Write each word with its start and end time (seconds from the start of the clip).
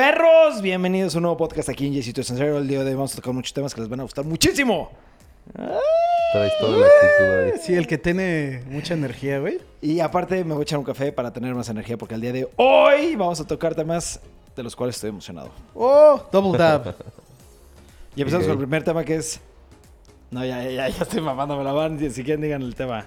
Perros, 0.00 0.62
bienvenidos 0.62 1.14
a 1.14 1.18
un 1.18 1.24
nuevo 1.24 1.36
podcast 1.36 1.68
aquí 1.68 1.86
en 1.86 1.92
Yesito 1.92 2.22
Sencillo. 2.22 2.56
El 2.56 2.66
día 2.66 2.82
de 2.82 2.88
hoy 2.88 2.94
vamos 2.94 3.12
a 3.12 3.16
tocar 3.16 3.34
muchos 3.34 3.52
temas 3.52 3.74
que 3.74 3.82
les 3.82 3.90
van 3.90 4.00
a 4.00 4.04
gustar 4.04 4.24
muchísimo. 4.24 4.90
Traes 5.52 6.52
toda 6.58 6.78
la 6.78 6.86
actitud 6.86 7.52
ahí. 7.52 7.60
Sí, 7.60 7.74
el 7.74 7.86
que 7.86 7.98
tiene 7.98 8.62
mucha 8.70 8.94
energía, 8.94 9.40
güey. 9.40 9.60
Y 9.82 10.00
aparte 10.00 10.42
me 10.42 10.54
voy 10.54 10.60
a 10.60 10.62
echar 10.62 10.78
un 10.78 10.86
café 10.86 11.12
para 11.12 11.30
tener 11.34 11.54
más 11.54 11.68
energía 11.68 11.98
porque 11.98 12.14
el 12.14 12.22
día 12.22 12.32
de 12.32 12.48
hoy 12.56 13.14
vamos 13.14 13.40
a 13.42 13.46
tocar 13.46 13.74
temas 13.74 14.20
de 14.56 14.62
los 14.62 14.74
cuales 14.74 14.96
estoy 14.96 15.10
emocionado. 15.10 15.50
Oh, 15.74 16.18
double 16.32 16.56
dab. 16.56 16.94
Y 18.16 18.22
empezamos 18.22 18.46
con 18.46 18.52
el 18.52 18.58
primer 18.58 18.82
tema 18.82 19.04
que 19.04 19.16
es... 19.16 19.38
No, 20.30 20.42
ya, 20.46 20.62
ya, 20.64 20.88
ya 20.88 21.02
estoy 21.02 21.20
mamándome 21.20 21.62
la 21.62 21.72
van. 21.72 21.98
Si 22.10 22.24
quieren 22.24 22.40
digan 22.40 22.62
el 22.62 22.74
tema. 22.74 23.04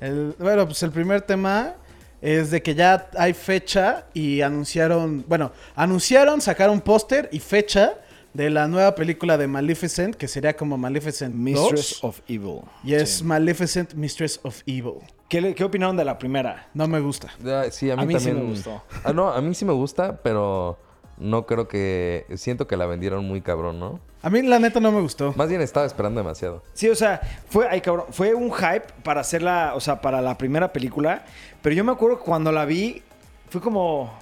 El- 0.00 0.34
bueno, 0.38 0.64
pues 0.64 0.82
el 0.82 0.92
primer 0.92 1.20
tema 1.20 1.74
es 2.22 2.50
de 2.50 2.62
que 2.62 2.74
ya 2.74 3.10
hay 3.18 3.34
fecha 3.34 4.06
y 4.14 4.40
anunciaron, 4.40 5.24
bueno, 5.28 5.52
anunciaron, 5.74 6.40
sacaron 6.40 6.80
póster 6.80 7.28
y 7.32 7.40
fecha 7.40 7.94
de 8.32 8.48
la 8.48 8.66
nueva 8.68 8.94
película 8.94 9.36
de 9.36 9.46
Maleficent, 9.46 10.14
que 10.14 10.26
sería 10.28 10.56
como 10.56 10.78
Maleficent 10.78 11.34
Mistress 11.34 11.98
2. 12.00 12.04
of 12.04 12.20
Evil. 12.28 12.60
Y 12.82 12.94
es 12.94 13.18
Sí. 13.18 13.24
Maleficent 13.24 13.92
Mistress 13.94 14.40
of 14.42 14.62
Evil. 14.64 14.94
¿Qué, 15.28 15.40
le- 15.42 15.54
¿Qué 15.54 15.64
opinaron 15.64 15.96
de 15.98 16.04
la 16.04 16.18
primera? 16.18 16.68
No 16.72 16.88
me 16.88 17.00
gusta. 17.00 17.28
Ah, 17.44 17.64
Sí, 17.70 17.90
a 17.90 17.96
mí, 17.96 18.02
A 18.02 18.06
mí 18.06 18.14
sí 18.18 18.24
también. 18.26 18.46
me 18.46 18.50
gustó. 18.52 18.82
Ah, 19.04 19.12
no, 19.12 19.28
a 19.30 19.40
mí 19.42 19.54
sí 19.54 19.64
me 19.66 19.72
gusta, 19.74 20.16
pero 20.22 20.78
no 21.22 21.46
creo 21.46 21.68
que. 21.68 22.26
Siento 22.36 22.66
que 22.66 22.76
la 22.76 22.86
vendieron 22.86 23.26
muy 23.26 23.40
cabrón, 23.40 23.78
¿no? 23.80 24.00
A 24.22 24.30
mí 24.30 24.42
la 24.42 24.58
neta 24.58 24.78
no 24.80 24.92
me 24.92 25.00
gustó. 25.00 25.32
Más 25.36 25.48
bien 25.48 25.60
estaba 25.60 25.86
esperando 25.86 26.20
demasiado. 26.20 26.62
Sí, 26.74 26.88
o 26.88 26.94
sea, 26.94 27.20
fue, 27.48 27.66
ay, 27.68 27.80
cabrón, 27.80 28.06
fue 28.10 28.34
un 28.34 28.52
hype 28.52 28.84
para 29.02 29.20
hacerla, 29.22 29.72
o 29.74 29.80
sea, 29.80 30.00
para 30.00 30.20
la 30.20 30.36
primera 30.38 30.72
película. 30.72 31.24
Pero 31.62 31.74
yo 31.74 31.84
me 31.84 31.92
acuerdo 31.92 32.18
que 32.18 32.24
cuando 32.24 32.52
la 32.52 32.64
vi, 32.64 33.02
fue 33.48 33.60
como. 33.60 34.12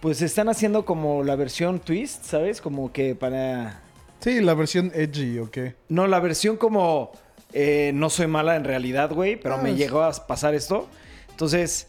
Pues 0.00 0.20
están 0.20 0.48
haciendo 0.50 0.84
como 0.84 1.22
la 1.22 1.34
versión 1.34 1.78
twist, 1.80 2.24
¿sabes? 2.24 2.60
Como 2.60 2.92
que 2.92 3.14
para. 3.14 3.80
Sí, 4.20 4.40
la 4.40 4.54
versión 4.54 4.92
edgy, 4.94 5.38
¿o 5.38 5.50
qué? 5.50 5.74
No, 5.88 6.06
la 6.06 6.20
versión 6.20 6.56
como. 6.56 7.12
eh, 7.52 7.92
no 7.94 8.10
soy 8.10 8.26
mala 8.26 8.56
en 8.56 8.64
realidad, 8.64 9.10
güey, 9.12 9.36
pero 9.36 9.54
Ah, 9.54 9.58
me 9.58 9.70
es- 9.70 9.78
llegó 9.78 10.02
a 10.02 10.10
pasar 10.12 10.54
esto. 10.54 10.88
Entonces, 11.30 11.88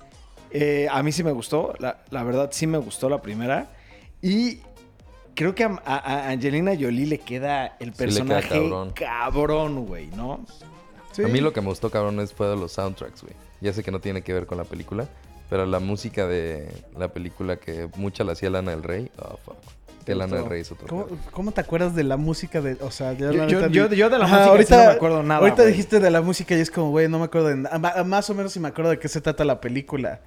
eh, 0.52 0.88
a 0.92 1.04
mí 1.04 1.12
sí 1.12 1.24
me 1.24 1.32
gustó. 1.32 1.74
La, 1.80 2.04
la 2.10 2.24
verdad, 2.24 2.50
sí 2.52 2.68
me 2.68 2.78
gustó 2.78 3.10
la 3.10 3.22
primera. 3.22 3.68
Y 4.28 4.60
creo 5.36 5.54
que 5.54 5.64
a, 5.64 5.80
a- 5.86 5.98
a 5.98 6.30
Angelina 6.30 6.72
Jolie 6.80 7.06
le 7.06 7.20
queda 7.20 7.76
el 7.80 7.94
Sí 7.94 8.06
le 8.06 8.08
queda 8.24 8.40
personaje 8.42 8.94
cabrón. 8.94 9.86
güey, 9.86 10.08
¿no? 10.08 10.44
Sí. 11.12 11.24
A 11.24 11.28
mí 11.28 11.40
lo 11.40 11.54
que 11.54 11.62
me 11.62 11.68
gustó, 11.68 11.90
cabrón, 11.92 12.20
es 12.20 12.34
fue 12.34 12.48
de 12.48 12.56
los 12.56 12.72
soundtracks, 12.74 13.22
güey. 13.22 13.34
Ya 13.62 13.72
sé 13.72 13.84
que 13.84 13.92
no 13.92 14.00
tiene 14.00 14.22
que 14.22 14.34
ver 14.34 14.46
con 14.48 14.58
la 14.58 14.64
película, 14.66 15.08
pero 15.50 15.66
la 15.66 15.80
música 15.80 16.28
de 16.28 16.68
la 16.98 17.10
película 17.10 17.58
que 17.58 17.88
mucha 17.96 18.24
la 18.24 18.34
hacía 18.34 18.50
Lana 18.50 18.72
del 18.72 18.84
Rey. 18.84 19.12
Oh, 19.20 19.38
fuck. 19.46 19.56
¿Te 20.04 20.14
Lana 20.14 20.38
del? 20.38 20.50
Rey 20.50 20.62
es 20.62 20.72
otro. 20.72 20.88
¿Cómo, 21.32 21.52
te 21.52 21.62
acuerdas 21.62 21.96
de 21.96 22.04
la 22.04 22.18
música 22.18 22.62
de, 22.62 22.74
o 22.82 22.92
sea, 22.92 23.14
Yo- 23.14 23.32
yo- 23.32 23.46
neta 23.46 23.68
yo- 23.68 23.88
de 24.10 24.18
la 24.20 24.26
Ajá, 24.26 24.38
música 24.38 24.52
sí 24.52 24.74
no 24.74 24.78
me 24.78 24.96
acuerdo 24.96 25.24
nada, 25.24 25.40
Ahorita 25.40 25.64
dijiste 25.66 26.00
de 26.00 26.12
la 26.12 26.22
música 26.22 26.56
y 26.56 26.60
es 26.60 26.70
como, 26.70 26.90
güey, 26.92 27.08
no 27.08 27.18
me 27.20 27.26
acuerdo 27.26 27.48
de 27.48 27.56
nada. 27.58 27.78
Ma- 27.80 28.04
Más 28.04 28.30
o 28.30 28.34
menos 28.36 28.52
si 28.54 28.60
me 28.60 28.68
acuerdo 28.68 28.92
de 28.92 29.00
qué 29.00 29.08
se 29.08 29.22
trata 29.22 29.44
la 29.46 29.62
película. 29.62 30.22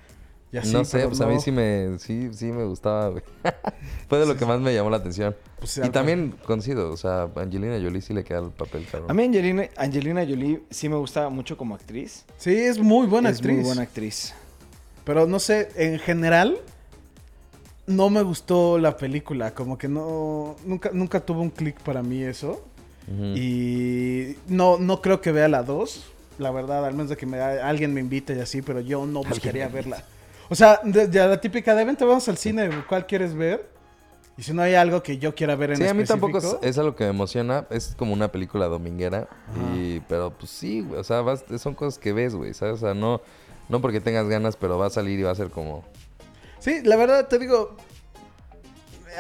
Y 0.50 0.56
así, 0.56 0.72
no 0.72 0.84
sé, 0.84 1.06
pues 1.06 1.20
a 1.20 1.27
mí 1.27 1.38
sí 1.41 1.52
me, 1.52 1.98
sí, 1.98 2.30
sí 2.32 2.46
me 2.46 2.64
gustaba, 2.64 3.08
güey. 3.10 3.22
fue 4.08 4.18
de 4.18 4.27
lo 4.27 4.34
que 4.36 4.46
más 4.46 4.58
me 4.60 4.72
llamó 4.72 4.88
la 4.88 4.96
atención. 4.96 5.36
Pues, 5.58 5.77
y 5.77 5.80
algo- 5.82 5.92
también 5.92 6.34
coincido, 6.46 6.91
o 6.91 6.96
sea, 6.96 7.28
Angelina 7.36 7.74
Jolie 7.82 8.00
sí 8.00 8.14
le 8.14 8.24
queda 8.24 8.38
el 8.41 8.50
papel, 8.50 8.86
cabrón. 8.91 9.10
A 9.10 9.14
mí 9.14 9.24
Angelina, 9.24 9.69
Angelina 9.76 10.24
Jolie 10.26 10.62
sí 10.70 10.88
me 10.88 10.96
gusta 10.96 11.28
mucho 11.28 11.56
como 11.58 11.74
actriz. 11.74 12.24
Sí, 12.38 12.54
es 12.54 12.78
muy 12.78 13.06
buena 13.06 13.28
es 13.28 13.36
actriz. 13.36 13.56
muy 13.56 13.64
buena 13.64 13.82
actriz. 13.82 14.34
Pero 15.04 15.26
no 15.26 15.38
sé, 15.38 15.69
en 15.76 15.98
general, 15.98 16.58
no 17.86 18.08
me 18.08 18.22
gustó 18.22 18.78
la 18.78 18.96
película. 18.96 19.54
Como 19.54 19.76
que 19.78 19.88
no. 19.88 20.56
Nunca, 20.64 20.91
nunca 20.92 21.20
tuvo 21.20 21.42
un 21.42 21.50
clic 21.50 21.78
para 21.80 22.02
mí 22.02 22.22
eso. 22.22 22.64
Y 23.34 24.36
no, 24.48 24.78
no 24.78 25.00
creo 25.00 25.20
que 25.22 25.32
vea 25.32 25.48
la 25.48 25.62
2. 25.62 26.04
La 26.38 26.50
verdad, 26.50 26.84
al 26.84 26.92
menos 26.92 27.09
de 27.09 27.16
que 27.16 27.25
me, 27.26 27.41
alguien 27.41 27.94
me 27.94 28.00
invite 28.00 28.34
y 28.36 28.41
así, 28.41 28.60
pero 28.62 28.80
yo 28.80 29.06
no 29.06 29.22
buscaría 29.25 29.69
verla. 29.69 30.04
O 30.48 30.54
sea, 30.54 30.81
de- 30.82 31.09
ya 31.10 31.26
la 31.26 31.41
típica 31.41 31.75
de 31.75 31.84
vente, 31.84 32.04
vamos 32.04 32.28
al 32.28 32.38
cine, 32.38 32.70
¿cuál 32.88 33.06
quieres 33.06 33.34
ver? 33.34 33.69
Y 34.36 34.42
si 34.44 34.53
no 34.53 34.62
hay 34.62 34.75
algo 34.76 35.03
que 35.03 35.19
yo 35.19 35.34
quiera 35.34 35.56
ver 35.56 35.72
en 35.72 35.78
Sí, 35.78 35.86
a 35.88 35.92
mí 35.94 36.04
tampoco 36.04 36.38
es, 36.38 36.44
específico, 36.44 36.66
es 36.70 36.78
algo 36.78 36.94
que 36.94 37.04
me 37.04 37.10
emociona. 37.10 37.66
Es 37.70 37.97
como 37.98 38.12
una 38.12 38.28
película 38.31 38.66
dominguera. 38.66 39.26
Y, 39.75 39.98
pero 40.00 40.31
pues 40.31 40.50
sí, 40.53 40.81
güey. 40.82 41.00
O 41.00 41.04
sea, 41.04 41.22
vas- 41.22 41.44
son 41.59 41.75
cosas 41.75 41.98
que 41.98 42.12
ves, 42.12 42.36
güey. 42.36 42.54
¿Sabes? 42.54 42.75
O 42.75 42.78
sea, 42.78 42.94
no, 42.94 43.20
no 43.69 43.81
porque 43.81 44.00
tengas 44.00 44.28
ganas, 44.28 44.56
pero 44.56 44.78
va 44.78 44.86
a 44.86 44.91
salir 44.91 45.19
y 45.19 45.25
va 45.25 45.32
a 45.32 45.34
ser 45.34 45.50
como. 45.50 45.82
Sí, 46.60 46.82
la 46.84 46.94
verdad 46.94 47.26
te 47.26 47.41
digo. 47.41 47.76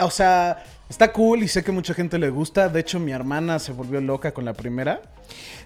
O 0.00 0.10
sea, 0.10 0.64
está 0.88 1.12
cool 1.12 1.42
y 1.42 1.48
sé 1.48 1.64
que 1.64 1.72
mucha 1.72 1.94
gente 1.94 2.16
le 2.20 2.30
gusta. 2.30 2.68
De 2.68 2.78
hecho, 2.78 3.00
mi 3.00 3.10
hermana 3.10 3.58
se 3.58 3.72
volvió 3.72 4.00
loca 4.00 4.32
con 4.32 4.44
la 4.44 4.52
primera. 4.52 5.02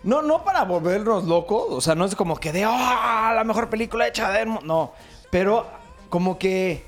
No, 0.03 0.23
no 0.23 0.44
para 0.44 0.65
volvernos 0.65 1.25
locos. 1.25 1.67
O 1.69 1.81
sea, 1.83 1.94
no 1.94 2.06
es 2.06 2.15
como 2.15 2.39
que 2.39 2.53
de 2.53 2.65
¡ah! 2.67 3.33
la 3.37 3.44
mejor 3.44 3.69
película 3.69 4.09
hecha 4.09 4.31
de. 4.31 4.47
No. 4.47 4.94
Pero 5.32 5.66
como 6.10 6.38
que. 6.38 6.82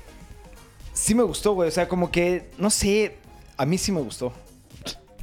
Sí 0.93 1.13
me 1.15 1.23
gustó, 1.23 1.53
güey. 1.53 1.67
O 1.67 1.71
sea, 1.71 1.89
como 1.89 2.09
que. 2.11 2.51
No 2.59 2.69
sé. 2.69 3.17
A 3.57 3.65
mí 3.65 3.77
sí 3.77 3.91
me 3.91 3.99
gustó. 4.01 4.31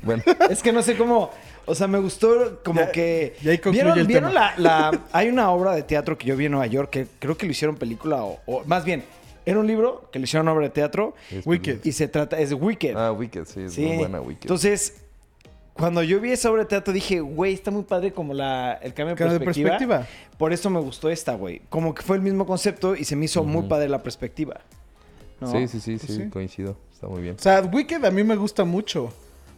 Bueno, 0.02 0.22
Es 0.50 0.60
que 0.62 0.72
no 0.72 0.82
sé 0.82 0.96
cómo. 0.96 1.30
O 1.64 1.74
sea, 1.76 1.86
me 1.86 2.00
gustó 2.00 2.60
como 2.64 2.80
Ya- 2.80 2.90
que. 2.90 3.36
y 3.40 3.48
ahí 3.48 3.58
concluye 3.58 3.84
¿Vieron, 3.84 3.98
el 4.00 4.06
¿vieron 4.08 4.30
tema. 4.32 4.54
La, 4.58 4.90
la- 4.90 5.00
Hay 5.12 5.28
una 5.28 5.50
obra 5.52 5.74
de 5.76 5.84
teatro 5.84 6.18
que 6.18 6.26
yo 6.26 6.36
vi 6.36 6.46
en 6.46 6.52
Nueva 6.52 6.66
York 6.66 6.90
que 6.90 7.06
creo 7.20 7.36
que 7.38 7.46
lo 7.46 7.52
hicieron 7.52 7.76
película 7.76 8.24
o, 8.24 8.40
o- 8.46 8.64
más 8.64 8.84
bien, 8.84 9.04
era 9.46 9.60
un 9.60 9.66
libro 9.68 10.08
que 10.12 10.18
le 10.18 10.24
hicieron 10.24 10.48
obra 10.48 10.64
de 10.64 10.70
teatro 10.70 11.14
es 11.30 11.46
Wicked. 11.46 11.78
y 11.84 11.92
se 11.92 12.08
trata. 12.08 12.40
Es 12.40 12.52
Wicked. 12.52 12.96
Ah, 12.96 13.12
Wicked, 13.12 13.44
sí, 13.44 13.60
es 13.62 13.74
Sí. 13.74 13.82
muy 13.86 13.98
buena 13.98 14.20
Wicked. 14.20 14.42
Entonces, 14.42 15.01
cuando 15.74 16.02
yo 16.02 16.20
vi 16.20 16.32
esa 16.32 16.50
obra 16.50 16.62
de 16.62 16.68
teatro 16.68 16.92
dije, 16.92 17.20
güey, 17.20 17.54
está 17.54 17.70
muy 17.70 17.82
padre 17.84 18.12
como 18.12 18.34
la, 18.34 18.74
el 18.82 18.92
cambio 18.94 19.14
de 19.14 19.18
Cambio 19.18 19.38
de 19.38 19.44
perspectiva. 19.44 19.78
perspectiva. 19.78 20.36
Por 20.38 20.52
eso 20.52 20.68
me 20.70 20.80
gustó 20.80 21.08
esta, 21.10 21.34
güey. 21.34 21.62
Como 21.68 21.94
que 21.94 22.02
fue 22.02 22.16
el 22.16 22.22
mismo 22.22 22.46
concepto 22.46 22.94
y 22.94 23.04
se 23.04 23.16
me 23.16 23.24
hizo 23.24 23.42
muy 23.44 23.62
padre 23.68 23.88
la 23.88 24.02
perspectiva. 24.02 24.60
¿no? 25.40 25.50
Sí, 25.50 25.66
sí, 25.68 25.80
sí, 25.80 25.98
sí, 25.98 26.06
Pues 26.06 26.18
sí. 26.18 26.28
coincido. 26.30 26.76
Está 26.92 27.06
muy 27.08 27.22
bien. 27.22 27.36
O 27.38 27.42
sea, 27.42 27.60
Wicked 27.62 28.04
a 28.04 28.10
mí 28.10 28.22
me 28.22 28.36
gusta 28.36 28.64
mucho. 28.64 29.12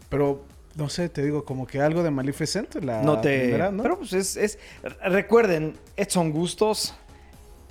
Pero, 0.09 0.45
no 0.77 0.89
sé, 0.89 1.09
te 1.09 1.23
digo, 1.23 1.45
como 1.45 1.67
que 1.67 1.81
algo 1.81 2.03
de 2.03 2.11
Maleficent, 2.11 2.77
la 2.77 3.03
No 3.03 3.21
te. 3.21 3.41
primera, 3.41 3.71
¿no? 3.73 3.83
Pero 3.83 3.99
pues 3.99 4.13
es, 4.13 4.37
es- 4.37 4.59
Recuerden, 5.05 5.75
son 6.09 6.31
gustos. 6.31 6.95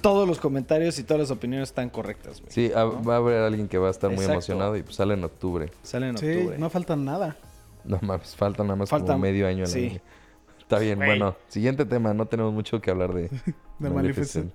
Todos 0.01 0.27
los 0.27 0.37
comentarios 0.39 0.99
y 0.99 1.03
todas 1.03 1.21
las 1.21 1.31
opiniones 1.31 1.69
están 1.69 1.89
correctas, 1.89 2.41
güey. 2.41 2.51
Sí, 2.51 2.71
¿no? 2.75 3.01
va 3.03 3.13
a 3.13 3.17
haber 3.17 3.41
alguien 3.41 3.69
que 3.69 3.77
va 3.77 3.87
a 3.87 3.91
estar 3.91 4.11
muy 4.11 4.25
emocionado 4.25 4.75
y 4.75 4.83
pues 4.83 4.97
sale 4.97 5.13
en 5.13 5.23
octubre. 5.23 5.71
Sale 5.81 6.09
en 6.09 6.17
sí, 6.17 6.29
octubre. 6.29 6.57
no 6.57 6.69
falta 6.69 6.97
nada. 6.97 7.37
No 7.85 7.99
mames, 8.01 8.35
falta 8.35 8.63
nada 8.63 8.75
más 8.75 8.89
Falta- 8.89 9.13
como 9.13 9.19
medio 9.19 9.45
año. 9.47 9.57
en 9.57 9.61
la 9.63 9.67
sí. 9.67 10.01
Está 10.59 10.79
bien, 10.79 10.97
bueno. 10.97 11.35
Siguiente 11.49 11.85
tema, 11.85 12.13
no 12.13 12.25
tenemos 12.25 12.53
mucho 12.53 12.81
que 12.81 12.89
hablar 12.91 13.13
de, 13.13 13.29
De 13.79 13.89
Maleficent. 13.89 14.53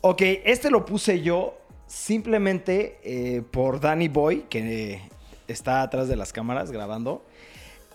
Ok, 0.00 0.20
este 0.44 0.70
lo 0.70 0.84
puse 0.84 1.22
yo 1.22 1.56
simplemente 1.86 2.98
eh, 3.04 3.42
por 3.50 3.80
Danny 3.80 4.08
Boy, 4.08 4.42
que 4.50 4.92
eh, 4.94 5.00
está 5.48 5.82
atrás 5.82 6.08
de 6.08 6.16
las 6.16 6.32
cámaras 6.32 6.70
grabando. 6.70 7.24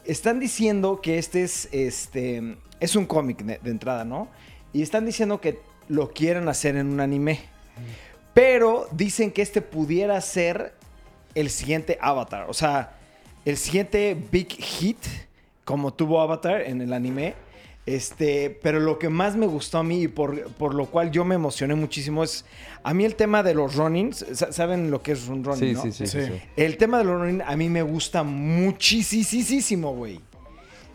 Están 0.05 0.39
diciendo 0.39 1.01
que 1.01 1.17
este 1.19 1.43
es, 1.43 1.67
este, 1.71 2.57
es 2.79 2.95
un 2.95 3.05
cómic 3.05 3.43
de, 3.43 3.59
de 3.59 3.69
entrada, 3.71 4.05
¿no? 4.05 4.27
Y 4.73 4.81
están 4.81 5.05
diciendo 5.05 5.39
que 5.41 5.59
lo 5.87 6.09
quieren 6.11 6.47
hacer 6.49 6.77
en 6.77 6.87
un 6.87 6.99
anime. 6.99 7.41
Pero 8.33 8.87
dicen 8.91 9.31
que 9.31 9.41
este 9.41 9.61
pudiera 9.61 10.19
ser 10.21 10.73
el 11.35 11.49
siguiente 11.49 11.97
Avatar. 12.01 12.49
O 12.49 12.53
sea, 12.53 12.97
el 13.45 13.57
siguiente 13.57 14.15
big 14.31 14.49
hit, 14.51 14.97
como 15.65 15.93
tuvo 15.93 16.21
Avatar 16.21 16.61
en 16.61 16.81
el 16.81 16.93
anime. 16.93 17.35
Este, 17.85 18.51
pero 18.61 18.79
lo 18.79 18.99
que 18.99 19.09
más 19.09 19.35
me 19.35 19.47
gustó 19.47 19.79
a 19.79 19.83
mí 19.83 20.03
y 20.03 20.07
por, 20.07 20.43
por 20.53 20.75
lo 20.75 20.85
cual 20.85 21.09
yo 21.09 21.25
me 21.25 21.33
emocioné 21.33 21.73
muchísimo 21.73 22.23
es. 22.23 22.45
A 22.83 22.93
mí 22.93 23.03
el 23.03 23.15
tema 23.15 23.41
de 23.41 23.55
los 23.55 23.75
runnings. 23.75 24.23
sa- 24.33 24.51
¿Saben 24.51 24.91
lo 24.91 25.01
que 25.01 25.13
es 25.13 25.27
un 25.27 25.43
running? 25.43 25.69
Sí, 25.69 25.73
no? 25.73 25.81
sí, 25.83 25.91
sí, 25.91 26.05
sí, 26.07 26.19
Sí. 26.21 26.27
sí. 26.33 26.41
El 26.55 26.77
tema 26.77 26.99
de 26.99 27.05
los 27.05 27.19
running 27.19 27.41
a 27.41 27.55
mí 27.57 27.67
me 27.67 27.81
gusta 27.81 28.21
muchísimo, 28.23 29.93
güey. 29.95 30.19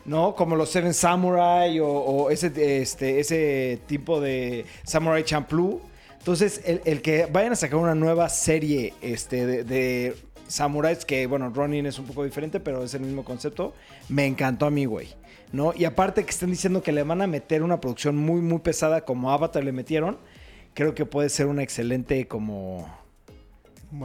¿No? 0.04 0.34
Como 0.36 0.54
los 0.54 0.68
Seven 0.70 0.92
Samurai 0.94 1.80
o, 1.80 1.88
o 1.88 2.30
ese, 2.30 2.52
este, 2.82 3.18
ese 3.20 3.80
tipo 3.86 4.20
de 4.20 4.64
Samurai 4.84 5.24
Champloo. 5.24 5.80
Entonces, 6.18 6.60
el, 6.64 6.80
el 6.84 7.02
que 7.02 7.26
vayan 7.26 7.52
a 7.52 7.56
sacar 7.56 7.76
una 7.78 7.94
nueva 7.94 8.28
serie 8.28 8.94
este, 9.02 9.46
de, 9.46 9.64
de 9.64 10.14
samuráis, 10.46 11.04
que 11.04 11.26
bueno, 11.26 11.50
Ronin 11.50 11.86
es 11.86 11.98
un 11.98 12.06
poco 12.06 12.24
diferente, 12.24 12.60
pero 12.60 12.82
es 12.82 12.94
el 12.94 13.02
mismo 13.02 13.24
concepto, 13.24 13.74
me 14.08 14.26
encantó 14.26 14.66
a 14.66 14.70
mí, 14.70 14.84
güey. 14.84 15.08
¿No? 15.52 15.72
Y 15.76 15.84
aparte 15.84 16.24
que 16.24 16.30
están 16.30 16.50
diciendo 16.50 16.82
que 16.82 16.90
le 16.90 17.04
van 17.04 17.22
a 17.22 17.28
meter 17.28 17.62
una 17.62 17.80
producción 17.80 18.16
muy, 18.16 18.40
muy 18.40 18.58
pesada 18.58 19.04
como 19.04 19.30
Avatar 19.30 19.62
le 19.62 19.70
metieron, 19.70 20.18
creo 20.74 20.94
que 20.94 21.06
puede 21.06 21.28
ser 21.28 21.46
una 21.46 21.62
excelente 21.62 22.26
como 22.26 22.88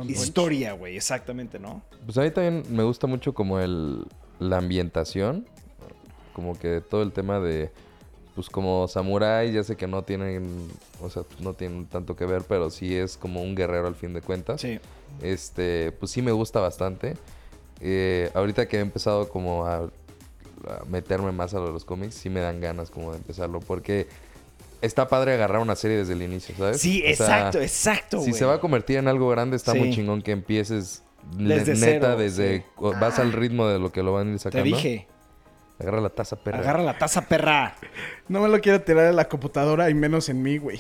historia, 0.08 0.74
güey, 0.74 0.96
exactamente, 0.96 1.58
¿no? 1.58 1.82
Pues 2.06 2.18
a 2.20 2.22
mí 2.22 2.30
también 2.30 2.64
me 2.70 2.84
gusta 2.84 3.08
mucho 3.08 3.34
como 3.34 3.60
el, 3.60 4.06
la 4.38 4.58
ambientación, 4.58 5.48
como 6.34 6.58
que 6.58 6.82
todo 6.82 7.02
el 7.02 7.12
tema 7.12 7.40
de, 7.40 7.72
pues 8.36 8.40
pues 8.40 8.50
como 8.50 8.88
samurái, 8.88 9.52
ya 9.52 9.64
sé 9.64 9.76
que 9.76 9.88
no 9.88 10.04
tienen, 10.04 10.70
o 11.02 11.10
sea, 11.10 11.24
no 11.40 11.54
tienen 11.54 11.88
tanto 11.88 12.16
que 12.16 12.26
ver, 12.26 12.44
pero 12.48 12.70
sí 12.70 12.96
es 12.96 13.18
como 13.18 13.42
un 13.42 13.56
guerrero 13.56 13.88
al 13.88 13.96
fin 13.96 14.14
de 14.14 14.22
cuentas. 14.22 14.62
Sí. 14.62 14.80
Este, 15.22 15.92
pues 15.94 16.12
sí 16.12 16.22
me 16.22 16.32
gusta 16.32 16.60
bastante. 16.60 17.16
Eh, 17.82 18.30
ahorita 18.34 18.68
que 18.68 18.78
he 18.78 18.82
empezado 18.82 19.30
como 19.30 19.66
a, 19.66 19.76
a 19.78 19.90
meterme 20.90 21.32
más 21.32 21.54
a 21.54 21.60
lo 21.60 21.68
de 21.68 21.74
los 21.74 21.86
cómics, 21.86 22.16
sí 22.16 22.30
me 22.30 22.40
dan 22.42 22.60
ganas 22.62 22.90
como 22.90 23.12
de 23.12 23.18
empezarlo, 23.18 23.60
porque 23.60 24.08
está 24.82 25.08
padre 25.08 25.34
agarrar 25.34 25.62
una 25.62 25.76
serie 25.76 25.98
desde 25.98 26.14
el 26.14 26.22
inicio, 26.22 26.56
¿sabes? 26.58 26.80
Sí, 26.82 27.00
O 27.00 27.16
sea, 27.16 27.26
exacto, 27.50 27.62
exacto, 27.62 28.18
Si 28.20 28.30
güey. 28.32 28.40
se 28.40 28.46
va 28.46 28.56
a 28.56 28.60
convertir 28.60 28.98
en 28.98 29.08
algo 29.08 29.30
grande, 29.30 29.56
está 29.56 29.74
muy 29.74 29.92
chingón 29.94 30.22
que 30.22 30.32
empieces 30.32 31.04
Desde 31.38 31.74
ne- 31.74 31.80
neta 31.80 32.08
cero, 32.08 32.18
desde 32.18 32.58
sí. 32.60 32.64
vas 33.00 33.20
al 33.20 33.34
ritmo 33.34 33.68
de 33.68 33.78
lo 33.80 33.92
que 33.92 34.04
lo 34.04 34.14
van 34.14 34.28
a 34.28 34.32
ir 34.32 34.38
Te 34.38 34.44
sacando. 34.44 34.64
dije, 34.66 35.08
Agarra 35.80 36.02
la 36.02 36.10
taza 36.10 36.36
perra. 36.36 36.60
agarra 36.60 36.84
la 36.84 36.98
taza, 36.98 37.22
perra. 37.28 37.76
No 38.28 38.42
me 38.42 38.50
lo 38.50 38.60
quiero 38.60 38.82
tirar 38.82 39.06
a 39.06 39.12
la 39.14 39.30
computadora 39.30 39.90
y 39.90 39.94
menos 39.94 40.28
en 40.28 40.42
mí, 40.44 40.58
güey. 40.58 40.80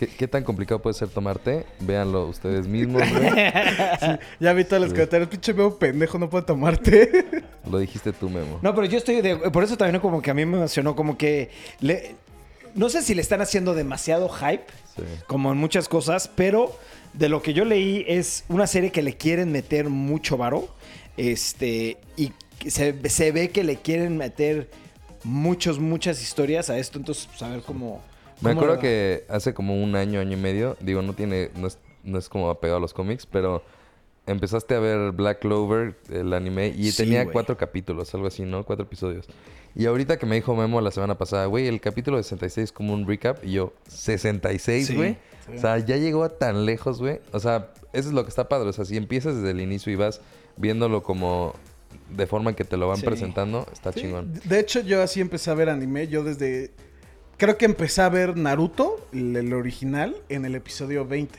¿Qué, 0.00 0.06
qué 0.06 0.26
tan 0.26 0.42
complicado 0.44 0.80
puede 0.80 0.94
ser 0.94 1.08
tomar 1.10 1.38
té? 1.38 1.66
Véanlo 1.80 2.26
ustedes 2.26 2.66
mismos, 2.66 3.02
güey. 3.12 3.30
Ya 4.40 4.54
vi 4.54 4.64
todas 4.64 4.80
las 4.80 4.92
comentarios. 4.94 5.28
Pinche 5.28 5.52
veo 5.52 5.78
pendejo, 5.78 6.18
no 6.18 6.30
puedo 6.30 6.42
tomarte. 6.42 7.26
Lo 7.70 7.78
dijiste 7.78 8.10
tú, 8.14 8.30
Memo. 8.30 8.58
No, 8.62 8.74
pero 8.74 8.86
yo 8.86 8.96
estoy 8.96 9.20
de... 9.20 9.36
Por 9.36 9.62
eso 9.62 9.76
también 9.76 10.00
como 10.00 10.22
que 10.22 10.30
a 10.30 10.34
mí 10.34 10.46
me 10.46 10.56
emocionó, 10.56 10.96
como 10.96 11.18
que... 11.18 11.50
le- 11.80 12.14
no 12.74 12.88
sé 12.88 13.02
si 13.02 13.14
le 13.14 13.20
están 13.20 13.42
haciendo 13.42 13.74
demasiado 13.74 14.30
hype, 14.30 14.64
Sí. 14.96 15.02
como 15.26 15.52
en 15.52 15.58
muchas 15.58 15.86
cosas, 15.86 16.30
pero 16.34 16.74
de 17.12 17.28
lo 17.28 17.42
que 17.42 17.52
yo 17.52 17.66
leí 17.66 18.02
es 18.08 18.44
una 18.48 18.66
serie 18.66 18.90
que 18.92 19.02
le 19.02 19.18
quieren 19.18 19.52
meter 19.52 19.90
mucho 19.90 20.38
varo. 20.38 20.68
Este, 21.18 21.98
y 22.16 22.32
se, 22.66 22.94
se 23.10 23.32
ve 23.32 23.50
que 23.50 23.64
le 23.64 23.76
quieren 23.76 24.16
meter 24.16 24.70
muchos, 25.24 25.78
muchas 25.78 26.22
historias 26.22 26.70
a 26.70 26.78
esto. 26.78 26.98
Entonces, 26.98 27.26
pues, 27.26 27.42
a 27.42 27.48
ver 27.48 27.60
cómo. 27.60 28.00
Me 28.42 28.50
acuerdo 28.52 28.78
que 28.78 29.24
hace 29.28 29.52
como 29.54 29.82
un 29.82 29.94
año, 29.96 30.20
año 30.20 30.32
y 30.36 30.40
medio, 30.40 30.76
digo, 30.80 31.02
no 31.02 31.12
tiene, 31.14 31.50
no 31.56 31.66
es, 31.66 31.78
no 32.04 32.18
es 32.18 32.28
como 32.28 32.48
apegado 32.50 32.78
a 32.78 32.80
los 32.80 32.94
cómics, 32.94 33.26
pero 33.26 33.62
empezaste 34.26 34.74
a 34.74 34.80
ver 34.80 35.12
Black 35.12 35.40
Clover, 35.40 35.96
el 36.10 36.32
anime, 36.32 36.68
y 36.68 36.90
Sí, 36.92 36.98
tenía 37.04 37.26
cuatro 37.30 37.56
capítulos, 37.56 38.14
algo 38.14 38.26
así, 38.28 38.42
¿no? 38.42 38.64
Cuatro 38.64 38.84
episodios. 38.84 39.26
Y 39.74 39.86
ahorita 39.86 40.18
que 40.18 40.26
me 40.26 40.36
dijo 40.36 40.54
Memo 40.54 40.80
la 40.80 40.90
semana 40.90 41.16
pasada, 41.18 41.46
güey, 41.46 41.66
el 41.68 41.80
capítulo 41.80 42.16
de 42.16 42.22
66 42.22 42.64
es 42.64 42.72
como 42.72 42.92
un 42.94 43.06
recap, 43.06 43.44
y 43.44 43.52
yo, 43.52 43.72
66, 43.88 44.86
Sí, 44.86 44.94
güey. 44.96 45.16
sí. 45.46 45.52
O 45.56 45.58
sea, 45.60 45.78
ya 45.78 45.96
llegó 45.96 46.22
a 46.24 46.38
tan 46.38 46.64
lejos, 46.64 47.00
güey. 47.00 47.20
O 47.32 47.40
sea, 47.40 47.70
eso 47.92 48.08
es 48.08 48.14
lo 48.14 48.22
que 48.22 48.28
está 48.28 48.48
padre. 48.48 48.68
O 48.68 48.72
sea, 48.72 48.84
si 48.84 48.96
empiezas 48.96 49.36
desde 49.36 49.50
el 49.50 49.60
inicio 49.60 49.92
y 49.92 49.96
vas 49.96 50.20
viéndolo 50.56 51.02
como 51.02 51.54
de 52.10 52.26
forma 52.26 52.50
en 52.50 52.56
que 52.56 52.64
te 52.64 52.76
lo 52.76 52.86
van 52.88 52.98
Sí. 52.98 53.06
presentando, 53.06 53.66
está 53.72 53.92
Sí, 53.92 54.00
chingón. 54.02 54.32
De 54.44 54.60
hecho, 54.60 54.80
yo 54.80 55.02
así 55.02 55.20
empecé 55.20 55.50
a 55.50 55.54
ver 55.54 55.68
anime. 55.70 56.06
Yo 56.08 56.22
desde. 56.22 56.70
Creo 57.40 57.56
que 57.56 57.64
empecé 57.64 58.02
a 58.02 58.10
ver 58.10 58.36
Naruto, 58.36 59.06
el, 59.14 59.34
el 59.34 59.54
original, 59.54 60.14
en 60.28 60.44
el 60.44 60.54
episodio 60.54 61.06
20. 61.06 61.38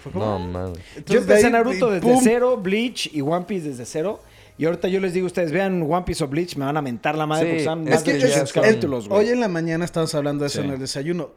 Fue 0.00 0.12
como- 0.12 0.24
No, 0.24 0.38
mames. 0.38 0.78
Entonces, 0.96 1.04
Yo 1.06 1.14
de 1.14 1.20
empecé 1.22 1.46
ahí- 1.46 1.52
Naruto 1.52 1.90
desde 1.90 2.06
¡pum! 2.06 2.20
cero, 2.22 2.56
Bleach 2.56 3.10
y 3.12 3.20
One 3.20 3.46
Piece 3.46 3.68
desde 3.70 3.84
cero. 3.84 4.20
Y 4.56 4.66
ahorita 4.66 4.86
yo 4.86 5.00
les 5.00 5.12
digo, 5.12 5.26
ustedes 5.26 5.50
vean 5.50 5.82
One 5.82 6.02
Piece 6.06 6.22
o 6.22 6.28
Bleach, 6.28 6.54
me 6.56 6.66
van 6.66 6.76
a 6.76 6.82
mentar 6.82 7.18
la 7.18 7.26
madre 7.26 7.42
Sí, 7.46 7.48
porque 7.48 7.58
están 7.62 7.88
es 7.88 7.94
más 7.94 8.02
que 8.04 8.12
de 8.12 8.18
ya 8.20 8.26
200 8.26 8.50
son- 8.50 8.62
capítulos, 8.62 9.08
güey. 9.08 9.20
Hoy 9.26 9.30
en 9.32 9.40
la 9.40 9.48
mañana 9.48 9.84
estábamos 9.84 10.14
hablando 10.14 10.44
de 10.44 10.46
eso 10.48 10.60
Sí. 10.60 10.68
en 10.68 10.72
el 10.74 10.78
desayuno. 10.78 11.30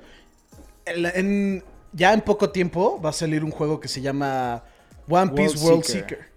En 0.85 1.01
la- 1.01 1.09
en- 1.09 1.63
ya 1.91 2.13
en 2.13 2.21
poco 2.21 2.51
tiempo 2.51 3.01
va 3.01 3.09
a 3.09 3.13
salir 3.13 3.43
un 3.43 3.49
juego 3.51 3.79
que 3.79 3.87
se 3.87 3.99
llama 4.01 4.63
One 5.09 5.31
Piece 5.31 5.55
World 5.55 5.63
World 5.63 5.83
Seeker. 5.85 6.17
Seeker. 6.19 6.32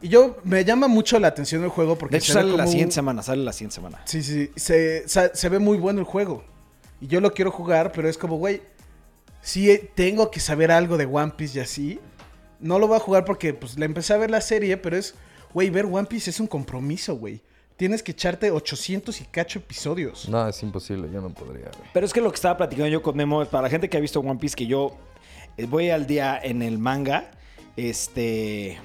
Y 0.00 0.08
yo 0.08 0.36
me 0.44 0.64
llama 0.64 0.86
mucho 0.86 1.18
la 1.18 1.28
atención 1.28 1.64
el 1.64 1.70
juego 1.70 1.96
porque 1.98 2.14
De 2.14 2.18
hecho, 2.18 2.32
se 2.32 2.38
ve 2.38 2.44
sale 2.44 2.56
la 2.56 2.66
siguiente 2.66 2.92
un- 2.92 2.94
semana, 2.94 3.22
sale 3.22 3.42
la 3.42 3.52
siguiente 3.52 3.74
semana. 3.74 4.00
Sí, 4.04 4.22
sí, 4.22 4.50
se, 4.56 5.04
se 5.08 5.48
ve 5.48 5.58
muy 5.58 5.76
bueno 5.76 5.98
el 6.00 6.04
juego. 6.06 6.44
Y 7.00 7.06
yo 7.08 7.20
lo 7.20 7.32
quiero 7.32 7.50
jugar, 7.50 7.90
pero 7.92 8.08
es 8.08 8.16
como, 8.18 8.36
güey, 8.36 8.62
si 9.42 9.76
tengo 9.94 10.30
que 10.30 10.40
saber 10.40 10.70
algo 10.70 10.96
de 10.96 11.06
One 11.06 11.32
Piece 11.36 11.58
y 11.58 11.62
así, 11.62 12.00
no 12.60 12.78
lo 12.78 12.86
voy 12.88 12.96
a 12.96 13.00
jugar 13.00 13.24
porque 13.24 13.54
pues 13.54 13.78
le 13.78 13.84
empecé 13.86 14.12
a 14.14 14.18
ver 14.18 14.30
la 14.30 14.40
serie, 14.40 14.76
pero 14.76 14.96
es, 14.96 15.14
güey, 15.54 15.70
ver 15.70 15.86
One 15.86 16.06
Piece 16.06 16.30
es 16.30 16.38
un 16.40 16.46
compromiso, 16.46 17.16
güey. 17.16 17.40
Tienes 17.76 18.02
que 18.02 18.10
echarte 18.12 18.50
800 18.50 19.20
y 19.20 19.24
cacho 19.26 19.60
episodios. 19.60 20.28
No, 20.28 20.48
es 20.48 20.60
imposible, 20.64 21.08
yo 21.12 21.20
no 21.20 21.30
podría, 21.30 21.66
güey. 21.76 21.90
Pero 21.92 22.06
es 22.06 22.12
que 22.12 22.20
lo 22.20 22.30
que 22.30 22.34
estaba 22.36 22.56
platicando 22.56 22.88
yo 22.88 23.02
con 23.02 23.16
Memo, 23.16 23.44
para 23.46 23.62
la 23.62 23.70
gente 23.70 23.88
que 23.88 23.96
ha 23.96 24.00
visto 24.00 24.18
One 24.18 24.36
Piece, 24.40 24.56
que 24.56 24.66
yo 24.66 24.96
eh, 25.56 25.66
voy 25.66 25.90
al 25.90 26.06
día 26.06 26.38
en 26.42 26.62
el 26.62 26.78
manga, 26.78 27.30
este... 27.76 28.78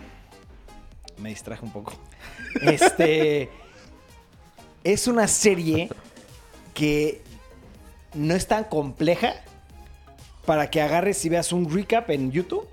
Me 1.17 1.29
distraje 1.29 1.63
un 1.65 1.71
poco. 1.71 1.93
Este... 2.61 3.49
es 4.83 5.07
una 5.07 5.27
serie 5.27 5.89
que 6.73 7.21
no 8.13 8.35
es 8.35 8.47
tan 8.47 8.65
compleja 8.65 9.35
para 10.45 10.69
que 10.69 10.81
agarres 10.81 11.23
y 11.25 11.29
veas 11.29 11.51
un 11.51 11.73
recap 11.73 12.09
en 12.09 12.31
YouTube 12.31 12.67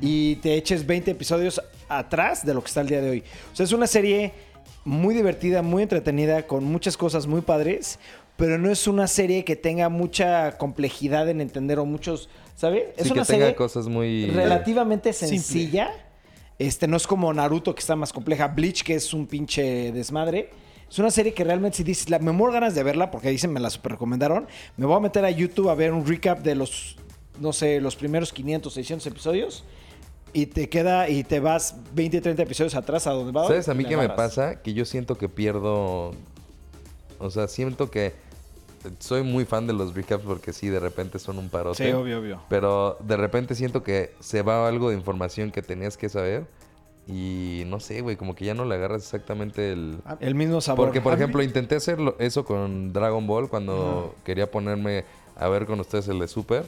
y 0.00 0.36
te 0.36 0.54
eches 0.54 0.86
20 0.86 1.10
episodios 1.10 1.60
atrás 1.88 2.46
de 2.46 2.54
lo 2.54 2.62
que 2.62 2.68
está 2.68 2.80
el 2.80 2.88
día 2.88 3.00
de 3.00 3.10
hoy. 3.10 3.24
O 3.52 3.56
sea, 3.56 3.64
es 3.64 3.72
una 3.72 3.86
serie 3.86 4.32
muy 4.84 5.14
divertida, 5.14 5.62
muy 5.62 5.82
entretenida, 5.82 6.46
con 6.46 6.64
muchas 6.64 6.96
cosas 6.96 7.26
muy 7.26 7.42
padres, 7.42 7.98
pero 8.36 8.58
no 8.58 8.70
es 8.70 8.86
una 8.86 9.06
serie 9.06 9.44
que 9.44 9.56
tenga 9.56 9.88
mucha 9.88 10.56
complejidad 10.56 11.28
en 11.28 11.40
entender 11.40 11.78
o 11.78 11.84
muchos, 11.84 12.30
¿sabes? 12.56 12.84
Es 12.96 13.06
Sí, 13.06 13.12
una 13.12 13.22
que 13.22 13.26
tenga 13.26 13.44
serie 13.46 13.54
cosas 13.54 13.88
muy... 13.88 14.26
relativamente 14.30 15.12
Simple. 15.12 15.82
Este, 16.60 16.86
no 16.86 16.98
es 16.98 17.06
como 17.06 17.32
Naruto 17.32 17.74
que 17.74 17.80
está 17.80 17.96
más 17.96 18.12
compleja, 18.12 18.48
Bleach 18.48 18.82
que 18.82 18.94
es 18.94 19.14
un 19.14 19.26
pinche 19.26 19.92
desmadre. 19.92 20.50
Es 20.90 20.98
una 20.98 21.10
serie 21.10 21.32
que 21.32 21.42
realmente 21.42 21.78
si 21.78 21.84
dices, 21.84 22.10
la, 22.10 22.18
me 22.18 22.32
muero 22.32 22.52
ganas 22.52 22.74
de 22.74 22.82
verla 22.82 23.10
porque 23.10 23.30
dicen 23.30 23.50
me 23.50 23.60
la 23.60 23.70
super 23.70 23.92
recomendaron. 23.92 24.46
Me 24.76 24.84
voy 24.84 24.94
a 24.94 25.00
meter 25.00 25.24
a 25.24 25.30
YouTube 25.30 25.70
a 25.70 25.74
ver 25.74 25.90
un 25.90 26.06
recap 26.06 26.40
de 26.40 26.54
los, 26.54 26.96
no 27.40 27.54
sé, 27.54 27.80
los 27.80 27.96
primeros 27.96 28.30
500, 28.34 28.74
600 28.74 29.06
episodios. 29.06 29.64
Y 30.34 30.46
te 30.46 30.68
queda, 30.68 31.08
y 31.08 31.24
te 31.24 31.40
vas 31.40 31.76
20, 31.94 32.20
30 32.20 32.42
episodios 32.42 32.74
atrás 32.74 33.06
a 33.06 33.12
donde 33.12 33.32
va. 33.32 33.46
¿Sabes 33.46 33.70
a 33.70 33.72
mí 33.72 33.86
qué 33.86 33.96
me 33.96 34.10
pasa? 34.10 34.60
Que 34.60 34.74
yo 34.74 34.84
siento 34.84 35.16
que 35.16 35.30
pierdo... 35.30 36.10
O 37.18 37.30
sea, 37.30 37.48
siento 37.48 37.90
que... 37.90 38.12
Soy 38.98 39.22
muy 39.22 39.44
fan 39.44 39.66
de 39.66 39.72
los 39.72 39.94
recaps 39.94 40.24
porque 40.24 40.52
sí, 40.52 40.68
de 40.68 40.80
repente 40.80 41.18
son 41.18 41.38
un 41.38 41.48
parote. 41.48 41.84
Sí, 41.84 41.92
obvio, 41.92 42.20
obvio. 42.20 42.40
Pero 42.48 42.96
de 43.00 43.16
repente 43.16 43.54
siento 43.54 43.82
que 43.82 44.14
se 44.20 44.42
va 44.42 44.66
algo 44.66 44.90
de 44.90 44.96
información 44.96 45.50
que 45.50 45.62
tenías 45.62 45.96
que 45.96 46.08
saber. 46.08 46.46
Y 47.06 47.64
no 47.66 47.80
sé, 47.80 48.02
güey, 48.02 48.16
como 48.16 48.34
que 48.34 48.44
ya 48.44 48.54
no 48.54 48.64
le 48.64 48.76
agarras 48.76 49.02
exactamente 49.02 49.72
el... 49.72 49.98
El 50.20 50.34
mismo 50.34 50.60
sabor. 50.60 50.86
Porque, 50.86 51.00
por 51.00 51.12
ejemplo, 51.14 51.42
intenté 51.42 51.74
hacer 51.74 51.98
eso 52.18 52.44
con 52.44 52.92
Dragon 52.92 53.26
Ball 53.26 53.48
cuando 53.48 54.14
quería 54.24 54.50
ponerme 54.50 55.04
a 55.34 55.48
ver 55.48 55.66
con 55.66 55.80
ustedes 55.80 56.06
el 56.08 56.18
de 56.20 56.28
Super. 56.28 56.64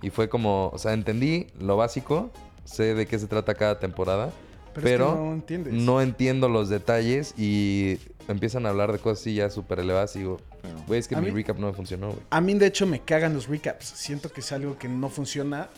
Y 0.00 0.10
fue 0.10 0.28
como, 0.28 0.68
o 0.68 0.78
sea, 0.78 0.92
entendí 0.92 1.48
lo 1.58 1.76
básico, 1.76 2.30
sé 2.64 2.94
de 2.94 3.06
qué 3.06 3.18
se 3.18 3.26
trata 3.26 3.54
cada 3.54 3.80
temporada, 3.80 4.30
Pero 4.74 4.84
pero, 4.84 5.06
es 5.06 5.12
que 5.12 5.18
no 5.18 5.32
entiendes. 5.32 5.72
no 5.74 6.00
entiendo 6.00 6.48
los 6.48 6.68
detalles 6.68 7.34
y 7.36 7.98
empiezan 8.28 8.66
a 8.66 8.68
hablar 8.68 8.92
de 8.92 8.98
cosas 8.98 9.20
así 9.20 9.34
ya 9.34 9.50
súper 9.50 9.80
elevadas 9.80 10.14
y 10.14 10.20
digo, 10.20 10.38
güey, 10.86 11.00
es 11.00 11.08
que 11.08 11.14
A 11.14 11.20
mi 11.20 11.28
mí- 11.28 11.32
recap 11.32 11.58
no 11.58 11.68
me 11.68 11.72
funcionó, 11.72 12.08
güey. 12.08 12.20
A 12.30 12.40
mí, 12.40 12.54
de 12.54 12.66
hecho, 12.66 12.86
me 12.86 13.00
cagan 13.00 13.34
los 13.34 13.48
recaps. 13.48 13.84
Siento 13.86 14.32
que 14.32 14.40
es 14.40 14.52
algo 14.52 14.76
que 14.78 14.88
no 14.88 15.08
funciona 15.08 15.68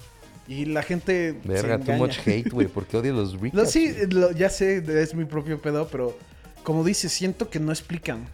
y 0.49 0.65
la 0.67 0.83
gente. 0.83 1.39
se 1.43 1.49
Verga, 1.49 1.77
too 1.79 1.83
engaña. 1.93 1.99
much 1.99 2.19
hate, 2.27 2.51
güey, 2.51 2.67
¿por 2.69 2.87
qué 2.87 2.97
odias 2.97 3.15
los 3.15 3.33
recaps? 3.41 3.55
No, 3.55 3.65
sí, 3.67 3.95
lo- 4.11 4.33
ya 4.33 4.49
sé, 4.51 4.83
es 5.03 5.15
mi 5.15 5.25
propio 5.25 5.61
pedo, 5.61 5.89
pero 5.89 6.17
como 6.65 6.85
dices, 6.85 7.13
siento 7.13 7.49
que 7.51 7.59
no 7.61 7.73
explican. 7.73 8.27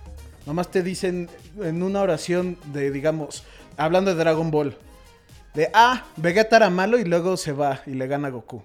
Nomás 0.47 0.71
te 0.71 0.83
dicen 0.83 1.28
en 1.61 1.83
una 1.83 2.00
oración 2.00 2.57
de, 2.73 2.90
digamos, 2.90 3.45
hablando 3.76 4.14
de 4.14 4.17
Dragon 4.19 4.50
Ball, 4.50 4.76
de, 5.55 5.71
ah, 5.75 6.07
Vegeta 6.17 6.57
era 6.57 6.71
malo 6.71 6.99
y 6.99 7.05
luego 7.05 7.37
se 7.37 7.52
va 7.52 7.83
y 7.87 7.90
le 7.93 8.07
gana 8.07 8.28
a 8.28 8.31
Goku. 8.31 8.62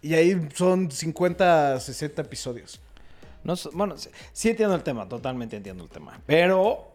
Y 0.00 0.14
ahí 0.14 0.48
son 0.54 0.90
50, 0.90 1.78
60 1.78 2.22
episodios. 2.22 2.80
No 3.44 3.54
bueno, 3.72 3.96
sí, 3.98 4.08
sí 4.32 4.50
entiendo 4.50 4.74
el 4.74 4.82
tema, 4.82 5.08
totalmente 5.08 5.56
entiendo 5.56 5.84
el 5.84 5.90
tema. 5.90 6.20
Pero 6.26 6.91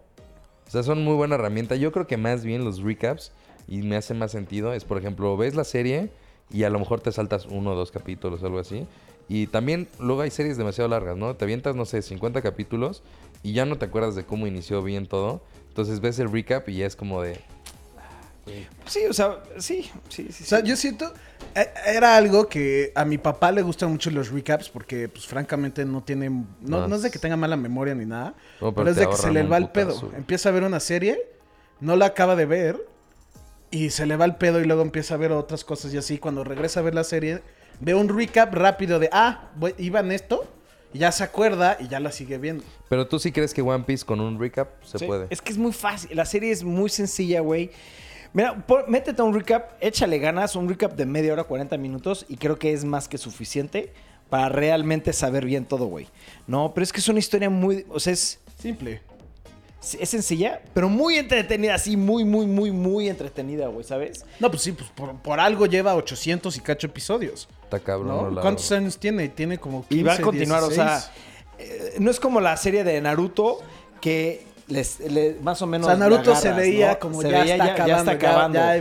O 0.67 0.71
sea, 0.71 0.83
son 0.83 1.03
muy 1.03 1.15
buena 1.15 1.35
herramienta. 1.35 1.75
Yo 1.75 1.91
creo 1.91 2.07
que 2.07 2.17
más 2.17 2.43
bien 2.43 2.63
los 2.65 2.81
recaps, 2.81 3.31
y 3.67 3.81
me 3.81 3.97
hace 3.97 4.13
más 4.13 4.31
sentido, 4.31 4.73
es 4.73 4.85
por 4.85 4.97
ejemplo, 4.97 5.35
ves 5.37 5.55
la 5.55 5.63
serie 5.63 6.09
y 6.49 6.63
a 6.63 6.69
lo 6.69 6.79
mejor 6.79 7.01
te 7.01 7.11
saltas 7.11 7.45
uno 7.45 7.71
o 7.71 7.75
dos 7.75 7.91
capítulos 7.91 8.41
o 8.41 8.45
algo 8.45 8.59
así. 8.59 8.87
Y 9.29 9.47
también 9.47 9.89
luego 9.99 10.21
hay 10.21 10.31
series 10.31 10.57
demasiado 10.57 10.89
largas, 10.89 11.17
¿no? 11.17 11.35
Te 11.35 11.43
avientas, 11.43 11.75
no 11.75 11.85
sé, 11.85 12.01
50 12.01 12.41
capítulos 12.41 13.03
y 13.43 13.51
ya 13.51 13.65
no 13.65 13.77
te 13.77 13.85
acuerdas 13.85 14.15
de 14.15 14.23
cómo 14.23 14.47
inició 14.47 14.81
bien 14.81 15.05
todo. 15.05 15.41
Entonces 15.67 15.99
ves 15.99 16.17
el 16.19 16.31
recap 16.31 16.69
y 16.69 16.77
ya 16.77 16.85
es 16.85 16.95
como 16.95 17.21
de... 17.21 17.39
sí, 18.85 19.01
o 19.09 19.13
sea, 19.13 19.43
sí, 19.57 19.89
sí, 20.07 20.27
sí. 20.31 20.43
O 20.43 20.47
sea, 20.47 20.61
sí. 20.61 20.67
yo 20.67 20.75
siento, 20.77 21.11
era 21.85 22.15
algo 22.15 22.47
que 22.47 22.91
a 22.95 23.05
mi 23.05 23.17
papá 23.17 23.51
le 23.51 23.61
gustan 23.61 23.91
mucho 23.91 24.09
los 24.11 24.29
recaps 24.31 24.69
porque, 24.69 25.09
pues, 25.09 25.25
francamente 25.25 25.85
no 25.85 26.03
tiene, 26.03 26.29
no, 26.29 26.45
No, 26.61 26.87
no 26.87 26.95
es 26.95 27.01
de 27.01 27.11
que 27.11 27.19
tenga 27.19 27.35
mala 27.37 27.55
memoria 27.57 27.95
ni 27.95 28.05
nada, 28.05 28.33
No, 28.61 28.73
pero 28.73 28.73
pero 28.73 28.89
es 28.89 28.95
de 28.97 29.07
que 29.07 29.15
se 29.15 29.31
le 29.31 29.43
va 29.43 29.57
el 29.57 29.69
pedo. 29.69 30.11
Empieza 30.15 30.49
a 30.49 30.51
ver 30.51 30.63
una 30.63 30.79
serie, 30.79 31.19
no 31.79 31.95
la 31.95 32.07
acaba 32.07 32.35
de 32.35 32.45
ver 32.45 32.85
y 33.71 33.89
se 33.89 34.05
le 34.05 34.15
va 34.17 34.25
el 34.25 34.35
pedo 34.35 34.59
y 34.61 34.65
luego 34.65 34.81
empieza 34.81 35.15
a 35.15 35.17
ver 35.17 35.31
otras 35.31 35.63
cosas 35.63 35.93
y 35.93 35.97
así. 35.97 36.17
Cuando 36.17 36.43
regresa 36.43 36.79
a 36.79 36.83
ver 36.83 36.95
la 36.95 37.03
serie, 37.03 37.41
ve 37.79 37.93
un 37.95 38.09
recap 38.09 38.53
rápido 38.53 38.99
de, 38.99 39.09
ah, 39.11 39.49
voy- 39.55 39.75
iba 39.77 39.99
en 39.99 40.11
esto 40.11 40.45
y 40.93 40.99
ya 40.99 41.11
se 41.11 41.23
acuerda 41.23 41.77
y 41.79 41.87
ya 41.87 41.99
la 41.99 42.11
sigue 42.11 42.37
viendo. 42.37 42.63
Pero 42.89 43.07
tú 43.07 43.19
sí 43.19 43.31
crees 43.31 43.53
que 43.53 43.61
One 43.61 43.83
Piece 43.83 44.05
con 44.05 44.19
un 44.21 44.39
recap 44.39 44.69
se 44.83 44.99
Sí, 44.99 45.05
puede. 45.05 45.27
Es 45.29 45.41
que 45.41 45.51
es 45.51 45.57
muy 45.57 45.73
fácil. 45.73 46.15
La 46.15 46.25
serie 46.25 46.51
es 46.51 46.63
muy 46.63 46.89
sencilla, 46.89 47.41
güey. 47.41 47.71
Mira, 48.33 48.55
por- 48.65 48.87
métete 48.89 49.21
a 49.21 49.25
un 49.25 49.33
recap, 49.33 49.71
échale 49.81 50.19
ganas, 50.19 50.55
un 50.55 50.67
recap 50.69 50.93
de 50.95 51.05
media 51.05 51.33
hora, 51.33 51.43
40 51.43 51.77
minutos, 51.77 52.25
y 52.29 52.37
creo 52.37 52.57
que 52.59 52.73
es 52.73 52.83
más 52.85 53.07
que 53.07 53.17
suficiente 53.17 53.91
para 54.29 54.49
realmente 54.49 55.13
saber 55.13 55.45
bien 55.45 55.65
todo, 55.65 55.85
güey. 55.85 56.07
No, 56.47 56.73
pero 56.73 56.83
es 56.83 56.91
que 56.91 56.99
es 56.99 57.07
una 57.07 57.19
historia 57.19 57.49
muy. 57.49 57.85
O 57.89 57.99
sea, 57.99 58.13
es, 58.13 58.39
Simple. 58.59 59.01
es 59.99 60.09
sencilla, 60.09 60.61
pero 60.73 60.89
muy 60.89 61.15
entretenida, 61.15 61.75
así, 61.75 61.95
muy, 61.95 62.25
muy, 62.25 62.45
muy, 62.45 62.71
muy 62.71 63.07
entretenida, 63.07 63.67
güey, 63.67 63.85
¿sabes? 63.85 64.25
No, 64.39 64.49
pues 64.49 64.63
sí, 64.63 64.71
pues 64.73 64.89
por, 64.89 65.15
por 65.21 65.39
algo 65.39 65.65
lleva 65.65 65.95
800 65.95 66.57
y 66.57 66.59
cacho 66.59 66.87
episodios. 66.87 67.47
Está 67.63 67.79
cabrón. 67.79 68.07
¿no? 68.09 68.21
no 68.23 68.31
la- 68.31 68.41
¿Cuántos 68.41 68.71
años 68.71 68.97
tiene? 68.97 69.29
Tiene 69.29 69.57
como 69.57 69.85
15, 69.87 69.95
Y 69.95 70.03
va 70.03 70.13
a 70.13 70.21
continuar, 70.21 70.63
o 70.63 70.67
16. 70.69 70.75
sea, 71.03 71.13
eh, 71.59 71.95
no 71.99 72.11
es 72.11 72.19
como 72.19 72.41
la 72.41 72.57
serie 72.57 72.83
de 72.83 72.99
Naruto 72.99 73.59
que 74.01 74.45
les, 74.67 74.99
le- 74.99 75.37
más 75.41 75.61
o 75.61 75.67
menos. 75.67 75.87
O 75.87 75.89
sea, 75.89 75.97
Naruto 75.97 76.35
se 76.35 76.49
veía 76.53 76.99
como 76.99 77.21
ya 77.23 77.27
está 77.55 77.63
acabando, 77.73 78.09
ya- 78.11 78.11
ya. 78.63 78.71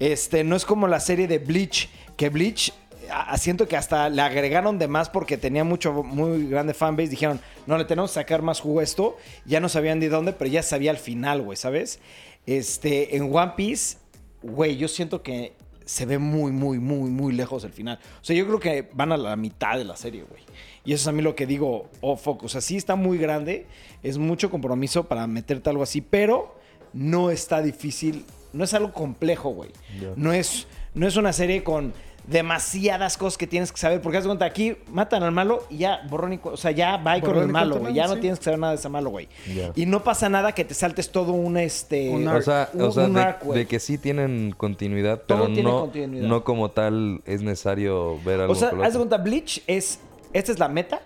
Este, 0.00 0.44
no 0.44 0.56
es 0.56 0.64
como 0.64 0.86
la 0.88 1.00
serie 1.00 1.26
de 1.28 1.38
Bleach, 1.38 1.88
que 2.16 2.28
Bleach 2.30 2.72
a- 3.12 3.36
siento 3.38 3.68
que 3.68 3.76
hasta 3.76 4.08
le 4.08 4.20
agregaron 4.22 4.78
de 4.78 4.88
más 4.88 5.08
porque 5.08 5.36
tenía 5.38 5.62
mucho, 5.64 5.92
muy 6.02 6.48
grande 6.48 6.74
fanbase. 6.74 7.08
Dijeron, 7.08 7.40
no, 7.66 7.78
le 7.78 7.84
tenemos 7.84 8.10
que 8.10 8.14
sacar 8.14 8.42
más 8.42 8.60
jugo 8.60 8.80
a 8.80 8.82
esto. 8.82 9.16
Ya 9.44 9.60
no 9.60 9.68
sabían 9.68 10.00
de 10.00 10.08
dónde, 10.08 10.32
pero 10.32 10.50
ya 10.50 10.62
sabía 10.62 10.90
al 10.90 10.98
final, 10.98 11.42
güey, 11.42 11.56
¿sabes? 11.56 12.00
Este, 12.46 13.16
en 13.16 13.34
One 13.34 13.52
Piece, 13.56 13.98
güey, 14.42 14.76
yo 14.76 14.88
siento 14.88 15.22
que 15.22 15.54
se 15.84 16.04
ve 16.06 16.18
muy, 16.18 16.50
muy, 16.50 16.78
muy, 16.80 17.10
muy 17.10 17.32
lejos 17.32 17.62
el 17.64 17.72
final. 17.72 18.00
O 18.20 18.24
sea, 18.24 18.34
yo 18.34 18.44
creo 18.46 18.58
que 18.58 18.88
van 18.92 19.12
a 19.12 19.16
la 19.16 19.36
mitad 19.36 19.78
de 19.78 19.84
la 19.84 19.96
serie, 19.96 20.24
güey. 20.28 20.42
Y 20.86 20.92
eso 20.92 21.02
es 21.02 21.08
a 21.08 21.12
mí 21.12 21.20
lo 21.20 21.34
que 21.34 21.46
digo, 21.46 21.88
oh, 22.00 22.16
fuck. 22.16 22.44
O 22.44 22.48
sea, 22.48 22.60
sí 22.60 22.76
está 22.76 22.94
muy 22.96 23.18
grande, 23.18 23.66
es 24.02 24.16
mucho 24.18 24.50
compromiso 24.50 25.04
para 25.04 25.26
meterte 25.26 25.68
algo 25.68 25.82
así, 25.82 26.00
pero 26.00 26.54
no 26.92 27.30
está 27.30 27.60
difícil, 27.60 28.24
no 28.52 28.64
es 28.64 28.72
algo 28.72 28.92
complejo, 28.92 29.50
güey. 29.50 29.70
No 30.16 30.32
es, 30.32 30.66
no 30.94 31.06
es 31.06 31.16
una 31.16 31.32
serie 31.32 31.62
con 31.64 31.92
demasiadas 32.28 33.16
cosas 33.16 33.38
que 33.38 33.46
tienes 33.46 33.70
que 33.72 33.78
saber. 33.78 34.00
Porque 34.00 34.18
haz 34.18 34.24
de 34.24 34.28
cuenta, 34.28 34.44
aquí 34.46 34.76
matan 34.90 35.22
al 35.22 35.32
malo 35.32 35.64
y 35.70 35.78
ya 35.78 36.00
borrón 36.10 36.32
y 36.34 36.40
O 36.42 36.56
sea, 36.56 36.70
ya 36.72 36.96
va 36.96 37.20
con 37.20 37.36
el 37.38 37.48
malo, 37.48 37.78
güey. 37.78 37.94
Ya 37.94 38.06
no 38.08 38.18
tienes 38.18 38.38
que 38.38 38.44
saber 38.44 38.58
nada 38.60 38.72
de 38.72 38.78
ese 38.78 38.88
malo, 38.88 39.10
güey. 39.10 39.28
Y 39.74 39.86
no 39.86 40.02
pasa 40.04 40.28
nada 40.28 40.52
que 40.52 40.64
te 40.64 40.74
saltes 40.74 41.10
todo 41.10 41.32
un 41.32 41.56
este. 41.56 42.10
Un 42.10 42.26
O 42.28 42.42
sea, 42.42 42.68
un- 42.72 42.82
o 42.82 42.92
sea 42.92 43.04
un 43.04 43.14
de, 43.14 43.20
arc, 43.20 43.44
güey. 43.44 43.58
de 43.60 43.66
que 43.66 43.78
sí 43.80 43.98
tienen 43.98 44.54
continuidad, 44.56 45.22
Todo 45.26 45.42
pero 45.42 45.54
tiene 45.54 45.70
no, 45.70 45.80
continuidad. 45.80 46.28
no 46.28 46.44
como 46.44 46.70
tal 46.70 47.22
es 47.26 47.42
necesario 47.42 48.18
ver 48.24 48.40
algo. 48.40 48.52
O 48.52 48.56
sea, 48.56 48.70
haz 48.82 48.92
de 48.92 48.98
cuenta, 48.98 49.18
Bleach 49.18 49.62
es. 49.66 50.00
Esta 50.36 50.52
es 50.52 50.58
la 50.58 50.68
meta. 50.68 51.00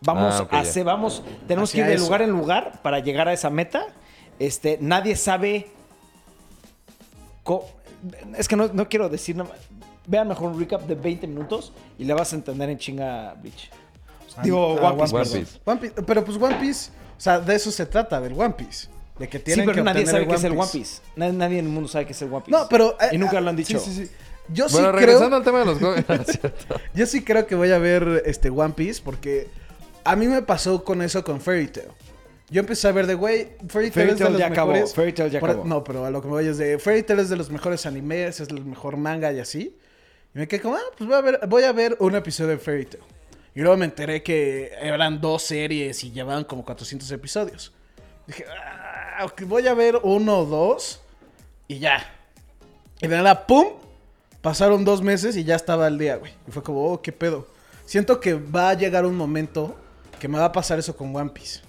Vamos 0.00 0.34
Ah, 0.40 0.48
a 0.56 0.60
hacer, 0.60 0.84
vamos. 0.84 1.22
Tenemos 1.48 1.70
Hacia 1.70 1.84
que 1.84 1.90
ir 1.90 1.90
de 1.90 1.94
eso. 1.96 2.04
lugar 2.04 2.22
en 2.22 2.30
lugar 2.30 2.80
para 2.82 3.00
llegar 3.00 3.26
a 3.26 3.32
esa 3.32 3.50
meta. 3.50 3.86
Este, 4.38 4.78
nadie 4.80 5.16
sabe. 5.16 5.68
es 8.36 8.46
que 8.46 8.54
no, 8.56 8.68
no 8.68 8.88
quiero 8.88 9.08
decir 9.08 9.34
nada. 9.36 9.50
Vean 10.06 10.28
mejor 10.28 10.50
un 10.52 10.58
recap 10.60 10.82
de 10.82 10.94
20 10.94 11.26
minutos 11.26 11.72
y 11.98 12.04
le 12.04 12.14
vas 12.14 12.32
a 12.32 12.36
entender 12.36 12.70
en 12.70 12.78
chinga 12.78 13.34
Bleach. 13.34 13.70
Digo, 14.42 14.76
Ah, 14.80 14.92
One 14.92 15.02
Piece, 15.02 15.16
One. 15.16 15.24
Piece. 15.44 15.60
One 15.64 15.80
Piece- 15.80 16.02
Pero 16.06 16.24
pues 16.24 16.36
One 16.40 16.54
Piece, 16.56 16.90
o 17.16 17.20
sea, 17.20 17.40
de 17.40 17.54
eso 17.56 17.70
se 17.72 17.84
trata, 17.86 18.20
del 18.20 18.32
One 18.38 18.54
Piece. 18.54 18.88
De 19.18 19.28
que 19.28 19.38
Sí, 19.38 19.44
tienen 19.44 19.64
pero 19.66 19.76
que 19.78 19.82
nadie 19.82 20.06
sabe 20.06 20.28
qué 20.28 20.34
es 20.36 20.44
el 20.44 20.52
One 20.52 20.68
Piece. 20.72 21.02
Nadie, 21.16 21.32
nadie 21.32 21.58
en 21.58 21.66
el 21.66 21.72
mundo 21.72 21.88
sabe 21.88 22.06
qué 22.06 22.12
es 22.12 22.22
el 22.22 22.32
One 22.32 22.44
Piece. 22.46 22.56
No, 22.58 22.68
pero... 22.68 22.96
eh, 23.00 23.08
Y 23.12 23.18
nunca 23.18 23.40
lo 23.40 23.50
han 23.50 23.56
sí, 23.56 23.64
dicho. 23.64 23.80
sí, 23.80 23.92
sí. 23.92 24.10
Yo 24.50 24.66
Bueno, 24.68 24.88
sí 24.90 24.96
regresando 24.96 25.26
creo... 25.26 25.36
al 25.38 25.44
tema 25.44 25.58
de 25.60 25.64
los 25.66 25.78
juegos. 25.78 26.04
No, 26.08 26.14
es 26.14 26.26
cierto. 26.26 26.80
Yo 26.94 27.06
sí 27.06 27.22
creo 27.22 27.46
que 27.46 27.54
voy 27.54 27.70
a 27.70 27.78
ver 27.78 28.22
este 28.26 28.50
One 28.50 28.74
Piece 28.74 29.02
porque 29.04 29.48
a 30.04 30.16
mí 30.16 30.26
me 30.26 30.42
pasó 30.42 30.84
con 30.84 31.02
eso 31.02 31.22
con 31.24 31.40
Fairy 31.40 31.68
Tail. 31.68 31.88
Yo 32.50 32.60
empecé 32.60 32.88
a 32.88 32.92
ver 32.92 33.06
de, 33.06 33.14
güey, 33.14 33.48
Fairy 33.68 33.90
Tail 33.90 34.10
es 34.10 34.18
de 34.18 34.30
los 34.30 34.38
ya 34.38 34.46
acabó, 34.46 34.72
mejores... 34.72 34.94
Fairy 34.94 35.12
Tail 35.12 35.30
ya 35.30 35.38
Por- 35.40 35.50
acabó. 35.50 35.66
No, 35.66 35.84
pero 35.84 36.06
a 36.06 36.10
lo 36.10 36.22
que 36.22 36.28
me 36.28 36.32
voy 36.34 36.46
es 36.46 36.56
de 36.56 36.78
Fairy 36.78 37.02
Tail 37.02 37.20
es 37.20 37.28
de 37.28 37.36
los 37.36 37.50
mejores 37.50 37.84
animes, 37.84 38.40
es 38.40 38.48
el 38.48 38.64
mejor 38.64 38.96
manga 38.96 39.30
y 39.32 39.38
así. 39.38 39.76
Y 40.34 40.38
me 40.38 40.48
quedé 40.48 40.62
como, 40.62 40.76
ah, 40.76 40.80
pues 40.96 41.06
voy 41.08 41.18
a 41.18 41.20
ver, 41.20 41.40
voy 41.46 41.62
a 41.64 41.72
ver 41.72 41.96
un 42.00 42.14
episodio 42.16 42.50
de 42.50 42.58
Fairy 42.58 42.86
Tail. 42.86 43.02
Y 43.54 43.60
luego 43.60 43.76
me 43.76 43.84
enteré 43.84 44.22
que 44.22 44.72
eran 44.80 45.20
dos 45.20 45.42
series 45.42 46.02
y 46.04 46.10
llevaban 46.12 46.44
como 46.44 46.64
400 46.64 47.10
episodios. 47.12 47.72
Dije, 48.26 48.44
ah, 49.18 49.26
voy 49.46 49.66
a 49.66 49.74
ver 49.74 49.98
uno 50.02 50.38
o 50.38 50.44
dos 50.46 51.02
y 51.66 51.80
ya. 51.80 52.02
Y 53.02 53.08
de 53.08 53.16
nada, 53.16 53.46
¡pum! 53.46 53.66
Pasaron 54.42 54.84
dos 54.84 55.02
meses 55.02 55.36
y 55.36 55.44
ya 55.44 55.56
estaba 55.56 55.86
al 55.86 55.98
día, 55.98 56.16
güey. 56.16 56.32
Y 56.46 56.50
fue 56.52 56.62
como, 56.62 56.84
oh, 56.92 57.02
qué 57.02 57.12
pedo. 57.12 57.46
Siento 57.84 58.20
que 58.20 58.34
va 58.34 58.70
a 58.70 58.74
llegar 58.74 59.04
un 59.04 59.16
momento 59.16 59.76
que 60.20 60.28
me 60.28 60.38
va 60.38 60.46
a 60.46 60.52
pasar 60.52 60.78
eso 60.78 60.96
con 60.96 61.14
One 61.14 61.30
Piece. 61.30 61.60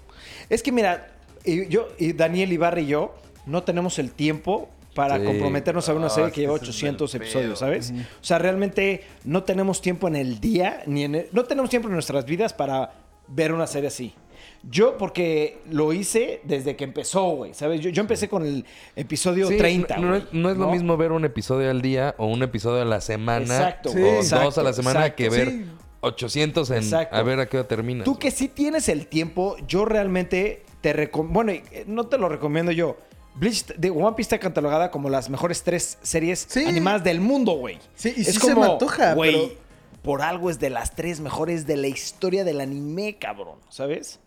Es 0.49 0.61
que 0.61 0.71
mira, 0.71 1.15
y 1.43 1.67
yo 1.67 1.87
y 1.97 2.13
Daniel 2.13 2.51
Ibarra 2.51 2.81
y 2.81 2.87
yo 2.87 3.15
no 3.45 3.63
tenemos 3.63 3.97
el 3.99 4.11
tiempo 4.11 4.69
para 4.93 5.17
Sí. 5.17 5.23
comprometernos 5.23 5.87
a 5.87 5.93
una 5.93 6.07
Ah, 6.07 6.09
serie 6.09 6.31
que 6.31 6.41
lleva 6.41 6.55
ese 6.55 6.63
es 6.65 6.69
800 6.69 7.15
el 7.15 7.21
episodios. 7.21 7.59
¿sabes? 7.59 7.91
O 7.91 8.23
sea, 8.23 8.37
realmente 8.39 9.03
no 9.23 9.43
tenemos 9.43 9.81
tiempo 9.81 10.07
en 10.07 10.15
el 10.15 10.39
día, 10.39 10.81
ni 10.87 11.03
en 11.05 11.15
el- 11.15 11.27
no 11.31 11.43
tenemos 11.45 11.69
tiempo 11.69 11.87
en 11.87 11.93
nuestras 11.93 12.25
vidas 12.25 12.53
para 12.53 12.91
ver 13.27 13.53
una 13.53 13.65
serie 13.67 13.87
así. 13.87 14.13
Yo 14.63 14.97
porque 14.97 15.59
lo 15.69 15.93
hice 15.93 16.41
desde 16.43 16.75
que 16.75 16.83
empezó, 16.83 17.29
güey, 17.29 17.53
¿sabes? 17.53 17.79
Yo, 17.81 17.89
yo 17.89 18.01
empecé 18.01 18.27
con 18.27 18.45
el 18.45 18.65
episodio 18.95 19.47
Sí, 19.47 19.57
30, 19.57 19.97
no, 19.97 20.07
no 20.09 20.15
es, 20.17 20.23
no 20.33 20.49
es 20.51 20.57
lo 20.57 20.69
mismo 20.69 20.97
ver 20.97 21.13
un 21.13 21.23
episodio 21.23 21.69
al 21.71 21.81
día 21.81 22.13
o 22.17 22.27
un 22.27 22.43
episodio 22.43 22.81
a 22.81 22.85
la 22.85 22.99
semana. 22.99 23.41
Exacto, 23.55 23.89
o 23.89 23.93
dos 23.93 24.25
Exacto, 24.25 24.59
a 24.59 24.63
la 24.63 24.73
semana 24.73 24.99
exacto. 24.99 25.15
que 25.17 25.29
ver 25.29 25.47
Sí. 25.49 25.65
800 26.01 26.69
en 26.71 26.77
Exacto. 26.77 27.15
a 27.15 27.23
ver 27.23 27.39
a 27.39 27.47
qué 27.47 27.57
hora 27.57 27.67
termina. 27.67 28.03
Tú 28.03 28.17
que 28.19 28.31
sí 28.31 28.47
tienes 28.49 28.89
el 28.89 29.07
tiempo, 29.07 29.55
yo 29.67 29.85
realmente 29.85 30.63
te 30.81 30.93
recomiendo. 30.93 31.33
Bueno, 31.33 31.51
eh, 31.53 31.83
no 31.87 32.07
te 32.07 32.17
lo 32.17 32.27
recomiendo 32.29 32.71
yo. 32.71 32.97
Bleach 33.35 33.65
de 33.77 33.89
One 33.89 34.15
Piece 34.17 34.35
está 34.35 34.39
catalogada 34.39 34.91
como 34.91 35.09
las 35.09 35.29
mejores 35.29 35.63
tres 35.63 35.97
series 36.01 36.45
Sí. 36.49 36.65
animadas 36.65 37.03
del 37.03 37.21
mundo, 37.21 37.53
güey. 37.53 37.77
Sí, 37.95 38.13
y 38.15 38.23
sí 38.25 38.33
se 38.33 38.55
me 38.55 38.65
antoja, 38.65 39.13
güey, 39.13 39.31
pero- 39.31 39.69
por 40.01 40.21
algo 40.21 40.49
es 40.49 40.59
de 40.59 40.69
las 40.69 40.95
tres 40.95 41.19
mejores 41.19 41.67
de 41.67 41.75
la 41.77 41.87
historia 41.87 42.43
del 42.45 42.61
anime, 42.61 43.17
cabrón, 43.19 43.59
¿sabes? 43.69 44.19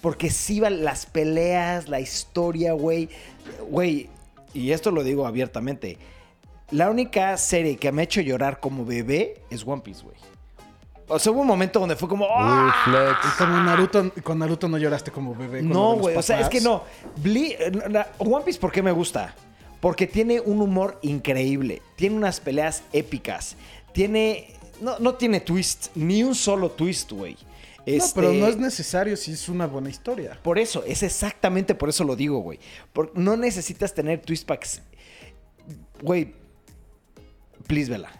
Porque 0.00 0.30
sí 0.30 0.60
van 0.60 0.84
las 0.84 1.06
peleas, 1.06 1.88
la 1.88 2.00
historia, 2.00 2.72
güey. 2.72 3.08
Güey, 3.68 4.08
y 4.54 4.72
esto 4.72 4.90
lo 4.90 5.02
digo 5.04 5.26
abiertamente. 5.26 5.98
La 6.70 6.90
única 6.90 7.36
serie 7.36 7.76
que 7.76 7.92
me 7.92 8.02
ha 8.02 8.04
hecho 8.04 8.20
llorar 8.20 8.58
como 8.60 8.84
bebé 8.84 9.42
es 9.50 9.66
One 9.66 9.82
Piece, 9.82 10.02
güey. 10.02 10.16
O 11.08 11.18
sea, 11.20 11.30
hubo 11.30 11.42
un 11.42 11.46
momento 11.46 11.78
donde 11.78 11.94
fue 11.94 12.08
como... 12.08 12.26
¡ah! 12.28 12.74
Y 12.84 12.90
Flex. 12.90 13.36
como 13.38 13.56
Naruto, 13.62 14.12
con 14.24 14.40
Naruto 14.40 14.66
no 14.68 14.76
lloraste 14.76 15.12
como 15.12 15.36
bebé. 15.36 15.62
No, 15.62 15.94
güey. 15.94 16.16
O 16.16 16.22
sea, 16.22 16.40
es 16.40 16.48
que 16.48 16.60
no. 16.60 16.82
Ble- 17.22 17.88
la- 17.88 18.08
One 18.18 18.44
Piece, 18.44 18.58
¿por 18.58 18.72
qué 18.72 18.82
me 18.82 18.90
gusta? 18.90 19.32
Porque 19.80 20.08
tiene 20.08 20.40
un 20.40 20.60
humor 20.60 20.98
increíble. 21.02 21.80
Tiene 21.94 22.16
unas 22.16 22.40
peleas 22.40 22.82
épicas. 22.92 23.54
Tiene. 23.92 24.48
No, 24.80 24.98
no 24.98 25.14
tiene 25.14 25.38
twist. 25.38 25.88
Ni 25.94 26.24
un 26.24 26.34
solo 26.34 26.70
twist, 26.70 27.12
güey. 27.12 27.36
No, 27.86 27.92
Este, 27.92 28.20
pero 28.20 28.32
no 28.32 28.48
es 28.48 28.56
necesario 28.56 29.16
si 29.16 29.32
es 29.32 29.48
una 29.48 29.66
buena 29.66 29.88
historia. 29.88 30.38
Por 30.42 30.58
eso, 30.58 30.82
es 30.86 31.02
exactamente 31.04 31.74
por 31.74 31.88
eso 31.88 32.02
lo 32.04 32.16
digo, 32.16 32.40
güey. 32.40 32.58
Por- 32.92 33.16
no 33.16 33.36
necesitas 33.36 33.94
tener 33.94 34.20
twist 34.22 34.46
packs. 34.46 34.82
Güey. 36.02 36.34
Please, 37.68 37.90
vela. 37.90 38.10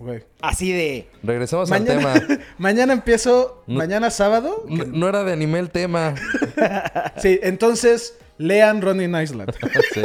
Güey. 0.00 0.24
Así 0.42 0.72
de. 0.72 1.08
Regresemos 1.22 1.70
al 1.70 1.80
Mañana, 1.84 2.14
tema. 2.20 2.38
mañana 2.58 2.92
empiezo, 2.92 3.62
No. 3.68 3.76
mañana 3.78 4.10
sábado. 4.10 4.64
No, 4.68 4.84
no 4.84 5.08
era 5.08 5.22
de 5.24 5.32
anime 5.32 5.60
el 5.60 5.70
tema. 5.70 6.14
Sí, 7.18 7.38
entonces 7.42 8.16
lean 8.38 8.82
Running 8.82 9.14
Island. 9.14 9.52
Sí. 9.94 10.02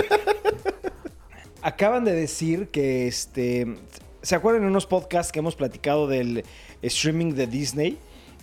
Acaban 1.62 2.06
de 2.06 2.14
decir 2.14 2.70
que 2.70 3.08
este. 3.08 3.76
¿Se 4.22 4.36
acuerdan 4.36 4.64
en 4.64 4.70
unos 4.70 4.86
podcasts 4.86 5.32
que 5.32 5.40
hemos 5.40 5.56
platicado 5.56 6.08
del 6.08 6.44
streaming 6.82 7.34
de 7.34 7.48
Disney? 7.48 7.98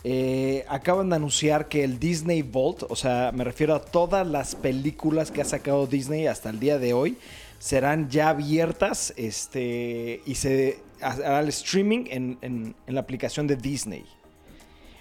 Eh, 0.08 0.64
acaban 0.68 1.10
de 1.10 1.16
anunciar 1.16 1.66
que 1.66 1.82
el 1.82 1.98
Disney 1.98 2.42
Vault, 2.42 2.84
o 2.88 2.94
sea, 2.94 3.32
me 3.34 3.42
refiero 3.42 3.74
a 3.74 3.80
todas 3.80 4.24
las 4.24 4.54
películas 4.54 5.32
que 5.32 5.40
ha 5.40 5.44
sacado 5.44 5.88
Disney 5.88 6.28
hasta 6.28 6.48
el 6.48 6.60
día 6.60 6.78
de 6.78 6.92
hoy, 6.92 7.18
serán 7.58 8.08
ya 8.08 8.28
abiertas 8.28 9.12
este, 9.16 10.22
y 10.24 10.36
se 10.36 10.78
hará 11.00 11.40
el 11.40 11.48
streaming 11.48 12.04
en, 12.08 12.38
en- 12.40 12.76
la 12.86 13.00
aplicación 13.00 13.48
de 13.48 13.56
Disney. 13.56 14.04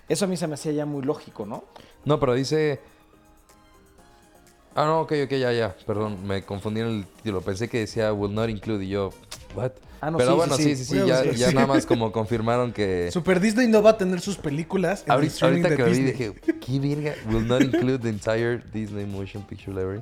Eso 0.10 0.26
a 0.26 0.28
mí 0.28 0.38
se 0.38 0.48
me 0.48 0.56
hacía 0.56 0.72
ya 0.72 0.88
muy 0.88 1.04
lógico, 1.04 1.46
¿no? 1.46 1.66
No, 2.04 2.20
pero 2.20 2.34
dice. 2.34 2.80
Ah, 4.74 4.86
no, 4.86 5.02
ok, 5.02 5.14
ok, 5.26 5.32
ya, 5.34 5.52
ya. 5.54 5.76
Perdón, 5.86 6.26
me 6.26 6.42
confundí 6.44 6.82
en 6.82 6.88
el 6.88 7.06
título. 7.06 7.42
Pensé 7.42 7.70
que 7.70 7.78
decía 7.82 8.12
will 8.12 8.34
not 8.34 8.50
include 8.50 8.84
y 8.86 8.90
yo. 8.90 9.12
What? 9.56 9.72
Ah, 10.02 10.12
no, 10.12 10.18
pero 10.18 10.32
sí, 10.32 10.38
bueno, 10.38 10.56
sí, 10.58 10.64
sí, 10.64 10.76
sí. 10.76 10.84
sí, 10.84 10.86
sí, 10.94 11.00
Bueno, 11.00 11.32
ya, 11.32 11.52
nada 11.52 11.68
más 11.68 11.86
como 11.86 12.12
confirmaron 12.12 12.72
que. 12.74 13.10
Super 13.14 13.40
Disney 13.40 13.68
no 13.68 13.82
va 13.82 13.92
a 13.92 13.98
tener 13.98 14.22
sus 14.22 14.38
películas 14.38 15.04
en 15.06 15.12
Ahorita, 15.12 15.34
streaming 15.34 15.64
ahorita 15.66 15.70
de 15.70 15.76
que 15.76 15.82
lo 15.84 15.90
vi 15.90 16.04
Disney. 16.04 16.12
dije, 16.30 16.60
¿qué 16.60 16.80
verga? 16.80 17.16
Will 17.32 17.48
not 17.48 17.62
include 17.62 18.00
the 18.00 18.10
entire 18.10 18.62
Disney 18.74 19.06
Motion 19.06 19.44
Picture 19.44 19.74
Library. 19.76 20.02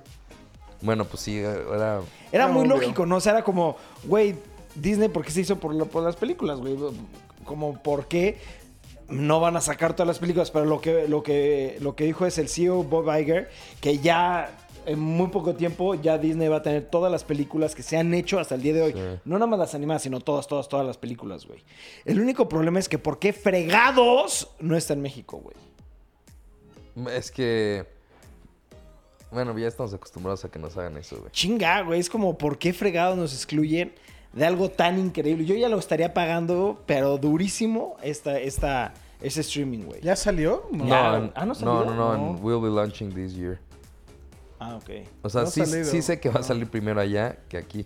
Bueno, 0.82 1.06
pues 1.06 1.22
sí, 1.24 1.38
era. 1.38 2.02
Era 2.32 2.48
No, 2.48 2.54
muy 2.54 2.64
obvio. 2.64 2.76
lógico, 2.78 3.06
¿no? 3.06 3.18
O 3.18 3.22
sea, 3.22 3.34
era 3.34 3.44
como, 3.44 3.78
güey, 4.04 4.36
Disney, 4.76 5.08
¿por 5.08 5.24
qué 5.24 5.32
se 5.32 5.42
hizo 5.42 5.58
por, 5.58 5.88
por 5.88 6.04
las 6.04 6.16
películas, 6.16 6.60
güey? 6.60 6.76
Como, 7.46 7.82
¿por 7.82 8.08
qué 8.08 8.38
no 9.10 9.40
van 9.40 9.56
a 9.58 9.62
sacar 9.62 9.94
todas 9.94 10.08
las 10.08 10.20
películas, 10.20 10.50
pero 10.50 10.66
lo 10.66 10.82
que, 10.82 11.08
lo 11.08 11.24
que, 11.24 11.78
lo 11.82 11.96
que 11.96 12.06
dijo 12.06 12.26
es 12.26 12.38
el 12.38 12.48
CEO 12.50 12.84
Bob 12.84 13.14
Iger, 13.18 13.50
que 13.80 14.00
ya 14.00 14.50
en 14.86 15.00
muy 15.00 15.28
poco 15.28 15.54
tiempo 15.56 15.96
ya 15.96 16.18
Disney 16.18 16.48
va 16.48 16.58
a 16.58 16.62
tener 16.62 16.86
todas 16.86 17.12
las 17.12 17.24
películas 17.24 17.76
que 17.76 17.84
se 17.84 17.98
han 17.98 18.14
hecho 18.14 18.40
hasta 18.40 18.56
el 18.56 18.62
día 18.62 18.74
de 18.74 18.82
hoy. 18.82 18.94
Sí. 18.94 19.00
No 19.26 19.36
nada 19.36 19.48
más 19.48 19.60
las 19.60 19.76
animadas, 19.76 20.04
sino 20.04 20.20
todas, 20.20 20.48
todas, 20.48 20.68
todas 20.70 20.86
las 20.86 20.98
películas, 20.98 21.46
güey. 21.46 21.64
El 22.06 22.20
único 22.20 22.48
problema 22.50 22.80
es 22.80 22.88
que 22.90 22.98
¿por 22.98 23.20
qué 23.20 23.34
fregados 23.34 24.50
no 24.60 24.76
está 24.76 24.94
en 24.94 25.02
México, 25.02 25.38
güey? 25.38 25.56
Es 27.16 27.32
que. 27.32 27.86
Bueno, 29.32 29.58
ya 29.58 29.68
estamos 29.68 29.94
acostumbrados 29.94 30.46
a 30.46 30.52
que 30.52 30.60
nos 30.60 30.78
hagan 30.78 30.96
eso, 30.98 31.18
güey. 31.18 31.32
Chinga, 31.32 31.82
güey. 31.82 32.00
Es 32.00 32.10
como, 32.10 32.38
¿por 32.38 32.60
qué 32.60 32.72
fregados 32.72 33.18
nos 33.18 33.34
excluyen 33.34 33.94
de 34.32 34.46
algo 34.46 34.70
tan 34.70 35.00
increíble? 35.00 35.46
Yo 35.46 35.56
ya 35.56 35.70
lo 35.70 35.80
estaría 35.80 36.14
pagando, 36.14 36.84
pero 36.86 37.18
durísimo, 37.18 37.98
esta, 38.04 38.40
esta, 38.40 38.94
ese 39.22 39.42
streaming, 39.42 39.86
güey. 39.86 40.02
¿Ya 40.02 40.16
salió? 40.16 40.68
No. 40.72 40.86
Ya. 40.88 41.16
Ah, 41.34 41.40
¿no 41.42 41.46
no, 41.48 41.56
salió? 41.56 41.74
no, 41.86 41.96
no, 41.96 42.16
No. 42.18 42.38
en 42.38 42.44
We'll 42.46 42.62
be 42.62 42.70
launching 42.70 43.12
this 43.12 43.34
year. 43.34 43.58
Ah, 44.64 44.76
ok. 44.78 44.90
O 45.24 45.30
sea, 45.30 45.42
No 45.44 45.48
sí, 45.50 45.66
sí 45.84 46.02
sé 46.02 46.20
que 46.20 46.30
va 46.30 46.40
a 46.40 46.44
salir 46.44 46.70
primero 46.70 47.00
allá 47.02 47.38
que 47.50 47.58
aquí. 47.58 47.86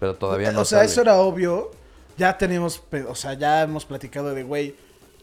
Pero 0.00 0.14
todavía 0.16 0.52
no 0.52 0.60
O 0.60 0.64
sea, 0.64 0.78
sale. 0.78 0.90
eso 0.90 1.00
era 1.02 1.16
obvio. 1.16 1.70
Ya 2.16 2.36
teníamos, 2.36 2.78
pe- 2.78 3.04
o 3.04 3.14
sea, 3.14 3.34
ya 3.34 3.62
hemos 3.62 3.84
platicado 3.84 4.34
de, 4.34 4.42
güey, 4.42 4.74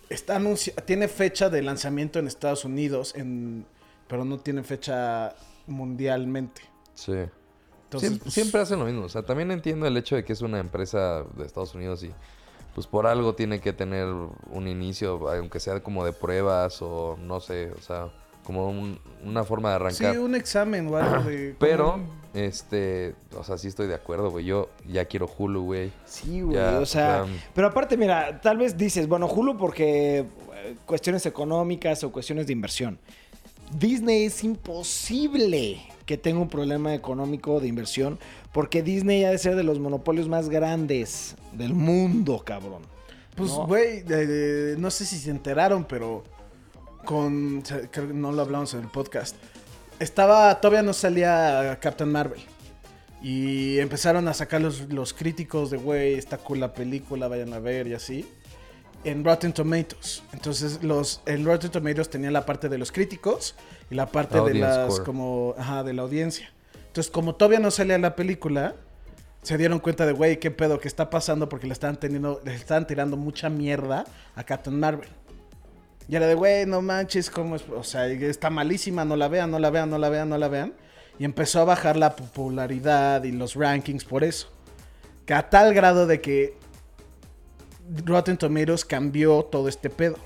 está 0.09 0.37
anunci- 0.39 0.73
tiene 0.85 1.07
fecha 1.07 1.49
de 1.49 1.61
lanzamiento 1.61 2.19
en 2.19 2.27
Estados 2.27 2.63
Unidos, 2.65 3.13
en, 3.15 3.65
pero 4.07 4.23
no 4.23 4.37
tiene 4.39 4.63
fecha 4.63 5.35
mundialmente. 5.67 6.61
Sí. 6.93 7.13
Entonces, 7.85 8.11
Siem- 8.13 8.19
pues, 8.21 8.33
siempre 8.33 8.61
hacen 8.61 8.79
lo 8.79 8.85
mismo. 8.85 9.03
O 9.05 9.09
sea, 9.09 9.23
también 9.23 9.51
entiendo 9.51 9.85
el 9.87 9.95
hecho 9.97 10.15
de 10.15 10.23
que 10.23 10.33
es 10.33 10.41
una 10.41 10.59
empresa 10.59 11.23
de 11.35 11.45
Estados 11.45 11.75
Unidos 11.75 12.03
y 12.03 12.11
pues 12.73 12.87
por 12.87 13.07
algo 13.07 13.35
tiene 13.35 13.61
que 13.61 13.71
tener 13.71 14.05
un 14.05 14.67
inicio, 14.67 15.29
aunque 15.29 15.59
sea 15.61 15.81
como 15.81 16.03
de 16.03 16.11
pruebas 16.11 16.81
o 16.81 17.17
no 17.21 17.39
sé, 17.39 17.71
o 17.71 17.81
sea, 17.81 18.09
como 18.45 18.69
un- 18.69 18.99
una 19.25 19.43
forma 19.43 19.71
de 19.77 19.91
Sí, 19.91 20.03
arrancar. 20.05 20.23
un 20.23 20.35
examen 20.35 20.87
o 20.87 20.97
algo 20.97 21.29
de... 21.29 21.55
Pero, 21.59 21.99
este, 22.33 23.15
o 23.35 23.43
sea, 23.43 23.57
sí 23.57 23.67
estoy 23.67 23.87
de 23.87 23.95
acuerdo, 23.95 24.29
güey. 24.31 24.45
Yo 24.45 24.69
ya 24.87 25.05
quiero 25.05 25.27
Hulu, 25.37 25.63
güey. 25.63 25.91
Sí, 26.05 26.41
güey. 26.41 26.55
Ya, 26.55 26.79
o 26.79 26.85
sea, 26.85 27.25
pero 27.53 27.67
aparte, 27.67 27.97
mira, 27.97 28.39
tal 28.41 28.57
vez 28.57 28.77
dices, 28.77 29.07
bueno, 29.07 29.25
Hulu 29.27 29.57
porque 29.57 30.19
eh, 30.19 30.75
cuestiones 30.85 31.25
económicas 31.25 32.03
o 32.03 32.11
cuestiones 32.11 32.45
de 32.47 32.53
inversión. 32.53 32.99
Disney 33.79 34.25
es 34.25 34.43
imposible 34.43 35.81
que 36.05 36.17
tenga 36.17 36.39
un 36.39 36.49
problema 36.49 36.93
económico 36.93 37.59
de 37.59 37.67
inversión 37.67 38.19
porque 38.51 38.83
Disney 38.83 39.23
ha 39.25 39.31
de 39.31 39.37
ser 39.39 39.55
de 39.55 39.63
los 39.63 39.79
monopolios 39.79 40.27
más 40.29 40.49
grandes 40.49 41.35
del 41.51 41.73
mundo, 41.73 42.43
cabrón. 42.45 42.83
Pues, 43.35 43.49
¿no? 43.51 43.65
güey, 43.67 44.03
eh, 44.07 44.75
no 44.77 44.91
sé 44.91 45.03
si 45.05 45.17
se 45.17 45.31
enteraron, 45.31 45.83
pero 45.83 46.23
con... 47.05 47.61
Creo 47.61 48.07
que 48.07 48.13
no 48.13 48.31
lo 48.31 48.41
hablamos 48.41 48.73
en 48.73 48.81
el 48.81 48.87
podcast. 48.87 49.35
Estaba... 49.99 50.59
Todavía 50.59 50.81
no 50.81 50.93
salía 50.93 51.77
Captain 51.79 52.11
Marvel. 52.11 52.41
Y 53.21 53.79
empezaron 53.79 54.27
a 54.27 54.33
sacar 54.33 54.61
los, 54.61 54.81
los 54.93 55.13
críticos 55.13 55.71
de, 55.71 55.77
güey, 55.77 56.13
está 56.15 56.37
cool 56.37 56.59
la 56.59 56.73
película, 56.73 57.27
vayan 57.27 57.53
a 57.53 57.59
ver 57.59 57.87
y 57.87 57.93
así. 57.93 58.29
En 59.03 59.23
Rotten 59.23 59.53
Tomatoes. 59.53 60.23
Entonces, 60.33 60.83
los, 60.83 61.21
en 61.25 61.45
Rotten 61.45 61.71
Tomatoes 61.71 62.09
tenía 62.09 62.29
la 62.31 62.45
parte 62.45 62.69
de 62.69 62.77
los 62.77 62.91
críticos 62.91 63.55
y 63.89 63.95
la 63.95 64.07
parte 64.07 64.41
de 64.41 64.55
las, 64.55 64.99
como, 64.99 65.55
ajá, 65.57 65.83
de 65.83 65.93
la 65.93 66.01
audiencia. 66.01 66.51
Entonces, 66.87 67.11
como 67.11 67.35
todavía 67.35 67.59
no 67.59 67.71
salía 67.71 67.97
la 67.97 68.15
película, 68.15 68.75
se 69.41 69.57
dieron 69.57 69.79
cuenta 69.79 70.05
de, 70.05 70.11
güey, 70.11 70.39
qué 70.39 70.49
pedo 70.49 70.79
que 70.79 70.87
está 70.87 71.09
pasando 71.09 71.49
porque 71.49 71.67
le 71.67 71.73
están 71.73 71.99
teniendo, 71.99 72.41
le 72.43 72.55
están 72.55 72.87
tirando 72.87 73.15
mucha 73.15 73.49
mierda 73.49 74.05
a 74.35 74.43
Captain 74.43 74.79
Marvel. 74.79 75.09
Y 76.07 76.15
era 76.15 76.27
de, 76.27 76.35
güey, 76.35 76.65
no 76.65 76.81
manches, 76.81 77.29
cómo 77.29 77.55
es, 77.55 77.63
o 77.69 77.83
sea, 77.83 78.07
está 78.07 78.49
malísima, 78.49 79.05
no 79.05 79.15
la 79.15 79.27
vean, 79.27 79.49
no 79.49 79.59
la 79.59 79.69
vean, 79.69 79.89
no 79.89 79.97
la 79.97 80.09
vean, 80.09 80.29
no 80.29 80.37
la 80.37 80.47
vean. 80.47 80.73
Y 81.17 81.25
empezó 81.25 81.61
a 81.61 81.65
bajar 81.65 81.97
la 81.97 82.15
popularidad 82.15 83.23
y 83.23 83.31
los 83.31 83.55
rankings 83.55 84.05
por 84.05 84.23
eso. 84.23 84.49
A 85.29 85.49
tal 85.49 85.73
grado 85.73 86.05
de 86.05 86.21
que 86.21 86.57
Rotten 88.03 88.37
Tomatoes 88.37 88.85
cambió 88.85 89.43
todo 89.43 89.67
este 89.67 89.89
pedo. 89.89 90.17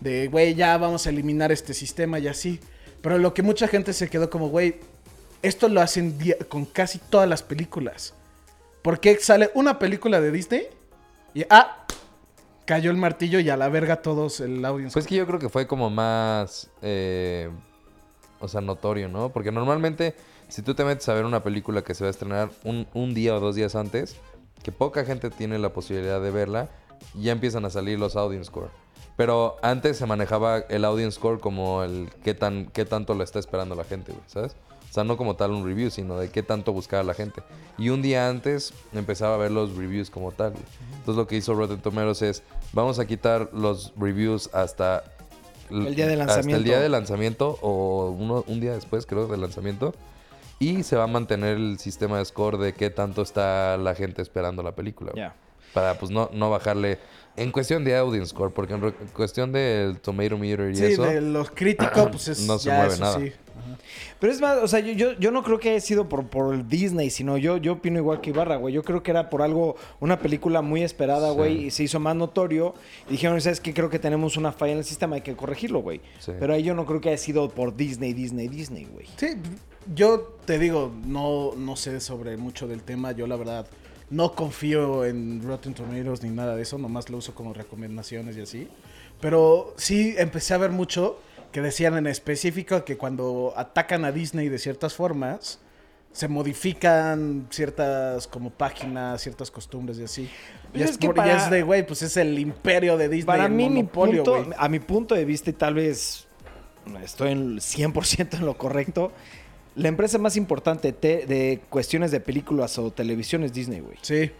De, 0.00 0.28
güey, 0.28 0.54
ya 0.54 0.76
vamos 0.78 1.06
a 1.06 1.10
eliminar 1.10 1.50
este 1.50 1.74
sistema 1.74 2.18
y 2.18 2.28
así. 2.28 2.60
Pero 3.02 3.18
lo 3.18 3.34
que 3.34 3.42
mucha 3.42 3.66
gente 3.66 3.92
se 3.92 4.08
quedó 4.08 4.30
como, 4.30 4.48
güey, 4.48 4.76
esto 5.42 5.68
lo 5.68 5.80
hacen 5.80 6.16
con 6.48 6.66
casi 6.66 6.98
todas 6.98 7.28
las 7.28 7.42
películas. 7.42 8.14
Porque 8.82 9.18
sale 9.18 9.50
una 9.54 9.78
película 9.78 10.20
de 10.20 10.30
Disney 10.30 10.66
y, 11.34 11.44
ah, 11.50 11.86
cayó 12.70 12.92
el 12.92 12.98
martillo 12.98 13.40
y 13.40 13.50
a 13.50 13.56
la 13.56 13.68
verga 13.68 14.00
todos 14.00 14.38
el 14.38 14.64
audience. 14.64 14.94
Pues 14.94 15.04
que 15.04 15.16
yo 15.16 15.26
creo 15.26 15.40
que 15.40 15.48
fue 15.48 15.66
como 15.66 15.90
más, 15.90 16.70
eh, 16.82 17.50
o 18.38 18.46
sea, 18.46 18.60
notorio, 18.60 19.08
¿no? 19.08 19.30
Porque 19.30 19.50
normalmente, 19.50 20.14
si 20.46 20.62
tú 20.62 20.72
te 20.72 20.84
metes 20.84 21.08
a 21.08 21.14
ver 21.14 21.24
una 21.24 21.42
película 21.42 21.82
que 21.82 21.94
se 21.94 22.04
va 22.04 22.08
a 22.08 22.10
estrenar 22.12 22.50
un, 22.62 22.86
un 22.94 23.12
día 23.12 23.34
o 23.34 23.40
dos 23.40 23.56
días 23.56 23.74
antes, 23.74 24.14
que 24.62 24.70
poca 24.70 25.04
gente 25.04 25.30
tiene 25.30 25.58
la 25.58 25.72
posibilidad 25.72 26.20
de 26.20 26.30
verla, 26.30 26.68
ya 27.14 27.32
empiezan 27.32 27.64
a 27.64 27.70
salir 27.70 27.98
los 27.98 28.14
audience 28.14 28.46
score. 28.46 28.70
Pero 29.16 29.56
antes 29.62 29.96
se 29.96 30.06
manejaba 30.06 30.58
el 30.58 30.84
audience 30.84 31.16
score 31.16 31.40
como 31.40 31.82
el 31.82 32.08
qué, 32.22 32.34
tan, 32.34 32.66
qué 32.66 32.84
tanto 32.84 33.14
lo 33.14 33.24
está 33.24 33.40
esperando 33.40 33.74
la 33.74 33.82
gente, 33.82 34.12
¿sabes? 34.28 34.54
O 34.90 34.92
sea, 34.92 35.04
no 35.04 35.16
como 35.16 35.36
tal 35.36 35.52
un 35.52 35.64
review, 35.64 35.88
sino 35.90 36.18
de 36.18 36.30
qué 36.30 36.42
tanto 36.42 36.72
buscaba 36.72 37.04
la 37.04 37.14
gente. 37.14 37.42
Y 37.78 37.90
un 37.90 38.02
día 38.02 38.28
antes 38.28 38.74
empezaba 38.92 39.36
a 39.36 39.38
ver 39.38 39.52
los 39.52 39.76
reviews 39.76 40.10
como 40.10 40.32
tal. 40.32 40.50
güey. 40.50 40.64
Entonces 40.98 41.14
lo 41.14 41.26
que 41.28 41.36
hizo 41.36 41.54
Rotten 41.54 41.78
Tomatoes 41.80 42.22
es, 42.22 42.42
vamos 42.72 42.98
a 42.98 43.06
quitar 43.06 43.50
los 43.52 43.92
reviews 43.96 44.50
hasta 44.52 45.04
El 45.70 45.94
día 45.94 46.06
de 46.08 46.14
Hasta 46.14 46.22
el 46.22 46.26
lanzamiento. 46.26 46.64
día 46.64 46.80
de 46.80 46.88
lanzamiento 46.88 47.58
o 47.62 48.10
uno, 48.10 48.44
un 48.48 48.60
día 48.60 48.72
después, 48.74 49.06
creo, 49.06 49.28
del 49.28 49.40
lanzamiento. 49.40 49.94
Y 50.58 50.82
se 50.82 50.96
va 50.96 51.04
a 51.04 51.06
mantener 51.06 51.56
el 51.56 51.78
sistema 51.78 52.18
de 52.18 52.24
score 52.24 52.58
de 52.58 52.74
qué 52.74 52.90
tanto 52.90 53.22
está 53.22 53.76
la 53.78 53.94
gente 53.94 54.20
esperando 54.22 54.62
la 54.64 54.72
película. 54.72 55.12
Para 55.72 55.94
pues 55.98 56.10
no, 56.10 56.28
no 56.32 56.50
bajarle. 56.50 56.98
En 57.36 57.52
cuestión 57.52 57.84
de 57.84 57.96
audience 57.96 58.30
score, 58.30 58.52
porque 58.52 58.74
en 58.74 58.92
cuestión 59.14 59.52
del 59.52 59.98
tomato 60.00 60.36
meter 60.36 60.70
y 60.72 60.76
sí, 60.76 60.84
eso. 60.86 61.04
de 61.04 61.20
los 61.20 61.50
críticos, 61.50 62.08
pues 62.10 62.28
es 62.28 62.40
No 62.46 62.58
se 62.58 62.68
ya 62.68 62.76
mueve 62.76 62.94
eso 62.94 63.02
nada. 63.02 63.18
sí. 63.18 63.32
Pero 64.18 64.32
es 64.32 64.40
más, 64.40 64.58
o 64.58 64.68
sea, 64.68 64.80
yo, 64.80 64.92
yo, 64.92 65.12
yo 65.18 65.30
no 65.30 65.42
creo 65.42 65.58
que 65.58 65.70
haya 65.70 65.80
sido 65.80 66.08
por, 66.08 66.26
por 66.26 66.54
el 66.54 66.68
Disney, 66.68 67.08
sino 67.10 67.38
yo, 67.38 67.56
yo 67.56 67.74
opino 67.74 67.98
igual 67.98 68.20
que 68.20 68.30
Ibarra, 68.30 68.56
güey. 68.56 68.74
Yo 68.74 68.82
creo 68.82 69.02
que 69.02 69.10
era 69.10 69.30
por 69.30 69.40
algo, 69.42 69.76
una 70.00 70.18
película 70.18 70.60
muy 70.60 70.82
esperada, 70.82 71.30
Sí. 71.30 71.34
güey, 71.36 71.64
y 71.66 71.70
se 71.70 71.84
hizo 71.84 72.00
más 72.00 72.16
notorio. 72.16 72.74
Y 73.08 73.12
dijeron, 73.12 73.40
¿sabes 73.40 73.60
qué? 73.60 73.72
Creo 73.72 73.88
que 73.90 73.98
tenemos 73.98 74.36
una 74.36 74.52
falla 74.52 74.72
en 74.72 74.78
el 74.78 74.84
sistema, 74.84 75.16
hay 75.16 75.22
que 75.22 75.34
corregirlo, 75.36 75.80
güey. 75.80 76.00
Sí. 76.18 76.32
Pero 76.38 76.52
ahí 76.54 76.62
yo 76.62 76.74
no 76.74 76.84
creo 76.84 77.00
que 77.00 77.08
haya 77.10 77.18
sido 77.18 77.48
por 77.50 77.76
Disney, 77.76 78.12
Disney, 78.12 78.48
Disney, 78.48 78.84
güey. 78.92 79.06
Sí, 79.16 79.28
yo 79.94 80.36
te 80.44 80.58
digo, 80.58 80.92
no, 81.06 81.52
no 81.56 81.76
sé 81.76 82.00
sobre 82.00 82.36
mucho 82.36 82.66
del 82.68 82.82
tema. 82.82 83.12
Yo 83.12 83.26
la 83.26 83.36
verdad 83.36 83.66
no 84.10 84.32
confío 84.34 85.04
en 85.04 85.42
Rotten 85.42 85.72
Tomatoes 85.74 86.22
ni 86.22 86.30
nada 86.30 86.56
de 86.56 86.62
eso. 86.62 86.78
Nomás 86.78 87.08
lo 87.10 87.18
uso 87.18 87.34
como 87.34 87.54
recomendaciones 87.54 88.36
y 88.36 88.40
así. 88.42 88.68
Pero 89.20 89.74
sí 89.76 90.14
empecé 90.18 90.54
a 90.54 90.58
ver 90.58 90.70
mucho 90.70 91.20
que 91.52 91.60
decían 91.60 91.96
en 91.96 92.06
específico 92.06 92.84
que 92.84 92.96
cuando 92.96 93.52
atacan 93.56 94.04
a 94.04 94.12
Disney 94.12 94.48
de 94.48 94.58
ciertas 94.58 94.94
formas, 94.94 95.58
se 96.12 96.26
modifican 96.28 97.46
ciertas 97.50 98.26
como 98.26 98.50
páginas, 98.50 99.20
ciertas 99.22 99.50
costumbres 99.50 99.98
y 99.98 100.04
así. 100.04 100.22
Y 100.22 100.28
Pues 100.72 100.84
es, 100.84 100.90
es 100.92 100.98
que 100.98 101.08
por- 101.08 101.26
y 101.26 101.30
es 101.30 101.50
de, 101.50 101.62
güey, 101.62 101.86
pues 101.86 102.02
es 102.02 102.16
el 102.16 102.38
imperio 102.38 102.96
de 102.96 103.08
Disney. 103.08 103.26
Para 103.26 103.46
el 103.46 103.52
mí, 103.52 103.68
mi 103.68 103.76
monopolio, 103.82 104.24
punto, 104.24 104.44
güey. 104.44 104.56
a 104.58 104.68
mi 104.68 104.80
punto 104.80 105.14
de 105.14 105.24
vista, 105.24 105.50
y 105.50 105.52
tal 105.52 105.74
vez 105.74 106.26
estoy 107.04 107.32
en 107.32 107.38
el 107.54 107.60
100% 107.60 108.34
en 108.38 108.44
lo 108.46 108.56
correcto, 108.56 109.12
la 109.76 109.88
empresa 109.88 110.18
más 110.18 110.36
importante 110.36 110.92
te- 110.92 111.26
de 111.26 111.60
cuestiones 111.70 112.10
de 112.10 112.20
películas 112.20 112.78
o 112.78 112.90
televisión 112.90 113.44
es 113.44 113.52
Disney, 113.52 113.80
güey. 113.80 113.96
Sí. 114.02 114.30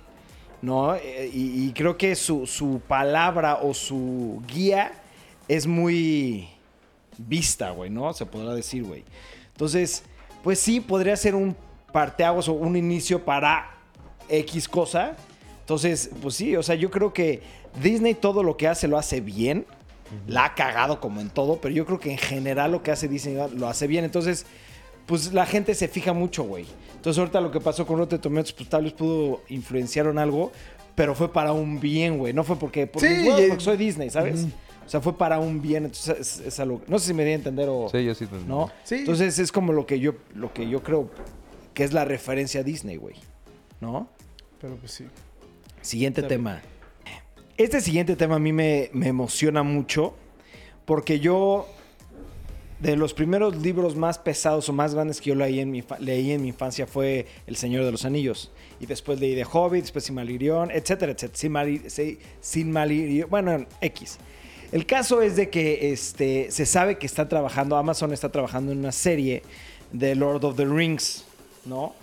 ¿no? 0.63 0.95
Eh, 0.95 1.31
Y, 1.33 1.67
y 1.69 1.73
creo 1.73 1.97
que 1.97 2.15
su, 2.15 2.47
su 2.47 2.81
palabra 2.87 3.61
o 3.63 3.73
su 3.73 4.43
guía 4.47 4.93
es 5.49 5.67
muy 5.67 6.49
vista, 7.17 7.71
güey, 7.71 7.91
¿no? 7.91 8.13
Se 8.13 8.27
podrá 8.27 8.55
decir, 8.55 8.85
güey. 8.85 9.05
Entonces, 9.53 10.03
pues 10.43 10.59
sí, 10.59 10.81
podría 10.81 11.17
ser 11.17 11.35
un 11.35 11.57
parteaguas 11.93 12.49
o 12.49 12.53
un 12.53 12.77
inicio 12.77 13.25
para 13.25 13.71
X 14.29 14.69
cosa. 14.69 15.17
Entonces, 15.61 16.11
pues 16.23 16.35
sí, 16.35 16.57
o 16.57 16.63
sea, 16.63 16.75
yo 16.75 16.91
creo 16.91 17.13
que 17.13 17.43
Disney 17.83 18.15
todo 18.15 18.43
lo 18.43 18.57
que 18.57 18.69
hace 18.69 18.87
lo 18.89 18.99
hace 18.99 19.21
bien. 19.21 19.65
La 20.27 20.47
ha 20.47 20.55
cagado 20.57 21.01
como 21.01 21.21
en 21.21 21.31
todo, 21.31 21.61
pero 21.61 21.73
yo 21.73 21.87
creo 21.87 22.01
que 22.01 22.11
en 22.11 22.19
general 22.19 22.73
lo 22.73 22.83
que 22.83 22.91
hace 22.91 23.07
Disney 23.07 23.37
lo 23.57 23.69
hace 23.69 23.87
bien. 23.87 24.05
Entonces, 24.05 24.45
pues 25.11 25.33
la 25.33 25.45
gente 25.45 25.75
se 25.75 25.89
fija 25.89 26.13
mucho, 26.13 26.45
güey. 26.45 26.65
Entonces 26.95 27.19
ahorita 27.19 27.41
lo 27.41 27.51
que 27.51 27.59
pasó 27.61 27.85
con 27.85 27.99
Rotten 27.99 28.21
Tomatoes, 28.21 28.53
pues 28.53 28.69
tal 28.69 28.85
vez 28.85 28.93
pudo 28.93 29.43
influenciar 29.49 30.07
en 30.07 30.19
algo, 30.19 30.53
pero 30.95 31.17
fue 31.17 31.33
para 31.33 31.53
un 31.53 31.81
bien, 31.81 32.17
güey. 32.17 32.33
No 32.33 32.45
fue 32.45 32.55
porque, 32.55 32.87
porque, 32.87 33.09
Sí, 33.09 33.25
bueno, 33.25 33.41
y- 33.45 33.49
porque 33.49 33.65
soy 33.65 33.77
Disney, 33.77 34.09
¿sabes? 34.11 34.47
O 34.87 34.89
sea, 34.89 35.01
fue 35.01 35.19
para 35.19 35.41
un 35.41 35.61
bien. 35.61 35.87
Entonces 35.87 36.17
es, 36.39 36.47
es 36.47 36.61
algo, 36.61 36.81
no 36.87 37.01
sé 37.01 37.09
si 37.09 37.15
me 37.15 37.25
di 37.25 37.33
a 37.33 37.35
entender 37.35 37.69
o 37.69 37.89
Sí, 37.91 38.05
yo 38.05 38.15
sí 38.15 38.27
te 38.27 38.37
no. 38.47 38.71
Sí. 38.85 38.97
Entonces 38.97 39.37
es 39.41 39.51
como 39.51 39.73
lo 39.73 39.85
que 39.85 39.99
yo, 39.99 40.15
lo 40.37 40.53
que 40.53 40.69
yo 40.69 40.81
creo 40.85 41.11
que 41.75 41.83
es 41.83 41.93
la 41.93 42.05
referencia 42.05 42.61
a 42.61 42.63
Disney, 42.63 42.97
güey. 42.97 43.17
¿No? 43.81 44.09
Pero 44.61 44.77
pues 44.77 44.93
sí. 44.93 45.07
Siguiente 45.83 46.21
Está 46.21 46.29
bien. 46.29 46.39
tema. 46.45 46.63
Este 47.57 47.81
siguiente 47.81 48.15
tema 48.15 48.37
a 48.37 48.39
mí 48.39 48.53
me, 48.53 48.91
me 48.93 49.09
emociona 49.09 49.63
mucho 49.65 50.15
porque 50.85 51.19
yo, 51.21 51.67
de 52.81 52.97
los 52.97 53.13
primeros 53.13 53.57
libros 53.57 53.95
más 53.95 54.19
pesados 54.19 54.69
o 54.69 54.73
más 54.73 54.95
grandes 54.95 55.21
que 55.21 55.31
yo 55.31 55.35
leí 55.35 55.61
en 55.61 55.71
mi, 55.71 56.49
infancia 56.49 56.87
fue 56.87 57.27
El 57.47 57.57
Señor 57.57 57.85
de 57.85 57.93
los 57.93 58.05
Anillos. 58.07 58.51
Y 58.81 58.87
después 58.87 59.21
leí 59.21 59.35
The 59.35 59.45
Hobbit, 59.45 59.83
después 59.83 60.05
Silmarillion, 60.05 60.71
etcétera, 60.71 61.13
etcétera. 61.13 61.39
Silmarillion, 62.41 63.29
bueno, 63.29 63.67
X. 63.83 64.19
El 64.73 64.87
caso 64.87 65.21
es 65.21 65.37
de 65.37 65.51
que 65.51 65.93
este, 65.93 66.51
se 66.51 66.65
sabe 66.65 66.97
que 66.97 67.07
está 67.07 67.29
trabajando, 67.29 67.77
Amazon 67.77 68.13
está 68.13 68.31
trabajando 68.31 68.73
en 68.73 68.79
una 68.79 68.93
serie 68.93 69.43
de 69.93 70.15
Lord 70.15 70.45
of 70.45 70.57
the 70.57 70.65
Rings, 70.65 71.25
¿no? 71.67 71.95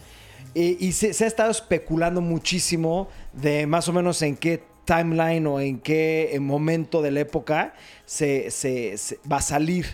Y, 0.54 0.92
se, 0.94 1.08
ha 1.24 1.28
estado 1.28 1.52
especulando 1.52 2.20
muchísimo 2.20 3.10
de 3.34 3.68
más 3.68 3.88
o 3.88 3.94
menos 3.94 4.22
en 4.22 4.36
qué 4.36 4.64
timeline 4.86 5.46
o 5.46 5.60
en 5.60 5.80
qué 5.80 6.32
eh, 6.34 6.40
momento 6.40 7.02
de 7.02 7.12
la 7.12 7.20
época 7.20 7.76
se- 8.06 8.50
se 8.52 8.96
va 9.32 9.38
a 9.38 9.42
salir. 9.42 9.86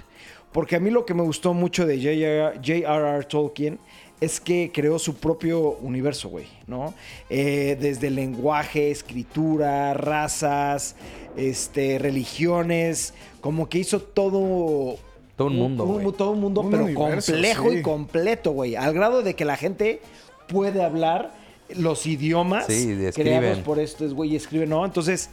Porque 0.54 0.76
a 0.76 0.80
mí 0.80 0.90
lo 0.92 1.06
que 1.06 1.14
me 1.14 1.24
gustó 1.24 1.54
mucho 1.54 1.86
de 1.86 1.98
J.R.R. 1.98 3.26
Tolkien 3.26 3.80
es 4.22 4.40
que 4.40 4.72
creó 4.74 5.00
su 5.00 5.16
propio 5.16 5.72
universo, 5.82 6.30
güey, 6.30 6.46
¿no? 6.68 6.94
Eh, 7.30 7.78
desde 7.82 8.10
lenguaje, 8.10 8.92
escritura, 8.92 9.94
razas, 9.96 10.96
este, 11.36 11.98
religiones, 12.00 13.14
como 13.42 13.68
que 13.68 13.80
hizo 13.80 14.00
todo... 14.00 14.98
Todo 15.36 15.48
un 15.48 15.56
mundo, 15.58 15.86
güey. 15.86 16.12
todo 16.12 16.32
un 16.32 16.40
mundo, 16.42 16.62
Un 16.62 16.70
pero 16.72 16.84
universo, 16.86 17.32
complejo 17.34 17.72
sí. 17.72 17.78
y 17.78 17.82
completo, 17.82 18.52
güey. 18.52 18.76
Al 18.76 18.94
grado 18.94 19.24
de 19.24 19.34
que 19.34 19.46
la 19.46 19.58
gente 19.58 20.00
puede 20.48 20.84
hablar 20.84 21.32
los 21.76 22.06
idiomas 22.06 22.68
Sí, 22.68 22.86
creados 22.86 23.18
escriben. 23.18 23.64
por 23.64 23.80
estos, 23.80 24.14
güey, 24.14 24.34
y 24.34 24.36
escriben, 24.36 24.70
¿no? 24.70 24.86
Entonces, 24.86 25.32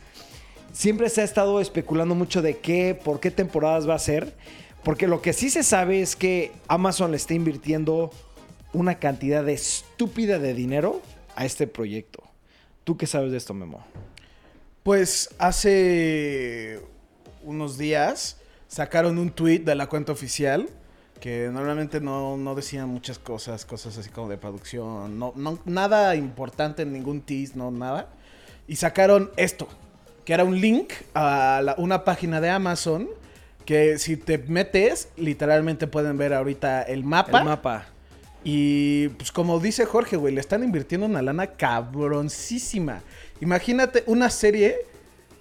siempre 0.72 1.10
se 1.10 1.20
ha 1.20 1.24
estado 1.24 1.60
especulando 1.60 2.14
mucho 2.14 2.40
de 2.40 2.56
qué, 2.56 2.94
por 3.04 3.20
qué 3.20 3.30
temporadas 3.30 3.86
va 3.88 3.94
a 3.94 3.98
ser. 3.98 4.34
Porque 4.82 5.06
lo 5.06 5.20
que 5.20 5.32
sí 5.32 5.50
se 5.50 5.62
sabe 5.62 6.00
es 6.00 6.16
que 6.16 6.52
Amazon 6.68 7.10
le 7.10 7.18
está 7.18 7.34
invirtiendo 7.34 8.10
una 8.72 8.98
cantidad 8.98 9.44
de 9.44 9.52
estúpida 9.52 10.38
de 10.38 10.54
dinero 10.54 11.02
a 11.36 11.44
este 11.44 11.66
proyecto. 11.66 12.22
¿Tú 12.84 12.96
qué 12.96 13.06
sabes 13.06 13.30
de 13.30 13.36
esto, 13.36 13.52
Memo? 13.52 13.84
Pues 14.82 15.34
hace 15.38 16.80
unos 17.42 17.76
días 17.76 18.38
sacaron 18.68 19.18
un 19.18 19.30
tweet 19.30 19.60
de 19.60 19.74
la 19.74 19.86
cuenta 19.88 20.12
oficial 20.12 20.68
que 21.20 21.50
normalmente 21.52 22.00
no, 22.00 22.38
no 22.38 22.54
decían 22.54 22.88
muchas 22.88 23.18
cosas, 23.18 23.66
cosas 23.66 23.98
así 23.98 24.08
como 24.08 24.30
de 24.30 24.38
producción, 24.38 25.18
no, 25.18 25.34
nada 25.66 26.16
importante, 26.16 26.86
ningún 26.86 27.20
tease, 27.20 27.52
no 27.56 27.70
nada. 27.70 28.08
Y 28.66 28.76
sacaron 28.76 29.30
esto, 29.36 29.68
que 30.24 30.32
era 30.32 30.44
un 30.44 30.58
link 30.58 30.92
a 31.14 31.74
una 31.76 32.04
página 32.04 32.40
de 32.40 32.48
Amazon 32.48 33.08
que 33.70 33.98
si 33.98 34.16
te 34.16 34.36
metes, 34.36 35.10
literalmente 35.16 35.86
pueden 35.86 36.18
ver 36.18 36.34
ahorita 36.34 36.82
el 36.82 37.04
mapa. 37.04 37.38
El 37.38 37.44
mapa. 37.44 37.86
Y 38.42 39.10
pues 39.10 39.30
como 39.30 39.60
dice 39.60 39.86
Jorge, 39.86 40.16
güey, 40.16 40.34
le 40.34 40.40
están 40.40 40.64
invirtiendo 40.64 41.06
una 41.06 41.22
lana 41.22 41.46
cabroncísima. 41.46 43.00
Imagínate 43.40 44.02
una 44.08 44.28
serie, 44.28 44.78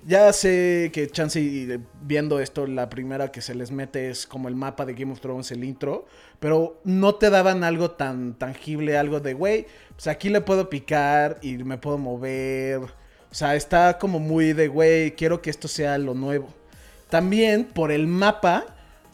ya 0.06 0.32
sé 0.32 0.92
que 0.94 1.08
Chance 1.08 1.80
viendo 2.04 2.40
esto, 2.40 2.68
la 2.68 2.88
primera 2.88 3.32
que 3.32 3.42
se 3.42 3.56
les 3.56 3.72
mete 3.72 4.12
es 4.12 4.28
como 4.28 4.48
el 4.48 4.56
mapa 4.56 4.86
de 4.86 4.94
Game 4.94 5.12
of 5.12 5.22
Thrones, 5.22 5.50
el 5.52 5.64
intro, 5.64 6.06
pero 6.40 6.80
no 6.84 7.16
te 7.16 7.32
daban 7.32 7.64
algo 7.64 7.90
tan 7.90 8.36
tangible, 8.36 8.96
algo 8.96 9.20
de, 9.20 9.34
güey, 9.34 9.66
pues 9.96 10.06
aquí 10.06 10.30
le 10.30 10.42
puedo 10.42 10.70
picar 10.70 11.40
y 11.42 11.58
me 11.58 11.80
puedo 11.80 11.98
mover. 11.98 12.82
O 13.32 13.34
sea, 13.34 13.56
está 13.56 13.98
como 13.98 14.20
muy 14.20 14.54
de, 14.54 14.68
güey, 14.68 15.16
quiero 15.16 15.42
que 15.42 15.50
esto 15.50 15.68
sea 15.68 15.98
lo 15.98 16.14
nuevo. 16.14 16.59
También 17.10 17.66
por 17.66 17.92
el 17.92 18.08
mapa, 18.08 18.66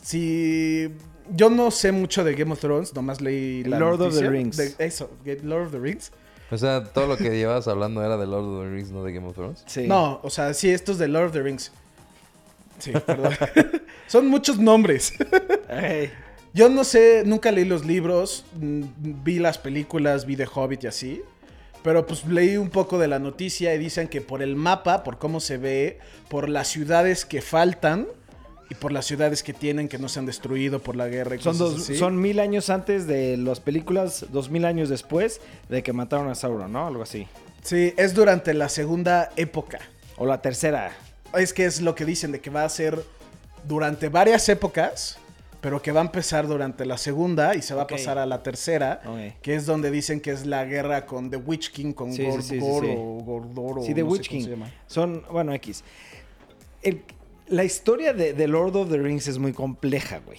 si 0.01 0.89
yo 1.33 1.49
no 1.49 1.71
sé 1.71 1.91
mucho 1.91 2.23
de 2.23 2.35
Game 2.35 2.51
of 2.51 2.59
Thrones, 2.59 2.93
nomás 2.93 3.21
leí 3.21 3.63
la 3.63 3.79
Lord 3.79 4.01
of 4.01 4.15
the 4.17 4.29
Rings. 4.29 4.57
de- 4.57 4.75
eso, 4.79 5.09
Lord 5.43 5.67
of 5.67 5.71
the 5.71 5.79
Rings. 5.79 6.11
O 6.51 6.57
sea, 6.57 6.83
todo 6.83 7.07
lo 7.07 7.17
que 7.17 7.35
llevas 7.35 7.67
hablando 7.67 8.03
era 8.03 8.17
de 8.17 8.27
Lord 8.27 8.45
of 8.45 8.63
the 8.65 8.69
Rings, 8.71 8.91
no 8.91 9.03
de 9.03 9.13
Game 9.13 9.27
of 9.27 9.35
Thrones. 9.35 9.63
Sí. 9.65 9.87
No, 9.87 10.19
o 10.23 10.29
sea, 10.29 10.53
sí, 10.53 10.69
esto 10.69 10.91
es 10.91 10.97
de 10.99 11.07
Lord 11.07 11.27
of 11.27 11.31
the 11.33 11.41
Rings. 11.41 11.71
Sí, 12.77 12.91
perdón. 13.05 13.33
Son 14.07 14.27
muchos 14.27 14.59
nombres. 14.59 15.13
Yo 16.53 16.69
no 16.69 16.83
sé, 16.83 17.23
nunca 17.25 17.51
leí 17.51 17.65
los 17.65 17.83
libros, 17.85 18.45
mm, 18.59 18.83
vi 19.23 19.39
las 19.39 19.57
películas, 19.57 20.25
vi 20.25 20.35
The 20.37 20.47
Hobbit 20.53 20.83
y 20.83 20.87
así. 20.87 21.21
Pero 21.85 22.07
pues 22.07 22.25
leí 22.25 22.57
un 22.57 22.71
poco 22.71 22.97
de 22.97 23.07
la 23.07 23.19
noticia 23.19 23.75
y 23.75 23.77
dicen 23.77 24.07
que 24.07 24.19
por 24.19 24.41
el 24.41 24.55
mapa, 24.55 25.03
por 25.03 25.19
cómo 25.19 25.39
se 25.39 25.57
ve, 25.57 25.99
por 26.29 26.49
las 26.49 26.67
ciudades 26.67 27.25
que 27.25 27.43
faltan 27.43 28.07
y 28.71 28.73
por 28.73 28.91
las 28.91 29.05
ciudades 29.05 29.43
que 29.43 29.53
tienen 29.53 29.87
que 29.87 29.99
no 29.99 30.09
se 30.09 30.17
han 30.17 30.25
destruido 30.25 30.79
por 30.79 30.95
la 30.95 31.07
guerra 31.07 31.35
y 31.35 31.39
Son, 31.39 31.55
cosas 31.55 31.73
dos, 31.75 31.83
así. 31.83 31.95
son 31.95 32.19
mil 32.19 32.39
años 32.39 32.71
antes 32.71 33.05
de 33.05 33.37
las 33.37 33.59
películas, 33.59 34.25
dos 34.31 34.49
mil 34.49 34.65
años 34.65 34.89
después 34.89 35.41
de 35.69 35.83
que 35.83 35.93
mataron 35.93 36.27
a 36.27 36.33
Sauron, 36.33 36.73
¿no? 36.73 36.87
Algo 36.87 37.03
así. 37.03 37.27
Sí, 37.61 37.93
es 37.97 38.15
durante 38.15 38.55
la 38.55 38.67
segunda 38.67 39.29
época. 39.35 39.77
O 40.17 40.25
la 40.25 40.41
tercera. 40.41 40.91
Es 41.37 41.53
que 41.53 41.65
es 41.65 41.81
lo 41.81 41.93
que 41.93 42.03
dicen, 42.03 42.31
de 42.31 42.41
que 42.41 42.49
va 42.49 42.63
a 42.63 42.69
ser 42.69 42.99
durante 43.67 44.09
varias 44.09 44.49
épocas, 44.49 45.19
pero 45.65 45.81
que 45.81 45.91
va 45.91 45.99
a 46.01 46.03
empezar 46.03 46.45
durante 46.45 46.85
la 46.85 46.95
segunda 46.95 47.55
y 47.55 47.63
se 47.63 47.73
va 47.73 47.81
a 47.81 47.87
pasar 47.87 48.19
a 48.19 48.27
la 48.27 48.43
tercera, 48.43 49.01
que 49.41 49.55
es 49.55 49.65
donde 49.65 49.89
dicen 49.89 50.21
que 50.21 50.29
es 50.29 50.45
la 50.45 50.63
guerra 50.63 51.07
con 51.07 51.31
The 51.31 51.37
Witch 51.37 51.71
King, 51.71 51.91
con 51.93 52.13
Sí, 52.13 52.23
sí, 52.39 52.41
sí, 52.43 52.59
o 52.61 53.23
Gordoro. 53.25 53.81
Sí, 53.81 53.95
The 53.95 54.03
no 54.03 54.07
Witch 54.09 54.29
King. 54.29 54.45
Son, 54.85 55.23
bueno, 55.31 55.55
X. 55.55 55.83
El- 56.83 57.01
la 57.47 57.63
historia 57.63 58.13
de, 58.13 58.33
de 58.33 58.47
Lord 58.47 58.75
of 58.75 58.91
the 58.91 58.99
Rings 58.99 59.27
es 59.27 59.39
muy 59.39 59.53
compleja, 59.53 60.21
güey. 60.23 60.37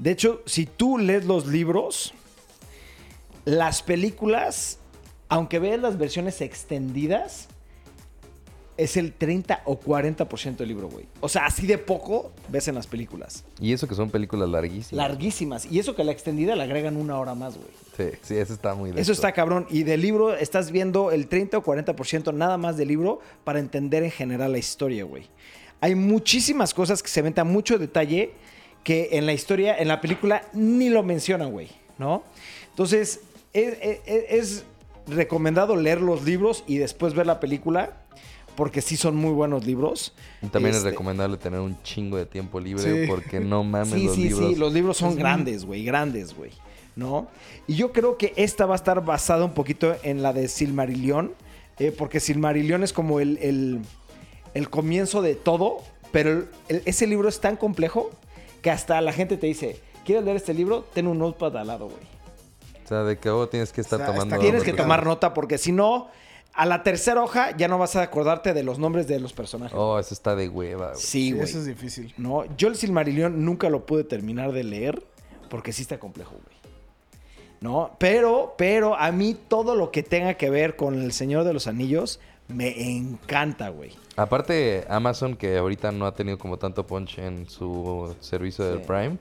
De 0.00 0.10
hecho, 0.10 0.42
si 0.46 0.66
tú 0.66 0.98
lees 0.98 1.24
los 1.26 1.46
libros, 1.46 2.12
las 3.44 3.84
películas, 3.84 4.80
aunque 5.28 5.60
veas 5.60 5.78
las 5.80 5.96
versiones 5.96 6.40
extendidas, 6.40 7.46
es 8.76 8.96
el 8.96 9.12
30 9.12 9.62
o 9.66 9.78
40% 9.78 10.56
del 10.56 10.68
libro, 10.68 10.88
güey. 10.88 11.06
O 11.20 11.28
sea, 11.28 11.46
así 11.46 11.66
de 11.66 11.78
poco 11.78 12.32
ves 12.48 12.66
en 12.68 12.74
las 12.74 12.86
películas. 12.86 13.44
Y 13.60 13.72
eso 13.72 13.86
que 13.86 13.94
son 13.94 14.10
películas 14.10 14.48
larguísimas. 14.48 14.92
Larguísimas. 15.08 15.66
Y 15.66 15.78
eso 15.78 15.94
que 15.94 16.02
la 16.04 16.10
extendida 16.12 16.56
le 16.56 16.62
agregan 16.64 16.96
una 16.96 17.18
hora 17.18 17.34
más, 17.34 17.56
güey. 17.56 17.68
Sí, 17.96 18.18
sí, 18.22 18.36
eso 18.36 18.52
está 18.52 18.74
muy 18.74 18.90
Eso 18.96 19.12
está 19.12 19.30
cabrón. 19.32 19.66
Y 19.70 19.84
del 19.84 20.00
libro 20.00 20.34
estás 20.34 20.70
viendo 20.72 21.12
el 21.12 21.28
30 21.28 21.58
o 21.58 21.62
40% 21.62 22.34
nada 22.34 22.56
más 22.58 22.76
del 22.76 22.88
libro 22.88 23.20
para 23.44 23.60
entender 23.60 24.02
en 24.02 24.10
general 24.10 24.50
la 24.52 24.58
historia, 24.58 25.04
güey. 25.04 25.26
Hay 25.80 25.94
muchísimas 25.94 26.74
cosas 26.74 27.02
que 27.02 27.08
se 27.08 27.22
ven 27.22 27.34
a 27.38 27.44
mucho 27.44 27.78
detalle 27.78 28.32
que 28.82 29.10
en 29.12 29.26
la 29.26 29.32
historia, 29.32 29.76
en 29.78 29.88
la 29.88 30.00
película, 30.00 30.42
ni 30.52 30.88
lo 30.88 31.02
mencionan, 31.02 31.52
güey, 31.52 31.68
¿no? 31.98 32.22
Entonces, 32.70 33.20
es, 33.52 33.76
es- 33.80 34.00
es 34.06 34.64
recomendado 35.06 35.76
leer 35.76 36.00
los 36.00 36.24
libros 36.24 36.64
y 36.66 36.78
después 36.78 37.14
ver 37.14 37.26
la 37.26 37.38
película, 37.40 37.98
porque 38.56 38.80
sí 38.80 38.96
son 38.96 39.16
muy 39.16 39.32
buenos 39.32 39.66
libros. 39.66 40.12
Y 40.42 40.46
también 40.46 40.70
es 40.72 40.78
Este, 40.78 40.90
recomendable 40.90 41.36
tener 41.36 41.60
un 41.60 41.80
chingo 41.82 42.16
de 42.16 42.26
tiempo 42.26 42.60
libre 42.60 43.04
Sí. 43.04 43.08
porque 43.10 43.40
no 43.40 43.64
mames 43.64 43.90
Sí, 43.94 44.06
los 44.06 44.14
sí, 44.14 44.22
libros. 44.28 44.48
sí, 44.50 44.54
los 44.56 44.72
libros 44.72 44.96
son 44.96 45.10
Es- 45.10 45.16
grandes, 45.16 45.64
güey, 45.64 45.84
grandes, 45.84 46.34
güey, 46.36 46.50
¿no? 46.96 47.28
Y 47.66 47.74
yo 47.74 47.92
creo 47.92 48.16
que 48.16 48.32
esta 48.36 48.66
va 48.66 48.74
a 48.74 48.76
estar 48.76 49.04
basada 49.04 49.44
un 49.44 49.52
poquito 49.54 49.94
en 50.02 50.22
la 50.22 50.32
de 50.32 50.48
Silmarillion, 50.48 51.32
eh, 51.78 51.92
porque 51.96 52.20
Silmarillion 52.20 52.82
es 52.84 52.92
como 52.92 53.20
el, 53.20 53.38
el- 53.38 53.80
el 54.54 54.70
comienzo 54.70 55.20
de 55.22 55.34
todo, 55.34 55.78
pero 56.12 56.30
el- 56.30 56.48
el- 56.68 56.82
ese 56.84 57.06
libro 57.06 57.28
es 57.28 57.40
tan 57.40 57.56
complejo 57.56 58.10
que 58.62 58.70
hasta 58.70 59.00
la 59.00 59.12
gente 59.12 59.36
te 59.36 59.46
dice, 59.48 59.80
¿quieres 60.04 60.24
leer 60.24 60.36
este 60.36 60.54
libro? 60.54 60.86
Ten 60.94 61.06
un 61.08 61.18
notepad 61.18 61.56
al 61.56 61.66
lado, 61.66 61.86
güey. 61.86 62.14
O 62.84 62.86
sea, 62.88 63.02
de 63.02 63.18
que 63.18 63.30
oh, 63.30 63.48
tienes 63.48 63.72
que 63.72 63.80
estar 63.80 64.00
O 64.00 64.04
sea, 64.04 64.12
tomando. 64.14 64.38
Tienes 64.38 64.62
que 64.62 64.72
tomar 64.74 65.04
nota 65.04 65.32
porque 65.34 65.56
si 65.58 65.72
no, 65.72 66.08
a 66.56 66.66
la 66.66 66.82
tercera 66.82 67.22
hoja 67.22 67.56
ya 67.56 67.68
no 67.68 67.78
vas 67.78 67.96
a 67.96 68.02
acordarte 68.02 68.54
de 68.54 68.62
los 68.62 68.78
nombres 68.78 69.06
de 69.08 69.18
los 69.20 69.32
personajes. 69.32 69.76
Oh, 69.76 69.98
eso 69.98 70.14
está 70.14 70.36
de 70.36 70.48
hueva, 70.48 70.88
güey. 70.92 70.96
sí, 71.00 71.08
Sí, 71.08 71.32
güey. 71.32 71.44
eso 71.44 71.58
es 71.58 71.66
difícil. 71.66 72.14
No, 72.16 72.44
yo 72.56 72.68
el 72.68 72.76
Silmarillion 72.76 73.44
nunca 73.44 73.68
lo 73.70 73.86
pude 73.86 74.04
terminar 74.04 74.52
de 74.52 74.64
leer 74.64 75.02
porque 75.50 75.72
sí 75.72 75.82
está 75.82 75.98
complejo, 75.98 76.32
güey. 76.32 76.54
No, 77.60 77.96
pero, 77.98 78.54
pero 78.58 78.94
a 78.96 79.10
mí 79.10 79.34
todo 79.48 79.74
lo 79.74 79.90
que 79.90 80.02
tenga 80.02 80.34
que 80.34 80.50
ver 80.50 80.76
con 80.76 81.00
el 81.00 81.12
Señor 81.12 81.44
de 81.44 81.52
los 81.54 81.66
Anillos 81.66 82.20
me 82.48 82.94
encanta, 82.94 83.70
güey. 83.70 83.92
Aparte, 84.16 84.84
Amazon, 84.90 85.34
que 85.34 85.56
ahorita 85.56 85.90
no 85.90 86.04
ha 86.06 86.14
tenido 86.14 86.36
como 86.38 86.58
tanto 86.58 86.86
punch 86.86 87.18
en 87.18 87.48
su 87.48 88.14
servicio 88.20 88.66
del. 88.66 88.82
Prime, 88.82 89.16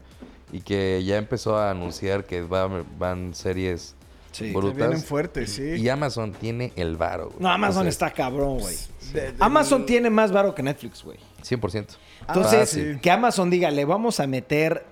y 0.51 0.59
que 0.61 1.01
ya 1.05 1.17
empezó 1.17 1.55
a 1.57 1.71
anunciar 1.71 2.25
que 2.25 2.41
va- 2.41 2.83
van 2.99 3.33
series 3.33 3.95
Sí. 4.33 4.51
Brutas. 4.51 4.75
vienen 4.77 5.01
fuertes, 5.01 5.51
sí. 5.53 5.63
Y 5.63 5.87
Amazon 5.89 6.33
tiene 6.33 6.73
el 6.75 6.97
varo, 6.97 7.27
güey. 7.29 7.37
No, 7.39 7.49
Amazon 7.49 7.79
O 7.79 7.83
sea, 7.83 7.89
está 7.89 8.11
cabrón, 8.11 8.59
güey. 8.59 8.75
De- 9.13 9.31
de- 9.31 9.35
Amazon 9.39 9.85
tiene 9.85 10.09
más 10.09 10.31
varo 10.31 10.53
que 10.53 10.61
Netflix, 10.63 11.03
güey. 11.03 11.17
100%. 11.43 11.97
Entonces, 12.27 12.59
Fácil. 12.59 12.99
que 13.01 13.11
Amazon 13.11 13.49
diga, 13.49 13.69
le 13.71 13.85
vamos 13.85 14.19
a 14.19 14.27
meter, 14.27 14.85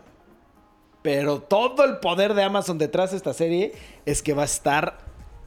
pero 1.02 1.42
todo 1.42 1.84
el 1.86 1.98
poder 1.98 2.34
de 2.34 2.44
Amazon 2.44 2.78
detrás 2.78 3.12
de 3.12 3.18
esta 3.18 3.34
serie 3.34 3.74
es 4.06 4.22
que 4.22 4.34
va 4.34 4.44
a 4.44 4.46
estar 4.46 4.98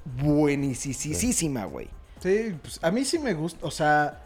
buenísima, 0.04 1.64
güey. 1.66 1.88
Sí, 2.20 2.54
pues 2.60 2.78
a 2.82 2.90
mí 2.90 3.04
sí 3.04 3.18
me 3.18 3.34
gusta, 3.34 3.64
o 3.66 3.70
sea, 3.70 4.22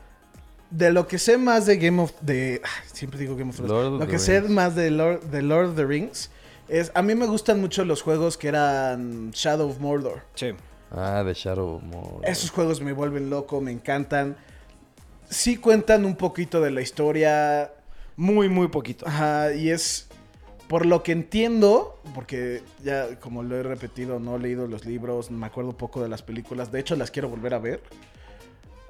de 0.71 0.93
lo 0.93 1.07
que 1.09 1.19
sé 1.19 1.37
más 1.39 1.67
de 1.67 1.77
Game 1.79 2.01
of... 2.03 2.13
De, 2.21 2.61
ah, 2.65 2.69
siempre 2.93 3.19
digo 3.19 3.35
Game 3.37 3.51
of 3.51 3.57
Thrones. 3.57 3.71
Lord 3.73 3.87
of 3.87 3.93
lo 4.01 4.07
the 4.07 4.13
que 4.13 4.19
sé 4.19 4.41
Rings. 4.41 4.51
más 4.53 4.75
de 4.75 4.91
Lord, 4.91 5.23
de 5.31 5.43
Lord 5.43 5.71
of 5.71 5.77
the 5.77 5.85
Rings 5.85 6.31
es... 6.69 6.93
A 6.95 7.03
mí 7.03 7.15
me 7.15 7.27
gustan 7.27 7.61
mucho 7.61 7.85
los 7.85 8.03
juegos 8.03 8.37
que 8.37 8.49
eran 8.49 9.31
Shadow 9.33 9.69
of 9.69 9.79
Mordor. 9.79 10.23
Sí. 10.35 10.53
Ah, 10.91 11.23
The 11.25 11.35
Shadow 11.35 11.81
Mordor. 11.81 12.27
Esos 12.29 12.51
juegos 12.51 12.81
me 12.81 12.93
vuelven 12.93 13.31
loco, 13.31 13.61
me 13.61 13.73
encantan. 13.73 14.37
Sí 15.29 15.57
cuentan 15.57 16.05
un 16.05 16.17
poquito 16.17 16.61
de 16.61 16.71
la 16.71 16.81
historia. 16.81 17.73
Muy, 18.17 18.49
muy 18.49 18.69
poquito. 18.69 19.07
Ajá, 19.07 19.53
y 19.53 19.71
es... 19.71 20.07
Por 20.69 20.85
lo 20.85 21.03
que 21.03 21.13
entiendo, 21.13 21.99
porque 22.15 22.63
ya 22.85 23.19
como 23.21 23.43
lo 23.43 23.57
he 23.57 23.63
repetido, 23.63 24.21
no 24.21 24.37
he 24.37 24.39
leído 24.39 24.67
los 24.67 24.85
libros, 24.85 25.31
me 25.31 25.47
acuerdo 25.47 25.73
poco 25.73 26.03
de 26.03 26.11
las 26.11 26.21
películas, 26.21 26.71
de 26.71 26.79
hecho 26.79 26.95
las 26.95 27.11
quiero 27.11 27.31
volver 27.31 27.55
a 27.55 27.59
ver. 27.59 27.83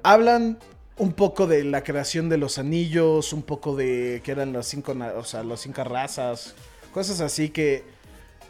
Hablan 0.03 0.59
un 0.97 1.13
poco 1.13 1.47
de 1.47 1.63
la 1.63 1.85
creación 1.85 2.27
de 2.27 2.35
los 2.35 2.57
anillos, 2.57 3.31
un 3.31 3.43
poco 3.43 3.77
de 3.77 4.21
que 4.25 4.31
eran 4.33 4.51
las 4.51 4.67
cinco, 4.67 4.93
o 5.15 5.23
sea, 5.23 5.41
las 5.43 5.61
cinco 5.61 5.85
razas, 5.85 6.53
cosas 6.89 7.21
así 7.21 7.49
que 7.49 7.83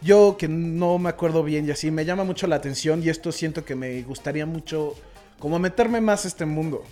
yo 0.02 0.38
que 0.38 0.48
no 0.48 0.98
me 0.98 1.10
acuerdo 1.10 1.44
bien 1.44 1.68
y 1.68 1.72
así 1.72 1.92
me 1.92 2.06
llama 2.06 2.24
mucho 2.24 2.48
la 2.48 2.56
atención 2.56 3.04
y 3.04 3.10
esto 3.10 3.32
siento 3.32 3.66
que 3.66 3.76
me 3.76 4.02
gustaría 4.04 4.46
mucho 4.46 4.96
como 5.40 5.60
meterme 5.60 6.02
más 6.02 6.26
a 6.26 6.28
este 6.28 6.46
mundo. 6.46 6.84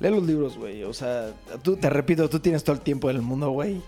Lee 0.00 0.10
los 0.10 0.22
libros, 0.22 0.56
güey. 0.56 0.82
O 0.84 0.94
sea, 0.94 1.32
tú, 1.62 1.76
te 1.76 1.90
repito, 1.90 2.28
tú 2.30 2.40
tienes 2.40 2.64
todo 2.64 2.76
el 2.76 2.82
tiempo 2.82 3.08
del 3.08 3.20
mundo, 3.20 3.50
güey. 3.50 3.82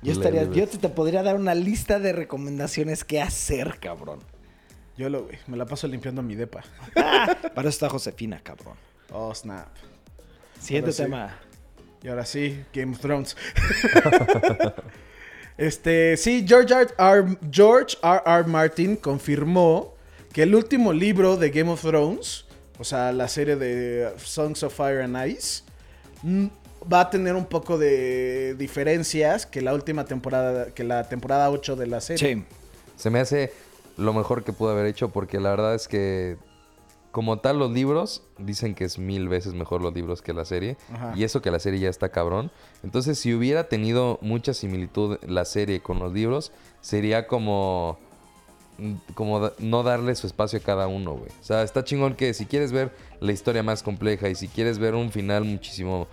Yo 0.00 0.12
estaría, 0.12 0.44
yo 0.44 0.66
te, 0.66 0.78
te 0.78 0.88
podría 0.88 1.22
dar 1.22 1.36
una 1.36 1.54
lista 1.54 1.98
de 1.98 2.12
recomendaciones 2.12 3.04
que 3.04 3.20
hacer, 3.20 3.78
cabrón. 3.80 4.20
Yo 4.96 5.08
lo, 5.10 5.24
güey, 5.24 5.38
me 5.46 5.56
la 5.56 5.66
paso 5.66 5.86
limpiando 5.86 6.22
mi 6.22 6.34
depa. 6.34 6.62
Para 6.94 7.68
eso 7.68 7.68
está 7.68 7.88
Josefina, 7.88 8.40
cabrón. 8.42 8.76
Oh, 9.12 9.34
snap. 9.34 9.68
Siguiente 10.60 10.90
Ahora 10.90 10.92
sí. 10.92 11.02
tema. 11.02 11.38
Y 12.02 12.08
ahora 12.08 12.24
sí, 12.24 12.64
Game 12.72 12.92
of 12.92 13.00
Thrones. 13.00 13.36
este, 15.58 16.16
sí, 16.16 16.44
George 16.46 16.72
R. 16.72 16.88
R. 16.96 17.38
George 17.50 17.98
R. 18.02 18.22
R. 18.24 18.44
Martin 18.44 18.96
confirmó 18.96 19.94
que 20.32 20.44
el 20.44 20.54
último 20.54 20.92
libro 20.92 21.36
de 21.36 21.50
Game 21.50 21.70
of 21.70 21.82
Thrones, 21.82 22.44
o 22.78 22.84
sea, 22.84 23.12
la 23.12 23.26
serie 23.28 23.56
de 23.56 24.12
Songs 24.18 24.62
of 24.62 24.72
Fire 24.72 25.02
and 25.02 25.16
Ice, 25.26 25.64
mm, 26.22 26.46
va 26.90 27.00
a 27.00 27.10
tener 27.10 27.34
un 27.34 27.46
poco 27.46 27.76
de 27.76 28.54
diferencias 28.56 29.46
que 29.46 29.60
la 29.60 29.74
última 29.74 30.04
temporada, 30.04 30.66
que 30.66 30.84
la 30.84 31.08
temporada 31.08 31.50
8 31.50 31.74
de 31.74 31.86
la 31.88 32.00
serie. 32.00 32.36
Sí. 32.36 32.44
Se 32.96 33.10
me 33.10 33.18
hace 33.20 33.52
lo 33.96 34.12
mejor 34.12 34.44
que 34.44 34.52
pudo 34.52 34.70
haber 34.70 34.86
hecho 34.86 35.08
porque 35.08 35.40
la 35.40 35.50
verdad 35.50 35.74
es 35.74 35.88
que 35.88 36.36
como 37.12 37.38
tal 37.38 37.58
los 37.58 37.70
libros 37.72 38.22
dicen 38.38 38.74
que 38.74 38.84
es 38.84 38.98
mil 38.98 39.28
veces 39.28 39.54
mejor 39.54 39.80
los 39.82 39.94
libros 39.94 40.20
que 40.22 40.32
la 40.32 40.44
serie 40.44 40.76
Ajá. 40.92 41.12
y 41.16 41.24
eso 41.24 41.40
que 41.42 41.50
la 41.50 41.58
serie 41.58 41.80
ya 41.80 41.88
está 41.88 42.10
cabrón. 42.10 42.50
Entonces 42.82 43.18
si 43.18 43.34
hubiera 43.34 43.68
tenido 43.68 44.18
mucha 44.22 44.52
similitud 44.54 45.18
la 45.26 45.44
serie 45.44 45.80
con 45.80 45.98
los 45.98 46.12
libros 46.12 46.52
sería 46.80 47.26
como 47.26 47.98
como 49.14 49.40
da- 49.40 49.52
no 49.58 49.82
darle 49.82 50.14
su 50.14 50.26
espacio 50.28 50.60
a 50.60 50.62
cada 50.62 50.86
uno, 50.86 51.14
güey. 51.14 51.30
O 51.40 51.44
sea, 51.44 51.62
está 51.64 51.82
chingón 51.82 52.14
que 52.14 52.32
si 52.32 52.46
quieres 52.46 52.70
ver 52.70 52.94
la 53.20 53.32
historia 53.32 53.62
más 53.64 53.82
compleja 53.82 54.28
y 54.28 54.36
si 54.36 54.46
quieres 54.46 54.78
ver 54.78 54.94
un 54.94 55.10
final 55.10 55.44
muchísimo 55.44 56.06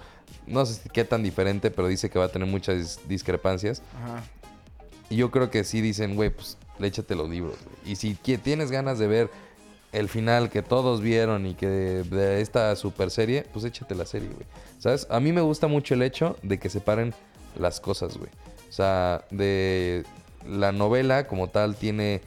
no 0.47 0.65
sé 0.65 0.89
qué 0.91 1.03
tan 1.05 1.21
diferente, 1.21 1.69
pero 1.69 1.87
dice 1.87 2.09
que 2.09 2.17
va 2.17 2.25
a 2.25 2.29
tener 2.29 2.47
muchas 2.47 2.75
dis- 2.77 2.99
discrepancias. 3.07 3.83
Ajá. 4.03 4.23
Y 5.09 5.17
yo 5.17 5.29
creo 5.29 5.51
que 5.51 5.63
sí 5.63 5.81
dicen, 5.81 6.15
güey, 6.15 6.31
pues 6.31 6.57
échate 6.79 7.13
los 7.13 7.29
libros. 7.29 7.55
güey. 7.63 7.91
Y 7.91 7.95
si 7.95 8.15
tienes 8.15 8.71
ganas 8.71 8.97
de 8.97 9.05
ver 9.07 9.29
el 9.95 10.09
final 10.09 10.49
que 10.49 10.61
todos 10.61 10.99
vieron 10.99 11.45
y 11.45 11.53
que 11.55 11.67
de 11.67 12.41
esta 12.41 12.75
super 12.75 13.09
serie, 13.09 13.45
pues 13.53 13.63
échate 13.63 13.95
la 13.95 14.05
serie, 14.05 14.27
güey. 14.27 14.45
¿Sabes? 14.77 15.07
A 15.09 15.21
mí 15.21 15.31
me 15.31 15.39
gusta 15.39 15.67
mucho 15.67 15.93
el 15.93 16.01
hecho 16.01 16.37
de 16.43 16.59
que 16.59 16.69
separen 16.69 17.13
las 17.57 17.79
cosas, 17.79 18.17
güey. 18.17 18.29
O 18.69 18.73
sea, 18.73 19.23
de 19.31 20.03
la 20.45 20.73
novela 20.73 21.27
como 21.27 21.47
tal 21.47 21.75
tiene 21.75 22.21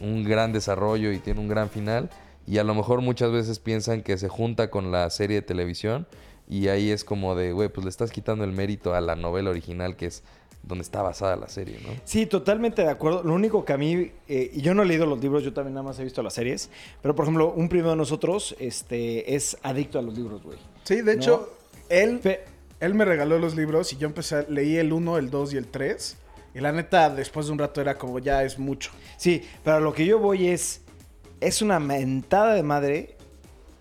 un 0.00 0.24
gran 0.24 0.52
desarrollo 0.52 1.12
y 1.12 1.18
tiene 1.18 1.38
un 1.38 1.48
gran 1.48 1.70
final. 1.70 2.10
Y 2.48 2.58
a 2.58 2.64
lo 2.64 2.74
mejor 2.74 3.00
muchas 3.00 3.30
veces 3.30 3.60
piensan 3.60 4.02
que 4.02 4.18
se 4.18 4.28
junta 4.28 4.68
con 4.68 4.90
la 4.90 5.08
serie 5.08 5.36
de 5.36 5.42
televisión. 5.42 6.08
Y 6.48 6.66
ahí 6.66 6.90
es 6.90 7.04
como 7.04 7.36
de, 7.36 7.52
güey, 7.52 7.68
pues 7.68 7.84
le 7.84 7.90
estás 7.90 8.10
quitando 8.10 8.42
el 8.42 8.52
mérito 8.52 8.92
a 8.92 9.00
la 9.00 9.14
novela 9.14 9.50
original 9.50 9.96
que 9.96 10.06
es 10.06 10.24
donde 10.66 10.82
está 10.82 11.02
basada 11.02 11.36
la 11.36 11.48
serie, 11.48 11.78
¿no? 11.82 11.90
Sí, 12.04 12.26
totalmente 12.26 12.82
de 12.82 12.88
acuerdo. 12.90 13.22
Lo 13.22 13.34
único 13.34 13.64
que 13.64 13.72
a 13.72 13.76
mí, 13.76 14.10
eh, 14.28 14.50
y 14.52 14.60
yo 14.62 14.74
no 14.74 14.82
he 14.82 14.86
leído 14.86 15.04
los 15.06 15.20
libros, 15.20 15.42
yo 15.44 15.52
también 15.52 15.74
nada 15.74 15.84
más 15.84 15.98
he 15.98 16.04
visto 16.04 16.22
las 16.22 16.32
series, 16.34 16.70
pero 17.02 17.14
por 17.14 17.24
ejemplo, 17.24 17.52
un 17.52 17.68
primo 17.68 17.90
de 17.90 17.96
nosotros 17.96 18.56
este, 18.58 19.34
es 19.34 19.56
adicto 19.62 19.98
a 19.98 20.02
los 20.02 20.16
libros, 20.16 20.42
güey. 20.42 20.58
Sí, 20.84 21.02
de 21.02 21.12
hecho, 21.14 21.50
él, 21.88 22.18
Pe- 22.20 22.44
él 22.80 22.94
me 22.94 23.04
regaló 23.04 23.38
los 23.38 23.54
libros 23.56 23.92
y 23.92 23.96
yo 23.96 24.06
empecé, 24.06 24.36
a- 24.36 24.42
leí 24.48 24.76
el 24.76 24.92
1, 24.92 25.18
el 25.18 25.30
2 25.30 25.52
y 25.54 25.56
el 25.58 25.66
3. 25.66 26.16
Y 26.54 26.60
la 26.60 26.70
neta, 26.72 27.10
después 27.10 27.46
de 27.46 27.52
un 27.52 27.58
rato 27.58 27.80
era 27.80 27.98
como 27.98 28.18
ya 28.20 28.42
es 28.44 28.58
mucho. 28.58 28.90
Sí, 29.16 29.42
pero 29.64 29.76
a 29.76 29.80
lo 29.80 29.92
que 29.92 30.06
yo 30.06 30.18
voy 30.20 30.46
es, 30.48 30.82
es 31.40 31.60
una 31.62 31.80
mentada 31.80 32.54
de 32.54 32.62
madre 32.62 33.16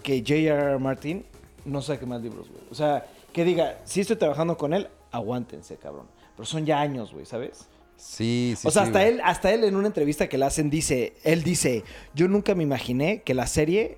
que 0.02 0.20
J.R.R. 0.20 0.80
Martin 0.80 1.24
no 1.66 1.82
saque 1.82 2.06
más 2.06 2.22
libros, 2.22 2.50
güey. 2.50 2.64
O 2.72 2.76
sea, 2.76 3.06
que 3.32 3.46
diga, 3.46 3.78
si 3.86 4.02
estoy 4.02 4.16
trabajando 4.18 4.58
con 4.58 4.74
él, 4.74 4.88
aguántense, 5.12 5.78
cabrón. 5.78 6.08
Pero 6.36 6.46
son 6.46 6.66
ya 6.66 6.82
años, 6.82 7.14
güey, 7.14 7.26
¿sabes? 7.26 7.68
Sí, 7.96 8.56
sí. 8.58 8.68
o 8.68 8.72
sea, 8.72 8.84
sí, 8.84 8.88
hasta 8.88 9.00
güey. 9.00 9.14
él, 9.14 9.22
hasta 9.24 9.54
él 9.54 9.64
en 9.64 9.76
una 9.76 9.88
entrevista 9.88 10.28
que 10.28 10.38
le 10.38 10.46
hacen 10.46 10.70
dice, 10.70 11.14
él 11.24 11.44
dice, 11.44 11.84
yo 12.14 12.28
nunca 12.28 12.56
me 12.56 12.64
imaginé 12.64 13.22
que 13.22 13.34
la 13.34 13.48
serie 13.48 13.98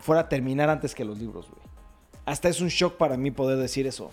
fuera 0.00 0.22
a 0.22 0.28
terminar 0.28 0.70
antes 0.70 0.94
que 0.94 1.04
los 1.04 1.18
libros, 1.18 1.48
güey. 1.50 1.62
Hasta 2.24 2.48
es 2.48 2.60
un 2.60 2.68
shock 2.68 2.96
para 2.96 3.16
mí 3.16 3.30
poder 3.30 3.58
decir 3.58 3.86
eso. 3.86 4.12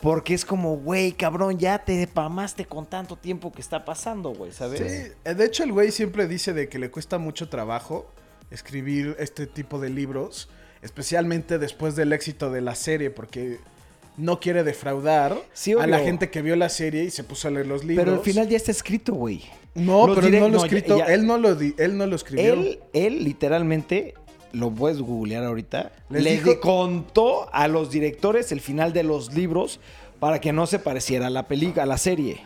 Porque 0.00 0.34
es 0.34 0.44
como, 0.44 0.76
güey, 0.78 1.12
cabrón, 1.12 1.58
ya 1.58 1.84
te 1.84 2.06
pamaste 2.08 2.66
con 2.66 2.86
tanto 2.86 3.16
tiempo 3.16 3.52
que 3.52 3.60
está 3.60 3.84
pasando, 3.84 4.34
güey, 4.34 4.50
¿sabes? 4.50 4.80
Sí, 4.80 5.12
eh, 5.24 5.34
de 5.34 5.44
hecho 5.44 5.62
el 5.62 5.72
güey 5.72 5.92
siempre 5.92 6.26
dice 6.26 6.52
de 6.52 6.68
que 6.68 6.80
le 6.80 6.90
cuesta 6.90 7.18
mucho 7.18 7.48
trabajo 7.48 8.10
escribir 8.50 9.14
este 9.20 9.46
tipo 9.46 9.78
de 9.78 9.90
libros, 9.90 10.48
especialmente 10.82 11.58
después 11.58 11.94
del 11.94 12.12
éxito 12.12 12.50
de 12.50 12.62
la 12.62 12.74
serie, 12.74 13.10
porque 13.10 13.60
no 14.16 14.40
quiere 14.40 14.62
defraudar 14.64 15.36
Sí, 15.52 15.72
a 15.72 15.86
la 15.86 15.98
gente 16.00 16.30
que 16.30 16.42
vio 16.42 16.54
la 16.56 16.68
serie 16.68 17.04
y 17.04 17.10
se 17.10 17.24
puso 17.24 17.48
a 17.48 17.50
leer 17.50 17.66
los 17.66 17.84
libros. 17.84 18.04
Pero 18.04 18.16
al 18.18 18.22
final 18.24 18.48
ya 18.48 18.56
está 18.56 18.70
escrito, 18.70 19.14
güey. 19.14 19.42
No, 19.74 20.06
Los 20.06 20.16
pero 20.16 20.28
direct- 20.28 20.40
no 20.40 20.48
lo 20.48 20.58
no, 20.58 20.64
escrito, 20.64 20.98
ya- 20.98 21.06
él 21.06 21.26
no 21.26 21.38
lo 21.38 21.54
di- 21.54 21.74
él 21.78 21.96
no 21.96 22.06
lo 22.06 22.16
escribió. 22.16 22.52
Él, 22.52 22.80
él 22.92 23.24
literalmente, 23.24 24.14
lo 24.52 24.70
puedes 24.70 25.00
googlear 25.00 25.44
ahorita, 25.44 25.92
Les 26.10 26.22
le 26.24 26.32
dijo- 26.32 26.50
di- 26.50 26.56
contó 26.60 27.48
a 27.54 27.68
los 27.68 27.90
directores 27.90 28.52
el 28.52 28.60
final 28.60 28.92
de 28.92 29.02
los 29.02 29.32
libros 29.32 29.80
para 30.20 30.40
que 30.42 30.52
no 30.52 30.66
se 30.66 30.78
pareciera 30.78 31.28
a 31.28 31.30
la 31.30 31.48
película, 31.48 31.84
a 31.84 31.86
la 31.86 31.96
serie. 31.96 32.40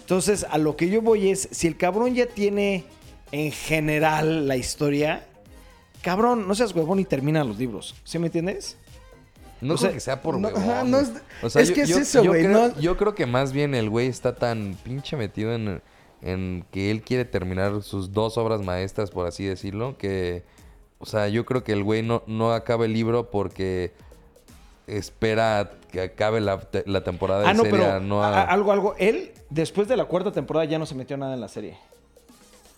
Entonces, 0.00 0.44
a 0.50 0.58
lo 0.58 0.76
que 0.76 0.90
yo 0.90 1.00
voy 1.00 1.30
es, 1.30 1.48
si 1.52 1.66
el 1.66 1.76
cabrón 1.78 2.14
ya 2.14 2.26
tiene 2.26 2.84
en 3.30 3.50
general 3.50 4.46
la 4.46 4.56
historia, 4.58 5.24
cabrón, 6.02 6.46
no 6.46 6.54
seas 6.54 6.74
huevón 6.74 6.98
y 7.00 7.04
termina 7.06 7.42
los 7.44 7.56
libros. 7.58 7.94
¿Sí 8.04 8.18
me 8.18 8.26
entiendes? 8.26 8.76
No 9.62 9.74
o 9.74 9.76
creo 9.76 9.88
sea, 9.88 9.92
que 9.92 10.00
sea 10.00 10.20
por 10.22 10.38
no, 10.38 10.48
huevón, 10.48 10.62
ajá, 10.62 10.84
no 10.84 10.98
güey. 11.00 11.10
es- 11.44 11.56
es 11.56 11.70
que 11.72 11.82
es 11.82 11.90
eso, 11.96 12.22
güey, 12.24 12.46
Yo 12.80 12.96
creo 12.96 13.14
que 13.14 13.26
más 13.26 13.52
bien 13.52 13.74
el 13.74 13.88
güey 13.88 14.08
está 14.08 14.34
tan 14.34 14.76
pinche 14.84 15.16
metido 15.16 15.54
en, 15.54 15.80
en 16.20 16.64
que 16.70 16.90
él 16.90 17.02
quiere 17.02 17.24
terminar 17.24 17.82
sus 17.82 18.12
dos 18.12 18.36
obras 18.38 18.60
maestras, 18.62 19.10
por 19.10 19.26
así 19.26 19.44
decirlo, 19.44 19.96
que... 19.96 20.42
O 20.98 21.06
sea, 21.06 21.26
yo 21.28 21.44
creo 21.44 21.64
que 21.64 21.72
el 21.72 21.82
güey 21.82 22.02
no, 22.02 22.22
no 22.28 22.52
acaba 22.52 22.84
el 22.84 22.92
libro 22.92 23.30
porque 23.30 23.92
espera 24.86 25.70
que 25.90 26.00
acabe 26.02 26.40
la, 26.40 26.60
la 26.86 27.02
temporada 27.04 27.42
de 27.42 27.48
Ah, 27.48 27.54
no, 27.54 27.62
serie. 27.64 27.78
pero 27.80 28.00
no, 28.00 28.22
a- 28.22 28.42
a- 28.42 28.44
algo, 28.44 28.72
algo. 28.72 28.94
Él, 28.98 29.32
después 29.50 29.88
de 29.88 29.96
la 29.96 30.04
cuarta 30.04 30.32
temporada, 30.32 30.64
ya 30.64 30.78
no 30.78 30.86
se 30.86 30.94
metió 30.94 31.16
nada 31.16 31.34
en 31.34 31.40
la 31.40 31.48
serie. 31.48 31.76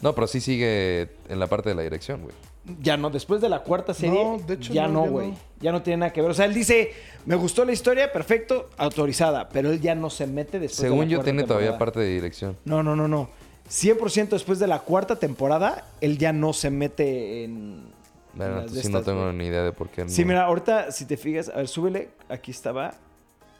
no, 0.00 0.14
pero 0.14 0.26
sí 0.26 0.40
sigue 0.40 1.08
en 1.28 1.38
la 1.38 1.46
parte 1.46 1.68
de 1.70 1.74
la 1.74 1.82
dirección, 1.82 2.22
güey. 2.22 2.34
Ya 2.80 2.96
no, 2.96 3.10
después 3.10 3.40
de 3.42 3.48
la 3.50 3.60
cuarta 3.62 3.92
serie, 3.92 4.24
No, 4.24 4.38
de 4.38 4.54
hecho, 4.54 4.72
ya 4.72 4.88
no, 4.88 4.92
no, 5.00 5.04
ya 5.04 5.10
güey. 5.10 5.28
no. 5.32 5.36
Ya 5.60 5.72
no 5.72 5.82
tiene 5.82 5.98
nada 5.98 6.12
que 6.12 6.22
ver. 6.22 6.30
O 6.30 6.34
sea, 6.34 6.46
él 6.46 6.54
dice, 6.54 6.92
me 7.26 7.34
gustó 7.36 7.64
la 7.64 7.72
historia, 7.72 8.10
perfecto, 8.12 8.70
autorizada. 8.78 9.48
Pero 9.50 9.70
él 9.70 9.80
ya 9.80 9.94
no 9.94 10.08
se 10.10 10.26
mete 10.26 10.58
después 10.58 10.78
de 10.82 10.88
Según 10.88 11.00
la 11.00 11.10
yo, 11.10 11.16
cuarta 11.18 11.24
tiene 11.30 11.42
todavía 11.44 11.76
parte 11.78 12.00
de 12.00 12.08
dirección. 12.08 12.56
No, 12.64 12.82
no, 12.82 12.96
no, 12.96 13.06
no. 13.08 13.28
100% 13.68 14.28
después 14.30 14.58
de 14.58 14.66
la 14.66 14.80
cuarta 14.80 15.16
temporada, 15.16 15.84
él 16.00 16.18
ya 16.18 16.32
no 16.32 16.52
se 16.52 16.70
mete 16.70 17.44
en... 17.44 17.92
Bueno, 18.34 18.62
en 18.62 18.72
de 18.74 18.82
sí 18.82 18.88
no 18.90 19.02
tengo 19.02 19.32
ni 19.32 19.46
idea 19.46 19.62
de 19.62 19.72
por 19.72 19.88
qué. 19.88 20.08
Sí, 20.08 20.22
no. 20.22 20.28
mira, 20.28 20.44
ahorita 20.44 20.90
si 20.90 21.04
te 21.06 21.16
fijas, 21.16 21.48
a 21.50 21.56
ver, 21.58 21.68
súbele, 21.68 22.10
aquí 22.28 22.50
estaba. 22.50 22.94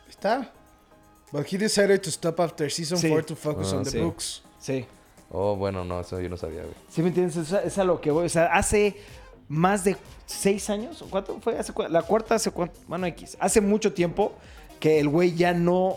Está. 0.08 0.50
But 1.32 1.46
he 1.52 1.58
decided 1.58 2.00
to 2.02 2.10
stop 2.10 2.40
after 2.40 2.70
season 2.70 2.98
Sí. 2.98 3.08
4 3.08 3.24
to 3.26 3.36
focus 3.36 3.72
Ah, 3.72 3.76
on 3.76 3.84
the 3.84 3.90
sí. 3.90 3.98
books. 4.00 4.42
Sí. 4.58 4.84
Oh, 5.36 5.56
bueno, 5.56 5.84
no, 5.84 6.00
eso 6.00 6.20
yo 6.20 6.28
no 6.28 6.36
sabía, 6.36 6.62
güey. 6.62 6.74
¿Sí 6.88 7.02
me 7.02 7.08
entiendes? 7.08 7.36
Es 7.36 7.52
a, 7.52 7.62
es 7.64 7.76
a 7.78 7.84
lo 7.84 8.00
que 8.00 8.12
voy. 8.12 8.26
O 8.26 8.28
sea, 8.28 8.46
hace 8.46 8.96
más 9.48 9.82
de 9.82 9.96
seis 10.26 10.70
años, 10.70 11.02
¿o 11.02 11.06
cuánto 11.06 11.40
fue? 11.40 11.58
¿Hace 11.58 11.72
la 11.88 12.02
cuarta 12.02 12.36
hace 12.36 12.52
cuánto? 12.52 12.78
Bueno, 12.86 13.06
X. 13.08 13.36
Hace 13.40 13.60
mucho 13.60 13.92
tiempo 13.92 14.32
que 14.78 15.00
el 15.00 15.08
güey 15.08 15.34
ya 15.34 15.52
no 15.52 15.96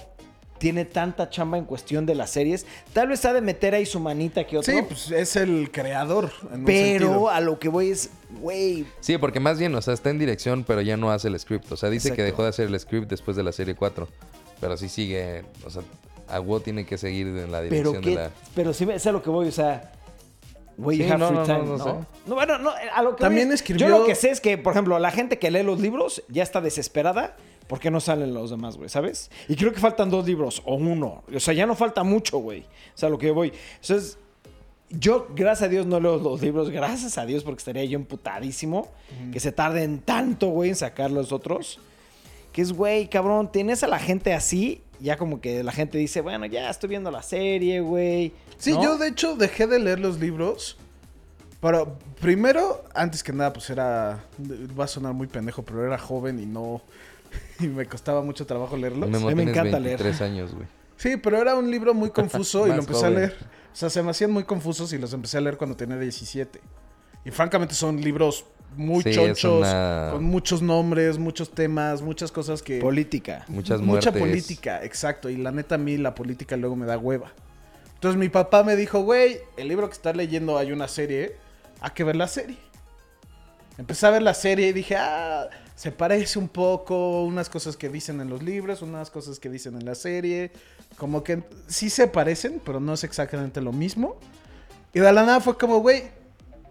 tiene 0.58 0.86
tanta 0.86 1.30
chamba 1.30 1.60
en 1.60 1.66
cuestión 1.66 2.08
de 2.08 2.16
las 2.16 2.32
series. 2.32 2.66
Tal 2.94 3.10
vez 3.10 3.24
ha 3.26 3.34
de 3.34 3.42
meter 3.42 3.76
ahí 3.76 3.86
su 3.86 4.00
manita 4.00 4.46
que 4.48 4.58
otro. 4.58 4.74
Sí, 4.74 4.82
pues 4.82 5.12
es 5.12 5.36
el 5.36 5.70
creador. 5.72 6.32
en 6.52 6.66
pero 6.66 7.30
a 7.30 7.40
lo 7.40 7.60
que 7.60 7.70
voy 7.70 7.92
es, 7.92 8.10
güey, 8.42 8.88
Sí, 9.02 9.20
porque 9.20 9.40
más 9.40 9.60
bien, 9.60 9.76
o 9.76 9.82
sea, 9.84 9.94
está 9.94 10.10
en 10.10 10.18
dirección, 10.18 10.64
pero 10.66 10.82
ya 10.82 10.98
no 10.98 11.12
hace 11.12 11.28
el 11.28 11.40
script. 11.40 11.72
O 11.72 11.78
sea, 11.78 11.92
dice 11.92 12.14
que 12.14 12.24
dejó 12.24 12.42
de 12.42 12.50
hacer 12.50 12.68
el 12.70 12.80
script 12.80 13.08
después 13.08 13.38
de 13.38 13.44
la 13.44 13.52
serie 13.52 13.76
4. 13.76 14.08
Pero 14.60 14.76
sí 14.78 14.90
sigue, 14.90 15.44
o 15.64 15.70
sea, 15.70 15.84
Aguo 16.28 16.60
tiene 16.60 16.86
que 16.86 16.98
seguir 16.98 17.28
en 17.28 17.52
la 17.52 17.60
pero 17.62 17.92
dirección 17.92 18.02
qué, 18.02 18.10
de 18.12 18.16
la... 18.16 18.32
pero 18.56 18.74
sí 18.74 18.88
es 18.92 19.06
a 19.08 19.12
lo 19.12 19.22
que 19.22 19.30
voy, 19.30 19.48
o 19.48 19.52
sea, 19.52 19.92
güey, 20.78 20.98
Sí, 20.98 21.04
no, 21.10 21.18
no, 21.32 21.44
time, 21.44 21.60
no, 21.60 21.66
¿no? 21.66 21.78
no 21.78 21.84
sé. 21.84 21.94
No, 22.28 22.36
bueno, 22.36 22.58
no, 22.60 22.72
a 22.94 23.02
lo 23.02 23.16
que 23.16 23.22
También 23.22 23.48
voy 23.48 23.56
es- 23.56 23.62
escribió- 23.62 23.88
Yo 23.88 24.00
lo 24.00 24.06
que 24.06 24.16
sé 24.16 24.30
es 24.32 24.42
que, 24.42 24.58
por 24.58 24.74
ejemplo, 24.74 25.00
la 25.00 25.12
gente 25.12 25.40
que 25.40 25.50
lee 25.52 25.64
los 25.64 25.80
libros 25.80 26.24
ya 26.30 26.44
está 26.44 26.62
desesperada 26.62 27.36
porque 27.68 27.92
no 27.92 28.00
salen 28.00 28.34
los 28.34 28.50
demás, 28.50 28.78
güey, 28.78 28.88
¿sabes? 28.90 29.30
Y 29.50 29.56
creo 29.56 29.74
que 29.74 29.80
faltan 29.80 30.10
dos 30.10 30.26
libros 30.26 30.62
o 30.66 30.76
uno. 30.76 31.24
O 31.34 31.40
sea, 31.40 31.54
ya 31.54 31.66
no 31.66 31.76
falta 31.76 32.04
mucho, 32.04 32.38
güey. 32.40 32.62
O 32.62 32.66
sea, 32.98 33.08
a 33.08 33.10
lo 33.10 33.18
que 33.18 33.32
voy. 33.32 33.52
Entonces, 33.82 34.18
yo, 34.90 35.28
gracias 35.36 35.68
a 35.68 35.70
Dios, 35.70 35.86
no 35.86 36.00
leo 36.00 36.16
los 36.18 36.42
libros. 36.42 36.70
Gracias 36.70 37.18
a 37.18 37.26
Dios, 37.26 37.44
porque 37.44 37.58
estaría 37.60 37.84
yo 37.84 37.98
emputadísimo. 37.98 38.88
Que 39.34 39.40
se 39.42 39.52
tarden 39.52 40.00
tanto, 40.00 40.48
güey, 40.48 40.70
en 40.70 40.76
sacar 40.78 41.12
los 41.12 41.34
otros. 41.34 41.80
Que 42.54 42.62
es, 42.62 42.72
güey, 42.72 43.10
cabrón, 43.10 43.52
tienes 43.52 43.84
a 43.84 43.88
la 43.88 44.00
gente 44.00 44.34
así. 44.34 44.82
Ya 45.00 45.18
como 45.18 45.42
que 45.42 45.64
la 45.64 45.72
gente 45.72 45.98
dice, 45.98 46.22
bueno, 46.22 46.46
ya 46.46 46.70
estoy 46.70 46.90
viendo 46.90 47.12
la 47.12 47.22
serie, 47.22 47.82
güey. 47.82 48.34
Sí, 48.58 48.74
¿no? 48.74 48.84
yo 48.84 48.98
de 48.98 49.10
hecho 49.10 49.36
dejé 49.36 49.68
de 49.68 49.80
leer 49.80 50.00
los 50.00 50.20
libros. 50.20 50.78
Pero 51.62 51.98
primero, 52.22 52.84
antes 52.94 53.24
que 53.24 53.34
nada, 53.34 53.54
pues 53.54 53.70
era. 53.70 54.24
Va 54.80 54.86
a 54.86 54.88
sonar 54.88 55.14
muy 55.14 55.28
pendejo, 55.28 55.64
pero 55.64 55.86
era 55.86 55.98
joven 55.98 56.40
y 56.40 56.46
no. 56.46 56.82
Y 57.60 57.68
me 57.68 57.86
costaba 57.86 58.22
mucho 58.22 58.46
trabajo 58.46 58.78
leerlos. 58.78 59.10
Memo, 59.10 59.28
A 59.28 59.32
mí 59.32 59.36
me 59.44 59.52
encanta 59.52 59.80
leer. 59.80 60.02
23 60.02 60.22
años, 60.22 60.54
güey. 60.54 60.68
Sí, 60.98 61.18
pero 61.18 61.42
era 61.42 61.56
un 61.56 61.70
libro 61.70 61.94
muy 61.94 62.10
confuso 62.12 62.68
y 62.68 62.70
lo 62.70 62.78
empecé 62.78 63.00
joven. 63.02 63.14
a 63.14 63.20
leer. 63.20 63.36
O 63.74 63.76
sea, 63.76 63.90
se 63.90 64.02
me 64.02 64.10
hacían 64.12 64.32
muy 64.32 64.44
confusos 64.44 64.92
y 64.94 64.98
los 64.98 65.14
empecé 65.14 65.38
a 65.38 65.42
leer 65.42 65.58
cuando 65.58 65.76
tenía 65.76 65.98
17. 65.98 66.60
Y 67.26 67.32
francamente 67.32 67.76
son 67.76 68.02
libros 68.02 68.46
muy 68.76 69.02
Sí, 69.04 69.12
chonchos, 69.14 69.60
una- 69.60 70.10
con 70.12 70.24
muchos 70.24 70.62
nombres, 70.62 71.18
muchos 71.18 71.50
temas, 71.52 72.02
muchas 72.02 72.32
cosas 72.32 72.62
que... 72.62 72.80
Política. 72.80 73.44
Muchas 73.48 73.82
Mucha 73.82 74.12
muertes. 74.12 74.22
política, 74.22 74.84
exacto. 74.84 75.30
Y 75.30 75.38
la 75.38 75.52
neta 75.52 75.76
a 75.76 75.78
mí 75.78 75.98
la 75.98 76.14
política 76.14 76.56
luego 76.58 76.76
me 76.76 76.86
da 76.86 76.98
hueva. 76.98 77.32
Entonces 77.96 78.20
mi 78.20 78.30
papá 78.30 78.64
me 78.64 78.76
dijo, 78.76 79.02
güey, 79.02 79.40
el 79.58 79.68
libro 79.68 79.88
que 79.88 79.94
estás 79.94 80.16
leyendo 80.16 80.58
hay 80.58 80.72
una 80.72 80.88
serie, 80.88 81.36
hay 81.82 81.92
que 81.92 82.04
ver 82.04 82.16
la 82.16 82.28
serie. 82.28 82.58
Empecé 83.78 84.06
a 84.08 84.10
ver 84.12 84.22
la 84.24 84.34
serie 84.34 84.68
y 84.68 84.74
dije, 84.74 84.96
ah, 84.98 85.48
se 85.76 85.92
parece 85.92 86.40
un 86.40 86.48
poco, 86.48 87.24
unas 87.24 87.50
cosas 87.50 87.78
que 87.78 87.90
dicen 87.90 88.20
en 88.22 88.30
los 88.30 88.42
libros, 88.42 88.82
unas 88.82 89.10
cosas 89.12 89.40
que 89.40 89.50
dicen 89.50 89.76
en 89.76 89.86
la 89.86 89.94
serie. 89.96 90.52
Como 90.98 91.24
que 91.24 91.44
sí 91.68 91.90
se 91.92 92.08
parecen, 92.08 92.60
pero 92.66 92.80
no 92.80 92.94
es 92.94 93.04
exactamente 93.04 93.62
lo 93.62 93.72
mismo. 93.72 94.18
Y 94.94 95.00
de 95.00 95.12
la 95.14 95.24
nada 95.26 95.40
fue 95.40 95.58
como, 95.58 95.80
güey, 95.80 96.04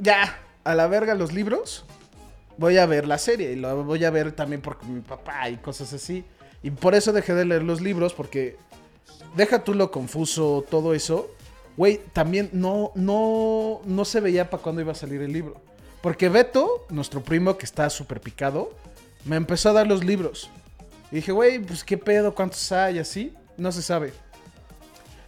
ya, 0.00 0.36
a 0.66 0.74
la 0.74 0.86
verga 0.88 1.14
los 1.14 1.32
libros. 1.32 1.84
Voy 2.58 2.78
a 2.78 2.86
ver 2.86 3.06
la 3.06 3.18
serie 3.18 3.52
y 3.52 3.56
lo 3.56 3.84
voy 3.84 4.04
a 4.04 4.10
ver 4.10 4.32
también 4.32 4.60
porque 4.60 4.86
mi 4.86 5.00
papá 5.00 5.48
y 5.48 5.56
cosas 5.56 5.92
así. 5.92 6.24
Y 6.62 6.70
por 6.70 6.94
eso 6.94 7.12
dejé 7.12 7.34
de 7.34 7.44
leer 7.44 7.62
los 7.62 7.80
libros 7.80 8.14
porque 8.14 8.56
deja 9.36 9.62
tú 9.62 9.74
lo 9.74 9.90
confuso, 9.90 10.64
todo 10.68 10.94
eso. 10.94 11.30
Güey, 11.76 12.00
también 12.12 12.48
no, 12.52 12.92
no, 12.94 13.80
no 13.84 14.04
se 14.04 14.20
veía 14.20 14.50
para 14.50 14.62
cuándo 14.62 14.80
iba 14.80 14.92
a 14.92 14.96
salir 14.96 15.20
el 15.20 15.32
libro. 15.32 15.60
Porque 16.00 16.28
Beto, 16.28 16.86
nuestro 16.88 17.22
primo 17.22 17.58
que 17.58 17.66
está 17.66 17.90
súper 17.90 18.20
picado, 18.20 18.72
me 19.24 19.36
empezó 19.36 19.70
a 19.70 19.74
dar 19.74 19.86
los 19.86 20.04
libros. 20.04 20.50
Y 21.10 21.16
dije, 21.16 21.32
güey, 21.32 21.58
pues 21.58 21.84
qué 21.84 21.98
pedo, 21.98 22.34
cuántos 22.34 22.72
hay, 22.72 22.98
así. 22.98 23.34
No 23.56 23.70
se 23.72 23.82
sabe. 23.82 24.12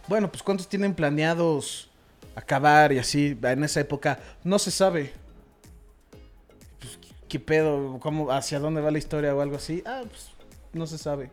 Bueno, 0.07 0.31
pues 0.31 0.41
cuántos 0.41 0.67
tienen 0.67 0.95
planeados 0.95 1.89
acabar 2.35 2.91
y 2.91 2.97
así. 2.97 3.37
En 3.41 3.63
esa 3.63 3.79
época, 3.79 4.19
no 4.43 4.57
se 4.57 4.71
sabe. 4.71 5.13
¿Qué- 7.29 7.37
¿Qué 7.37 7.39
pedo? 7.39 7.99
¿Cómo, 8.01 8.31
¿Hacia 8.31 8.59
dónde 8.59 8.81
va 8.81 8.91
la 8.91 8.97
historia 8.97 9.33
o 9.35 9.41
algo 9.41 9.55
así? 9.55 9.81
Ah, 9.85 10.01
pues 10.09 10.29
no 10.73 10.85
se 10.87 10.97
sabe. 10.97 11.29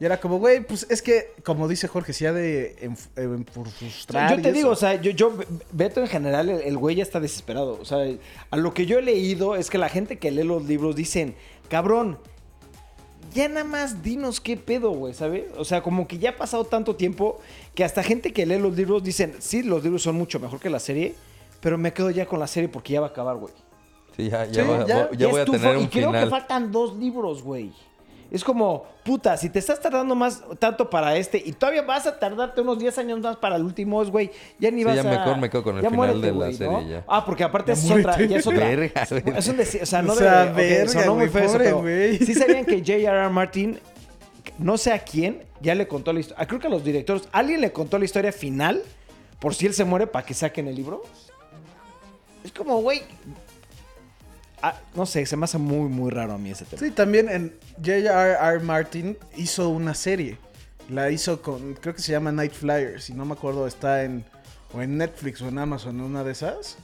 Y 0.00 0.04
era 0.04 0.20
como, 0.20 0.38
güey, 0.38 0.64
pues 0.64 0.86
es 0.90 1.02
que, 1.02 1.32
como 1.44 1.66
dice 1.66 1.88
Jorge, 1.88 2.12
si 2.12 2.24
ha 2.24 2.32
de 2.32 2.76
enf- 2.82 3.44
frustrar. 3.50 4.36
yo 4.36 4.42
te 4.42 4.52
digo, 4.52 4.70
o 4.70 4.76
sea, 4.76 4.94
yo, 5.00 5.10
yo, 5.10 5.32
Beto 5.72 6.00
en 6.00 6.06
general, 6.06 6.48
el, 6.48 6.60
el 6.60 6.76
güey 6.78 6.94
ya 6.96 7.02
está 7.02 7.18
desesperado. 7.18 7.78
O 7.80 7.84
sea, 7.84 7.98
a 8.50 8.56
lo 8.56 8.72
que 8.74 8.86
yo 8.86 8.98
he 8.98 9.02
leído 9.02 9.56
es 9.56 9.70
que 9.70 9.76
la 9.78 9.88
gente 9.88 10.18
que 10.18 10.30
lee 10.30 10.44
los 10.44 10.64
libros 10.66 10.94
dicen, 10.94 11.34
cabrón, 11.68 12.16
ya 13.34 13.48
nada 13.48 13.64
más 13.64 14.02
dinos 14.04 14.40
qué 14.40 14.56
pedo, 14.56 14.90
güey, 14.90 15.14
¿sabes? 15.14 15.46
O 15.56 15.64
sea, 15.64 15.82
como 15.82 16.06
que 16.06 16.18
ya 16.18 16.30
ha 16.30 16.36
pasado 16.36 16.64
tanto 16.64 16.94
tiempo 16.96 17.40
que 17.74 17.82
hasta 17.84 18.02
gente 18.04 18.32
que 18.32 18.46
lee 18.46 18.58
los 18.58 18.76
libros 18.76 19.02
dicen, 19.02 19.34
sí, 19.40 19.62
los 19.64 19.82
libros 19.82 20.02
son 20.02 20.14
mucho 20.14 20.38
mejor 20.38 20.60
que 20.60 20.70
la 20.70 20.78
serie, 20.80 21.14
pero 21.60 21.76
me 21.76 21.92
quedo 21.92 22.10
ya 22.10 22.24
con 22.26 22.38
la 22.38 22.46
serie 22.46 22.68
porque 22.68 22.92
ya 22.94 23.00
va 23.00 23.08
a 23.08 23.10
acabar, 23.10 23.36
güey. 23.36 23.52
Sí, 24.18 24.28
ya, 24.28 24.44
ya, 24.46 24.62
Sí, 24.64 24.68
va- 24.68 24.84
ya- 24.86 25.10
ya 25.16 25.28
voy 25.28 25.40
a 25.40 25.44
tener 25.46 25.76
y 25.76 25.80
un 25.80 25.86
creo 25.86 26.12
que 26.12 26.26
faltan 26.26 26.70
dos 26.72 26.94
libros, 26.96 27.42
güey. 27.42 27.72
Es 28.30 28.44
como, 28.44 28.84
puta, 29.06 29.38
si 29.38 29.48
te 29.48 29.58
estás 29.58 29.80
tardando 29.80 30.14
más 30.14 30.42
tanto 30.58 30.90
para 30.90 31.16
este 31.16 31.42
y 31.42 31.52
todavía 31.52 31.80
vas 31.80 32.06
a 32.06 32.18
tardarte 32.18 32.60
unos 32.60 32.78
10 32.78 32.98
años 32.98 33.20
más 33.20 33.36
para 33.38 33.56
el 33.56 33.62
último, 33.62 34.02
es, 34.02 34.10
güey, 34.10 34.30
ya 34.58 34.70
ni 34.70 34.80
Sí, 34.80 34.84
vas 34.84 34.96
ya 34.96 35.00
a... 35.00 35.04
mejor 35.04 35.38
me 35.38 35.48
quedo 35.48 35.62
con 35.62 35.76
el 35.78 35.82
ya 35.82 35.88
final 35.88 36.20
de 36.20 36.26
la 36.28 36.34
güey, 36.34 36.52
serie, 36.54 36.72
¿no? 36.72 36.86
ya. 36.86 37.04
Ah, 37.08 37.24
porque 37.24 37.42
aparte 37.44 37.72
Ya 37.74 37.80
es 37.80 37.90
otra, 37.90 38.20
ya 38.20 38.36
es 38.36 38.46
otra. 38.46 38.66
Verga, 38.66 39.02
es 39.02 39.48
un 39.48 39.56
deci- 39.56 39.80
o 39.82 39.86
sea, 39.86 40.02
no 40.02 40.12
O 40.12 40.16
sea, 40.16 40.44
de... 40.52 40.86
sonó 40.88 41.14
muy 41.14 41.28
feo 41.30 41.50
pero 41.56 41.80
güey. 41.80 42.18
Sí 42.18 42.34
sabían 42.34 42.66
que 42.66 42.80
J.R.R. 42.80 43.30
Martin, 43.30 43.78
no 44.58 44.76
sé 44.76 44.92
a 44.92 44.98
quién, 44.98 45.44
ya 45.62 45.74
le 45.74 45.88
contó 45.88 46.12
la 46.12 46.20
historia. 46.20 46.44
Creo 46.46 46.60
que 46.60 46.66
a 46.66 46.70
los 46.70 46.84
directores, 46.84 47.22
alguien 47.32 47.62
le 47.62 47.72
contó 47.72 47.98
la 47.98 48.04
historia 48.04 48.32
final 48.32 48.82
por 49.40 49.54
si 49.54 49.64
él 49.64 49.72
se 49.72 49.84
muere 49.86 50.06
para 50.06 50.26
que 50.26 50.34
saquen 50.34 50.68
el 50.68 50.74
libro. 50.74 51.02
Es 52.44 52.52
como, 52.52 52.82
güey... 52.82 53.00
ah, 54.62 54.80
no 54.94 55.06
sé, 55.06 55.24
se 55.26 55.36
me 55.36 55.44
hace 55.44 55.58
muy, 55.58 55.88
muy 55.88 56.10
raro 56.10 56.34
a 56.34 56.38
mí 56.38 56.50
ese 56.50 56.64
tema. 56.64 56.80
Sí, 56.80 56.90
también 56.90 57.28
en 57.28 57.54
J.R.R. 57.76 58.60
Martin 58.60 59.16
hizo 59.36 59.68
una 59.68 59.94
serie. 59.94 60.38
La 60.88 61.10
hizo 61.10 61.42
con, 61.42 61.74
creo 61.74 61.94
que 61.94 62.00
se 62.00 62.12
llama 62.12 62.32
Night 62.32 62.52
Flyers, 62.52 63.04
si 63.04 63.12
no 63.12 63.24
me 63.24 63.34
acuerdo, 63.34 63.66
está 63.66 64.04
en, 64.04 64.24
o 64.72 64.80
en 64.80 64.96
Netflix 64.96 65.42
o 65.42 65.48
en 65.48 65.58
Amazon, 65.58 66.00
una 66.00 66.24
de 66.24 66.32
esas. 66.32 66.78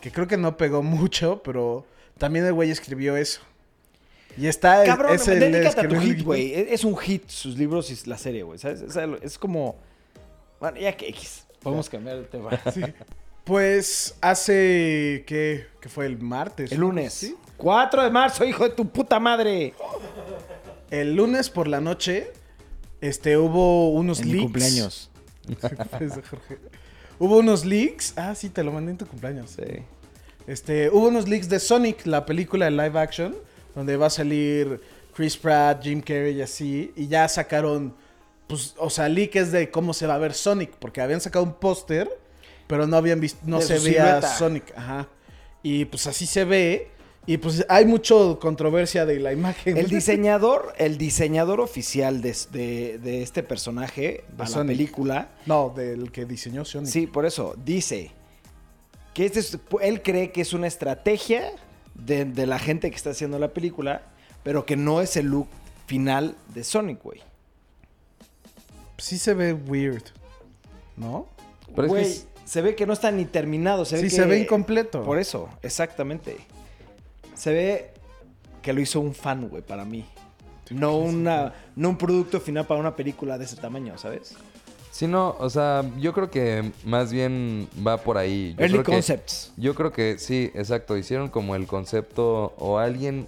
Que 0.00 0.10
creo 0.10 0.26
que 0.26 0.36
no 0.36 0.56
pegó 0.56 0.82
mucho, 0.84 1.42
pero 1.44 1.86
también 2.18 2.44
el 2.46 2.52
güey 2.52 2.70
escribió 2.70 3.16
eso. 3.16 3.40
Y 4.36 4.48
está 4.48 4.82
Cabrón, 4.84 5.14
ese 5.14 5.36
le 5.36 5.50
dedícate 5.50 5.80
a 5.80 5.88
tu 5.88 5.94
el 5.94 6.00
hit, 6.00 6.22
güey. 6.24 6.54
Es 6.54 6.72
es 6.72 6.84
un 6.84 6.96
hit 6.96 7.28
sus 7.28 7.56
libros 7.56 7.90
y 7.90 8.08
la 8.08 8.18
serie, 8.18 8.42
güey. 8.42 8.58
¿Sabes? 8.58 8.80
Es, 8.82 8.96
es 9.22 9.38
como. 9.38 9.76
Bueno, 10.58 10.78
ya 10.78 10.96
que 10.96 11.08
X. 11.08 11.46
Podemos 11.62 11.88
cambiar 11.88 12.16
el 12.16 12.26
tema. 12.26 12.50
Pues 13.44 14.16
hace, 14.20 15.24
¿qué? 15.26 15.66
¿Qué 15.80 15.88
fue? 15.88 16.06
¿El 16.06 16.18
martes? 16.18 16.72
El 16.72 16.80
lunes. 16.80 17.12
¿Sí? 17.12 17.36
4 17.58 18.02
de 18.04 18.10
marzo, 18.10 18.44
hijo 18.44 18.64
de 18.64 18.70
tu 18.70 18.88
puta 18.88 19.20
madre. 19.20 19.74
El 20.90 21.14
lunes 21.14 21.50
por 21.50 21.68
la 21.68 21.80
noche, 21.80 22.32
este, 23.00 23.36
hubo 23.36 23.90
unos 23.90 24.20
En 24.20 24.26
mi 24.26 24.32
leaks. 24.32 24.42
cumpleaños. 24.44 25.10
Hubo 27.18 27.38
unos 27.38 27.64
leaks. 27.64 28.14
Ah, 28.16 28.34
sí, 28.34 28.48
te 28.48 28.64
lo 28.64 28.72
mandé 28.72 28.90
en 28.90 28.98
tu 28.98 29.06
cumpleaños. 29.06 29.50
Sí. 29.50 29.62
Este, 30.48 30.90
hubo 30.90 31.06
unos 31.08 31.28
leaks 31.28 31.48
de 31.48 31.60
Sonic, 31.60 32.06
la 32.06 32.26
película 32.26 32.64
de 32.64 32.72
live 32.72 32.98
action, 32.98 33.36
donde 33.74 33.96
va 33.96 34.06
a 34.06 34.10
salir 34.10 34.80
Chris 35.14 35.36
Pratt, 35.36 35.82
Jim 35.82 36.00
Carrey 36.00 36.36
y 36.36 36.42
así, 36.42 36.92
y 36.96 37.06
ya 37.06 37.28
sacaron, 37.28 37.94
pues, 38.48 38.74
o 38.78 38.90
sea, 38.90 39.08
leaks 39.08 39.52
de 39.52 39.70
cómo 39.70 39.94
se 39.94 40.06
va 40.08 40.16
a 40.16 40.18
ver 40.18 40.34
Sonic, 40.34 40.72
porque 40.78 41.00
habían 41.00 41.20
sacado 41.20 41.44
un 41.44 41.54
póster, 41.54 42.10
pero 42.66 42.86
no 42.86 42.96
habían 42.96 43.20
visto, 43.20 43.38
no 43.44 43.60
se 43.60 43.74
veía 43.78 44.06
silueta. 44.06 44.36
Sonic, 44.38 44.72
ajá. 44.76 45.08
Y 45.62 45.84
pues 45.86 46.06
así 46.06 46.26
se 46.26 46.44
ve, 46.44 46.88
y 47.26 47.38
pues 47.38 47.64
hay 47.68 47.86
mucho 47.86 48.38
controversia 48.40 49.06
de 49.06 49.18
la 49.20 49.32
imagen. 49.32 49.76
El 49.76 49.88
diseñador, 49.90 50.74
el 50.78 50.98
diseñador 50.98 51.60
oficial 51.60 52.20
de, 52.20 52.36
de- 52.52 52.98
de 52.98 53.22
este 53.22 53.42
personaje, 53.42 54.24
De 54.28 54.38
la 54.38 54.46
Sonic. 54.46 54.76
película, 54.76 55.28
No, 55.46 55.72
del 55.74 56.12
que 56.12 56.24
diseñó 56.26 56.64
Sonic. 56.64 56.90
sí, 56.90 57.06
por 57.06 57.24
eso, 57.26 57.54
dice 57.64 58.10
que 59.14 59.24
este 59.26 59.40
es- 59.40 59.58
él 59.80 60.02
cree 60.02 60.32
que 60.32 60.40
es 60.42 60.52
una 60.52 60.66
estrategia 60.66 61.52
de, 61.94 62.24
de 62.24 62.46
la 62.46 62.58
gente 62.58 62.90
que 62.90 62.96
está 62.96 63.10
haciendo 63.10 63.38
la 63.38 63.48
película, 63.54 64.02
pero 64.42 64.66
que 64.66 64.76
no 64.76 65.00
es 65.00 65.16
el 65.16 65.26
look 65.26 65.48
final 65.86 66.36
de 66.54 66.64
Sonic, 66.64 67.02
güey. 67.02 67.20
Sí 68.98 69.18
se 69.18 69.34
ve 69.34 69.52
weird, 69.52 70.02
¿no? 70.96 71.26
Pero 71.74 71.86
es 71.86 71.92
que 71.92 71.98
Güey, 71.98 72.04
es- 72.04 72.26
se 72.54 72.62
ve 72.62 72.76
que 72.76 72.86
no 72.86 72.92
está 72.92 73.10
ni 73.10 73.24
terminado. 73.24 73.84
Se 73.84 73.96
ve 73.96 74.02
Sí, 74.02 74.08
que- 74.10 74.14
se 74.22 74.24
ve 74.26 74.38
incompleto. 74.38 75.02
Por 75.02 75.18
eso, 75.18 75.48
exactamente. 75.60 76.36
Se 77.34 77.52
ve 77.52 77.90
que 78.62 78.72
lo 78.72 78.80
hizo 78.80 79.00
un 79.00 79.12
fan, 79.12 79.48
güey, 79.48 79.60
para 79.60 79.84
mí. 79.84 80.04
No, 80.70 80.96
una, 80.98 81.52
no 81.74 81.88
un 81.88 81.98
producto 81.98 82.40
final 82.40 82.64
para 82.64 82.78
una 82.78 82.94
película 82.94 83.38
de 83.38 83.44
ese 83.46 83.56
tamaño, 83.56 83.98
¿sabes? 83.98 84.36
Sí, 84.92 85.08
no, 85.08 85.34
o 85.40 85.50
sea, 85.50 85.84
yo 85.98 86.12
creo 86.12 86.30
que 86.30 86.70
más 86.84 87.10
bien 87.10 87.66
va 87.84 87.96
por 87.96 88.18
ahí. 88.18 88.54
Yo 88.56 88.62
Early 88.62 88.72
creo 88.74 88.84
que- 88.84 88.92
concepts. 88.92 89.52
Yo 89.56 89.74
creo 89.74 89.90
que 89.90 90.18
sí, 90.20 90.52
exacto. 90.54 90.96
Hicieron 90.96 91.30
como 91.30 91.56
el 91.56 91.66
concepto 91.66 92.54
o 92.56 92.78
alguien 92.78 93.26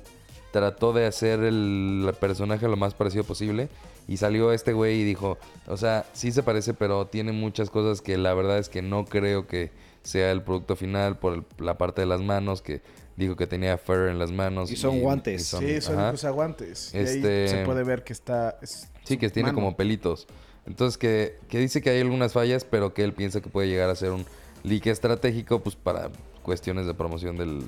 trató 0.52 0.92
de 0.92 1.04
hacer 1.06 1.40
el 1.40 2.14
personaje 2.20 2.68
lo 2.68 2.76
más 2.76 2.94
parecido 2.94 3.24
posible 3.24 3.68
Y 4.08 4.18
salió 4.18 4.52
este 4.52 4.72
güey 4.72 5.00
y 5.00 5.04
dijo, 5.04 5.36
o 5.66 5.76
sea, 5.76 6.04
sí 6.12 6.30
se 6.32 6.42
parece, 6.42 6.74
pero 6.74 7.06
tiene 7.06 7.32
muchas 7.32 7.70
cosas 7.70 8.00
que 8.02 8.16
la 8.16 8.34
verdad 8.34 8.58
es 8.58 8.68
que 8.68 8.80
no 8.82 9.04
creo 9.04 9.46
que 9.48 9.70
sea 10.02 10.30
el 10.30 10.42
producto 10.42 10.76
final 10.76 11.18
por 11.18 11.34
el- 11.34 11.44
la 11.58 11.76
parte 11.76 12.02
de 12.02 12.06
las 12.06 12.20
manos, 12.20 12.62
que 12.62 12.82
dijo 13.16 13.34
que 13.34 13.46
tenía 13.48 13.78
fur 13.78 14.08
en 14.08 14.18
las 14.20 14.30
manos. 14.30 14.70
Y 14.70 14.76
son 14.76 15.00
guantes. 15.00 15.46
Sí, 15.46 15.80
son 15.80 15.98
ajá. 15.98 16.12
usa 16.12 16.30
guantes. 16.30 16.94
Y 16.94 16.98
ahí 16.98 17.04
Este- 17.04 17.48
se 17.48 17.64
puede 17.64 17.82
ver 17.82 18.04
que 18.04 18.12
está. 18.12 18.58
es 18.62 18.88
Sí, 19.04 19.16
que 19.16 19.28
tiene 19.30 19.48
mano. 19.48 19.56
como 19.56 19.76
pelitos. 19.76 20.28
Entonces 20.66 20.98
que, 20.98 21.38
que 21.48 21.58
dice 21.58 21.80
que 21.82 21.90
hay 21.90 22.00
algunas 22.00 22.32
fallas, 22.32 22.64
pero 22.64 22.92
que 22.94 23.02
él 23.04 23.12
piensa 23.12 23.40
que 23.40 23.48
puede 23.48 23.68
llegar 23.68 23.88
a 23.90 23.94
ser 23.96 24.10
un 24.12 24.24
leak 24.62 24.86
estratégico 24.86 25.60
pues 25.60 25.74
para 25.76 26.10
cuestiones 26.42 26.86
de 26.86 26.94
promoción 26.94 27.36
de 27.36 27.62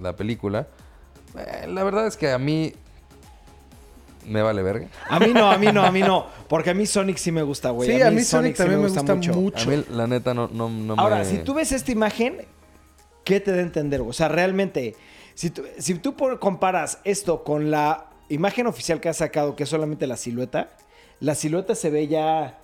la 0.00 0.16
película. 0.16 0.66
Eh, 1.36 1.66
la 1.68 1.84
verdad 1.84 2.06
es 2.06 2.16
que 2.16 2.30
a 2.32 2.38
mí 2.38 2.72
me 4.28 4.42
vale 4.42 4.62
verga. 4.62 4.88
A 5.08 5.18
mí 5.18 5.32
no, 5.32 5.50
a 5.50 5.58
mí 5.58 5.66
no, 5.72 5.82
a 5.82 5.90
mí 5.90 6.00
no. 6.00 6.26
Porque 6.48 6.70
a 6.70 6.74
mí 6.74 6.86
Sonic 6.86 7.16
sí 7.16 7.32
me 7.32 7.42
gusta, 7.42 7.70
güey. 7.70 7.90
Sí, 7.90 8.02
a 8.02 8.10
mí 8.10 8.22
Sonic 8.22 8.56
también 8.56 8.80
me 8.80 8.88
gusta 8.88 9.02
mucho. 9.14 9.32
A 9.32 9.64
mí 9.66 9.84
la 9.90 10.06
neta 10.06 10.34
no, 10.34 10.48
no, 10.48 10.68
no 10.68 10.94
Ahora, 10.96 11.18
me... 11.18 11.24
si 11.24 11.38
tú 11.38 11.54
ves 11.54 11.72
esta 11.72 11.90
imagen, 11.92 12.46
¿qué 13.24 13.40
te 13.40 13.52
da 13.52 13.58
a 13.58 13.62
entender? 13.62 14.00
güey? 14.00 14.10
O 14.10 14.14
sea, 14.14 14.28
realmente, 14.28 14.96
si 15.34 15.50
tú, 15.50 15.64
si 15.78 15.94
tú 15.94 16.14
comparas 16.38 16.98
esto 17.04 17.44
con 17.44 17.70
la 17.70 18.10
imagen 18.28 18.66
oficial 18.66 19.00
que 19.00 19.08
ha 19.08 19.14
sacado, 19.14 19.56
que 19.56 19.64
es 19.64 19.68
solamente 19.68 20.06
la 20.06 20.16
silueta, 20.16 20.70
la 21.20 21.34
silueta 21.34 21.74
se 21.74 21.90
ve 21.90 22.06
ya 22.06 22.58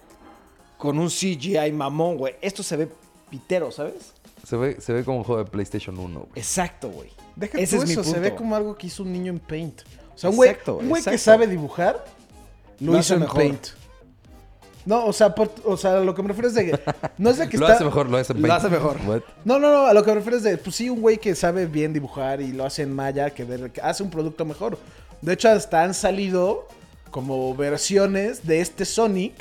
con 0.79 0.99
un 0.99 1.09
CGI 1.09 1.73
mamón, 1.73 2.17
güey. 2.17 2.37
Esto 2.41 2.63
se 2.63 2.77
ve 2.77 2.89
pitero, 3.31 3.71
¿sabes? 3.71 4.13
Se 4.47 4.57
ve, 4.57 4.81
se 4.81 4.93
ve 4.93 5.05
como 5.05 5.19
un 5.19 5.25
juego 5.25 5.43
de 5.43 5.51
PlayStation 5.51 5.99
1, 5.99 6.21
güey. 6.21 6.33
Exacto, 6.37 6.89
güey. 6.91 7.11
Deja 7.37 7.59
Ese 7.59 7.77
tú 7.77 7.83
es 7.83 7.89
mi 7.89 7.93
eso, 7.93 8.05
se 8.05 8.11
punto. 8.13 8.21
ve 8.23 8.35
como 8.35 8.55
algo 8.57 8.77
que 8.77 8.87
hizo 8.87 9.03
un 9.03 9.13
niño 9.13 9.33
en 9.33 9.39
Paint. 9.41 9.83
O 10.15 10.19
sea, 10.19 10.31
un 10.31 10.37
güey, 10.37 10.51
Exacto, 10.51 10.77
un 10.77 10.89
güey 10.89 11.03
que 11.03 11.19
sabe 11.19 11.47
dibujar 11.47 12.05
lo, 12.81 12.93
Lo 12.93 12.99
hizo 12.99 13.15
en 13.15 13.21
mejor. 13.21 13.37
Paint. 13.37 13.67
No, 14.87 15.07
o 15.07 15.13
sea, 15.15 15.35
por- 15.35 15.51
o 15.65 15.77
sea, 15.79 16.01
lo 16.01 16.15
que 16.15 16.23
me 16.23 16.29
refiero 16.29 16.49
es 16.49 16.55
de 16.55 16.67
que 16.67 16.81
no 17.17 17.31
es 17.31 17.39
de 17.39 17.49
que 17.49 17.57
Lo 17.59 17.65
está 17.65 17.77
hace 17.77 17.85
mejor, 17.85 18.09
lo 18.11 18.19
hace 18.19 18.35
Lo 18.35 18.41
Paint. 18.43 18.57
hace 18.59 18.69
mejor. 18.69 18.99
What? 19.07 19.21
No, 19.45 19.59
no, 19.59 19.73
no, 19.73 19.87
a 19.87 19.95
lo 19.95 20.03
que 20.05 20.11
me 20.11 20.17
refiero 20.17 20.37
es 20.37 20.43
de 20.43 20.59
pues 20.59 20.77
sí, 20.77 20.91
un 20.91 21.01
güey 21.01 21.17
que 21.19 21.35
sabe 21.35 21.67
bien 21.67 21.93
dibujar 21.93 22.41
y 22.43 22.53
lo 22.53 22.65
hace 22.67 22.83
en 22.83 22.93
Maya, 22.93 23.31
que, 23.31 23.45
de- 23.45 23.71
que 23.73 23.81
hace 23.81 24.03
un 24.03 24.11
producto 24.11 24.45
mejor. 24.45 24.79
De 25.23 25.33
hecho, 25.33 25.49
hasta 25.49 25.83
han 25.83 25.95
salido 25.95 26.69
como 27.11 27.55
versiones 27.57 28.47
de 28.47 28.61
este 28.61 28.85
Sonic 28.85 29.35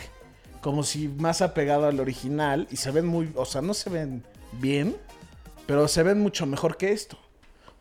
como 0.61 0.83
si 0.83 1.09
más 1.09 1.41
apegado 1.41 1.87
al 1.87 1.99
original 1.99 2.67
y 2.71 2.77
se 2.77 2.89
ven 2.91 3.05
muy, 3.05 3.29
o 3.35 3.45
sea, 3.45 3.61
no 3.61 3.73
se 3.73 3.89
ven 3.89 4.23
bien, 4.53 4.95
pero 5.67 5.89
se 5.89 6.03
ven 6.03 6.21
mucho 6.21 6.45
mejor 6.45 6.77
que 6.77 6.93
esto. 6.93 7.17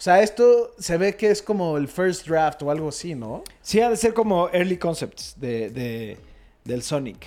O 0.02 0.04
sea, 0.04 0.20
esto 0.20 0.74
se 0.80 0.96
ve 0.96 1.14
que 1.14 1.30
es 1.30 1.42
como 1.42 1.76
el 1.76 1.86
first 1.86 2.26
draft 2.26 2.60
o 2.62 2.72
algo 2.72 2.88
así, 2.88 3.14
¿no? 3.14 3.44
Sí, 3.62 3.78
ha 3.78 3.88
de 3.88 3.96
ser 3.96 4.14
como 4.14 4.48
early 4.48 4.76
concepts 4.76 5.36
de, 5.38 5.70
de- 5.70 6.16
del 6.64 6.82
Sonic. 6.82 7.24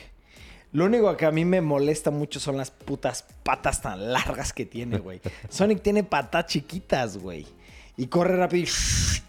Lo 0.74 0.84
único 0.84 1.16
que 1.16 1.26
a 1.26 1.32
mí 1.32 1.46
me 1.46 1.62
molesta 1.62 2.12
mucho 2.12 2.38
son 2.42 2.58
las 2.58 2.72
putas 2.72 3.24
patas 3.44 3.82
tan 3.82 4.12
largas 4.12 4.52
que 4.52 4.66
tiene, 4.66 4.98
güey. 4.98 5.22
Sonic 5.50 5.82
tiene 5.84 6.04
patas 6.04 6.48
chiquitas, 6.48 7.18
güey. 7.18 7.48
Y 7.96 8.08
corre 8.08 8.36
rápido 8.36 8.64
y 8.66 8.68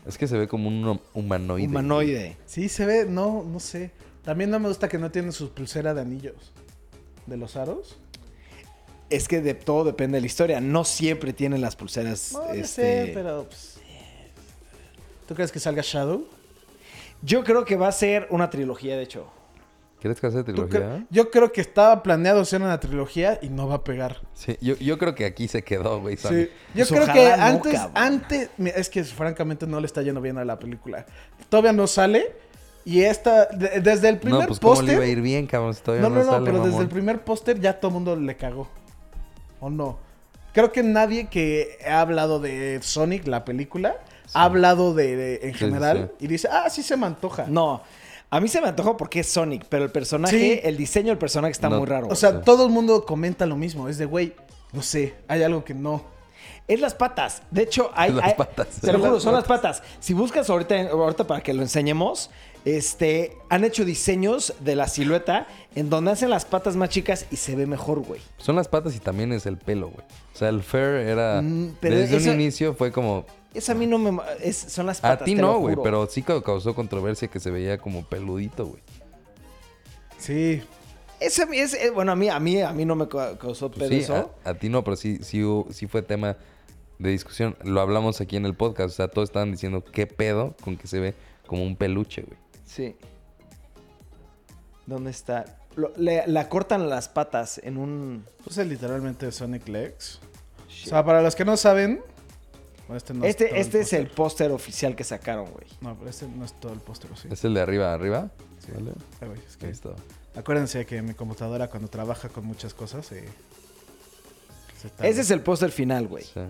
Es 0.09 0.19
que 0.19 0.27
se 0.27 0.37
ve 0.37 0.49
como 0.49 0.67
un 0.67 1.01
humanoide. 1.15 1.69
humanoide. 1.69 2.37
Sí, 2.47 2.69
se 2.69 2.85
ve, 2.85 3.07
no, 3.09 3.45
no 3.45 3.61
sé. 3.61 3.93
También 4.25 4.51
no 4.51 4.59
me 4.59 4.67
gusta 4.67 4.89
que 4.89 4.99
no 4.99 5.13
tiene 5.13 5.31
su 5.31 5.51
pulsera 5.53 5.95
de 5.95 6.01
anillos. 6.01 6.51
¿De 7.27 7.37
los 7.37 7.55
aros? 7.55 7.97
Es 9.09 9.29
que 9.29 9.41
de 9.41 9.55
todo 9.55 9.85
depende 9.85 10.17
de 10.17 10.21
la 10.23 10.27
historia. 10.27 10.61
No 10.61 10.85
siempre 10.85 11.33
tienen 11.33 11.61
las 11.61 11.77
pulseras. 11.77 12.33
No, 12.33 12.45
este... 12.53 12.67
sé, 12.67 13.11
pero... 13.15 13.45
pues, 13.45 13.79
¿Tú 15.29 15.35
crees 15.35 15.51
que 15.53 15.61
salga 15.61 15.83
Shadow? 15.85 16.27
Yo 17.23 17.43
creo 17.45 17.65
que 17.65 17.77
va 17.77 17.89
a 17.89 17.93
ser 17.93 18.27
una 18.31 18.51
trilogía, 18.51 18.97
de 18.97 19.03
hecho. 19.03 19.27
¿Quieres 20.01 20.21
que 20.21 20.27
hace 20.27 20.39
¿Tú 20.45 20.53
trilogía? 20.53 20.81
cre- 20.99 21.07
Yo 21.11 21.31
creo 21.31 21.51
que 21.51 21.61
estaba 21.61 22.03
planeado 22.03 22.41
hacer 22.41 22.61
una 22.63 22.79
trilogía 22.79 23.39
y 23.43 23.49
no 23.49 23.67
va 23.67 23.77
a 23.77 23.85
pegar. 23.85 24.21
Sí, 24.35 24.57
yo, 24.61 24.77
yo 24.77 24.99
creo 24.99 25.15
que 25.15 25.25
aquí 25.25 25.49
se 25.49 25.63
quedó, 25.65 26.01
güey. 26.01 26.17
Sí. 26.17 26.49
Yo 26.75 26.87
Pues 26.87 26.89
creo 26.91 27.07
que 27.13 27.37
no, 27.37 27.43
antes, 27.43 27.73
cabrón. 27.73 27.93
antes, 27.97 28.51
es 28.59 28.89
que 28.91 29.03
francamente 29.05 29.67
no 29.67 29.81
le 29.81 29.87
está 29.87 30.03
yendo 30.03 30.21
bien 30.21 30.37
a 30.39 30.45
la 30.45 30.59
película. 30.59 31.07
Todavía 31.49 31.73
no 31.73 31.87
sale 31.87 32.37
y 32.85 33.03
esta, 33.03 33.47
de- 33.47 33.81
desde 33.81 34.11
el 34.11 34.19
primer 34.19 34.43
No, 34.43 34.47
pues 34.47 34.61
cómo 34.61 34.83
le 34.83 34.93
iba 34.93 34.93
a 34.93 34.97
póster, 34.99 35.09
ir 35.19 35.23
bien, 35.23 35.47
cabrón, 35.47 35.75
si 35.75 35.81
todavía 35.83 36.03
no, 36.09 36.11
no, 36.15 36.21
no, 36.21 36.25
no, 36.27 36.33
sale, 36.33 36.45
pero 36.45 36.65
desde 36.65 36.83
el 36.83 36.89
primer 36.89 37.25
póster 37.25 37.59
ya 37.59 37.81
todo 37.81 37.89
el 37.89 37.95
mundo 37.95 38.15
le 38.15 38.37
cagó. 38.37 38.69
¿O 39.61 39.71
no? 39.71 39.99
Creo 40.53 40.73
que 40.73 40.83
nadie 40.83 41.27
que 41.29 41.79
ha 41.87 42.01
hablado 42.01 42.41
de 42.41 42.79
Sonic, 42.83 43.27
la 43.27 43.45
película, 43.45 43.97
ha 44.35 44.45
hablado 44.45 44.95
de, 44.95 45.17
de- 45.17 45.35
en 45.49 45.53
Sí, 45.53 45.59
general 45.59 46.13
sí. 46.19 46.25
y 46.25 46.29
dice, 46.29 46.49
ah, 46.51 46.69
sí 46.71 46.83
se 46.83 46.97
me 46.97 47.07
antoja. 47.07 47.47
No. 47.49 47.83
A 48.31 48.41
mí 48.41 48.49
se 48.49 48.61
me 48.61 48.69
antojó 48.69 48.97
porque 48.97 49.21
es 49.21 49.29
Sonic, 49.29 49.67
pero 49.69 49.85
el 49.85 49.91
personaje, 49.91 50.37
Sí. 50.39 50.61
el 50.65 50.77
diseño 50.77 51.09
del 51.09 51.19
personaje 51.19 51.53
está 51.53 51.69
No. 51.69 51.79
muy 51.79 51.87
raro. 51.87 52.09
O 52.11 52.15
sea, 52.15 52.31
Sí. 52.33 52.37
todo 52.45 52.67
el 52.67 52.73
mundo 52.73 53.05
comenta 53.05 53.47
lo 53.47 53.57
mismo. 53.57 53.89
Es 53.89 53.99
de, 53.99 54.07
güey, 54.07 54.35
no 54.73 54.83
sé, 54.83 55.15
hay 55.29 55.43
algo 55.43 55.63
que 55.65 55.75
no. 55.75 56.03
Es 56.67 56.81
las 56.81 56.95
patas. 56.95 57.43
De 57.51 57.63
hecho, 57.63 57.91
hay. 57.95 58.11
Las 58.13 58.25
hay- 58.27 58.35
patas. 58.35 58.69
Te 58.81 58.87
lo 58.89 58.93
Son 58.95 59.01
juro, 59.03 59.15
las 59.15 59.23
son 59.23 59.35
las 59.35 59.45
patas. 59.45 59.83
Si 60.01 60.15
buscas 60.15 60.51
ahorita, 60.51 60.91
ahorita 60.91 61.25
para 61.27 61.41
que 61.41 61.55
lo 61.55 61.63
enseñemos, 61.63 62.31
este, 62.67 63.39
han 63.49 63.65
hecho 63.65 63.85
diseños 63.85 64.53
de 64.61 64.75
la 64.77 64.89
silueta 64.89 65.47
en 65.77 65.89
donde 65.89 66.11
hacen 66.11 66.29
las 66.31 66.45
patas 66.45 66.75
más 66.77 66.89
chicas 66.91 67.27
y 67.31 67.37
se 67.37 67.55
ve 67.57 67.65
mejor, 67.65 68.01
güey. 68.01 68.21
Son 68.39 68.57
las 68.57 68.67
patas 68.69 68.95
y 68.97 68.99
también 68.99 69.33
es 69.33 69.47
el 69.47 69.57
pelo, 69.57 69.89
güey. 69.89 70.05
O 70.35 70.37
sea, 70.37 70.49
el 70.49 70.63
fair 70.63 70.97
era... 71.07 71.41
Mm, 71.43 71.77
pero 71.81 71.97
desde 71.97 72.17
eso- 72.17 72.31
un 72.31 72.41
inicio 72.41 72.75
fue 72.75 72.91
como... 72.93 73.25
Eso 73.55 73.73
a 73.73 73.75
mí 73.75 73.87
no 73.87 73.97
me. 73.99 74.21
es- 74.43 74.57
son 74.59 74.85
las 74.87 74.99
A 74.99 75.03
patas. 75.03 75.25
ti 75.25 75.35
te 75.35 75.41
lo 75.41 75.47
no, 75.53 75.59
güey, 75.61 75.77
pero 75.83 76.07
sí 76.09 76.21
ca- 76.23 76.43
causó 76.43 76.75
controversia 76.75 77.29
que 77.29 77.41
se 77.41 77.51
veía 77.51 77.79
como 77.79 78.05
peludito, 78.05 78.67
güey. 78.67 78.83
Sí. 80.19 80.63
Ese 81.21 81.45
a 81.45 81.47
es, 81.55 81.73
eh, 81.73 81.91
bueno, 81.91 82.13
a 82.13 82.17
mí, 82.17 82.29
a 82.29 82.39
mí, 82.39 82.61
a 82.61 82.73
mí 82.73 82.85
no 82.85 82.95
me 82.97 83.09
ca- 83.09 83.39
causó 83.39 83.71
Pues 83.71 83.79
pedo 83.79 83.89
sí, 83.91 84.05
eso. 84.05 84.35
a, 84.45 84.51
a 84.51 84.55
ti 84.55 84.69
no, 84.69 84.85
pero 84.85 84.97
sí, 84.97 85.21
sí, 85.23 85.43
sí 85.71 85.87
fue 85.87 86.03
tema 86.03 86.37
de 86.99 87.11
discusión. 87.11 87.57
Lo 87.65 87.81
hablamos 87.81 88.21
aquí 88.21 88.37
en 88.37 88.45
el 88.45 88.55
podcast. 88.55 88.93
O 88.93 88.97
sea, 88.97 89.09
todos 89.09 89.29
estaban 89.31 89.53
diciendo 89.53 89.83
qué 89.85 90.07
pedo 90.07 90.55
con 90.63 90.77
que 90.77 90.87
se 90.87 91.01
ve 91.01 91.15
como 91.47 91.63
un 91.63 91.77
peluche, 91.77 92.23
güey. 92.23 92.39
Sí. 92.77 92.95
¿Dónde 94.87 95.11
está? 95.11 95.45
Lo- 95.75 95.93
le, 95.97 96.27
la 96.27 96.49
cortan 96.49 96.89
las 96.89 97.09
patas 97.09 97.59
en 97.63 97.77
un. 97.77 98.25
Pues 98.45 98.59
es 98.59 98.67
literalmente 98.67 99.31
Sonic 99.33 99.67
Legs. 99.69 100.21
O 100.85 100.89
sea, 100.89 101.05
para 101.05 101.23
los 101.23 101.35
que 101.35 101.45
no 101.45 101.57
saben. 101.57 102.03
este 102.95 103.15
no 103.15 103.25
es 103.25 103.37
todo 103.37 103.47
este 103.49 103.61
este 103.61 103.81
es 103.81 103.93
el 103.93 104.09
póster. 104.09 104.53
oficial 104.53 104.95
que 104.95 105.03
sacaron, 105.05 105.51
güey. 105.51 105.67
No, 105.81 105.97
pero 105.99 106.09
este 106.11 106.29
no 106.29 106.45
es 106.45 106.53
todo 106.61 106.73
el 106.73 106.81
póster, 106.81 107.11
¿o 107.11 107.17
¿sí? 107.17 107.29
¿Es 107.31 107.45
el 107.45 107.55
de 107.55 107.61
arriba, 107.61 107.93
arriba? 107.93 108.31
Sí, 108.65 108.71
¿vale? 108.73 108.93
Ay, 109.21 109.29
güey, 109.29 109.41
es 109.47 109.57
que- 109.57 109.67
Ahí 109.67 109.73
está. 109.73 109.91
Acuérdense 110.37 110.85
que 110.87 111.01
mi 111.03 111.15
computadora 111.15 111.69
cuando 111.69 111.89
trabaja 111.89 112.29
con 112.29 112.45
muchas 112.47 112.75
cosas 112.75 113.11
eh, 113.13 113.25
se 114.81 114.91
tarda. 114.91 115.09
Ese 115.09 115.23
es 115.23 115.31
el 115.31 115.41
póster 115.41 115.71
final, 115.73 116.07
güey. 116.07 116.25
Sí. 116.25 116.41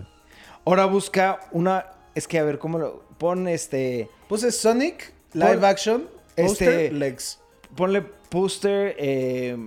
Ahora 0.65 0.85
busca 0.85 1.39
una. 1.53 1.85
Es 2.13 2.27
que 2.27 2.37
a 2.39 2.43
ver, 2.43 2.59
¿cómo 2.59 2.77
lo. 2.77 2.99
Pon 3.17 3.47
este. 3.47 4.09
Puse 4.29 4.51
Sonic 4.51 5.11
Live 5.33 5.55
Pon- 5.55 5.65
Action 5.65 6.07
Poster 6.45 6.69
este- 6.69 6.91
Legs. 6.91 7.39
Ponle 7.75 8.01
póster. 8.01 8.95
eh, 8.97 9.57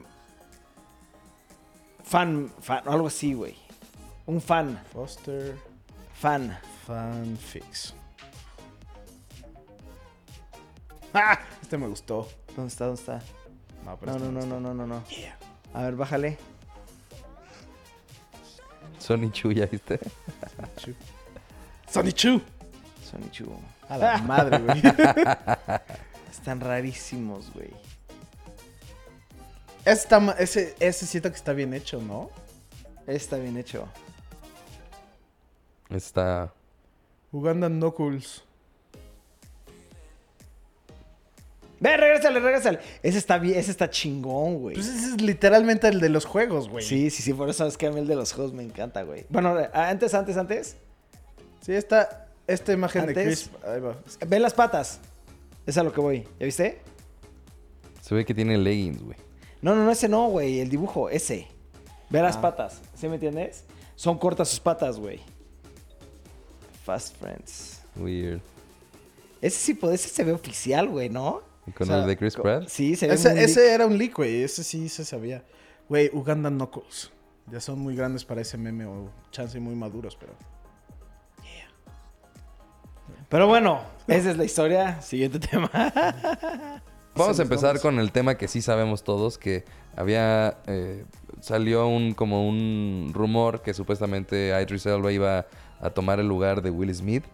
fan, 2.05 2.51
fan. 2.61 2.83
Algo 2.87 3.07
así, 3.09 3.35
güey. 3.35 3.57
Un 4.27 4.41
fan. 4.41 4.83
Poster 4.93 5.57
Fan. 6.15 6.57
Fanfix. 6.87 7.95
¡Ah! 11.15 11.39
Este 11.63 11.77
me 11.79 11.87
gustó. 11.87 12.29
¿Dónde 12.57 12.69
está? 12.71 12.87
¿Dónde 12.87 13.01
está? 13.01 13.21
No, 13.85 13.97
pero 13.97 14.13
No, 14.13 14.19
este 14.19 14.33
no, 14.33 14.41
no, 14.41 14.47
no, 14.47 14.61
no, 14.61 14.75
no, 14.75 14.87
no. 14.87 15.05
Yeah. 15.09 15.37
A 15.73 15.83
ver, 15.83 15.97
bájale. 15.97 16.39
Sony 18.99 19.31
Chu, 19.33 19.51
¿ya 19.53 19.67
viste? 19.67 19.99
Sonic 21.91 22.15
Chu. 22.15 22.41
Sony 23.11 23.31
Chu. 23.31 23.47
A 23.89 23.97
la 23.97 24.19
madre, 24.19 24.59
güey. 24.59 24.83
Están 26.31 26.61
rarísimos, 26.61 27.53
güey. 27.53 27.71
Ese, 29.85 29.93
está 30.03 30.37
ese, 30.39 30.75
ese 30.79 31.07
siento 31.07 31.31
que 31.31 31.37
está 31.37 31.53
bien 31.53 31.75
hecho, 31.75 32.01
¿no? 32.01 32.31
Está 33.07 33.37
bien 33.37 33.57
hecho. 33.57 33.89
Está... 35.89 36.53
Uganda 37.33 37.69
Knuckles. 37.69 38.43
Ve, 41.81 41.97
regrésale, 41.97 42.41
regrésale. 42.41 42.79
Ese 43.03 43.17
está 43.19 43.39
bien, 43.39 43.59
ese 43.59 43.71
está 43.71 43.89
chingón, 43.89 44.59
güey. 44.59 44.75
Pues 44.75 44.87
ese 44.87 45.15
es 45.15 45.21
literalmente 45.23 45.89
el 45.89 45.99
de 46.01 46.11
los 46.11 46.27
juegos, 46.27 46.69
güey. 46.69 46.85
Sí, 46.85 47.09
sí, 47.11 47.23
sí, 47.23 47.33
por 47.33 47.49
eso 47.49 47.67
es 47.67 47.79
que 47.79 47.87
a 47.87 47.91
mí 47.91 48.01
el 48.01 48.07
de 48.07 48.17
los 48.17 48.33
juegos 48.33 48.53
me 48.53 48.63
encanta, 48.63 49.03
güey. 49.03 49.25
Bueno, 49.31 49.57
antes, 49.73 50.13
antes, 50.13 50.37
antes. 50.37 50.77
Sí, 51.63 51.73
esta, 51.73 52.27
esta 52.47 52.73
imagen 52.73 53.07
de 53.07 53.15
Chris. 53.15 53.51
Ahí 53.67 53.81
va. 53.81 53.97
Es 54.07 54.19
que- 54.19 54.27
Ve 54.27 54.39
las 54.41 54.53
patas. 54.53 55.01
Es 55.67 55.79
a 55.79 55.83
lo 55.83 55.93
que 55.93 56.01
voy. 56.01 56.29
¿Ya 56.39 56.47
viste? 56.47 56.81
Se 58.01 58.15
ve 58.15 58.25
que 58.25 58.35
tiene 58.35 58.57
leggings, 58.59 59.03
güey. 59.03 59.17
No, 59.63 59.75
no, 59.75 59.85
no, 59.85 59.91
ese 59.91 60.09
no, 60.09 60.29
güey. 60.29 60.61
El 60.61 60.69
dibujo, 60.71 61.09
ese. 61.11 61.47
Ve 62.09 62.23
las 62.23 62.37
Ah. 62.37 62.41
patas. 62.41 62.81
¿Sí 62.95 63.07
me 63.09 63.15
entiendes? 63.15 63.65
Son 63.95 64.19
cortas 64.19 64.49
sus 64.49 64.61
patas, 64.61 64.99
güey. 64.99 65.21
Fast 66.85 67.17
Friends. 67.17 67.83
Weird. 67.97 68.41
Ese 69.41 69.59
sí, 69.59 69.79
ese 69.93 70.09
se 70.09 70.25
ve 70.25 70.33
oficial, 70.33 70.89
güey, 70.89 71.09
¿no? 71.09 71.43
Y 71.67 71.73
con 71.73 71.87
O 71.89 71.91
sea, 71.93 72.01
el 72.03 72.07
de 72.07 72.17
Chris 72.17 72.35
Pratt. 72.35 72.69
Sí, 72.69 72.97
se 72.97 73.07
ve 73.07 73.15
Ese, 73.15 73.31
muy 73.31 73.41
ese 73.41 73.73
era 73.73 73.87
un 73.87 73.97
leak, 73.99 74.17
güey. 74.17 74.43
Ese 74.43 74.65
sí 74.65 74.89
se 74.89 75.05
sabía. 75.05 75.45
Güey, 75.89 76.11
Uganda 76.13 76.51
Knuckles. 76.51 77.11
Ya 77.51 77.61
son 77.61 77.79
muy 77.81 77.95
grandes 77.97 78.25
para 78.25 78.41
ese 78.41 78.57
meme 78.57 78.87
o 78.87 79.11
chance 79.31 79.59
muy 79.61 79.75
maduros, 79.75 80.17
pero... 80.17 80.33
Pero 83.31 83.47
bueno, 83.47 83.81
esa 84.07 84.31
es 84.33 84.37
la 84.37 84.45
historia. 84.45 85.01
Siguiente 85.01 85.39
tema. 85.41 85.71
Vamos 87.15 87.39
a 87.39 87.43
empezar 87.43 87.71
vamos. 87.71 87.83
con 87.83 87.99
el 87.99 88.13
tema 88.13 88.37
que 88.37 88.47
sí 88.49 88.63
sabemos 88.63 89.03
todos, 89.03 89.37
que 89.37 89.65
había... 89.97 90.59
eh, 90.67 91.05
salió 91.41 91.89
un 91.89 92.15
como 92.15 92.47
un 92.49 93.11
rumor 93.13 93.63
que 93.63 93.75
supuestamente 93.75 94.53
Idris 94.63 94.87
Elba 94.87 95.11
iba 95.11 95.47
a 95.81 95.91
tomar 95.91 96.21
el 96.21 96.29
lugar 96.29 96.63
de 96.63 96.71
Will 96.71 96.95
Smith, 96.95 97.25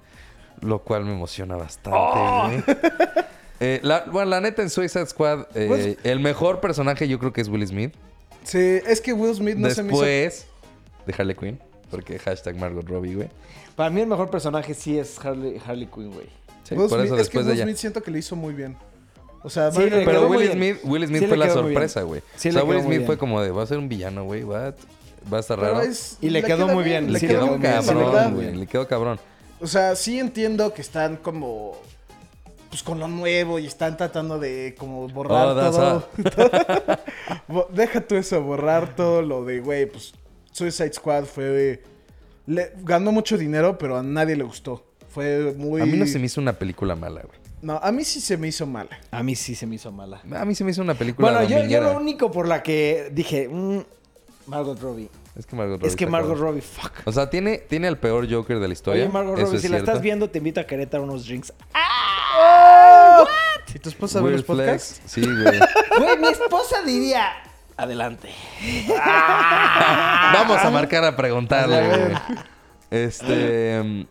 lo 0.61 0.78
cual 0.82 1.05
me 1.05 1.12
emociona 1.12 1.57
bastante. 1.57 1.99
¡Oh! 2.01 2.47
güey. 2.47 2.62
Eh, 3.59 3.80
la, 3.82 4.05
bueno, 4.12 4.28
la 4.28 4.42
neta 4.42 4.61
en 4.61 4.68
Suicide 4.68 5.07
Squad, 5.07 5.47
eh, 5.55 5.64
Pues- 5.66 5.97
el 6.05 6.20
mejor 6.20 6.61
personaje 6.61 7.09
yo 7.09 7.18
creo 7.18 7.32
que 7.32 7.40
es 7.40 7.49
Will 7.49 7.66
Smith. 7.66 7.94
Sí, 8.44 8.59
es 8.86 9.01
que 9.01 9.14
Will 9.14 9.34
Smith 9.34 9.57
no 9.57 9.70
se 9.70 9.82
me 9.82 9.94
hizo... 9.94 10.03
Después 10.03 10.47
de 11.07 11.14
Harley 11.16 11.34
Quinn, 11.36 11.59
porque 11.90 12.18
hashtag 12.18 12.57
Margot 12.59 12.86
Robbie, 12.86 13.14
güey. 13.14 13.28
Para 13.77 13.91
mí 13.91 14.01
el 14.01 14.07
mejor 14.09 14.31
personaje 14.31 14.74
sí 14.74 14.99
es 14.99 15.18
Harley, 15.24 15.61
Harley 15.64 15.87
Quinn, 15.87 16.11
güey. 16.12 16.27
Sí, 16.64 16.74
Will 16.74 16.89
por 16.89 16.99
Smith- 16.99 17.05
eso 17.07 17.14
es 17.16 17.29
que 17.29 17.39
después 17.39 17.47
de 17.47 17.53
Will 17.53 17.59
ella. 17.61 17.64
Smith 17.66 17.77
siento 17.77 18.03
que 18.03 18.11
le 18.11 18.18
hizo 18.18 18.35
muy 18.35 18.55
bien. 18.55 18.77
O 19.43 19.51
sea, 19.51 19.70
Sí, 19.70 19.79
le 19.83 19.91
Pero 19.91 20.05
quedó 20.11 20.20
Robbie- 20.22 20.29
muy 20.29 20.37
Will. 20.39 20.53
Smith, 20.53 20.77
Will 20.83 21.07
Smith 21.07 21.18
Sí 21.18 21.24
le 21.24 21.29
fue 21.29 21.37
la 21.37 21.47
quedó 21.47 21.62
muy 21.62 21.72
sorpresa, 21.72 22.03
güey. 22.03 22.22
Sí 22.37 22.49
o 22.49 22.53
le 22.53 22.59
sea, 22.59 22.64
Will 22.64 22.77
muy 22.79 22.87
Smith 22.87 22.97
bien. 22.99 23.07
fue 23.07 23.18
como 23.18 23.41
de, 23.43 23.51
va 23.53 23.62
a 23.62 23.66
ser 23.66 23.79
un 23.79 23.89
villano, 23.89 24.24
güey, 24.24 24.43
what? 24.43 24.74
Va 25.33 25.37
a 25.37 25.41
estar 25.41 25.59
pero 25.59 25.72
raro. 25.74 25.85
es- 25.85 26.16
Y 26.20 26.31
le 26.31 26.43
quedó 26.43 26.66
muy 26.68 26.83
bien, 26.85 27.12
Le 27.12 27.20
sí, 27.20 27.27
quedó 27.29 27.47
muy 27.47 27.59
bien, 27.59 27.72
cabrón, 27.72 28.35
güey. 28.35 28.55
Le 28.57 28.66
quedó 28.66 28.89
cabrón. 28.89 29.20
O 29.61 29.66
sea, 29.66 29.95
sí 29.95 30.18
entiendo 30.18 30.72
que 30.74 30.83
están 30.83 31.16
como... 31.16 31.77
Pues 32.70 32.83
con 32.83 32.99
lo 32.99 33.07
nuevo 33.09 33.59
y 33.61 33.66
están 33.66 33.97
tratando 33.97 34.39
de 34.41 34.74
como 34.77 35.09
borrar 35.09 35.49
Oh, 35.49 35.55
that's 35.55 35.77
todo. 35.77 36.09
Bo- 37.49 37.68
Deja 37.72 38.01
tú 38.01 38.16
eso, 38.16 38.43
borrar 38.43 38.95
todo 38.97 39.22
lo 39.22 39.45
de, 39.45 39.61
güey, 39.61 39.87
pues 39.87 40.12
Suicide 40.53 40.93
Squad 40.93 41.24
fue... 41.24 41.83
le- 42.47 42.72
ganó 42.78 43.12
mucho 43.12 43.36
dinero, 43.38 43.78
pero 43.78 43.97
a 43.99 44.03
nadie 44.03 44.36
le 44.36 44.44
gustó. 44.44 44.84
Fue 45.09 45.55
muy... 45.57 45.80
A 45.80 45.86
mí 45.86 45.97
no 45.97 46.07
se 46.07 46.18
me 46.18 46.26
hizo 46.26 46.40
una 46.40 46.53
película 46.53 46.94
mala, 46.97 47.22
güey. 47.22 47.38
No, 47.62 47.78
a 47.82 47.90
mí 47.90 48.05
sí 48.05 48.20
se 48.20 48.36
me 48.36 48.49
hizo 48.49 48.66
mala. 48.66 48.99
A 49.11 49.22
mí 49.22 49.34
sí 49.34 49.55
se 49.55 49.66
me 49.66 49.76
hizo 49.76 49.90
mala. 49.90 50.20
A 50.34 50.44
mí 50.44 50.55
se 50.55 50.62
me 50.62 50.70
hizo 50.70 50.82
una 50.82 50.94
película 50.94 51.30
Bueno, 51.30 51.49
yo, 51.49 51.64
yo 51.66 51.80
lo 51.80 51.97
único 51.97 52.30
por 52.30 52.47
la 52.47 52.62
que 52.62 53.11
dije, 53.12 53.49
mm, 53.49 53.80
Margot 54.47 54.78
Robbie. 54.80 55.09
Es 55.36 55.47
que 55.47 55.57
Margot 55.57 55.78
Robbie 55.78 55.88
es 55.88 55.97
que 55.97 56.07
Margot. 56.07 56.38
Robbie, 56.38 56.61
fuck. 56.62 56.92
O 57.07 57.12
sea, 57.12 57.28
tiene, 57.28 57.59
tiene 57.59 57.88
el 57.88 57.99
peor 57.99 58.30
Joker 58.30 58.59
de 58.59 58.68
la 58.68 58.72
historia. 58.72 59.05
Oye, 59.05 59.12
Margot 59.12 59.34
Eso 59.36 59.47
Robbie, 59.47 59.57
es 59.57 59.62
si 59.62 59.68
la 59.68 59.78
estás 59.78 60.01
viendo, 60.01 60.30
te 60.30 60.38
invito 60.38 60.61
a 60.61 60.64
Querétaro 60.64 61.03
unos 61.05 61.26
drinks. 61.26 61.53
¿Y 63.74 63.78
tu 63.78 63.90
esposa 63.90 64.22
ve 64.22 64.30
los 64.30 64.42
podcasts? 64.42 65.03
Sí, 65.05 65.20
güey. 65.20 65.59
Güey, 65.99 66.18
mi 66.18 66.28
esposa 66.28 66.82
diría, 66.82 67.28
adelante. 67.77 68.29
Vamos 70.33 70.59
a 70.62 70.70
marcar 70.70 71.05
a 71.05 71.16
preguntarle, 71.16 71.89
güey. 71.89 72.12
Este... 72.91 74.07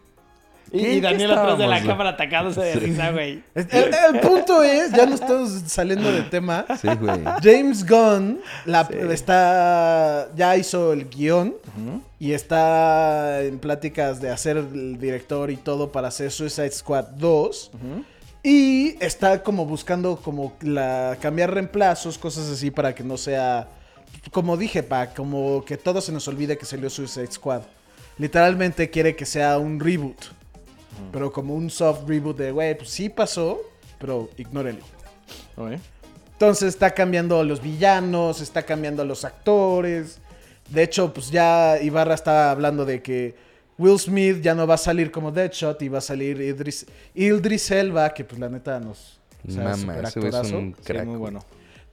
Y, 0.72 0.82
¿Qué- 0.82 0.94
y 0.96 1.00
Daniel 1.02 1.32
atrás 1.32 1.58
de 1.58 1.68
la 1.68 1.78
güey? 1.78 1.88
cámara 1.88 2.10
atacándose 2.10 2.60
de 2.60 2.74
risa, 2.76 3.12
güey. 3.12 3.42
El, 3.54 3.68
el 4.14 4.20
punto 4.20 4.62
es, 4.62 4.92
ya 4.92 5.06
no 5.06 5.16
estamos 5.16 5.50
saliendo 5.68 6.12
de 6.12 6.24
tema. 6.24 6.66
Sí, 6.82 6.88
güey. 7.00 7.22
James 7.42 7.86
Gunn 7.88 8.42
la, 8.66 8.82
está 9.12 10.28
ya 10.36 10.58
hizo 10.58 10.92
el 10.92 11.08
guion 11.08 11.56
y 12.20 12.34
está 12.34 13.42
en 13.44 13.60
pláticas 13.60 14.20
de 14.20 14.32
hacer 14.32 14.58
el 14.58 15.00
director 15.00 15.50
y 15.50 15.56
todo 15.56 15.92
para 15.94 16.10
hacer 16.10 16.32
Suicide 16.32 16.72
Squad 16.72 17.06
2 17.16 17.72
y 18.46 18.96
está 19.00 19.42
como 19.42 19.66
buscando 19.66 20.18
como 20.18 20.54
la 20.62 21.18
cambiar 21.20 21.52
reemplazos, 21.52 22.20
cosas 22.20 22.48
así 22.48 22.70
para 22.70 22.94
que 22.94 23.04
no 23.04 23.18
sea 23.18 23.68
como 24.32 24.56
dije, 24.56 24.84
para 24.84 25.14
como 25.14 25.66
que 25.66 25.78
todo 25.78 26.00
se 26.00 26.12
nos 26.12 26.28
olvide 26.28 26.58
que 26.58 26.66
salió 26.66 26.90
Suicide 26.90 27.32
Squad. 27.32 27.62
Literalmente 28.20 28.90
quiere 28.92 29.16
que 29.16 29.26
sea 29.26 29.58
un 29.58 29.80
reboot. 29.80 30.18
Pero 31.12 31.32
como 31.32 31.56
un 31.56 31.70
soft 31.70 32.08
reboot 32.08 32.38
de, 32.38 32.52
güey, 32.52 32.78
pues 32.78 32.90
sí 32.90 33.10
pasó, 33.10 33.60
pero 34.00 34.30
ignórenlo. 34.38 34.86
Entonces 36.34 36.70
está 36.70 36.92
cambiando 36.92 37.40
a 37.40 37.44
los 37.44 37.62
villanos, 37.62 38.42
está 38.42 38.64
cambiando 38.64 39.02
a 39.02 39.06
los 39.06 39.26
actores. 39.26 40.20
De 40.70 40.84
hecho, 40.84 41.14
pues 41.14 41.32
ya 41.32 41.82
Ibarra 41.82 42.14
estaba 42.14 42.52
hablando 42.52 42.86
de 42.86 43.02
que 43.02 43.36
Will 43.78 44.00
Smith 44.00 44.42
ya 44.42 44.54
no 44.56 44.66
va 44.66 44.76
a 44.76 44.78
salir 44.78 45.12
como 45.12 45.32
Deadshot 45.32 45.82
y 45.82 45.90
va 45.90 45.98
a 45.98 46.02
salir 46.02 46.40
Idris, 46.40 46.86
Idris 47.14 47.72
Elba, 47.72 48.14
que 48.14 48.24
pues 48.24 48.40
la 48.40 48.50
neta 48.50 48.80
nos... 48.80 49.20
o 49.48 49.52
sea, 49.52 49.64
Mamá, 49.76 50.00
es 50.00 50.16
un 50.52 50.76
Sí, 50.78 50.84
crack. 50.84 51.06
muy 51.06 51.18
bueno. 51.18 51.44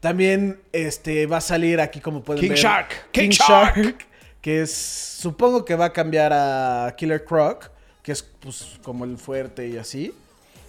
También 0.01 0.61
este, 0.72 1.26
va 1.26 1.39
a 1.39 1.41
salir 1.41 1.80
aquí 1.80 2.01
como 2.01 2.22
pueden 2.22 2.41
King 2.41 2.51
ver. 2.51 2.59
Shark, 2.59 2.89
King, 3.12 3.22
King 3.22 3.30
Shark. 3.30 3.76
Shark. 3.76 4.07
Que 4.41 4.62
es... 4.62 4.72
Supongo 4.72 5.64
que 5.64 5.74
va 5.76 5.87
a 5.87 5.93
cambiar 5.93 6.33
a 6.33 6.95
Killer 6.97 7.24
Croc. 7.24 7.70
Que 8.03 8.11
es 8.12 8.22
pues 8.41 8.78
como 8.83 9.05
el 9.05 9.16
fuerte 9.16 9.68
y 9.68 9.76
así. 9.76 10.12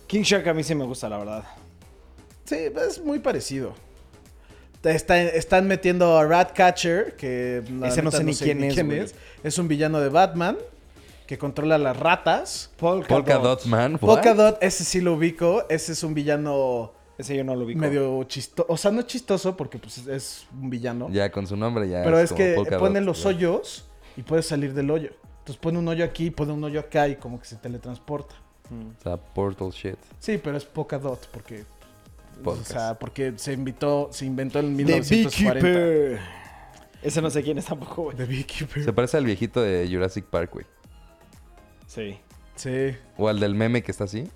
King 0.05 0.21
Shark 0.21 0.47
a 0.47 0.53
mí 0.53 0.63
sí 0.63 0.75
me 0.75 0.85
gusta, 0.85 1.09
la 1.09 1.17
verdad. 1.17 1.43
Sí, 2.45 2.57
es 2.87 3.01
muy 3.03 3.17
parecido. 3.17 3.73
Está- 4.83 5.19
están 5.21 5.65
metiendo 5.67 6.17
a 6.17 6.25
Ratcatcher, 6.25 7.15
que 7.15 7.63
la 7.79 7.87
Ese 7.87 8.01
no 8.03 8.11
sé 8.11 8.23
ni 8.23 8.35
quién 8.35 8.63
es. 8.63 9.15
Es 9.43 9.57
un 9.57 9.67
villano 9.67 9.99
de 9.99 10.09
Batman 10.09 10.57
que 11.27 11.37
controla 11.37 11.77
las 11.77 11.97
ratas. 11.97 12.71
Polka, 12.77 13.07
Polka 13.07 13.35
Dot. 13.35 13.43
Dot 13.61 13.65
Man. 13.65 13.93
what? 13.93 13.99
Polka 13.99 14.33
Dot, 14.33 14.57
ese 14.61 14.83
sí 14.83 15.01
lo 15.01 15.13
ubico. 15.13 15.65
Ese 15.69 15.93
es 15.93 16.03
un 16.03 16.13
villano 16.13 16.93
Ese 17.17 17.35
yo 17.35 17.43
no 17.43 17.55
lo 17.55 17.65
vi. 17.65 17.75
medio 17.75 18.23
chistoso. 18.25 18.65
O 18.71 18.77
sea, 18.77 18.91
no 18.91 19.03
chistoso 19.03 19.55
porque 19.55 19.77
pues, 19.79 20.05
es 20.07 20.47
un 20.59 20.69
villano. 20.69 21.09
Ya 21.09 21.31
con 21.31 21.47
su 21.47 21.55
nombre 21.55 21.87
ya 21.89 22.03
pero 22.03 22.19
es, 22.19 22.31
como 22.31 22.37
que 22.37 22.53
Polka 22.55 22.79
pone 22.79 22.99
Dot, 22.99 23.07
los 23.07 23.23
ya. 23.23 23.29
hoyos 23.29 23.85
y 24.17 24.23
puede 24.23 24.43
salir 24.43 24.73
del 24.73 24.91
hoyo. 24.91 25.11
Entonces 25.39 25.57
pone 25.57 25.77
un 25.77 25.87
hoyo 25.87 26.05
aquí, 26.05 26.31
pone 26.31 26.53
un 26.53 26.63
hoyo 26.63 26.79
acá 26.79 27.07
y 27.07 27.15
como 27.15 27.39
que 27.39 27.45
se 27.45 27.55
teletransporta. 27.57 28.35
O 28.71 29.01
sea, 29.03 29.17
Portal 29.17 29.69
shit. 29.71 29.97
Sí, 30.19 30.39
pero 30.41 30.57
es 30.57 30.65
Polka 30.65 30.97
Dot 30.97 31.27
porque... 31.31 31.65
Podcast. 32.43 32.71
O 32.71 32.73
sea, 32.73 32.99
porque 32.99 33.33
se 33.35 33.53
invitó, 33.53 34.09
se 34.11 34.25
inventó 34.25 34.59
en 34.59 34.75
The 34.75 34.83
1940. 34.83 35.53
Beekeeper. 35.61 36.19
Ese 37.03 37.21
no 37.21 37.29
sé 37.29 37.43
quién 37.43 37.57
es 37.57 37.65
tampoco, 37.65 38.03
güey. 38.03 38.17
The 38.17 38.25
Beekeeper. 38.25 38.83
Se 38.83 38.93
parece 38.93 39.17
al 39.17 39.25
viejito 39.25 39.61
de 39.61 39.87
Jurassic 39.91 40.25
Park, 40.25 40.51
güey. 40.53 40.65
Sí. 41.93 42.17
Sí. 42.55 42.95
O 43.17 43.27
al 43.27 43.39
del 43.39 43.55
meme 43.55 43.81
que 43.83 43.91
está 43.91 44.05
así. 44.05 44.27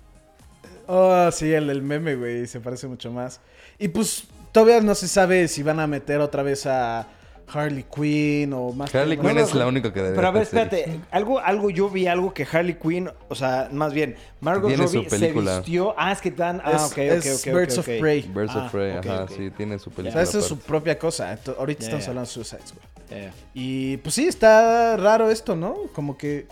Oh, 0.86 1.30
sí, 1.32 1.52
el 1.52 1.66
del 1.66 1.82
meme, 1.82 2.14
güey. 2.16 2.46
Se 2.46 2.60
parece 2.60 2.86
mucho 2.86 3.10
más. 3.12 3.40
Y 3.78 3.88
pues 3.88 4.24
todavía 4.52 4.80
no 4.80 4.94
se 4.94 5.08
sabe 5.08 5.48
si 5.48 5.62
van 5.62 5.80
a 5.80 5.86
meter 5.86 6.20
otra 6.20 6.42
vez 6.42 6.66
a 6.66 7.06
Harley 7.52 7.84
Quinn 7.84 8.52
o 8.54 8.72
más. 8.72 8.94
Harley 8.94 9.16
Quinn 9.18 9.34
no, 9.34 9.40
es 9.40 9.54
la 9.54 9.66
única 9.66 9.92
que 9.92 10.02
debe 10.02 10.16
Pero 10.16 10.28
a 10.28 10.30
ver, 10.30 10.42
espérate. 10.44 11.00
Algo, 11.10 11.38
algo, 11.38 11.70
yo 11.70 11.88
vi 11.90 12.06
algo 12.06 12.32
que 12.32 12.46
Harley 12.50 12.74
Quinn, 12.74 13.10
o 13.28 13.34
sea, 13.34 13.68
más 13.72 13.92
bien, 13.92 14.16
Margot 14.40 14.68
Tiene 14.68 14.88
su 14.88 14.96
Robbie 15.02 15.10
se 15.10 15.32
vistió. 15.32 15.94
Ah, 15.98 16.12
es 16.12 16.20
que 16.20 16.30
dan. 16.30 16.60
Ah, 16.64 16.72
Es, 16.72 16.82
ok, 16.84 16.92
ok, 16.92 16.98
es 17.26 17.46
ok. 17.46 17.54
Birds 17.54 17.74
ok, 17.74 17.78
of. 17.78 17.86
Prey. 18.00 18.22
Birds 18.22 18.52
Ah, 18.54 18.64
of 18.66 18.72
Prey, 18.72 18.96
ok, 18.96 19.06
ajá, 19.06 19.26
sí, 19.28 19.50
tiene 19.56 19.78
su 19.78 19.90
O 19.90 19.92
película. 19.92 20.12
sea, 20.12 20.22
esa 20.22 20.38
es 20.38 20.44
su 20.46 20.58
propia 20.58 20.98
cosa. 20.98 21.38
Ahorita 21.58 21.80
Ya, 21.80 21.86
estamos 21.86 22.04
ya. 22.04 22.10
hablando 22.10 22.28
de 22.28 22.32
Suicide 22.34 22.62
Squad. 22.66 22.82
Eh. 23.10 23.30
Y 23.54 23.96
pues 23.98 24.14
sí, 24.14 24.26
está 24.26 24.96
raro 24.96 25.30
esto, 25.30 25.54
¿no? 25.56 25.74
Como 25.94 26.16
que. 26.16 26.46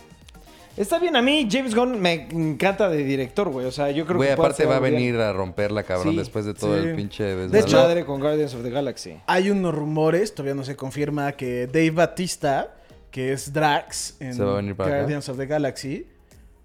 Está 0.76 0.98
bien, 0.98 1.16
a 1.16 1.22
mí 1.22 1.48
James 1.50 1.74
Gunn 1.74 1.98
me 2.00 2.12
encanta 2.30 2.88
de 2.90 3.02
director, 3.02 3.48
güey. 3.48 3.64
O 3.66 3.72
sea, 3.72 3.90
yo 3.90 4.04
creo 4.04 4.18
Güey, 4.18 4.28
que 4.28 4.32
aparte 4.34 4.66
va 4.66 4.76
a 4.76 4.80
bien. 4.80 4.94
venir 4.94 5.16
a 5.16 5.32
romperla, 5.32 5.82
cabrón, 5.84 6.12
Sí, 6.12 6.18
después 6.18 6.44
de 6.44 6.52
todo 6.54 6.78
sí. 6.80 6.86
el 6.88 6.94
pinche 6.96 7.24
De 7.24 7.58
hecho- 7.60 7.76
Madre 7.78 8.04
con 8.04 8.20
Guardians 8.20 8.54
of 8.54 8.62
the 8.62 8.70
Galaxy. 8.70 9.18
Hay 9.26 9.50
unos 9.50 9.74
rumores, 9.74 10.34
todavía 10.34 10.54
no 10.54 10.64
se 10.64 10.76
confirma, 10.76 11.32
que 11.32 11.66
Dave 11.66 11.90
Batista, 11.92 12.74
que 13.10 13.32
es 13.32 13.52
Drax 13.54 14.16
en 14.20 14.32
acá. 14.42 14.74
Guardians 14.76 15.28
of 15.30 15.38
the 15.38 15.46
Galaxy, 15.46 16.06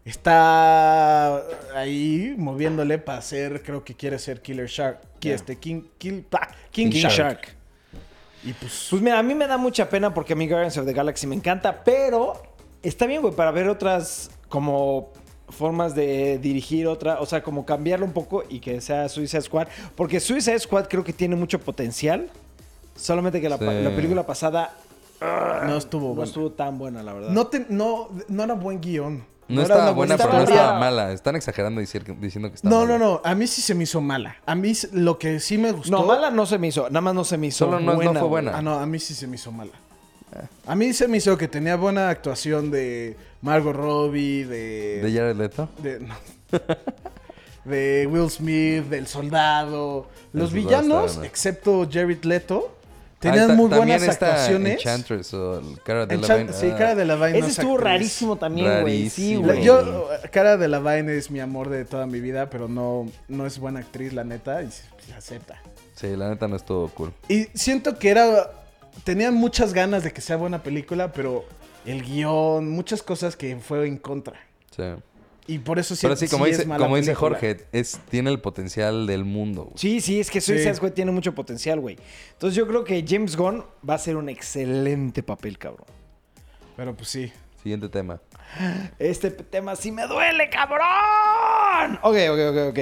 está 0.03 1.37
ahí 1.75 2.35
moviéndole 2.37 2.97
para 2.97 3.19
hacer, 3.19 3.61
creo 3.63 3.83
que 3.83 3.95
quiere 3.95 4.19
ser 4.19 4.41
Killer 4.41 4.67
Shark. 4.67 4.99
Ya. 5.21 5.35
Este, 5.35 5.55
King, 5.57 5.83
Kill- 5.99 6.25
ah, 6.33 6.49
King, 6.71 6.89
King 6.89 6.99
Shark. 7.01 7.13
Shark. 7.15 7.47
Y 8.43 8.53
pues, 8.53 8.87
Pues 8.89 9.01
mira, 9.01 9.19
a 9.19 9.23
mí 9.23 9.35
me 9.35 9.45
da 9.47 9.57
mucha 9.57 9.87
pena 9.87 10.13
porque 10.13 10.33
a 10.33 10.35
mí 10.35 10.47
Guardians 10.47 10.75
of 10.77 10.85
the 10.85 10.93
Galaxy 10.93 11.27
me 11.27 11.35
encanta, 11.35 11.83
pero 11.83 12.41
está 12.83 13.05
bien, 13.05 13.21
güey, 13.21 13.33
para 13.35 13.51
ver 13.51 13.67
otras 13.69 14.31
como 14.49 15.09
formas 15.49 15.95
de 15.95 16.37
dirigir 16.39 16.87
otra, 16.87 17.19
o 17.19 17.25
sea, 17.25 17.43
como 17.43 17.65
cambiarlo 17.65 18.05
un 18.05 18.13
poco 18.13 18.43
y 18.49 18.59
que 18.59 18.79
sea 18.81 19.09
Suicide 19.09 19.41
Squad, 19.41 19.67
porque 19.95 20.19
Suicide 20.19 20.59
Squad 20.59 20.85
creo 20.87 21.03
que 21.03 21.11
tiene 21.13 21.35
mucho 21.35 21.59
potencial, 21.59 22.29
solamente 22.95 23.41
que 23.41 23.49
la, 23.49 23.57
pa- 23.57 23.71
Sí. 23.71 23.81
la 23.83 23.95
película 23.95 24.25
pasada 24.25 24.73
no 25.67 25.77
estuvo 25.77 26.15
no 26.15 26.23
estuvo 26.23 26.51
tan 26.51 26.77
buena, 26.79 27.03
la 27.03 27.13
verdad. 27.13 27.29
No, 27.31 27.47
te- 27.47 27.65
no, 27.69 28.09
no 28.27 28.43
era 28.43 28.53
buen 28.55 28.79
guion. 28.81 29.23
No, 29.47 29.61
era 29.61 29.73
estaba 29.75 29.91
buena, 29.91 30.15
buena 30.15 30.17
pero 30.17 30.37
no 30.37 30.43
estaba 30.49 30.79
mala. 30.79 31.11
Están 31.11 31.35
exagerando 31.35 31.81
dicir- 31.81 32.17
diciendo 32.19 32.47
que 32.49 32.55
está 32.55 32.69
No, 32.69 32.81
mala. 32.85 32.97
no, 32.97 33.05
no. 33.15 33.21
A 33.25 33.35
mí 33.35 33.45
sí 33.47 33.61
se 33.61 33.75
me 33.75 33.83
hizo 33.83 33.99
mala. 33.99 34.37
A 34.45 34.55
mí 34.55 34.71
lo 34.93 35.19
que 35.19 35.41
sí 35.41 35.57
me 35.57 35.73
gustó. 35.73 35.91
No, 35.91 36.05
mala 36.05 36.31
no 36.31 36.45
se 36.45 36.57
me 36.57 36.67
hizo, 36.69 36.83
nada 36.89 37.01
más 37.01 37.13
no 37.13 37.25
se 37.25 37.37
me 37.37 37.47
hizo 37.47 37.65
Solo 37.65 37.79
no- 37.81 37.87
no 37.91 37.95
buena. 37.95 38.11
fue 38.13 38.19
güey. 38.21 38.29
buena. 38.45 38.57
Ah, 38.57 38.61
no, 38.61 38.75
a 38.79 38.85
mí 38.85 38.97
sí 38.99 39.13
se 39.13 39.27
me 39.27 39.35
hizo 39.35 39.51
mala. 39.51 39.73
A 40.65 40.75
mí 40.75 40.93
se 40.93 41.07
me 41.07 41.17
hizo 41.17 41.37
que 41.37 41.47
tenía 41.47 41.75
buena 41.75 42.09
actuación 42.09 42.71
de 42.71 43.15
Margot 43.41 43.75
Robbie, 43.75 44.45
de... 44.45 45.01
¿De 45.03 45.11
Jared 45.13 45.35
Leto? 45.35 45.69
de- 45.81 45.99
no. 45.99 46.15
de 47.65 48.07
Will 48.09 48.29
Smith, 48.29 48.85
del 48.85 49.07
soldado. 49.07 50.07
Los 50.33 50.51
villanos, 50.51 51.19
excepto 51.23 51.87
Jared 51.91 52.23
Leto, 52.23 52.77
Ah, 53.23 53.29
tenían 53.29 53.55
muy 53.55 53.69
buenas 53.69 54.01
está 54.01 54.31
actuaciones. 54.31 54.73
Enchantress 54.79 55.31
o 55.35 55.59
el 55.59 55.79
Cara 55.83 56.07
de 56.07 56.17
Enchant- 56.17 56.47
la 56.47 56.53
sí, 56.53 56.69
Cara 56.71 56.95
de 56.95 57.05
la 57.05 57.15
Vaina. 57.15 57.37
Ese 57.37 57.49
estuvo 57.49 57.77
rarísimo 57.77 58.35
también, 58.37 58.81
güey. 58.81 59.11
Sí, 59.11 59.35
güey. 59.35 59.63
Yo, 59.63 60.09
Cara 60.31 60.57
de 60.57 60.67
la 60.67 60.79
Vaina 60.79 61.11
es 61.11 61.29
mi 61.29 61.39
amor 61.39 61.69
de 61.69 61.85
toda 61.85 62.07
mi 62.07 62.19
vida, 62.19 62.49
pero 62.49 62.67
no, 62.67 63.07
no 63.27 63.45
es 63.45 63.59
buena 63.59 63.81
actriz, 63.81 64.11
la 64.13 64.23
neta, 64.23 64.63
y 64.63 64.71
se, 64.71 64.81
se 65.05 65.13
acepta. 65.13 65.61
Sí, 65.93 66.15
la 66.15 66.29
neta 66.29 66.47
no 66.47 66.55
estuvo 66.55 66.87
cool. 66.89 67.13
Y 67.27 67.43
siento 67.53 67.99
que 67.99 68.09
era. 68.09 68.49
Tenían 69.03 69.33
muchas 69.33 69.73
ganas 69.73 70.03
de 70.03 70.11
que 70.11 70.21
sea 70.21 70.37
buena 70.37 70.63
película, 70.63 71.11
pero 71.11 71.45
el 71.85 72.03
guion, 72.03 72.69
muchas 72.69 73.01
cosas 73.03 73.35
que 73.35 73.55
fue 73.57 73.87
en 73.87 73.97
contra. 73.97 74.39
Sí. 74.75 74.83
Y 75.47 75.59
por 75.59 75.79
eso 75.79 75.95
sí, 75.95 76.01
Pero 76.03 76.15
sí, 76.15 76.27
como 76.27 76.45
sí 76.45 76.51
dice, 76.51 76.61
es 76.63 76.67
mala 76.67 76.83
como 76.85 76.95
dice 76.97 77.07
película. 77.11 77.29
Jorge, 77.31 77.65
es, 77.71 77.99
tiene 78.09 78.29
el 78.29 78.39
potencial 78.39 79.07
del 79.07 79.25
mundo. 79.25 79.63
güey. 79.63 79.73
Sí, 79.77 79.99
sí, 79.99 80.19
es 80.19 80.29
que 80.29 80.39
Sí. 80.39 80.53
Suicide 80.53 80.75
Squad 80.75 80.91
tiene 80.91 81.11
mucho 81.11 81.33
potencial, 81.33 81.79
güey. 81.79 81.97
Entonces 82.33 82.55
yo 82.55 82.67
creo 82.67 82.83
que 82.83 83.03
James 83.07 83.35
Gunn 83.35 83.65
va 83.87 83.93
a 83.93 83.95
hacer 83.95 84.15
un 84.15 84.29
excelente 84.29 85.23
papel, 85.23 85.57
cabrón. 85.57 85.87
Pero 86.77 86.95
pues 86.95 87.09
sí. 87.09 87.31
Siguiente 87.61 87.89
tema. 87.89 88.21
Este 88.99 89.31
tema 89.31 89.75
sí 89.75 89.91
me 89.91 90.05
duele, 90.07 90.49
cabrón. 90.49 91.99
Ok, 92.01 92.15
ok, 92.29 92.39
ok, 92.51 92.69
ok. 92.69 92.79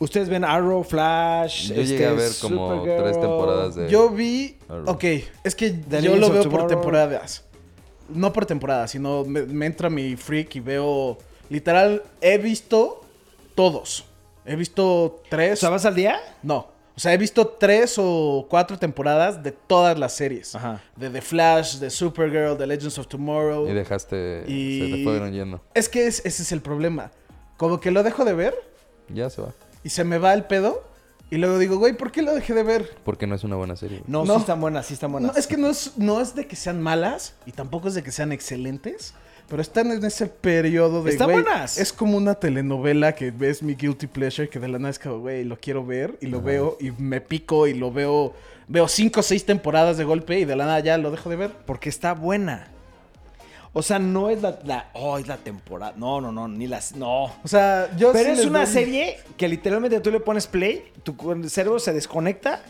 Ustedes 0.00 0.28
ven 0.28 0.44
Arrow, 0.44 0.82
Flash. 0.82 1.68
Yo 1.68 1.82
llegué 1.82 2.06
a 2.06 2.10
este, 2.10 2.22
ver 2.22 2.30
como 2.40 2.68
Supergirl. 2.74 3.02
tres 3.04 3.20
temporadas 3.20 3.74
de... 3.76 3.88
Yo 3.88 4.08
vi. 4.10 4.58
Arrow. 4.68 4.90
Ok, 4.90 5.04
es 5.44 5.54
que 5.54 5.70
The 5.70 6.02
yo 6.02 6.14
Legends 6.16 6.20
lo 6.20 6.30
veo 6.30 6.48
por 6.50 6.66
temporadas. 6.66 7.44
No 8.08 8.32
por 8.32 8.46
temporadas, 8.46 8.90
sino 8.90 9.24
me, 9.24 9.42
me 9.42 9.66
entra 9.66 9.88
mi 9.88 10.16
freak 10.16 10.56
y 10.56 10.60
veo. 10.60 11.18
Literal, 11.48 12.02
he 12.20 12.38
visto 12.38 13.02
todos. 13.54 14.04
He 14.46 14.56
visto 14.56 14.86
O 15.04 15.22
tres. 15.28 15.58
sea, 15.60 15.68
¿vas 15.68 15.84
al 15.84 15.94
día? 15.94 16.18
No. 16.42 16.68
O 16.96 17.00
sea, 17.00 17.12
he 17.14 17.18
visto 17.18 17.46
tres 17.46 17.96
o 17.98 18.46
cuatro 18.50 18.78
temporadas 18.78 19.42
de 19.42 19.52
todas 19.52 19.98
las 19.98 20.14
series. 20.14 20.54
Ajá. 20.54 20.82
De 20.96 21.08
The 21.10 21.20
Flash, 21.22 21.76
de 21.76 21.88
Supergirl, 21.90 22.56
de 22.58 22.66
Legends 22.66 22.98
of 22.98 23.06
Tomorrow. 23.06 23.68
Y 23.68 23.72
dejaste... 23.74 24.44
Y- 24.48 24.80
Se 24.80 24.96
te 24.96 25.04
fueron 25.04 25.32
yendo. 25.32 25.60
Es 25.74 25.88
que 25.88 26.06
es- 26.06 26.20
ese 26.24 26.42
es 26.42 26.52
el 26.52 26.62
problema. 26.62 27.10
Como 27.58 27.80
que 27.80 27.90
lo 27.90 28.02
dejo 28.02 28.24
de 28.24 28.32
ver 28.32 28.54
Ya 29.08 29.28
se 29.30 29.40
va. 29.42 29.52
Y 29.84 29.90
se 29.90 30.04
me 30.04 30.18
va 30.18 30.34
el 30.34 30.44
pedo. 30.44 30.84
Y 31.32 31.36
luego 31.36 31.58
digo, 31.58 31.76
güey, 31.78 31.92
¿por 31.92 32.10
qué 32.10 32.22
lo 32.22 32.34
dejé 32.34 32.54
de 32.54 32.64
ver? 32.64 32.96
Porque 33.04 33.26
no 33.28 33.36
es 33.36 33.44
una 33.44 33.54
buena 33.54 33.76
serie. 33.76 34.02
No, 34.08 34.24
No. 34.24 34.34
sí 34.34 34.40
están 34.40 34.60
buenas, 34.60 34.86
sí 34.86 34.94
están 34.94 35.12
buenas. 35.12 35.32
No, 35.32 35.38
es 35.38 35.46
que 35.46 35.56
no 35.56 35.68
es, 35.70 35.92
no 35.96 36.20
es 36.20 36.34
de 36.34 36.46
que 36.48 36.56
sean 36.56 36.82
malas 36.82 37.34
y 37.46 37.52
tampoco 37.52 37.86
es 37.86 37.94
de 37.94 38.02
que 38.02 38.10
sean 38.10 38.32
excelentes, 38.32 39.14
pero 39.48 39.62
están 39.62 39.92
en 39.92 40.04
ese 40.04 40.26
periodo 40.26 41.04
de. 41.04 41.12
Están 41.12 41.30
güey, 41.30 41.42
buenas. 41.42 41.78
Es 41.78 41.92
como 41.92 42.16
una 42.16 42.34
telenovela 42.34 43.14
que 43.14 43.30
ves 43.30 43.62
mi 43.62 43.74
guilty 43.76 44.08
pleasure, 44.08 44.48
que 44.48 44.58
de 44.58 44.66
la 44.66 44.78
nada 44.80 44.90
es 44.90 44.98
como, 44.98 45.20
güey, 45.20 45.44
lo 45.44 45.56
quiero 45.56 45.86
ver 45.86 46.18
y 46.20 46.26
lo 46.26 46.42
veo 46.42 46.76
y 46.80 46.90
me 46.90 47.20
pico 47.20 47.68
y 47.68 47.74
lo 47.74 47.92
veo. 47.92 48.34
Veo 48.66 48.86
cinco 48.88 49.20
o 49.20 49.22
seis 49.22 49.44
temporadas 49.46 49.98
de 49.98 50.04
golpe 50.04 50.38
y 50.40 50.44
de 50.44 50.54
la 50.56 50.64
nada 50.64 50.80
ya 50.80 50.98
lo 50.98 51.10
dejo 51.12 51.28
de 51.30 51.36
ver. 51.36 51.52
Porque 51.64 51.88
está 51.88 52.14
buena. 52.14 52.68
O 53.72 53.82
sea, 53.82 53.98
no 54.00 54.30
es 54.30 54.42
la, 54.42 54.58
la- 54.64 54.90
Oh, 54.94 55.18
es 55.18 55.28
la 55.28 55.36
temporada. 55.36 55.94
No, 55.96 56.20
no, 56.20 56.32
no, 56.32 56.48
ni 56.48 56.66
las. 56.66 56.96
No. 56.96 57.24
O 57.44 57.48
sea, 57.48 57.88
yo. 57.96 58.12
Pero 58.12 58.34
sí 58.34 58.40
es 58.40 58.46
una 58.46 58.64
doy- 58.64 58.72
serie 58.72 59.18
que 59.36 59.48
literalmente 59.48 60.00
tú 60.00 60.10
le 60.10 60.18
pones 60.20 60.46
play, 60.48 60.90
tu 61.04 61.14
cerebro 61.48 61.78
se 61.78 61.92
desconecta 61.92 62.62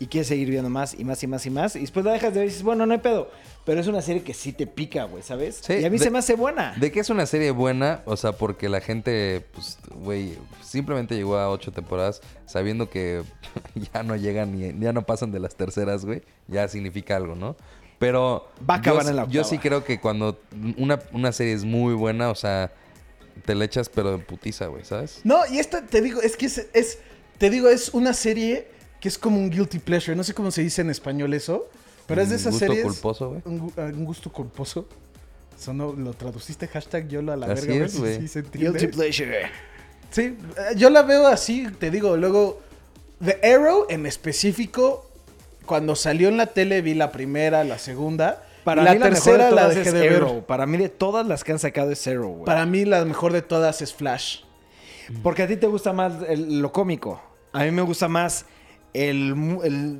y 0.00 0.06
quieres 0.06 0.26
seguir 0.26 0.50
viendo 0.50 0.68
más 0.70 0.94
y 0.98 1.04
más 1.04 1.22
y 1.22 1.26
más 1.28 1.46
y 1.46 1.50
más. 1.50 1.76
Y 1.76 1.80
después 1.80 2.04
la 2.04 2.12
dejas 2.12 2.34
de 2.34 2.40
ver 2.40 2.46
y 2.48 2.50
dices, 2.50 2.64
bueno, 2.64 2.84
no 2.84 2.92
hay 2.94 2.98
pedo. 3.00 3.30
Pero 3.64 3.80
es 3.80 3.86
una 3.86 4.02
serie 4.02 4.22
que 4.22 4.34
sí 4.34 4.52
te 4.52 4.66
pica, 4.66 5.04
güey, 5.04 5.22
¿sabes? 5.22 5.60
Sí, 5.64 5.74
y 5.74 5.84
a 5.84 5.90
mí 5.90 5.96
de- 5.98 6.04
se 6.04 6.10
me 6.10 6.18
hace 6.18 6.34
buena. 6.34 6.74
¿De 6.78 6.90
qué 6.92 7.00
es 7.00 7.08
una 7.10 7.24
serie 7.26 7.50
buena? 7.52 8.02
O 8.04 8.16
sea, 8.16 8.32
porque 8.32 8.68
la 8.68 8.80
gente, 8.80 9.46
pues, 9.54 9.78
güey, 9.94 10.36
simplemente 10.62 11.14
llegó 11.14 11.38
a 11.38 11.48
ocho 11.48 11.70
temporadas 11.72 12.20
sabiendo 12.44 12.90
que 12.90 13.22
ya 13.94 14.02
no 14.02 14.16
llegan 14.16 14.58
ni 14.58 14.84
ya 14.84 14.92
no 14.92 15.02
pasan 15.06 15.30
de 15.30 15.38
las 15.38 15.54
terceras, 15.54 16.04
güey. 16.04 16.22
Ya 16.48 16.66
significa 16.68 17.16
algo, 17.16 17.36
¿no? 17.36 17.56
Pero 17.98 18.48
Va 18.68 18.74
a 18.74 18.78
acabar 18.78 19.04
yo, 19.04 19.10
en 19.10 19.16
la 19.16 19.22
yo 19.22 19.40
octava. 19.42 19.44
sí 19.44 19.58
creo 19.58 19.84
que 19.84 20.00
cuando 20.00 20.40
una, 20.76 21.00
una 21.12 21.32
serie 21.32 21.52
es 21.54 21.64
muy 21.64 21.94
buena, 21.94 22.30
o 22.30 22.34
sea, 22.34 22.72
te 23.44 23.54
le 23.54 23.64
echas 23.64 23.88
pero 23.88 24.14
en 24.14 24.20
putiza, 24.22 24.66
güey, 24.66 24.84
¿sabes? 24.84 25.20
No, 25.24 25.40
y 25.50 25.58
esta, 25.58 25.84
te 25.86 26.00
digo, 26.02 26.20
es 26.20 26.36
que 26.36 26.46
es, 26.46 26.66
es- 26.72 26.98
Te 27.38 27.50
digo, 27.50 27.68
es 27.68 27.88
una 27.94 28.12
serie 28.14 28.68
que 29.00 29.08
es 29.08 29.18
como 29.18 29.38
un 29.38 29.50
guilty 29.50 29.78
pleasure. 29.80 30.16
No 30.16 30.22
sé 30.24 30.34
cómo 30.34 30.50
se 30.50 30.62
dice 30.62 30.82
en 30.82 30.90
español 30.90 31.34
eso. 31.34 31.68
Pero 32.06 32.20
es 32.22 32.28
de 32.28 32.34
Un 32.36 32.40
esas 32.40 32.52
gusto 32.52 32.66
series. 32.66 32.84
culposo, 32.84 33.28
güey. 33.30 33.42
Un, 33.44 33.60
gu- 33.60 33.72
ah, 33.76 33.90
un 33.92 34.04
gusto 34.04 34.30
culposo. 34.30 34.86
Eso 35.58 35.72
no, 35.72 35.92
lo 35.92 36.12
traduciste 36.14 36.68
hashtag 36.68 37.08
yo 37.08 37.20
a 37.20 37.36
la 37.36 37.46
Así 37.46 37.66
verga. 37.66 37.86
es, 37.86 37.92
si 37.92 37.98
güey. 37.98 38.20
sí 38.20 38.28
se 38.28 38.38
entiende. 38.40 38.78
Guilty 38.78 38.86
pleasure. 38.96 39.50
Sí, 40.10 40.22
eh, 40.22 40.74
yo 40.76 40.90
la 40.90 41.02
veo 41.02 41.26
así, 41.26 41.66
te 41.78 41.90
digo. 41.90 42.16
Luego, 42.16 42.60
The 43.24 43.40
Arrow 43.54 43.86
en 43.88 44.06
específico, 44.06 45.10
cuando 45.66 45.96
salió 45.96 46.28
en 46.28 46.36
la 46.36 46.46
tele 46.46 46.80
vi 46.82 46.94
la 46.94 47.10
primera, 47.12 47.64
la 47.64 47.78
segunda. 47.78 48.42
Para 48.64 48.82
la 48.82 48.92
mí 48.94 48.98
la 48.98 49.06
tercera 49.10 49.36
mejor 49.36 49.50
de 49.50 49.56
la 49.62 49.68
dejé 49.68 49.80
es 49.88 49.92
de 49.92 50.00
ver. 50.00 50.16
Arrow. 50.22 50.46
Para 50.46 50.66
mí 50.66 50.78
de 50.78 50.88
todas 50.88 51.26
las 51.26 51.44
que 51.44 51.52
han 51.52 51.58
sacado 51.58 51.90
es 51.90 52.06
Arrow, 52.06 52.32
güey. 52.32 52.44
Para 52.46 52.64
mí 52.66 52.84
la 52.84 53.04
mejor 53.04 53.32
de 53.32 53.42
todas 53.42 53.82
es 53.82 53.92
Flash. 53.92 54.38
Porque 55.22 55.42
a 55.42 55.46
ti 55.46 55.56
te 55.56 55.66
gusta 55.66 55.92
más 55.92 56.14
el- 56.28 56.60
lo 56.60 56.72
cómico. 56.72 57.20
A 57.52 57.64
mí 57.64 57.70
me 57.70 57.82
gusta 57.82 58.08
más 58.08 58.46
el, 58.94 59.34
el 59.64 59.98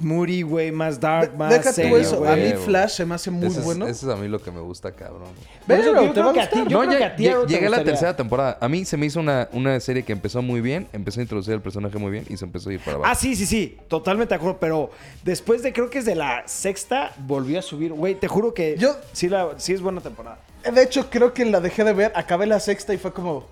moody, 0.00 0.42
güey, 0.42 0.72
más 0.72 0.98
dark, 1.00 1.36
más 1.36 1.50
Deja 1.50 1.70
tú 1.70 1.76
serio, 1.76 1.96
eso. 1.96 2.28
A 2.28 2.34
mí. 2.36 2.52
Flash 2.64 2.90
se 2.96 3.06
me 3.06 3.14
hace 3.14 3.30
muy 3.30 3.46
Ese 3.46 3.60
es, 3.60 3.64
bueno. 3.64 3.86
ese 3.86 4.04
es 4.06 4.12
a 4.12 4.16
mí 4.16 4.26
lo 4.28 4.42
que 4.42 4.50
me 4.50 4.60
gusta, 4.60 4.90
cabrón. 4.92 5.28
Eso 5.28 5.66
Velo, 5.66 5.94
yo 5.94 6.06
te 6.08 6.20
creo 6.20 6.32
que 6.32 6.40
a 6.40 6.50
ti- 6.50 6.58
No, 6.58 6.64
creo 6.66 6.80
que 6.80 6.86
lle- 6.98 7.04
a 7.06 7.16
ti 7.16 7.22
lle- 7.24 7.30
Arrow 7.30 7.46
te 7.46 7.52
llegué 7.54 7.66
a 7.68 7.70
la 7.70 7.84
tercera 7.84 8.16
temporada. 8.16 8.58
A 8.60 8.68
mí 8.68 8.84
se 8.84 8.96
me 8.96 9.06
hizo 9.06 9.20
una, 9.20 9.48
una 9.52 9.78
serie 9.78 10.02
que 10.02 10.12
empezó 10.12 10.42
muy 10.42 10.60
bien, 10.60 10.88
empezó 10.92 11.20
a 11.20 11.22
introducir 11.22 11.54
el 11.54 11.62
personaje 11.62 11.96
muy 11.98 12.10
bien 12.10 12.24
y 12.28 12.36
se 12.36 12.44
empezó 12.44 12.70
a 12.70 12.72
ir 12.72 12.80
para 12.80 12.96
abajo. 12.96 13.10
Ah, 13.10 13.14
sí, 13.14 13.36
sí, 13.36 13.46
sí. 13.46 13.78
Totalmente 13.88 14.30
de 14.34 14.36
acuerdo. 14.36 14.58
Pero 14.58 14.90
después 15.24 15.62
de, 15.62 15.72
creo 15.72 15.88
que 15.88 16.00
es 16.00 16.04
de 16.04 16.16
la 16.16 16.42
sexta, 16.46 17.12
volvió 17.26 17.60
a 17.60 17.62
subir. 17.62 17.92
Güey, 17.92 18.16
te 18.16 18.26
juro 18.26 18.52
que 18.52 18.76
Yo- 18.76 18.96
sí, 19.12 19.28
la, 19.28 19.50
sí 19.58 19.72
es 19.72 19.80
buena 19.80 20.00
temporada. 20.00 20.38
De 20.74 20.82
hecho, 20.82 21.08
creo 21.10 21.32
que 21.32 21.44
la 21.44 21.60
dejé 21.60 21.84
de 21.84 21.92
ver. 21.92 22.12
Acabé 22.16 22.46
la 22.46 22.58
sexta 22.58 22.92
y 22.92 22.98
fue 22.98 23.12
como. 23.12 23.46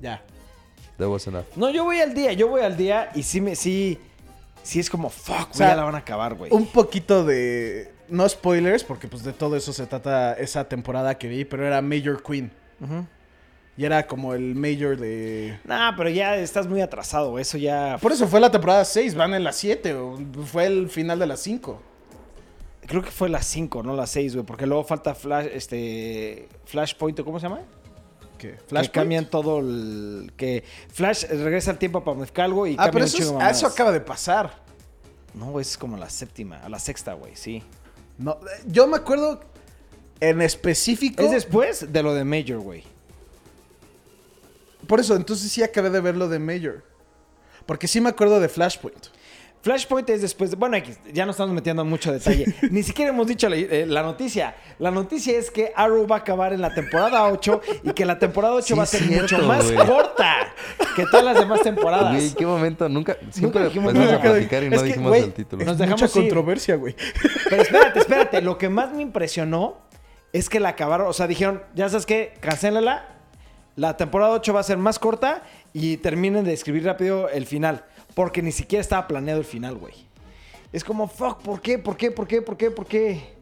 Ya. 0.00 0.22
That 0.98 1.08
was 1.08 1.26
enough. 1.26 1.44
No, 1.56 1.70
yo 1.70 1.84
voy 1.84 2.00
al 2.00 2.14
día, 2.14 2.32
yo 2.32 2.48
voy 2.48 2.62
al 2.62 2.76
día 2.76 3.10
y 3.14 3.22
sí 3.22 3.40
me, 3.40 3.56
sí, 3.56 3.98
sí 4.62 4.80
es 4.80 4.90
como, 4.90 5.10
fuck, 5.10 5.48
güey, 5.48 5.52
sea, 5.52 5.68
ya 5.70 5.76
la 5.76 5.84
van 5.84 5.94
a 5.94 5.98
acabar, 5.98 6.34
güey. 6.34 6.52
Un 6.52 6.66
poquito 6.66 7.24
de. 7.24 7.92
No 8.08 8.28
spoilers, 8.28 8.84
porque 8.84 9.08
pues 9.08 9.22
de 9.22 9.32
todo 9.32 9.56
eso 9.56 9.72
se 9.72 9.86
trata 9.86 10.34
esa 10.34 10.68
temporada 10.68 11.16
que 11.16 11.28
vi, 11.28 11.44
pero 11.44 11.66
era 11.66 11.80
Major 11.80 12.22
Queen. 12.22 12.52
Y 13.76 13.84
era 13.84 14.06
como 14.06 14.34
el 14.34 14.54
Major 14.54 14.98
de. 14.98 15.58
Nah, 15.64 15.96
pero 15.96 16.10
ya 16.10 16.36
estás 16.36 16.66
muy 16.66 16.82
atrasado, 16.82 17.38
eso 17.38 17.56
ya... 17.56 17.96
Por 18.02 18.12
eso 18.12 18.28
fue 18.28 18.38
la 18.38 18.50
temporada 18.50 18.84
6, 18.84 19.14
van 19.14 19.32
en 19.32 19.44
la 19.44 19.52
7, 19.52 19.94
o 19.94 20.18
fue 20.44 20.66
el 20.66 20.90
final 20.90 21.18
de 21.18 21.26
la 21.26 21.36
5. 21.36 21.80
Creo 22.86 23.02
que 23.02 23.10
fue 23.10 23.30
la 23.30 23.40
5, 23.40 23.82
no 23.82 23.96
la 23.96 24.06
6, 24.06 24.34
güey, 24.34 24.44
porque 24.44 24.66
luego 24.66 24.84
falta 24.84 25.14
Flash, 25.14 25.46
este, 25.52 26.48
Flashpoint, 26.66 27.18
¿o 27.20 27.24
¿cómo 27.24 27.40
se 27.40 27.48
llama? 27.48 27.60
Que 28.50 28.90
cambian 28.90 29.26
todo 29.30 29.60
el... 29.60 30.32
Que 30.36 30.64
Flash 30.92 31.24
regresa 31.26 31.70
al 31.70 31.78
tiempo 31.78 32.02
para 32.04 32.16
modificar 32.16 32.44
algo 32.46 32.66
y 32.66 32.72
Ah, 32.74 32.84
cambia 32.84 32.92
pero 32.92 33.04
un 33.04 33.08
eso, 33.08 33.16
chingo 33.16 33.28
es- 33.28 33.32
de 33.32 33.38
mamadas. 33.38 33.56
eso 33.58 33.66
acaba 33.66 33.92
de 33.92 34.00
pasar. 34.00 34.62
No, 35.34 35.58
es 35.60 35.78
como 35.78 35.96
la 35.96 36.10
séptima, 36.10 36.58
a 36.58 36.68
la 36.68 36.78
sexta, 36.78 37.14
güey, 37.14 37.34
sí. 37.36 37.62
No, 38.18 38.32
eh, 38.32 38.62
yo 38.66 38.86
me 38.86 38.96
acuerdo 38.96 39.40
en 40.20 40.42
específico. 40.42 41.22
Es 41.22 41.30
después 41.30 41.92
de 41.92 42.02
lo 42.02 42.14
de 42.14 42.24
Major, 42.24 42.58
güey. 42.60 42.84
Por 44.86 45.00
eso, 45.00 45.16
entonces 45.16 45.50
sí 45.50 45.62
acabé 45.62 45.90
de 45.90 46.00
ver 46.00 46.16
lo 46.16 46.28
de 46.28 46.38
Major. 46.38 46.84
Porque 47.66 47.86
sí 47.88 48.00
me 48.00 48.08
acuerdo 48.10 48.40
de 48.40 48.48
Flashpoint. 48.48 49.06
Flashpoint 49.62 50.10
es 50.10 50.22
después 50.22 50.50
de... 50.50 50.56
Bueno, 50.56 50.76
ya 51.12 51.24
no 51.24 51.30
estamos 51.30 51.54
metiendo 51.54 51.82
en 51.82 51.88
mucho 51.88 52.12
detalle. 52.12 52.52
Ni 52.70 52.82
siquiera 52.82 53.10
hemos 53.12 53.28
dicho 53.28 53.48
la, 53.48 53.56
eh, 53.56 53.86
la 53.86 54.02
noticia. 54.02 54.56
La 54.80 54.90
noticia 54.90 55.38
es 55.38 55.52
que 55.52 55.72
Arrow 55.76 56.06
va 56.06 56.16
a 56.16 56.18
acabar 56.18 56.52
en 56.52 56.60
la 56.60 56.74
temporada 56.74 57.24
8 57.28 57.60
y 57.84 57.92
que 57.92 58.04
la 58.04 58.18
temporada 58.18 58.54
8 58.54 58.66
Sí, 58.66 58.74
va 58.74 58.82
a 58.82 58.86
ser 58.86 59.02
cierto, 59.02 59.36
mucho 59.36 59.46
más 59.46 59.70
corta 59.70 60.52
que 60.96 61.04
todas 61.06 61.24
las 61.24 61.38
demás 61.38 61.62
temporadas. 61.62 62.12
Güey, 62.12 62.34
¿qué 62.34 62.44
momento? 62.44 62.88
Nunca, 62.88 63.16
siempre 63.30 63.64
dijimos 63.66 63.90
empezamos 63.94 64.20
nada. 64.20 64.30
a 64.30 64.32
platicar 64.32 64.64
y 64.64 64.68
no 64.68 64.76
Es 64.76 64.82
que, 64.82 64.88
dijimos 64.88 65.08
güey, 65.10 65.22
el 65.22 65.32
título. 65.32 65.64
Nos 65.64 65.78
dejamos 65.78 66.02
mucha 66.02 66.18
ir. 66.18 66.24
controversia, 66.24 66.74
güey. 66.74 66.96
Pero 67.48 67.62
espérate, 67.62 67.98
espérate. 68.00 68.42
Lo 68.42 68.58
que 68.58 68.68
más 68.68 68.92
me 68.92 69.02
impresionó 69.02 69.78
es 70.32 70.48
que 70.48 70.58
la 70.58 70.70
acabaron. 70.70 71.06
O 71.06 71.12
sea, 71.12 71.28
dijeron, 71.28 71.62
ya 71.76 71.88
sabes 71.88 72.04
qué, 72.04 72.34
cancélala. 72.40 73.08
La 73.76 73.96
temporada 73.96 74.32
8 74.32 74.52
va 74.52 74.60
a 74.60 74.64
ser 74.64 74.76
más 74.76 74.98
corta 74.98 75.44
y 75.72 75.96
terminen 75.98 76.44
de 76.44 76.52
escribir 76.52 76.84
rápido 76.84 77.28
el 77.30 77.46
final. 77.46 77.84
Porque 78.14 78.42
ni 78.42 78.52
siquiera 78.52 78.80
estaba 78.80 79.06
planeado 79.08 79.40
el 79.40 79.46
final, 79.46 79.76
güey. 79.76 79.94
Es 80.72 80.84
como, 80.84 81.06
fuck, 81.08 81.42
¿por 81.42 81.60
qué? 81.60 81.78
¿Por 81.78 81.96
qué? 81.96 82.10
¿Por 82.10 82.26
qué? 82.26 82.42
¿Por 82.42 82.56
qué? 82.56 82.70
¿por 82.70 82.86
qué? 82.86 83.32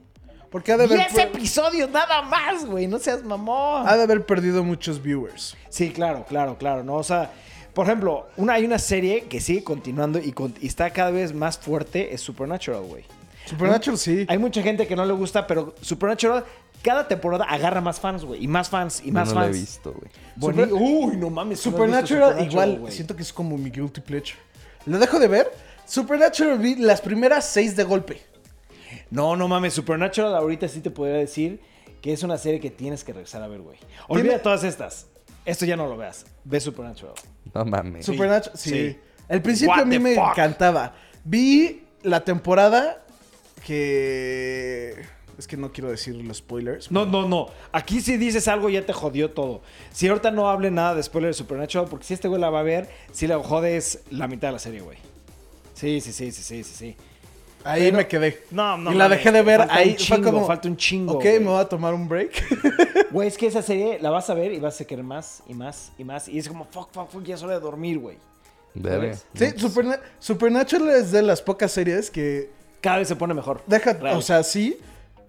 Porque 0.51 0.73
ha 0.73 0.77
de, 0.77 0.85
haber, 0.85 0.99
10 0.99 1.17
episodios 1.27 1.89
nada 1.91 2.23
más, 2.23 2.67
güey. 2.67 2.89
No 2.89 2.99
seas 2.99 3.23
mamón. 3.23 3.87
ha 3.89 3.97
de 3.97 4.03
haber 4.03 4.27
perdido 4.27 4.65
muchos 4.65 5.01
viewers. 5.01 5.57
Sí, 5.69 5.91
claro, 5.91 6.25
claro, 6.29 6.59
claro. 6.59 6.83
¿no? 6.83 6.97
O 6.97 7.05
sea, 7.05 7.31
por 7.73 7.87
ejemplo, 7.87 8.27
una, 8.37 8.55
hay 8.55 8.65
una 8.65 8.81
serie 8.81 9.23
que 9.29 9.41
sigue 9.41 9.63
continuando 9.63 10.19
y, 10.19 10.33
con- 10.33 10.55
y 10.61 10.67
está 10.67 10.91
cada 10.91 11.13
vez 11.13 11.33
más 11.33 11.57
fuerte, 11.57 12.13
es 12.13 12.21
Supernatural, 12.21 12.83
güey. 12.83 13.05
Supernatural 13.47 13.97
sí. 13.97 14.27
Hay 14.29 14.39
mucha 14.39 14.61
gente 14.61 14.89
que 14.89 14.97
no 14.97 15.05
le 15.05 15.13
gusta, 15.13 15.47
pero 15.47 15.75
Supernatural 15.83 16.45
cada 16.83 17.07
temporada 17.07 17.45
agarra 17.45 17.81
más 17.81 18.01
fans, 18.01 18.25
güey. 18.25 18.43
Y 18.43 18.49
más 18.49 18.69
fans, 18.69 19.03
y 19.05 19.13
más 19.13 19.29
no 19.29 19.35
lo 19.35 19.41
he 19.43 19.45
fans. 19.51 19.57
visto, 19.61 19.93
güey. 19.93 20.11
Super- 20.41 20.73
Uy, 20.73 21.17
no 21.17 21.31
mames. 21.31 21.35
¿no 21.35 21.41
has 21.43 21.49
visto 21.49 21.71
Supernatural, 21.71 22.45
igual, 22.45 22.79
güey? 22.81 22.93
siento 22.93 23.15
que 23.15 23.23
es 23.23 23.33
como 23.33 23.57
mi 23.57 23.71
guilty 23.71 24.01
pleasure. 24.01 24.39
Lo 24.87 24.99
dejo 24.99 25.19
de 25.19 25.29
ver. 25.29 25.51
Supernatural 25.87 26.59
vi 26.59 26.77
las 26.77 27.01
primeras 27.01 27.45
seis 27.47 27.75
de 27.77 27.85
golpe. 27.85 28.21
No, 29.11 29.37
no 29.37 29.49
mames. 29.49 29.75
Supernatural 29.75 30.35
ahorita 30.35 30.69
sí 30.69 30.81
te 30.81 30.91
podría 30.91 31.17
decir 31.17 31.61
que 32.01 32.13
es 32.13 32.23
una 32.23 32.39
serie 32.39 32.61
que 32.61 32.71
tienes 32.71 33.05
que 33.05 33.13
regresar 33.13 33.43
a 33.43 33.49
ver, 33.49 33.61
güey. 33.61 33.77
Olvida 34.09 34.29
Tiene- 34.31 34.43
todas 34.43 34.65
estas. 34.65 35.07
Esto 35.45 35.65
ya 35.65 35.77
no 35.77 35.87
lo 35.89 35.97
veas. 35.97 36.25
Ve 36.45 36.61
Supernatural. 36.61 37.15
No 37.55 37.65
mames. 37.65 38.07
Supernatural, 38.07 38.57
sí. 38.57 38.71
sí. 38.71 38.99
El 39.29 39.43
principio 39.43 39.73
What 39.75 39.83
a 39.83 39.85
mí 39.85 39.97
the 39.97 40.01
me 40.01 40.15
fuck? 40.15 40.31
encantaba. 40.31 40.95
Vi 41.25 41.85
la 42.03 42.25
temporada 42.25 43.05
que... 43.67 45.05
Es 45.41 45.49
que 45.49 45.57
no 45.57 45.73
quiero 45.73 45.91
decir 45.91 46.15
los 46.15 46.37
spoilers. 46.37 46.91
No, 46.93 47.07
no, 47.07 47.27
no. 47.27 47.49
Aquí 47.73 48.01
si 48.03 48.17
dices 48.19 48.47
algo 48.47 48.69
ya 48.69 48.85
te 48.85 48.93
jodió 48.93 49.31
todo. 49.31 49.63
Si 49.91 50.07
ahorita 50.07 50.31
no 50.31 50.49
hable 50.51 50.71
nada 50.71 50.95
de 50.95 51.03
spoiler 51.03 51.31
de 51.31 51.35
Supernatural, 51.35 51.87
porque 51.89 52.05
si 52.05 52.13
este 52.15 52.29
güey 52.29 52.41
la 52.41 52.51
va 52.51 52.61
a 52.61 52.63
ver, 52.63 52.89
si 53.13 53.27
la 53.27 53.39
jodes 53.39 54.01
la 54.11 54.29
mitad 54.29 54.49
de 54.49 54.53
la 54.53 54.59
serie, 54.59 54.83
güey. 54.83 54.99
Sí, 55.75 56.01
sí, 56.03 56.13
sí, 56.13 56.31
sí, 56.31 56.43
sí, 56.43 56.63
sí, 56.63 56.75
sí. 56.77 56.97
Ahí 57.65 57.85
Pero- 57.85 57.97
me 57.97 58.07
quedé. 58.07 58.43
No, 58.51 58.77
no 58.77 58.93
Y 58.93 58.97
la 58.97 59.09
dejé 59.09 59.33
de 59.33 59.43
ver 59.43 59.61
falta 59.61 59.75
ahí. 59.77 59.91
un 59.91 59.97
chingo, 59.97 60.31
como, 60.33 60.47
falta 60.47 60.69
un 60.69 60.77
chingo, 60.77 61.13
Ok, 61.15 61.23
güey. 61.23 61.41
me 61.41 61.47
voy 61.47 61.61
a 61.61 61.65
tomar 61.69 61.95
un 61.95 62.07
break. 62.09 62.33
Güey, 63.11 63.27
es 63.27 63.37
que 63.37 63.47
esa 63.49 63.61
serie 63.61 63.99
la 64.01 64.11
vas 64.11 64.31
a 64.31 64.35
ver 64.35 64.53
y 64.53 64.61
vas 64.61 64.81
a 64.81 64.85
querer 64.85 65.05
más 65.05 65.43
y 65.49 65.55
más 65.55 65.91
y 65.99 66.05
más. 66.05 66.29
Y 66.29 66.39
es 66.39 66.47
como, 66.49 66.65
fuck, 66.65 66.93
fuck, 66.93 67.11
fuck, 67.11 67.25
ya 67.25 67.35
es 67.35 67.43
hora 67.43 67.55
de 67.55 67.61
dormir, 67.61 67.99
güey. 67.99 68.19
Verga. 68.75 69.15
sí, 69.35 69.47
Superna- 69.57 69.99
Supernatural 70.21 70.91
es 70.91 71.11
de 71.11 71.23
las 71.23 71.43
pocas 71.43 71.73
series 71.73 72.09
que 72.11 72.51
Cada 72.81 72.99
vez 72.99 73.09
se 73.09 73.17
pone 73.17 73.35
mejor. 73.35 73.63
Deja, 73.67 73.95
Real. 73.95 74.17
o 74.17 74.23
sea, 74.23 74.43
sí. 74.45 74.79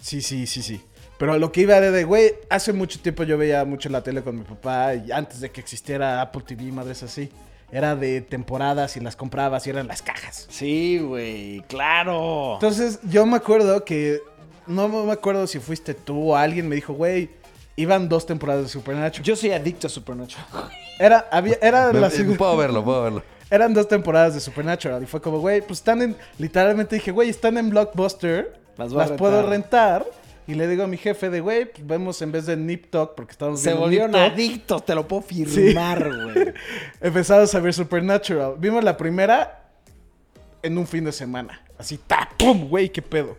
Sí, 0.02 0.22
sí, 0.22 0.48
sí, 0.48 0.62
sí. 0.62 0.82
Pero 1.18 1.38
lo 1.38 1.52
que 1.52 1.62
iba 1.62 1.80
de, 1.80 1.92
de, 1.92 2.04
güey, 2.04 2.34
hace 2.50 2.74
mucho 2.74 3.00
tiempo 3.00 3.24
yo 3.24 3.38
veía 3.38 3.64
mucho 3.64 3.90
la 3.90 4.02
tele 4.02 4.24
con 4.24 4.38
mi 4.38 4.44
papá 4.44 4.96
y 4.96 5.12
antes 5.12 5.40
de 5.40 5.52
que 5.52 5.62
existiera 5.62 6.20
Apple 6.22 6.42
TV 6.46 6.64
y 6.64 6.72
madres 6.72 7.04
así. 7.04 7.30
Era 7.72 7.96
de 7.96 8.20
temporadas 8.22 8.98
y 8.98 9.00
las 9.00 9.16
comprabas 9.16 9.66
y 9.66 9.70
eran 9.70 9.88
las 9.88 10.02
cajas. 10.02 10.46
Sí, 10.50 11.00
güey, 11.00 11.62
claro. 11.70 12.56
Entonces, 12.56 13.00
yo 13.04 13.26
me 13.26 13.38
acuerdo 13.38 13.86
que. 13.86 14.20
No 14.68 14.88
me 14.90 15.12
acuerdo 15.12 15.48
si 15.48 15.60
fuiste 15.60 15.94
tú 15.94 16.32
o 16.32 16.36
alguien 16.36 16.68
me 16.68 16.76
dijo, 16.76 16.94
güey, 16.94 17.30
iban 17.78 18.10
dos 18.10 18.26
temporadas 18.26 18.64
de 18.64 18.70
Supernatural. 18.70 19.24
Yo 19.24 19.36
soy 19.36 19.52
adicto 19.52 19.88
a 19.88 19.90
Supernatural. 19.90 20.46
Era, 21.00 21.28
había, 21.32 21.58
era 21.62 21.92
la 21.94 22.08
eh, 22.08 22.12
segunda- 22.12 22.38
puedo 22.38 22.58
verlo, 22.58 22.84
puedo 22.84 23.04
verlo. 23.04 23.24
Eran 23.50 23.74
dos 23.74 23.88
temporadas 23.88 24.34
de 24.34 24.40
Supernatural. 24.40 25.02
Y 25.02 25.06
fue 25.08 25.22
como, 25.22 25.40
güey, 25.40 25.62
pues 25.62 25.80
están 25.80 26.02
en. 26.02 26.16
Literalmente 26.38 26.96
dije, 26.96 27.12
güey, 27.12 27.30
están 27.30 27.58
en 27.58 27.70
Blockbuster. 27.70 28.61
Las 28.90 29.12
puedo 29.12 29.48
rentar. 29.48 30.06
Y 30.48 30.56
le 30.56 30.68
digo 30.68 30.84
a 30.84 30.88
mi 30.88 30.98
jefe 30.98 31.30
de, 31.30 31.40
güey, 31.40 31.66
pues 31.72 31.86
vemos 31.86 32.22
en 32.22 32.32
vez 32.32 32.48
de 32.48 32.58
Nip 32.58 32.90
Talk, 32.90 33.14
porque 33.16 33.32
estamos 33.32 33.62
Se 33.62 33.74
volvieron 33.74 34.16
adictos, 34.16 34.84
te 34.84 34.96
lo 34.96 35.08
puedo 35.08 35.22
firmar, 35.22 36.10
güey. 36.10 36.54
Empezamos 37.02 37.54
a 37.54 37.60
ver 37.60 37.74
Supernatural. 37.74 38.56
Vimos 38.58 38.84
la 38.84 38.98
primera 38.98 39.70
en 40.64 40.78
un 40.78 40.88
fin 40.88 41.06
de 41.06 41.12
semana. 41.12 41.62
Así, 41.78 41.98
ta, 41.98 42.28
pum, 42.38 42.68
güey, 42.68 42.90
qué 42.90 43.02
pedo. 43.02 43.38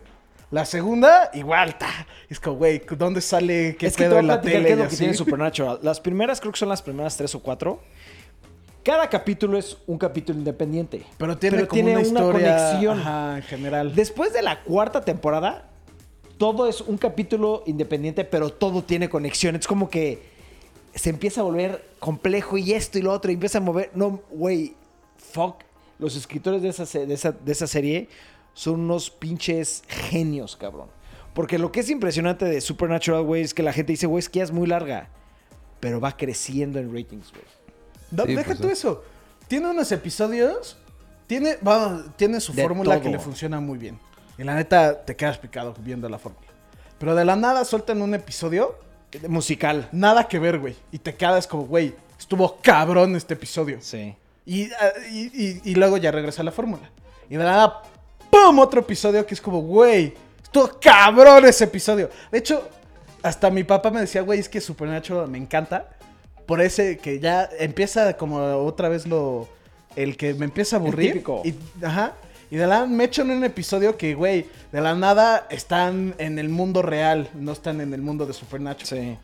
La 0.49 0.65
segunda, 0.65 1.29
igual, 1.33 1.77
ta. 1.77 2.07
Es 2.29 2.39
como, 2.39 2.57
güey, 2.57 2.81
¿dónde 2.97 3.21
sale 3.21 3.75
qué 3.75 3.87
es 3.87 3.95
que 3.95 4.03
te 4.03 4.09
pedo 4.09 4.15
voy 4.15 4.21
en 4.21 4.27
la 4.27 4.41
tele? 4.41 4.65
qué 4.65 4.73
es 4.73 4.79
lo 4.79 4.87
que 4.87 4.95
tiene 4.95 5.13
Supernatural. 5.13 5.79
Las 5.81 5.99
primeras 5.99 6.39
creo 6.39 6.51
que 6.51 6.59
son 6.59 6.69
las 6.69 6.81
primeras 6.81 7.17
tres 7.17 7.33
o 7.35 7.41
cuatro. 7.41 7.81
Cada 8.83 9.09
capítulo 9.09 9.57
es 9.57 9.77
un 9.87 9.97
capítulo 9.97 10.37
independiente. 10.37 11.05
Pero 11.17 11.37
tiene 11.37 11.65
como 11.67 11.83
una, 11.83 12.01
historia 12.01 12.91
ajá, 12.91 13.37
en 13.37 13.43
general. 13.43 13.95
Después 13.95 14.33
de 14.33 14.41
la 14.41 14.61
cuarta 14.61 15.01
temporada, 15.01 15.69
todo 16.37 16.67
es 16.67 16.81
un 16.81 16.97
capítulo 16.97 17.63
independiente, 17.65 18.25
pero 18.25 18.49
todo 18.49 18.83
tiene 18.83 19.07
conexión. 19.07 19.55
Es 19.55 19.67
como 19.67 19.89
que 19.89 20.23
se 20.93 21.09
empieza 21.09 21.39
a 21.39 21.43
volver 21.45 21.85
complejo 21.99 22.57
y 22.57 22.73
esto 22.73 22.99
y 22.99 23.03
lo 23.03 23.13
otro, 23.13 23.31
y 23.31 23.35
empieza 23.35 23.59
a 23.59 23.61
mover. 23.61 23.91
No, 23.95 24.21
güey, 24.29 24.73
fuck. 25.17 25.63
Los 25.97 26.17
escritores 26.17 26.61
de 26.61 26.69
esa, 26.69 26.83
de, 26.83 27.13
esa, 27.13 27.31
de 27.31 27.51
esa 27.53 27.67
serie 27.67 28.09
son 28.53 28.81
unos 28.81 29.09
pinches 29.09 29.83
genios, 29.87 30.57
cabrón. 30.57 30.89
Porque 31.33 31.57
lo 31.57 31.71
que 31.71 31.79
es 31.79 31.89
impresionante 31.89 32.43
de 32.43 32.59
Supernatural, 32.59 33.23
güey, 33.23 33.43
es 33.43 33.53
que 33.53 33.63
la 33.63 33.71
gente 33.71 33.93
dice, 33.93 34.07
güey, 34.07 34.19
es 34.19 34.27
que 34.27 34.39
ya 34.39 34.43
es 34.43 34.51
muy 34.51 34.67
larga. 34.67 35.07
Pero 35.79 36.01
va 36.01 36.17
creciendo 36.17 36.79
en 36.79 36.93
ratings, 36.93 37.31
güey. 37.31 37.62
No, 38.15 38.25
Sí, 38.25 38.35
deja 38.35 38.47
pues, 38.47 38.59
tú 38.59 38.69
eso. 38.69 39.03
Tiene 39.47 39.69
unos 39.69 39.91
episodios. 39.91 40.77
Tiene, 41.27 41.57
vamos, 41.61 42.03
tiene 42.15 42.39
su 42.39 42.53
fórmula 42.53 43.01
que 43.01 43.09
le 43.09 43.19
funciona 43.19 43.59
muy 43.59 43.77
bien. 43.77 43.99
Y 44.37 44.43
la 44.43 44.55
neta, 44.55 45.03
te 45.03 45.15
quedas 45.15 45.37
picado 45.37 45.73
viendo 45.79 46.07
la 46.09 46.19
fórmula. 46.19 46.47
Pero 46.99 47.15
de 47.15 47.25
la 47.25 47.35
nada 47.35 47.65
sueltan 47.65 48.01
un 48.01 48.13
episodio. 48.13 48.77
Musical. 49.27 49.89
Nada 49.91 50.27
que 50.27 50.39
ver, 50.39 50.59
güey. 50.59 50.75
Y 50.91 50.97
te 50.99 51.13
quedas 51.15 51.45
como, 51.47 51.65
güey, 51.65 51.93
estuvo 52.17 52.57
cabrón 52.61 53.15
este 53.15 53.35
episodio. 53.35 53.77
Sí. 53.81 54.15
Y, 54.45 54.71
ah, 54.73 54.89
y, 55.11 55.25
y- 55.45 55.61
y 55.63 55.75
luego 55.75 55.97
ya 55.97 56.11
regresa 56.11 56.41
a 56.41 56.45
la 56.45 56.51
fórmula. 56.51 56.89
Y 57.29 57.35
de 57.37 57.43
la 57.43 57.51
nada, 57.51 57.81
¡pum! 58.31 58.57
Otro 58.59 58.81
episodio 58.81 59.25
que 59.25 59.35
es 59.35 59.41
como, 59.41 59.61
güey, 59.61 60.13
estuvo 60.41 60.67
cabrón 60.81 61.45
ese 61.45 61.65
episodio. 61.65 62.09
De 62.31 62.39
hecho, 62.39 62.67
hasta 63.21 63.49
mi 63.51 63.63
papá 63.63 63.91
me 63.91 64.01
decía, 64.01 64.21
güey, 64.23 64.39
es 64.39 64.49
que 64.49 64.59
Supernatural 64.59 65.27
me 65.29 65.37
encanta. 65.37 65.89
Por 66.45 66.61
ese 66.61 66.97
que 66.97 67.19
ya 67.19 67.49
empieza 67.59 68.17
como 68.17 68.37
otra 68.37 68.89
vez 68.89 69.07
lo. 69.07 69.47
El 69.95 70.17
que 70.17 70.33
me 70.33 70.45
empieza 70.45 70.77
a 70.77 70.79
aburrir. 70.79 71.13
típico. 71.13 71.41
Y, 71.45 71.55
ajá. 71.83 72.13
Y 72.49 72.55
de 72.55 72.67
la 72.67 72.85
me 72.85 73.05
echan 73.05 73.31
un 73.31 73.43
episodio 73.43 73.97
que, 73.97 74.13
güey, 74.13 74.45
de 74.71 74.81
la 74.81 74.93
nada 74.93 75.47
están 75.49 76.13
en 76.17 76.37
el 76.37 76.49
mundo 76.49 76.81
real, 76.81 77.29
no 77.33 77.51
están 77.51 77.81
en 77.81 77.93
el 77.93 78.01
mundo 78.01 78.25
de 78.25 78.33
Supernatural. 78.33 78.87
Sí. 78.87 79.17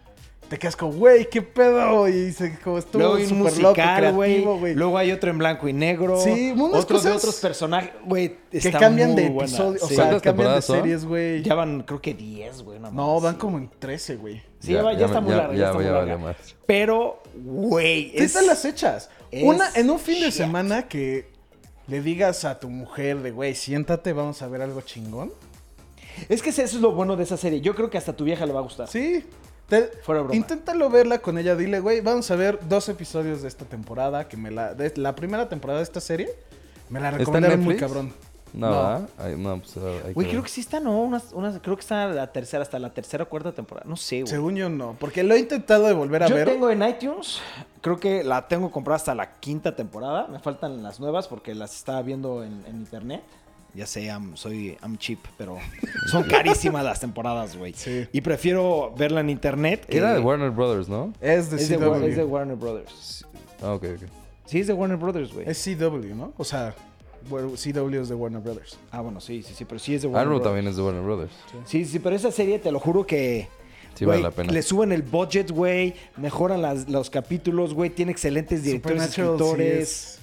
Te 0.49 0.57
quedas 0.57 0.75
como, 0.75 0.93
güey, 0.93 1.29
qué 1.29 1.41
pedo. 1.43 2.07
Y 2.09 2.31
se, 2.33 2.57
como 2.59 2.79
estuvo 2.79 3.03
Luego 3.03 3.17
loco, 3.19 3.35
musical, 3.35 4.13
güey. 4.15 4.31
creativo, 4.31 4.57
güey. 4.57 4.73
Luego 4.75 4.97
hay 4.97 5.11
otro 5.11 5.29
en 5.29 5.37
blanco 5.37 5.67
y 5.67 5.73
negro. 5.73 6.19
Sí, 6.19 6.55
Otros 6.57 7.03
de 7.03 7.11
otros 7.11 7.35
personajes. 7.35 7.91
Güey, 8.03 8.35
Que 8.51 8.71
cambian 8.71 9.15
de 9.15 9.27
episodio, 9.27 9.79
o 9.81 9.87
Sí. 9.87 9.93
sea, 9.95 10.05
¿Cuántas 10.05 10.21
cambian 10.23 10.55
de 10.55 10.61
series, 10.63 11.05
güey. 11.05 11.43
ya 11.43 11.53
van, 11.53 11.83
creo 11.83 12.01
que 12.01 12.15
10, 12.15 12.63
güey. 12.63 12.79
No, 12.79 12.91
más, 12.91 13.21
van 13.23 13.33
sí. 13.35 13.39
como 13.39 13.57
en 13.59 13.69
13, 13.77 14.15
güey. 14.15 14.41
Sí, 14.59 14.73
ya, 14.73 14.81
va- 14.81 14.93
ya 14.93 15.05
está 15.05 15.21
muy 15.21 15.31
ya- 15.31 15.37
larga. 15.37 15.53
Ya, 15.53 15.59
ya 15.59 15.65
está 15.67 15.77
muy 15.77 15.85
larga. 15.85 16.17
más. 16.17 16.35
Pero, 16.65 17.21
güey. 17.35 18.11
¿Qué 18.13 18.23
es- 18.23 18.33
tal 18.33 18.47
las 18.47 18.65
hechas? 18.65 19.09
es 19.31 19.43
Una, 19.43 19.69
en 19.75 19.89
un 19.89 19.99
fin 19.99 20.19
de 20.21 20.31
semana 20.31 20.87
que 20.87 21.27
le 21.87 22.01
digas 22.01 22.43
a 22.45 22.59
tu 22.59 22.69
mujer 22.69 23.19
de, 23.21 23.29
güey, 23.29 23.53
siéntate, 23.53 24.13
vamos 24.13 24.41
a 24.41 24.47
ver 24.47 24.63
algo 24.63 24.81
chingón. 24.81 25.31
Es 26.27 26.41
que 26.41 26.49
eso 26.49 26.61
es 26.63 26.73
lo 26.73 26.91
bueno 26.93 27.15
de 27.15 27.23
esa 27.23 27.37
serie. 27.37 27.61
Yo 27.61 27.75
creo 27.75 27.89
que 27.91 27.97
hasta 27.99 28.13
tu 28.13 28.23
vieja 28.23 28.45
le 28.47 28.51
va 28.53 28.59
a 28.59 28.63
gustar. 28.63 28.87
Sí. 28.87 29.23
Te- 29.69 29.87
Fuera 30.03 30.21
broma. 30.21 30.35
Inténtalo 30.35 30.89
verla 30.89 31.19
con 31.19 31.37
ella. 31.37 31.55
Dile, 31.55 31.79
güey, 31.79 32.01
vamos 32.01 32.29
a 32.31 32.35
ver 32.35 32.59
dos 32.67 32.89
episodios 32.89 33.41
de 33.41 33.47
esta 33.47 33.65
temporada. 33.65 34.27
Que 34.27 34.35
me 34.37 34.51
la. 34.51 34.73
De 34.73 34.91
la 34.97 35.15
primera 35.15 35.47
temporada 35.47 35.79
de 35.79 35.83
esta 35.83 36.01
serie. 36.01 36.29
Me 36.89 36.99
la 36.99 37.09
en 37.09 37.19
recomendaron 37.19 37.61
muy 37.61 37.77
cabrón. 37.77 38.11
No, 38.51 38.71
No. 39.01 39.07
Ay, 39.19 39.35
no, 39.37 39.59
pues, 39.59 39.77
hay 39.77 40.01
que 40.07 40.13
Güey, 40.13 40.27
creo 40.29 40.41
que 40.41 40.49
sí 40.49 40.59
está, 40.61 40.79
¿no? 40.79 40.99
Unas, 41.03 41.31
unas- 41.33 41.59
creo 41.61 41.75
que 41.75 41.81
está 41.81 42.07
la 42.07 42.31
tercera, 42.31 42.63
hasta 42.63 42.79
la 42.79 42.91
tercera 42.91 43.25
o 43.25 43.29
cuarta 43.29 43.51
temporada. 43.51 43.87
No 43.87 43.95
sé, 43.95 44.21
güey. 44.21 44.27
Según 44.27 44.55
yo, 44.55 44.69
no. 44.69 44.95
Porque 44.99 45.21
lo 45.21 45.35
he 45.35 45.39
intentado 45.39 45.85
de 45.85 45.93
volver 45.93 46.23
a 46.23 46.27
Yo 46.27 46.33
ver. 46.35 46.47
tengo 46.49 46.71
en 46.71 46.81
iTunes, 46.81 47.39
creo 47.81 47.99
que 47.99 48.23
la 48.23 48.47
tengo 48.47 48.71
comprada 48.71 48.95
hasta 48.95 49.13
la 49.13 49.39
quinta 49.39 49.75
temporada. 49.75 50.25
Me 50.27 50.39
faltan 50.39 50.81
las 50.81 50.99
nuevas 50.99 51.27
porque 51.27 51.53
las 51.53 51.75
estaba 51.75 52.01
viendo 52.01 52.43
en, 52.43 52.63
en 52.65 52.77
internet. 52.77 53.21
Ya 53.75 53.85
sé, 53.85 54.09
am- 54.09 54.35
soy 54.35 54.77
I'm 54.81 54.97
cheap, 54.97 55.19
pero 55.37 55.57
son 56.11 56.23
carísimas 56.23 56.83
las 56.83 56.99
temporadas, 56.99 57.55
güey. 57.55 57.73
Sí. 57.73 58.07
Y 58.11 58.21
prefiero 58.21 58.93
verla 58.97 59.21
en 59.21 59.29
internet. 59.29 59.85
que- 59.85 59.97
Era 59.97 60.13
de 60.13 60.19
Warner 60.19 60.49
Brothers, 60.51 60.89
¿no? 60.89 61.13
Es 61.21 61.51
de 61.51 61.57
es, 61.57 61.67
CW. 61.69 62.05
Es 62.07 62.15
de 62.15 62.23
Warner 62.23 62.55
Brothers. 62.55 63.25
Ah, 63.61 63.73
ok, 63.73 63.85
ok. 63.95 64.03
Sí, 64.45 64.59
es 64.61 64.67
de 64.67 64.73
Warner 64.73 64.97
Brothers, 64.97 65.31
güey. 65.33 65.47
Es 65.47 65.59
CW, 65.63 66.15
¿no? 66.15 66.33
O 66.37 66.43
sea, 66.43 66.73
CW 67.29 68.01
es 68.01 68.09
de 68.09 68.15
Warner 68.15 68.41
Brothers. 68.41 68.77
Ah, 68.91 69.01
bueno, 69.01 69.21
sí, 69.21 69.43
sí, 69.43 69.53
sí, 69.55 69.65
pero 69.65 69.77
sí 69.79 69.93
es 69.95 70.01
de 70.01 70.07
Warner 70.07 70.21
Arrow 70.21 70.39
Brothers. 70.39 70.49
también 70.49 70.67
es 70.67 70.75
de 70.75 70.81
Warner 70.81 71.03
Brothers. 71.03 71.31
Sí, 71.65 71.85
sí, 71.85 71.99
pero 71.99 72.15
esa 72.15 72.31
serie, 72.31 72.57
te 72.59 72.71
lo 72.71 72.79
juro 72.79 73.05
que. 73.05 73.47
Sí 73.95 74.05
vale 74.05 74.21
la 74.21 74.31
pena. 74.31 74.53
Le 74.53 74.61
suben 74.61 74.91
el 74.93 75.01
budget, 75.01 75.51
güey. 75.51 75.93
Mejoran 76.15 76.61
las- 76.61 76.87
los 76.89 77.09
capítulos, 77.09 77.73
güey. 77.73 77.89
Tiene 77.89 78.11
excelentes 78.13 78.63
directores, 78.63 79.03
sí 79.03 79.21
escritores. 79.21 79.81
es- 79.81 80.18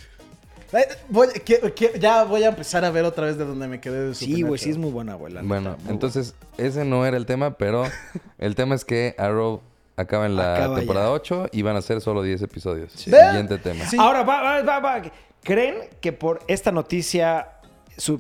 voy- 1.08 1.28
quiero- 1.44 1.68
ya 1.98 2.24
voy 2.24 2.42
a 2.44 2.48
empezar 2.48 2.84
a 2.84 2.90
ver 2.90 3.04
otra 3.04 3.26
vez 3.26 3.38
de 3.38 3.44
donde 3.44 3.68
me 3.68 3.80
quedé 3.80 4.08
de 4.08 4.14
Sí, 4.14 4.42
güey, 4.42 4.58
sí 4.58 4.70
es 4.70 4.78
muy 4.78 4.90
buena, 4.90 5.14
güey. 5.14 5.32
la 5.32 5.42
Bueno, 5.42 5.76
neta, 5.78 5.90
entonces 5.90 6.34
ese 6.58 6.84
no 6.84 7.04
era 7.06 7.16
el 7.16 7.26
tema, 7.26 7.56
pero 7.56 7.84
el 8.38 8.54
tema 8.54 8.74
es 8.74 8.84
que 8.84 9.14
Arrow 9.18 9.60
acaba 9.96 10.26
en 10.26 10.36
la 10.36 10.56
Acaba 10.56 10.76
temporada 10.76 11.06
ya. 11.06 11.12
8 11.12 11.48
y 11.52 11.62
van 11.62 11.76
a 11.76 11.82
ser 11.82 12.00
solo 12.00 12.22
10 12.22 12.42
episodios. 12.42 12.92
Siguiente 12.92 13.58
tema. 13.58 13.84
Sí. 13.86 13.96
Ahora, 13.98 14.22
va, 14.22 14.42
va, 14.42 14.62
va, 14.62 14.80
va. 14.80 15.02
¿Creen 15.42 15.76
que 16.00 16.12
por 16.12 16.40
esta 16.48 16.72
noticia, 16.72 17.48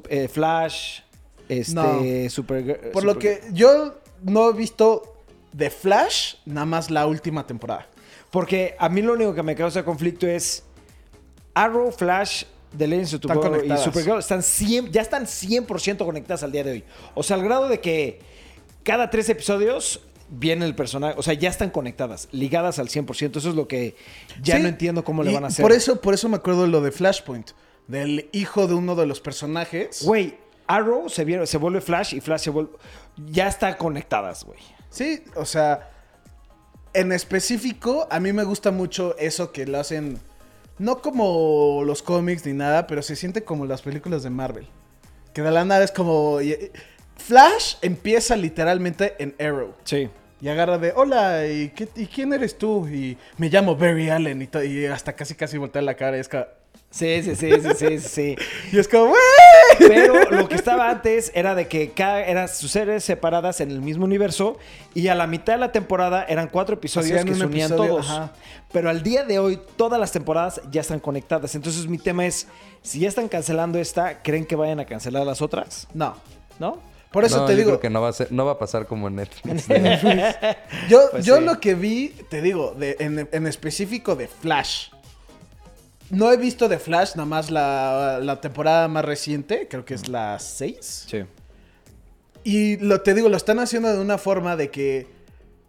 eh, 0.08 0.28
Flash, 0.28 1.00
este, 1.48 1.74
No. 1.74 2.30
Super... 2.30 2.90
Por 2.92 3.04
lo 3.04 3.18
que 3.18 3.40
yo 3.52 3.94
no 4.22 4.50
he 4.50 4.52
visto 4.52 5.16
de 5.52 5.70
Flash, 5.70 6.36
nada 6.46 6.66
más 6.66 6.90
la 6.90 7.06
última 7.06 7.46
temporada. 7.46 7.86
Porque 8.30 8.74
a 8.78 8.88
mí 8.88 9.02
lo 9.02 9.14
único 9.14 9.34
que 9.34 9.42
me 9.42 9.54
causa 9.54 9.84
conflicto 9.84 10.26
es... 10.26 10.64
Arrow, 11.56 11.90
Flash 11.90 12.44
de 12.72 12.86
Legends 12.86 13.14
of 13.14 13.20
Tomorrow 13.22 13.64
y. 13.64 13.76
Supergirl 13.78 14.18
están 14.18 14.42
100, 14.42 14.92
ya 14.92 15.00
están 15.00 15.24
100% 15.24 16.04
conectadas 16.04 16.42
al 16.42 16.52
día 16.52 16.62
de 16.62 16.70
hoy. 16.72 16.84
O 17.14 17.22
sea, 17.22 17.36
al 17.36 17.42
grado 17.42 17.68
de 17.68 17.80
que 17.80 18.20
cada 18.82 19.08
tres 19.10 19.28
episodios 19.28 20.00
viene 20.28 20.64
el 20.66 20.74
personaje. 20.74 21.14
O 21.18 21.22
sea, 21.22 21.34
ya 21.34 21.48
están 21.48 21.70
conectadas, 21.70 22.28
ligadas 22.32 22.78
al 22.78 22.88
100%. 22.88 23.38
Eso 23.38 23.48
es 23.48 23.54
lo 23.54 23.66
que 23.68 23.96
ya 24.42 24.56
Sí, 24.56 24.62
no 24.62 24.68
entiendo 24.68 25.02
cómo 25.04 25.22
le 25.22 25.32
van 25.32 25.44
a 25.44 25.46
hacer. 25.48 25.62
Por 25.62 25.72
eso, 25.72 26.00
por 26.00 26.14
eso 26.14 26.28
me 26.28 26.36
acuerdo 26.36 26.62
de 26.62 26.68
lo 26.68 26.80
de 26.82 26.92
Flashpoint. 26.92 27.50
Del 27.88 28.28
hijo 28.32 28.66
de 28.66 28.74
uno 28.74 28.94
de 28.96 29.06
los 29.06 29.20
personajes. 29.20 30.02
Güey, 30.04 30.36
Arrow 30.66 31.08
se, 31.08 31.24
viene- 31.24 31.46
se 31.46 31.56
vuelve 31.56 31.80
Flash 31.80 32.14
y 32.14 32.20
Flash 32.20 32.40
se 32.42 32.50
vuelve... 32.50 32.72
Ya 33.26 33.46
están 33.48 33.74
conectadas, 33.74 34.44
güey. 34.44 34.58
Sí, 34.90 35.22
o 35.36 35.44
sea, 35.44 35.90
en 36.92 37.12
específico, 37.12 38.08
a 38.10 38.18
mí 38.20 38.32
me 38.32 38.42
gusta 38.44 38.70
mucho 38.72 39.16
eso 39.18 39.52
que 39.52 39.66
lo 39.66 39.78
hacen, 39.78 40.18
no 40.78 41.00
como 41.00 41.82
los 41.84 42.02
cómics 42.02 42.44
ni 42.46 42.52
nada, 42.52 42.86
pero 42.86 43.02
se 43.02 43.16
siente 43.16 43.42
como 43.44 43.66
las 43.66 43.82
películas 43.82 44.22
de 44.22 44.30
Marvel. 44.30 44.66
Que 45.32 45.42
de 45.42 45.50
la 45.50 45.64
nada 45.64 45.84
es 45.84 45.92
como... 45.92 46.38
Flash 47.16 47.76
empieza 47.82 48.36
literalmente 48.36 49.14
en 49.18 49.34
Arrow. 49.40 49.74
Sí. 49.84 50.08
Y 50.40 50.48
agarra 50.48 50.76
de, 50.78 50.92
hola, 50.94 51.46
¿y, 51.46 51.70
qué- 51.70 51.88
y 51.96 52.06
quién 52.06 52.32
eres 52.34 52.58
tú? 52.58 52.86
Y 52.88 53.16
me 53.38 53.48
llamo 53.48 53.74
Barry 53.74 54.10
Allen. 54.10 54.42
Y, 54.42 54.66
y 54.66 54.86
hasta 54.86 55.14
casi 55.14 55.34
casi 55.34 55.56
voltea 55.56 55.80
la 55.82 55.94
cara 55.94 56.16
y 56.18 56.20
es 56.20 56.28
como... 56.28 56.44
Sí, 56.90 57.22
sí, 57.22 57.36
sí, 57.36 57.50
sí, 57.60 57.68
sí, 57.76 57.98
sí. 57.98 58.36
Y 58.72 58.78
es 58.78 58.88
como, 58.88 59.08
"Güey". 59.08 59.18
Pero 59.88 60.30
lo 60.30 60.48
que 60.48 60.54
estaba 60.54 60.88
antes 60.88 61.30
era 61.34 61.54
de 61.54 61.68
que 61.68 61.90
cada, 61.90 62.24
eran 62.24 62.48
sus 62.48 62.70
series 62.70 63.04
separadas 63.04 63.60
en 63.60 63.70
el 63.70 63.82
mismo 63.82 64.04
universo 64.04 64.56
y 64.94 65.08
a 65.08 65.14
la 65.14 65.26
mitad 65.26 65.54
de 65.54 65.58
la 65.58 65.72
temporada 65.72 66.24
eran 66.28 66.48
cuatro 66.48 66.76
episodios 66.76 67.10
Hacían 67.18 67.26
que 67.26 67.34
se 67.38 67.44
unían 67.44 67.70
episodio, 67.72 67.90
todos. 67.96 68.08
ajá. 68.10 68.32
Pero 68.72 68.88
al 68.88 69.02
día 69.02 69.24
de 69.24 69.38
hoy 69.38 69.60
todas 69.76 70.00
las 70.00 70.12
temporadas 70.12 70.60
ya 70.70 70.80
están 70.80 71.00
conectadas. 71.00 71.54
Entonces 71.54 71.86
mi 71.86 71.98
tema 71.98 72.24
es, 72.24 72.46
si 72.82 73.00
ya 73.00 73.08
están 73.08 73.28
cancelando 73.28 73.78
esta, 73.78 74.22
¿creen 74.22 74.46
que 74.46 74.56
vayan 74.56 74.80
a 74.80 74.86
cancelar 74.86 75.26
las 75.26 75.42
otras? 75.42 75.88
No. 75.92 76.16
¿No? 76.58 76.78
Por 77.10 77.24
eso 77.24 77.38
No, 77.38 77.44
te 77.46 77.52
yo 77.52 77.58
digo, 77.58 77.70
creo 77.70 77.80
que 77.80 77.90
no 77.90 78.00
va 78.02 78.08
a 78.08 78.12
ser, 78.12 78.32
no 78.32 78.44
va 78.46 78.52
a 78.52 78.58
pasar 78.58 78.86
como 78.86 79.08
en 79.08 79.16
Netflix. 79.16 79.66
Yo, 80.88 81.00
Pues 81.10 81.24
yo 81.24 81.38
sí. 81.38 81.44
lo 81.44 81.60
que 81.60 81.74
vi, 81.74 82.08
te 82.28 82.42
digo, 82.42 82.74
de- 82.76 82.96
en, 83.00 83.28
en 83.32 83.46
específico 83.46 84.16
de 84.16 84.28
Flash. 84.28 84.88
No 86.10 86.32
he 86.32 86.36
visto 86.36 86.68
de 86.68 86.78
Flash, 86.78 87.10
nada 87.16 87.26
más 87.26 87.50
la, 87.50 88.20
la 88.22 88.40
temporada 88.40 88.86
más 88.88 89.04
reciente, 89.04 89.66
creo 89.68 89.84
que 89.84 89.94
es 89.94 90.08
la 90.08 90.38
6. 90.38 91.04
Sí. 91.08 91.18
Y 92.44 92.76
lo 92.76 93.00
te 93.00 93.12
digo, 93.14 93.28
lo 93.28 93.36
están 93.36 93.58
haciendo 93.58 93.92
de 93.92 93.98
una 94.00 94.18
forma 94.18 94.56
de 94.56 94.70
que 94.70 95.06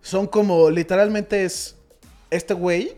son 0.01 0.27
como, 0.27 0.69
literalmente 0.69 1.43
es 1.43 1.75
este 2.29 2.53
güey, 2.53 2.93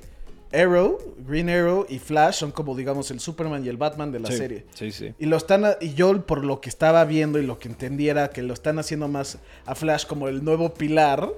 Arrow, 0.52 0.98
Green 1.28 1.50
Arrow 1.50 1.86
y 1.88 2.00
Flash 2.00 2.36
son 2.40 2.52
como, 2.52 2.76
digamos, 2.76 3.10
el 3.12 3.20
Superman 3.20 3.64
y 3.64 3.70
el 3.70 3.78
Batman 3.78 4.12
de 4.12 4.20
la 4.20 4.30
sí. 4.32 4.38
serie. 4.38 4.66
Sí, 4.74 4.92
sí. 4.92 5.14
Y 5.20 5.28
lo 5.28 5.38
están 5.38 5.64
a- 5.64 5.78
y 5.80 5.94
yo 5.94 6.26
por 6.26 6.44
lo 6.44 6.60
que 6.60 6.70
estaba 6.70 7.06
viendo 7.06 7.40
y 7.40 7.46
lo 7.46 7.58
que 7.60 7.68
entendí 7.70 8.10
era 8.10 8.30
que 8.32 8.42
lo 8.42 8.54
están 8.54 8.80
haciendo 8.80 9.08
más 9.08 9.38
a 9.66 9.76
Flash 9.76 10.06
como 10.08 10.28
el 10.28 10.44
nuevo 10.44 10.74
pilar 10.74 11.30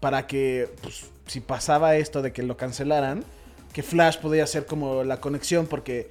para 0.00 0.26
que 0.26 0.70
pues, 0.82 1.04
si 1.26 1.40
pasaba 1.40 1.96
esto 1.96 2.22
de 2.22 2.32
que 2.32 2.42
lo 2.42 2.56
cancelaran, 2.56 3.24
que 3.72 3.82
Flash 3.82 4.18
podía 4.18 4.46
ser 4.46 4.66
como 4.66 5.04
la 5.04 5.20
conexión 5.20 5.66
porque 5.66 6.10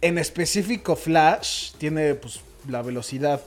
en 0.00 0.18
específico 0.18 0.96
Flash 0.96 1.72
tiene 1.78 2.14
pues 2.14 2.40
la 2.68 2.82
velocidad 2.82 3.40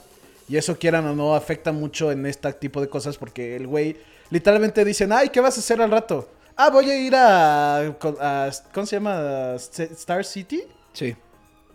y 0.48 0.56
eso 0.56 0.78
quieran 0.78 1.06
o 1.06 1.14
no 1.14 1.34
afecta 1.34 1.72
mucho 1.72 2.10
en 2.12 2.24
este 2.26 2.52
tipo 2.54 2.80
de 2.80 2.88
cosas 2.88 3.16
porque 3.16 3.56
el 3.56 3.66
güey 3.66 3.96
literalmente 4.30 4.84
dicen, 4.84 5.12
"Ay, 5.12 5.28
¿qué 5.28 5.40
vas 5.40 5.56
a 5.56 5.60
hacer 5.60 5.80
al 5.82 5.90
rato?" 5.90 6.28
Ah, 6.56 6.70
voy 6.70 6.90
a 6.90 6.98
ir 6.98 7.14
a, 7.14 7.78
a- 7.86 8.50
¿cómo 8.72 8.86
se 8.86 8.96
llama? 8.96 9.54
Star 9.56 10.24
City. 10.24 10.62
Sí. 10.92 11.14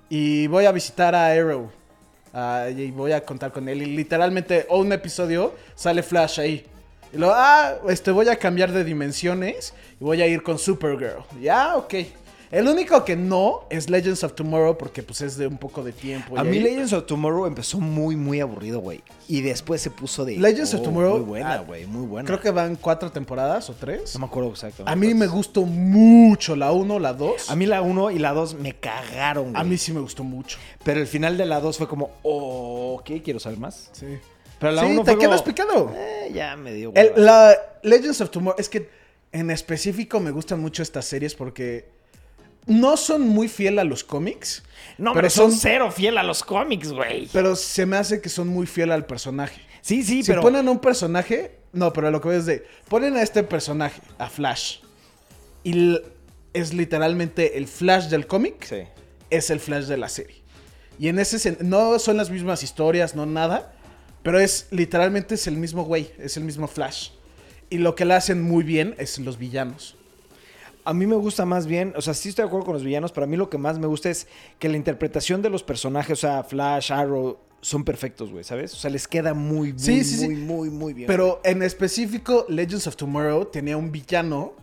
Y 0.10 0.48
voy 0.48 0.66
a 0.66 0.72
visitar 0.72 1.16
a 1.16 1.28
Arrow. 1.28 1.72
Ah, 2.34 2.68
y 2.76 2.92
voy 2.92 3.12
a 3.14 3.24
contar 3.24 3.52
con 3.54 3.70
él. 3.70 3.82
Y 3.84 3.86
literalmente, 3.96 4.66
o 4.70 4.80
un 4.80 4.92
episodio, 4.92 5.54
sale 5.76 6.04
Flash 6.04 6.40
ahí. 6.40 6.66
Y 7.14 7.18
luego, 7.18 7.34
ah, 7.36 7.76
este, 7.90 8.12
voy 8.12 8.28
a 8.30 8.36
cambiar 8.38 8.72
de 8.72 8.84
dimensiones. 8.84 9.74
Y 10.00 10.04
voy 10.04 10.22
a 10.22 10.28
ir 10.28 10.42
con 10.42 10.58
Supergirl. 10.58 11.24
Ya, 11.40 11.78
ok. 11.78 11.94
El 12.54 12.68
único 12.68 13.04
que 13.04 13.16
no 13.16 13.62
es 13.72 13.90
Legends 13.90 14.24
of 14.24 14.36
Tomorrow 14.36 14.78
porque 14.78 15.02
pues 15.02 15.22
es 15.22 15.38
de 15.38 15.48
un 15.48 15.58
poco 15.58 15.84
de 15.84 15.92
tiempo. 15.92 16.38
A 16.38 16.44
mí 16.44 16.58
ahí- 16.58 16.64
Legends 16.64 16.94
of 16.94 17.08
Tomorrow 17.08 17.48
empezó 17.48 17.80
muy, 17.80 18.16
muy 18.16 18.42
aburrido, 18.42 18.80
güey. 18.80 19.02
Y 19.28 19.42
después 19.42 19.82
se 19.82 19.90
puso 19.90 20.24
de... 20.24 20.38
Legends 20.38 20.72
of 20.76 20.82
oh, 20.82 20.84
Tomorrow, 20.84 21.18
Muy 21.18 21.26
buena, 21.26 21.54
ah, 21.54 21.64
güey, 21.66 21.88
muy 21.88 22.06
buena. 22.06 22.28
Creo 22.28 22.40
que 22.40 22.52
van 22.52 22.76
cuatro 22.76 23.12
temporadas 23.12 23.72
o 23.72 23.74
tres. 23.74 24.14
No 24.14 24.20
me 24.20 24.26
acuerdo 24.28 24.52
exactamente. 24.52 24.92
A 24.92 24.96
mí 24.96 25.16
me 25.16 25.26
gustó 25.26 25.64
mucho 25.64 26.56
la 26.56 26.72
1, 26.72 27.00
la 27.00 27.14
2. 27.14 27.50
A 27.50 27.56
mí 27.56 27.66
la 27.66 27.82
1 27.82 28.12
y 28.12 28.20
la 28.20 28.34
2 28.34 28.54
me 28.60 28.74
cagaron, 28.74 29.46
güey. 29.46 29.56
A 29.60 29.64
mí 29.64 29.76
sí 29.80 29.92
me 29.92 30.02
gustó 30.02 30.24
mucho. 30.24 30.60
Pero 30.84 31.00
el 31.00 31.08
final 31.08 31.38
de 31.40 31.48
la 31.48 31.60
2 31.60 31.76
fue 31.76 31.88
como, 31.88 32.12
oh, 32.22 33.00
ok, 33.00 33.24
quiero 33.24 33.40
saber 33.40 33.58
más. 33.58 33.90
Sí. 33.94 34.20
Pero 34.64 34.74
la 34.76 34.82
sí, 34.84 34.88
1 34.92 35.04
te 35.04 35.12
fue 35.12 35.20
quedas 35.20 35.42
como, 35.42 35.54
picado. 35.54 35.94
eh, 35.96 36.32
ya 36.34 36.56
me 36.56 36.74
dio 36.74 36.92
El- 36.96 37.12
la 37.18 37.56
Legends 37.84 38.22
of 38.22 38.30
Tomorrow, 38.32 38.60
es 38.60 38.70
que 38.70 38.90
en 39.32 39.52
específico 39.52 40.20
me 40.20 40.32
gustan 40.32 40.60
mucho 40.60 40.82
estas 40.84 41.06
series 41.06 41.36
porque 41.36 41.90
no 42.66 42.96
son 42.98 43.22
muy 43.28 43.48
fiel 43.50 43.78
a 43.80 43.84
los 43.84 44.04
cómics, 44.04 44.64
No, 44.98 45.14
pero 45.14 45.30
son 45.30 45.52
son- 45.52 45.60
cero 45.60 45.92
fiel 45.92 46.18
a 46.18 46.24
los 46.24 46.44
cómics, 46.44 46.92
güey. 46.94 47.28
pero 47.34 47.56
se 47.56 47.86
me 47.86 47.98
hace 47.98 48.22
que 48.22 48.30
son 48.30 48.48
muy 48.48 48.66
fiel 48.68 48.92
al 48.92 49.06
personaje. 49.06 49.62
Sí, 49.82 50.02
sí, 50.04 50.24
si 50.24 50.32
pero... 50.32 50.42
ponen 50.42 50.68
a 50.68 50.72
un 50.72 50.80
personaje, 50.80 51.58
no, 51.74 51.92
pero 51.92 52.10
lo 52.10 52.22
que 52.22 52.30
veo 52.30 52.40
es 52.40 52.46
de, 52.46 52.66
ponen 52.88 53.18
a 53.18 53.22
este 53.22 53.44
personaje, 53.44 54.00
a 54.18 54.30
Flash, 54.30 54.78
y 55.64 56.00
es 56.54 56.74
literalmente 56.74 57.58
el 57.58 57.68
Flash 57.68 58.06
del 58.08 58.28
cómic, 58.28 58.64
Sí. 58.64 58.84
es 59.30 59.50
el 59.50 59.60
Flash 59.60 59.86
de 59.86 59.98
la 59.98 60.08
serie. 60.08 60.42
Y 61.00 61.08
en 61.10 61.20
ese 61.20 61.38
sen- 61.38 61.60
no 61.62 61.98
son 62.00 62.16
las 62.18 62.30
mismas 62.30 62.64
historias, 62.64 63.16
no 63.16 63.26
nada, 63.26 63.74
pero 64.24 64.40
es 64.40 64.68
literalmente 64.72 65.36
es 65.36 65.48
el 65.48 65.58
mismo 65.58 65.84
güey, 65.84 66.12
es 66.18 66.38
el 66.38 66.44
mismo 66.44 66.68
Flash. 66.68 67.10
Y 67.70 67.78
lo 67.78 67.96
que 67.96 68.06
le 68.06 68.14
hacen 68.14 68.42
muy 68.42 68.64
bien 68.64 68.96
es 68.98 69.20
los 69.20 69.38
villanos. 69.38 69.96
A 70.86 70.94
mí 70.94 71.06
me 71.08 71.16
gusta 71.16 71.46
más 71.46 71.66
bien, 71.66 71.94
o 71.96 72.02
sea, 72.02 72.14
sí 72.14 72.30
estoy 72.30 72.44
de 72.44 72.48
acuerdo 72.48 72.66
con 72.66 72.74
los 72.74 72.84
villanos, 72.84 73.12
pero 73.12 73.24
a 73.24 73.28
mí 73.28 73.38
lo 73.38 73.50
que 73.50 73.58
más 73.58 73.80
me 73.80 73.88
gusta 73.88 74.10
es 74.10 74.28
que 74.60 74.68
la 74.68 74.76
interpretación 74.76 75.42
de 75.42 75.50
los 75.50 75.64
personajes, 75.64 76.20
o 76.20 76.22
sea, 76.22 76.44
Flash, 76.44 76.92
Arrow, 76.92 77.38
son 77.62 77.86
perfectos, 77.86 78.32
güey, 78.32 78.44
¿sabes? 78.44 78.74
O 78.74 78.76
sea, 78.76 78.90
les 78.90 79.08
queda 79.08 79.34
muy, 79.34 79.72
muy, 79.72 79.80
Sí, 79.80 80.04
sí, 80.04 80.18
sí. 80.18 80.26
muy, 80.26 80.36
muy, 80.36 80.70
muy 80.70 80.94
bien. 80.94 81.08
Pero 81.08 81.40
en 81.46 81.64
específico, 81.64 82.46
Legends 82.50 82.88
of 82.88 82.98
Tomorrow 82.98 83.46
tenía 83.46 83.78
un 83.78 83.92
villano 83.92 84.54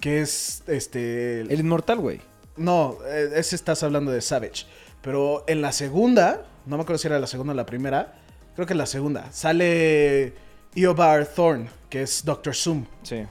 que 0.00 0.22
es 0.22 0.62
este. 0.66 1.42
El 1.42 1.60
inmortal, 1.60 1.98
güey. 1.98 2.20
No, 2.56 2.96
eh, 3.06 3.30
ese 3.34 3.56
estás 3.56 3.82
hablando 3.82 4.10
de 4.10 4.22
Savage. 4.22 4.64
Pero 5.02 5.44
en 5.46 5.60
la 5.60 5.72
segunda, 5.72 6.46
no 6.64 6.76
me 6.76 6.82
acuerdo 6.82 6.98
si 6.98 7.06
era 7.06 7.18
la 7.18 7.26
segunda 7.26 7.52
o 7.52 7.56
la 7.56 7.66
primera, 7.66 8.18
creo 8.56 8.66
que 8.66 8.72
en 8.72 8.78
la 8.78 8.86
segunda, 8.86 9.30
sale 9.30 10.32
Eobard 10.74 11.28
Thorne, 11.28 11.68
que 11.88 12.02
es 12.02 12.24
Doctor 12.24 12.54
Zoom. 12.54 12.86
Sí. 13.02 13.22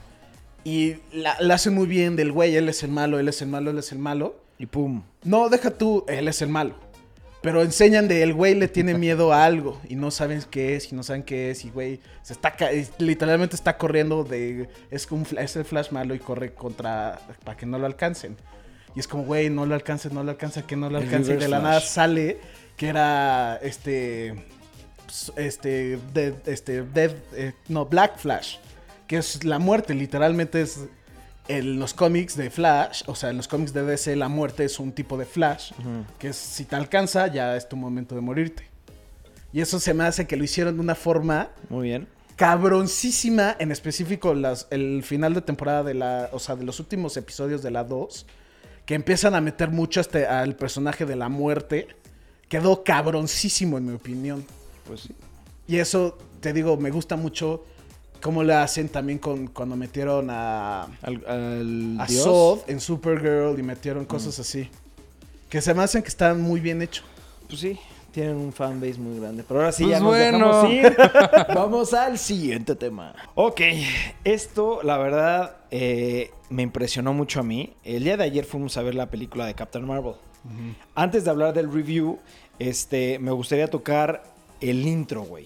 Y 0.63 0.95
la, 1.11 1.35
la 1.41 1.55
hacen 1.55 1.73
muy 1.73 1.87
bien 1.87 2.15
del 2.15 2.31
güey, 2.31 2.55
él 2.55 2.69
es 2.69 2.81
el 2.83 2.91
malo, 2.91 3.19
él 3.19 3.27
es 3.27 3.41
el 3.41 3.49
malo, 3.49 3.71
él 3.71 3.77
es 3.77 3.91
el 3.91 3.99
malo. 3.99 4.39
Y 4.57 4.67
pum. 4.67 5.03
No, 5.23 5.49
deja 5.49 5.71
tú, 5.71 6.05
él 6.07 6.27
es 6.27 6.41
el 6.41 6.49
malo. 6.49 6.75
Pero 7.41 7.61
enseñan 7.61 8.07
de 8.07 8.23
el 8.23 8.33
güey 8.33 8.55
le 8.55 8.67
tiene 8.67 8.93
miedo 8.97 9.33
a 9.33 9.45
algo 9.45 9.79
y 9.87 9.95
no 9.95 10.09
saben 10.09 10.41
qué 10.49 10.75
es 10.75 10.91
y 10.91 10.95
no 10.95 11.03
saben 11.03 11.21
qué 11.21 11.51
es 11.51 11.63
y 11.63 11.69
güey 11.69 11.99
se 12.23 12.33
está 12.33 12.55
literalmente 12.97 13.55
está 13.55 13.77
corriendo 13.77 14.23
de 14.23 14.67
es 14.89 15.05
un 15.11 15.27
es 15.37 15.55
el 15.55 15.63
flash 15.63 15.91
malo 15.91 16.15
y 16.15 16.19
corre 16.19 16.55
contra 16.55 17.19
para 17.43 17.55
que 17.55 17.67
no 17.67 17.77
lo 17.77 17.85
alcancen. 17.85 18.35
Y 18.95 18.99
es 18.99 19.07
como 19.07 19.25
güey, 19.25 19.49
no 19.49 19.65
lo 19.65 19.75
alcances, 19.75 20.11
no 20.11 20.23
lo 20.23 20.31
alcanza, 20.31 20.65
que 20.65 20.75
no 20.75 20.89
lo 20.89 20.97
El 20.97 21.03
alcance 21.03 21.33
y 21.33 21.37
de 21.37 21.47
la 21.47 21.59
nada 21.59 21.81
flash. 21.81 21.91
sale 21.91 22.37
que 22.77 22.87
era 22.87 23.59
este 23.61 24.33
este 25.35 25.99
este 26.45 26.83
dead, 26.83 27.11
eh, 27.33 27.53
no 27.67 27.85
Black 27.85 28.17
Flash, 28.17 28.57
que 29.07 29.17
es 29.17 29.43
la 29.43 29.59
muerte, 29.59 29.93
literalmente 29.93 30.61
es 30.61 30.87
en 31.47 31.79
los 31.79 31.93
cómics 31.93 32.35
de 32.35 32.49
Flash, 32.49 33.03
o 33.05 33.15
sea, 33.15 33.29
en 33.29 33.37
los 33.37 33.47
cómics 33.47 33.73
de 33.73 33.83
DC 33.83 34.15
la 34.15 34.29
muerte 34.29 34.65
es 34.65 34.79
un 34.79 34.91
tipo 34.91 35.17
de 35.17 35.25
Flash, 35.25 35.71
que 36.17 36.29
es, 36.29 36.35
si 36.35 36.65
te 36.65 36.75
alcanza 36.75 37.27
ya 37.27 37.55
es 37.55 37.69
tu 37.69 37.75
momento 37.75 38.15
de 38.15 38.21
morirte. 38.21 38.67
Y 39.53 39.61
eso 39.61 39.79
se 39.79 39.93
me 39.93 40.03
hace 40.03 40.27
que 40.27 40.35
lo 40.35 40.43
hicieron 40.43 40.75
de 40.75 40.81
una 40.81 40.95
forma 40.95 41.49
Muy 41.69 41.87
bien. 41.87 42.07
cabroncísima, 42.35 43.55
en 43.57 43.71
específico 43.71 44.33
las, 44.33 44.67
el 44.69 45.01
final 45.03 45.33
de 45.33 45.41
temporada 45.41 45.83
de 45.83 45.93
la, 45.93 46.29
o 46.33 46.39
sea, 46.39 46.55
de 46.55 46.65
los 46.65 46.79
últimos 46.79 47.15
episodios 47.15 47.61
de 47.63 47.71
la 47.71 47.83
2, 47.83 48.25
que 48.85 48.95
empiezan 48.95 49.33
a 49.33 49.41
meter 49.41 49.69
mucho 49.69 50.01
este, 50.01 50.25
al 50.25 50.55
personaje 50.55 51.05
de 51.05 51.15
la 51.15 51.29
muerte, 51.29 51.87
quedó 52.49 52.83
cabroncísimo 52.83 53.77
en 53.77 53.85
mi 53.85 53.93
opinión. 53.93 54.45
Pues 54.87 55.01
sí. 55.01 55.15
Y 55.67 55.77
eso, 55.77 56.17
te 56.41 56.53
digo, 56.53 56.77
me 56.77 56.91
gusta 56.91 57.15
mucho 57.15 57.65
cómo 58.21 58.43
le 58.43 58.53
hacen 58.53 58.89
también 58.89 59.19
con 59.19 59.47
cuando 59.47 59.75
metieron 59.75 60.29
a, 60.29 60.83
Al, 61.01 61.23
al 61.27 61.97
a. 61.99 62.07
Zod 62.07 62.59
en 62.67 62.79
Supergirl 62.79 63.59
y 63.59 63.63
metieron 63.63 64.05
cosas 64.05 64.39
así. 64.39 64.69
Que 65.49 65.61
se 65.61 65.73
me 65.73 65.83
hacen 65.83 66.01
que 66.01 66.09
están 66.09 66.41
muy 66.41 66.59
bien 66.59 66.81
hechos. 66.81 67.05
Pues 67.47 67.59
sí, 67.61 67.79
tienen 68.11 68.35
un 68.35 68.51
fanbase 68.51 68.97
muy 68.99 69.19
grande. 69.19 69.43
Pero 69.47 69.59
ahora 69.59 69.71
sí 69.71 69.83
Pues 69.83 69.93
ya 69.95 69.99
nos 69.99 70.09
bueno. 70.09 70.63
dejamos 70.63 70.71
ir. 70.71 70.97
Vamos 71.55 71.93
al 71.93 72.17
siguiente 72.17 72.75
tema. 72.75 73.13
Ok, 73.35 73.61
esto 74.23 74.79
la 74.83 74.97
verdad 74.97 75.57
eh, 75.71 76.31
me 76.49 76.63
impresionó 76.63 77.13
mucho 77.13 77.39
a 77.39 77.43
mí. 77.43 77.73
El 77.83 78.03
día 78.03 78.17
de 78.17 78.23
ayer 78.23 78.45
fuimos 78.45 78.77
a 78.77 78.81
ver 78.81 78.95
la 78.95 79.09
película 79.09 79.45
de 79.45 79.53
Captain 79.53 79.85
Marvel. 79.85 80.13
Antes 80.93 81.23
de 81.23 81.29
hablar 81.31 81.53
del 81.55 81.71
review, 81.71 82.19
este, 82.59 83.17
me 83.19 83.31
gustaría 83.31 83.67
tocar 83.67 84.23
el 84.61 84.87
intro, 84.87 85.23
güey. 85.23 85.45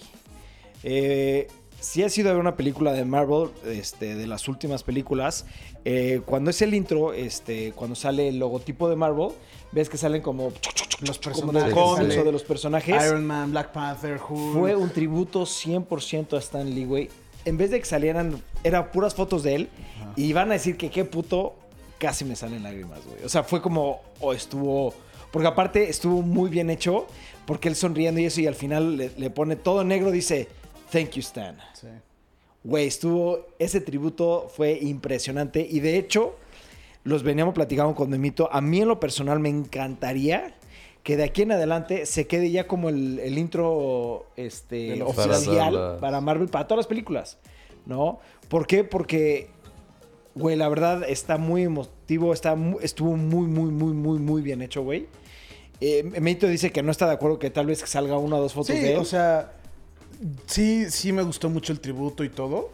Eh, 0.82 1.48
si 1.80 2.02
has 2.02 2.16
ido 2.18 2.30
a 2.30 2.32
ver 2.32 2.40
una 2.40 2.56
película 2.56 2.92
de 2.92 3.04
Marvel, 3.04 3.48
este, 3.64 4.14
de 4.14 4.26
las 4.26 4.48
últimas 4.48 4.82
películas, 4.82 5.46
eh, 5.84 6.20
cuando 6.26 6.50
es 6.50 6.60
el 6.60 6.74
intro, 6.74 7.14
este, 7.14 7.72
cuando 7.72 7.96
sale 7.96 8.28
el 8.28 8.38
logotipo 8.38 8.88
de 8.88 8.96
Marvel, 8.96 9.30
ves 9.72 9.88
que 9.88 9.96
salen 9.96 10.20
como 10.20 10.52
Los 11.00 11.18
como 11.18 11.52
de 11.52 11.60
personajes. 11.62 12.24
de 12.24 12.32
los 12.32 12.42
personajes. 12.42 13.06
Iron 13.06 13.26
Man, 13.26 13.50
Black 13.50 13.72
Panther, 13.72 14.20
Hulk. 14.28 14.52
Fue 14.52 14.76
un 14.76 14.90
tributo 14.90 15.42
100% 15.42 16.36
a 16.36 16.38
Stan 16.38 16.68
Lee, 16.68 16.84
güey. 16.84 17.08
En 17.46 17.56
vez 17.56 17.70
de 17.70 17.78
que 17.80 17.86
salieran, 17.86 18.42
eran 18.62 18.90
puras 18.90 19.14
fotos 19.14 19.42
de 19.42 19.54
él. 19.54 19.68
Y 20.16 20.34
van 20.34 20.50
a 20.50 20.54
decir 20.54 20.76
que 20.76 20.90
qué 20.90 21.06
puto, 21.06 21.54
casi 21.98 22.26
me 22.26 22.36
salen 22.36 22.62
lágrimas, 22.62 23.00
güey. 23.06 23.24
O 23.24 23.28
sea, 23.30 23.42
fue 23.42 23.62
como, 23.62 24.02
o 24.20 24.34
estuvo... 24.34 24.92
Porque 25.30 25.46
aparte 25.46 25.88
estuvo 25.88 26.22
muy 26.22 26.50
bien 26.50 26.70
hecho, 26.70 27.06
porque 27.50 27.66
él 27.68 27.74
sonriendo 27.74 28.20
y 28.20 28.26
eso, 28.26 28.40
y 28.40 28.46
al 28.46 28.54
final 28.54 28.96
le, 28.96 29.10
le 29.16 29.28
pone 29.28 29.56
todo 29.56 29.82
negro, 29.82 30.12
dice, 30.12 30.46
thank 30.92 31.10
you, 31.14 31.20
Stan. 31.20 31.58
Sí. 31.74 31.88
Güey, 32.62 32.86
estuvo, 32.86 33.48
ese 33.58 33.80
tributo 33.80 34.48
fue 34.54 34.78
impresionante. 34.80 35.66
Y 35.68 35.80
de 35.80 35.98
hecho, 35.98 36.36
los 37.02 37.24
veníamos 37.24 37.52
platicando 37.52 37.92
con 37.96 38.08
Demito. 38.08 38.48
A 38.52 38.60
mí 38.60 38.80
en 38.82 38.86
lo 38.86 39.00
personal 39.00 39.40
me 39.40 39.48
encantaría 39.48 40.54
que 41.02 41.16
de 41.16 41.24
aquí 41.24 41.42
en 41.42 41.50
adelante 41.50 42.06
se 42.06 42.28
quede 42.28 42.52
ya 42.52 42.68
como 42.68 42.88
el, 42.88 43.18
el 43.18 43.36
intro 43.36 44.26
este, 44.36 45.02
oficial 45.02 45.98
Para 46.00 46.20
Marvel, 46.20 46.46
para 46.50 46.68
todas 46.68 46.84
las 46.84 46.86
películas. 46.86 47.36
¿No? 47.84 48.20
¿Por 48.48 48.68
qué? 48.68 48.84
Porque, 48.84 49.50
güey, 50.36 50.54
la 50.54 50.68
verdad 50.68 51.02
está 51.02 51.36
muy 51.36 51.64
emotivo, 51.64 52.32
está 52.32 52.56
estuvo 52.80 53.16
muy, 53.16 53.48
muy, 53.48 53.72
muy, 53.72 53.92
muy, 53.92 54.20
muy 54.20 54.40
bien 54.40 54.62
hecho, 54.62 54.84
güey. 54.84 55.08
Eh, 55.80 56.02
Demito 56.04 56.46
dice 56.46 56.72
que 56.72 56.82
no 56.82 56.90
está 56.90 57.06
de 57.06 57.14
acuerdo 57.14 57.38
que 57.38 57.50
tal 57.50 57.66
vez 57.66 57.80
salga 57.86 58.18
una 58.18 58.36
o 58.36 58.40
dos 58.40 58.52
fotos 58.52 58.74
Sí, 58.76 58.80
de 58.82 58.92
él. 58.94 58.98
o 58.98 59.04
sea, 59.04 59.52
sí, 60.46 60.90
sí 60.90 61.12
me 61.12 61.22
gustó 61.22 61.48
mucho 61.48 61.72
el 61.72 61.80
tributo 61.80 62.24
y 62.24 62.28
todo, 62.28 62.70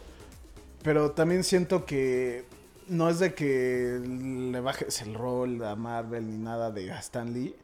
pero 0.82 1.12
también 1.12 1.44
siento 1.44 1.84
que 1.86 2.44
no 2.88 3.08
es 3.08 3.18
de 3.18 3.34
que 3.34 4.00
le 4.52 4.60
bajes 4.60 5.02
el 5.02 5.14
rol 5.14 5.62
a 5.64 5.74
Marvel 5.76 6.28
ni 6.30 6.36
nada 6.38 6.70
de 6.70 6.88
Stan 6.98 7.32
Lee, 7.32 7.54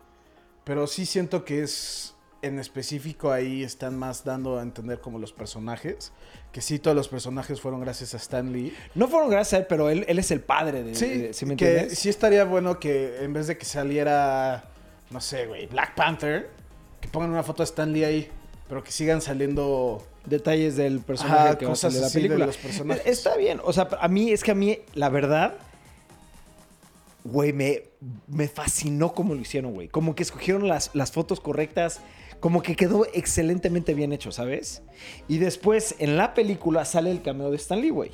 pero 0.64 0.86
sí 0.86 1.06
siento 1.06 1.44
que 1.44 1.62
es 1.62 2.14
en 2.42 2.58
específico 2.58 3.30
ahí 3.30 3.62
están 3.62 3.96
más 3.96 4.24
dando 4.24 4.58
a 4.58 4.62
entender 4.62 5.00
como 5.00 5.20
los 5.20 5.32
personajes, 5.32 6.10
que 6.50 6.60
sí 6.60 6.80
todos 6.80 6.96
los 6.96 7.06
personajes 7.06 7.60
fueron 7.60 7.80
gracias 7.80 8.14
a 8.14 8.16
Stan 8.16 8.52
Lee. 8.52 8.74
no 8.96 9.06
fueron 9.06 9.30
gracias 9.30 9.54
a 9.54 9.58
él, 9.58 9.66
pero 9.68 9.90
él, 9.90 10.04
él 10.08 10.18
es 10.18 10.32
el 10.32 10.40
padre 10.40 10.82
de... 10.82 10.94
Sí, 10.96 11.06
de- 11.06 11.32
¿sí 11.34 11.46
me 11.46 11.56
que 11.56 11.68
entiendes? 11.72 11.98
sí 12.00 12.08
estaría 12.08 12.44
bueno 12.44 12.80
que 12.80 13.22
en 13.22 13.32
vez 13.32 13.46
de 13.46 13.56
que 13.56 13.64
saliera, 13.64 14.64
no 15.12 15.20
sé, 15.20 15.46
güey, 15.46 15.66
Black 15.66 15.94
Panther, 15.94 16.50
que 17.00 17.08
pongan 17.08 17.30
una 17.30 17.42
foto 17.42 17.62
de 17.62 17.64
Stan 17.64 17.92
Lee 17.92 18.04
ahí, 18.04 18.28
pero 18.68 18.82
que 18.82 18.90
sigan 18.92 19.20
saliendo 19.20 20.02
detalles 20.24 20.76
del 20.76 21.00
personaje 21.00 21.48
Ajá, 21.48 21.58
que 21.58 21.64
va 21.66 21.72
a 21.72 21.74
cosas 21.74 21.92
salir 21.92 21.96
en 21.96 22.02
la 22.02 22.46
de 22.46 22.52
película. 22.52 22.94
los. 22.96 23.06
Está 23.06 23.36
bien, 23.36 23.60
o 23.62 23.72
sea, 23.72 23.88
a 24.00 24.08
mí 24.08 24.30
es 24.30 24.42
que 24.44 24.50
a 24.52 24.54
mí, 24.54 24.78
la 24.94 25.08
verdad, 25.08 25.54
güey, 27.24 27.52
me, 27.52 27.82
me 28.26 28.48
fascinó 28.48 29.12
cómo 29.14 29.34
lo 29.34 29.40
hicieron, 29.40 29.72
güey. 29.74 29.88
Como 29.88 30.14
que 30.14 30.22
escogieron 30.22 30.66
las, 30.68 30.90
las 30.94 31.12
fotos 31.12 31.40
correctas, 31.40 32.00
como 32.40 32.62
que 32.62 32.74
quedó 32.74 33.06
excelentemente 33.14 33.94
bien 33.94 34.12
hecho, 34.12 34.32
¿sabes? 34.32 34.82
Y 35.28 35.38
después, 35.38 35.94
en 36.00 36.16
la 36.16 36.34
película 36.34 36.84
sale 36.84 37.10
el 37.12 37.22
cameo 37.22 37.50
de 37.50 37.56
Stan 37.56 37.80
Lee, 37.80 37.90
güey. 37.90 38.10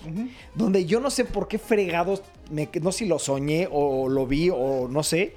Donde 0.55 0.85
yo 0.85 1.01
no 1.01 1.11
sé 1.11 1.25
por 1.25 1.49
qué 1.49 1.59
fregados, 1.59 2.23
me- 2.51 2.69
no 2.83 2.93
sé 2.93 2.99
si 3.01 3.07
lo 3.07 3.19
soñé 3.19 3.69
o 3.71 4.09
lo 4.11 4.27
vi 4.27 4.51
o 4.51 4.89
no 4.91 5.03
sé. 5.03 5.35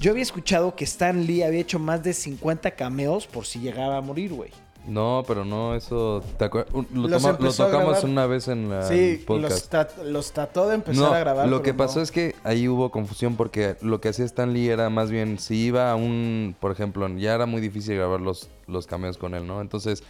Yo 0.00 0.12
había 0.12 0.22
escuchado 0.22 0.74
que 0.74 0.84
Stan 0.84 1.26
Lee 1.26 1.42
había 1.42 1.60
hecho 1.60 1.78
más 1.78 2.02
de 2.02 2.14
50 2.14 2.70
cameos 2.72 3.26
por 3.26 3.44
si 3.44 3.60
llegaba 3.60 3.98
a 3.98 4.00
morir, 4.00 4.32
güey. 4.32 4.50
No, 4.86 5.22
pero 5.28 5.44
no, 5.44 5.74
eso. 5.74 6.22
¿te 6.38 6.48
Lo, 6.48 6.64
Los 7.08 7.22
toma- 7.22 7.36
lo 7.38 7.52
tocamos 7.52 8.02
una 8.02 8.24
vez 8.26 8.48
en 8.48 8.70
la 8.70 8.88
Sí, 8.88 9.16
los, 9.18 9.24
podcast. 9.26 9.70
tra- 9.72 10.02
los 10.04 10.32
trató 10.32 10.68
de 10.68 10.76
empezar 10.76 11.02
no, 11.10 11.14
a 11.14 11.18
grabar. 11.18 11.48
lo 11.48 11.60
que 11.62 11.74
pasó 11.74 11.98
no. 11.98 12.02
es 12.02 12.10
que 12.10 12.34
ahí 12.44 12.66
hubo 12.66 12.90
confusión 12.90 13.36
porque 13.36 13.76
lo 13.82 14.00
que 14.00 14.08
hacía 14.08 14.24
Stan 14.24 14.54
Lee 14.54 14.70
era 14.70 14.88
más 14.88 15.10
bien 15.10 15.38
si 15.38 15.56
iba 15.66 15.90
a 15.92 15.96
un, 15.96 16.56
por 16.58 16.72
ejemplo, 16.72 17.06
ya 17.18 17.34
era 17.34 17.44
muy 17.44 17.60
difícil 17.60 17.96
grabar 17.96 18.22
los, 18.22 18.48
los 18.66 18.86
cameos 18.86 19.18
con 19.18 19.34
él, 19.34 19.46
¿no? 19.46 19.60
Entonces 19.60 20.02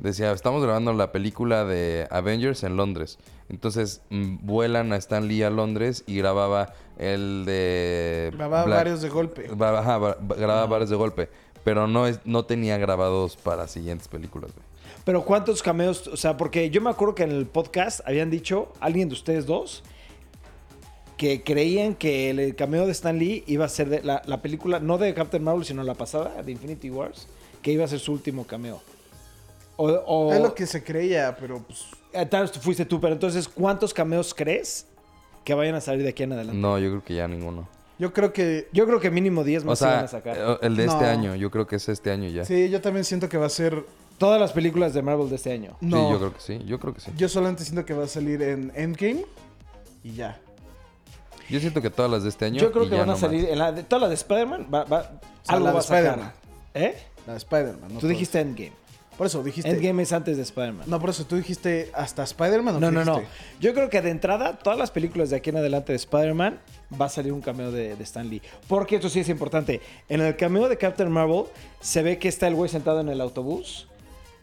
decía, 0.00 0.32
estamos 0.32 0.62
grabando 0.62 0.92
la 0.92 1.12
película 1.12 1.64
de 1.64 2.06
Avengers 2.10 2.62
en 2.64 2.76
Londres. 2.76 3.18
Entonces 3.48 4.02
mm, 4.10 4.38
vuelan 4.42 4.92
a 4.92 4.96
Stan 4.96 5.26
Lee 5.26 5.42
a 5.42 5.50
Londres 5.50 6.04
y 6.06 6.16
grababa 6.18 6.74
el 6.98 7.44
de... 7.46 8.30
Grababa 8.34 8.64
Black- 8.64 8.78
varios 8.78 9.02
de 9.02 9.08
golpe. 9.08 9.50
Ajá, 9.60 10.16
grababa 10.36 10.66
varios 10.66 10.90
de 10.90 10.96
golpe. 10.96 11.28
Pero 11.64 11.86
no, 11.86 12.06
es, 12.06 12.20
no 12.24 12.44
tenía 12.44 12.78
grabados 12.78 13.36
para 13.36 13.66
siguientes 13.68 14.08
películas, 14.08 14.52
güey. 14.54 14.66
Pero 15.04 15.24
¿cuántos 15.24 15.62
cameos? 15.62 16.06
O 16.06 16.16
sea, 16.16 16.36
porque 16.36 16.70
yo 16.70 16.80
me 16.80 16.90
acuerdo 16.90 17.14
que 17.14 17.22
en 17.22 17.30
el 17.30 17.46
podcast 17.46 18.00
habían 18.06 18.30
dicho, 18.30 18.72
alguien 18.80 19.08
de 19.08 19.14
ustedes 19.14 19.46
dos, 19.46 19.82
que 21.16 21.42
creían 21.42 21.94
que 21.94 22.30
el 22.30 22.54
cameo 22.54 22.86
de 22.86 22.92
Stan 22.92 23.18
Lee 23.18 23.42
iba 23.46 23.64
a 23.64 23.68
ser 23.68 23.88
de 23.88 24.02
la, 24.02 24.22
la 24.26 24.40
película, 24.42 24.78
no 24.80 24.98
de 24.98 25.12
Captain 25.14 25.42
Marvel, 25.42 25.64
sino 25.64 25.82
la 25.82 25.94
pasada, 25.94 26.42
de 26.42 26.52
Infinity 26.52 26.90
Wars, 26.90 27.26
que 27.62 27.72
iba 27.72 27.84
a 27.84 27.88
ser 27.88 27.98
su 27.98 28.12
último 28.12 28.46
cameo. 28.46 28.80
O, 29.80 29.86
o- 29.86 30.32
Es 30.34 30.40
lo 30.40 30.54
que 30.54 30.66
se 30.66 30.82
creía, 30.84 31.34
pero 31.38 31.62
pues. 31.62 31.86
eh, 32.12 32.26
tal 32.26 32.48
fuiste 32.48 32.84
tú, 32.84 33.00
pero 33.00 33.14
entonces, 33.14 33.48
¿cuántos 33.48 33.94
cameos 33.94 34.34
crees 34.34 34.86
que 35.44 35.54
vayan 35.54 35.76
a 35.76 35.80
salir 35.80 36.02
de 36.02 36.10
aquí 36.10 36.24
en 36.24 36.32
adelante? 36.32 36.60
No, 36.60 36.78
yo 36.78 36.90
creo 36.90 37.04
que 37.04 37.14
ya 37.14 37.26
ninguno. 37.28 37.66
Yo 37.98 38.12
creo 38.12 38.32
que. 38.32 38.68
Yo 38.72 38.86
creo 38.86 39.00
que 39.00 39.10
mínimo 39.10 39.42
10 39.44 39.62
O 39.62 39.66
más 39.66 39.78
se 39.78 39.86
van 39.86 40.04
a 40.04 40.08
sacar. 40.08 40.36
eh, 40.36 40.58
el 40.62 40.76
de 40.76 40.84
este 40.84 41.02
No. 41.04 41.08
año, 41.08 41.34
yo 41.36 41.50
creo 41.50 41.66
que 41.66 41.76
es 41.76 41.88
este 41.88 42.10
año 42.10 42.28
ya. 42.28 42.44
Sí, 42.44 42.66
Sí, 42.66 42.70
yo 42.70 42.80
también 42.80 43.04
siento 43.04 43.28
que 43.28 43.38
va 43.38 43.46
a 43.46 43.50
ser. 43.50 43.84
Todas 44.18 44.40
las 44.40 44.52
películas 44.52 44.94
de 44.94 45.02
Marvel 45.02 45.28
de 45.30 45.36
este 45.36 45.52
año. 45.52 45.76
No. 45.80 46.10
yo 46.10 46.18
creo 46.18 46.34
que 46.34 46.40
sí, 46.40 46.60
yo 46.66 46.80
creo 46.80 46.92
que 46.92 47.00
sí. 47.00 47.12
Yo 47.16 47.28
solamente 47.28 47.62
siento 47.64 47.84
que 47.86 47.94
va 47.94 48.02
a 48.04 48.08
salir 48.08 48.42
en 48.42 48.72
Endgame 48.74 49.24
y 50.02 50.12
ya. 50.14 50.40
Yo 51.48 51.60
siento 51.60 51.80
que 51.80 51.88
todas 51.90 52.10
las 52.10 52.24
de 52.24 52.28
este 52.30 52.44
año. 52.46 52.60
Yo 52.60 52.72
creo 52.72 52.84
y 52.84 52.88
que 52.88 52.94
ya 52.96 53.00
van 53.02 53.10
a 53.10 53.12
no 53.12 53.18
salir, 53.18 53.42
más. 53.42 53.50
en 53.52 53.58
la 53.58 53.72
de, 53.72 53.82
todas 53.84 54.00
las 54.02 54.10
de 54.10 54.14
Spider-Man, 54.16 54.66
va, 54.74 54.82
va- 54.84 55.02
sea, 55.04 55.54
algo 55.54 55.64
la 55.66 55.70
de 55.70 55.74
va 55.74 55.78
a 55.80 55.82
sacar. 55.82 56.02
Spider-Man. 56.04 56.32
¿Eh? 56.74 56.94
La 57.26 57.32
de 57.32 57.38
Spider-Man. 57.38 57.94
¿no? 57.94 58.00
Tú 58.00 58.08
dijiste 58.08 58.40
Endgame. 58.40 58.72
Por 59.18 59.26
eso 59.26 59.42
dijiste. 59.42 59.68
Endgame 59.68 60.04
es 60.04 60.12
antes 60.12 60.36
de 60.36 60.42
Spider-Man. 60.44 60.84
No, 60.88 61.00
por 61.00 61.10
eso 61.10 61.26
tú 61.26 61.36
dijiste 61.36 61.90
hasta 61.92 62.22
Spider-Man 62.22 62.76
o 62.76 62.80
No, 62.80 62.90
no, 62.90 63.04
no. 63.04 63.16
dijiste? 63.16 63.34
Yo 63.60 63.74
creo 63.74 63.90
que 63.90 64.00
de 64.00 64.10
entrada, 64.10 64.56
todas 64.58 64.78
las 64.78 64.90
películas 64.92 65.28
de 65.30 65.36
aquí 65.36 65.50
en 65.50 65.56
adelante 65.56 65.92
de 65.92 65.96
Spider-Man 65.96 66.60
va 66.98 67.06
a 67.06 67.08
salir 67.10 67.32
un 67.32 67.40
cameo 67.40 67.70
de, 67.72 67.96
de 67.96 68.04
Stan 68.04 68.26
Lee. 68.30 68.40
Porque 68.68 68.94
esto 68.96 69.08
sí 69.10 69.20
es 69.20 69.28
importante. 69.28 69.80
En 70.08 70.20
el 70.20 70.36
cameo 70.36 70.68
de 70.68 70.78
Captain 70.78 71.10
Marvel 71.10 71.44
se 71.80 72.02
ve 72.02 72.18
que 72.18 72.28
está 72.28 72.46
el 72.46 72.54
güey 72.54 72.70
sentado 72.70 73.00
en 73.00 73.08
el 73.08 73.20
autobús. 73.20 73.88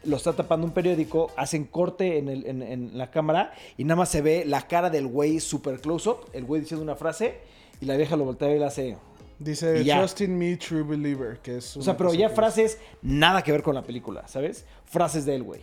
Lo 0.03 0.17
está 0.17 0.33
tapando 0.33 0.67
un 0.67 0.73
periódico, 0.73 1.31
hacen 1.35 1.63
corte 1.65 2.19
en, 2.19 2.27
el- 2.29 2.45
en- 2.45 2.61
en 2.61 2.97
la 2.97 3.09
cámara 3.09 3.53
y 3.77 3.85
nada 3.85 3.95
más 3.95 4.09
se 4.09 4.21
ve 4.21 4.43
la 4.45 4.67
cara 4.67 4.91
del 4.91 5.07
güey 5.07 5.39
super 5.39 5.79
close-up, 5.81 6.29
el 6.33 6.43
güey 6.45 6.61
diciendo 6.61 6.83
una 6.83 6.95
frase 6.95 7.39
y 7.81 7.85
la 7.85 7.95
vieja 7.97 8.15
lo 8.15 8.25
voltea 8.25 8.53
y 8.55 8.59
le 8.59 8.65
hace... 8.65 8.97
Dice 9.39 9.81
Y 9.81 9.85
ya. 9.85 9.97
Trust 9.99 10.21
in 10.21 10.37
Me, 10.37 10.55
True 10.57 10.83
Believer, 10.83 11.39
que 11.39 11.57
es. 11.57 11.75
O 11.77 11.81
sea, 11.81 11.97
pero 11.97 12.13
ya 12.13 12.29
frases 12.29 12.77
nada 13.01 13.41
que 13.43 13.51
ver 13.51 13.61
con 13.63 13.75
la 13.75 13.81
película, 13.83 14.27
¿sabes? 14.27 14.65
Frases 14.85 15.25
de 15.25 15.35
él, 15.35 15.43
güey. 15.43 15.61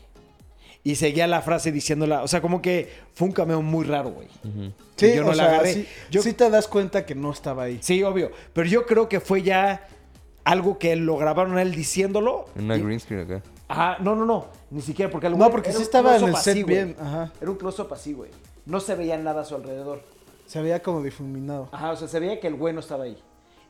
Y 0.84 0.96
seguía 0.96 1.26
la 1.28 1.42
frase 1.42 1.70
diciéndola. 1.72 2.22
O 2.22 2.28
sea, 2.28 2.42
como 2.42 2.60
que 2.60 2.92
fue 3.14 3.28
un 3.28 3.32
cameo 3.32 3.62
muy 3.62 3.84
raro, 3.84 4.10
güey. 4.10 4.28
Sí, 4.96 5.06
Y 5.06 5.14
yo 5.16 5.22
no 5.22 5.28
o 5.28 5.34
la 5.34 5.44
sea, 5.44 5.52
agarré. 5.54 5.74
sí, 5.74 5.86
Yo- 6.10 6.22
sí 6.22 6.32
te 6.32 6.50
das 6.50 6.66
cuenta 6.68 7.06
que 7.06 7.14
no 7.14 7.30
estaba 7.30 7.62
ahí. 7.64 7.78
Sí, 7.80 8.02
obvio. 8.02 8.30
Pero 8.52 8.68
yo 8.68 8.84
creo 8.84 9.08
que 9.08 9.20
fue 9.20 9.42
ya 9.42 9.86
algo 10.44 10.78
que 10.78 10.96
lo 10.96 11.16
grabaron 11.16 11.56
a 11.56 11.62
él 11.62 11.72
diciéndolo. 11.72 12.46
En 12.56 12.64
una 12.64 12.76
Y- 12.76 12.82
green 12.82 12.98
screen 13.00 13.22
acá. 13.22 13.42
Ajá, 13.68 13.96
no, 14.00 14.16
no, 14.16 14.26
no. 14.26 14.48
Ni 14.70 14.82
siquiera 14.82 15.10
porque 15.10 15.28
el 15.28 15.38
No, 15.38 15.50
porque 15.50 15.70
era 15.70 15.78
sí 15.78 15.82
estaba 15.84 16.16
en 16.16 16.24
el 16.24 16.36
set 16.36 16.52
así, 16.54 16.62
güey. 16.62 16.74
bien. 16.74 16.96
Ajá. 17.00 17.32
Era 17.40 17.50
un 17.50 17.56
close-up 17.56 17.92
así, 17.92 18.12
güey. 18.12 18.30
No 18.66 18.80
se 18.80 18.94
veía 18.96 19.16
nada 19.16 19.42
a 19.42 19.44
su 19.44 19.54
alrededor. 19.54 20.02
Se 20.46 20.60
veía 20.60 20.82
como 20.82 21.00
difuminado. 21.02 21.68
Ajá, 21.72 21.92
o 21.92 21.96
sea, 21.96 22.08
se 22.08 22.18
veía 22.20 22.38
que 22.40 22.48
el 22.48 22.56
güey 22.56 22.74
no 22.74 22.80
estaba 22.80 23.04
ahí. 23.04 23.16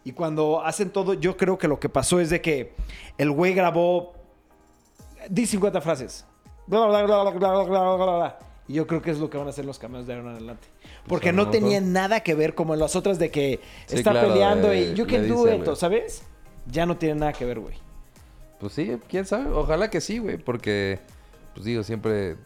Y 0.05 0.13
cuando 0.13 0.65
hacen 0.65 0.91
todo, 0.91 1.15
yo 1.15 1.37
creo 1.37 1.59
que 1.59 1.69
lo 1.69 1.79
que 1.79 1.89
pasó 1.89 2.21
es 2.21 2.31
de 2.31 2.41
que 2.41 2.75
el 3.19 3.31
güey 3.31 3.55
grabó, 3.55 4.15
di 5.29 5.47
50 5.47 5.81
frases. 5.81 6.27
Bla, 6.67 6.87
bla, 6.87 7.03
bla, 7.03 7.23
bla, 7.23 7.31
bla, 7.33 7.65
bla, 7.65 7.97
bla, 7.97 8.17
bla. 8.17 8.39
Y 8.69 8.75
yo 8.75 8.87
creo 8.87 9.03
que 9.03 9.11
es 9.11 9.19
lo 9.19 9.29
que 9.29 9.39
van 9.39 9.47
a 9.47 9.51
hacer 9.51 9.65
los 9.65 9.79
cameos 9.79 10.07
de 10.07 10.15
ahora 10.15 10.31
en 10.31 10.37
adelante. 10.37 10.69
Porque 11.07 11.33
no 11.33 11.45
motor. 11.45 11.61
tenía 11.61 11.81
nada 11.81 12.21
que 12.21 12.35
ver 12.35 12.55
como 12.55 12.75
en 12.75 12.81
las 12.81 12.97
otras 12.97 13.19
de 13.19 13.31
que 13.31 13.61
está 13.89 14.13
peleando 14.13 14.73
y 14.73 14.79
eh, 14.79 14.95
yo 14.95 15.07
can 15.07 15.29
do 15.29 15.53
it, 15.53 15.65
¿sabes? 15.75 16.23
Ya 16.67 16.87
no 16.87 16.97
tiene 16.97 17.17
nada 17.17 17.33
que 17.33 17.45
ver, 17.45 17.59
güey. 17.59 17.75
Pues 18.61 18.73
sí, 18.75 18.97
quién 19.09 19.27
sabe. 19.27 19.51
Ojalá 19.51 19.91
que 19.91 20.01
sí, 20.01 20.19
güey. 20.19 20.37
Porque, 20.37 21.01
pues 21.55 21.65
digo, 21.65 21.83
siempre 21.83 22.37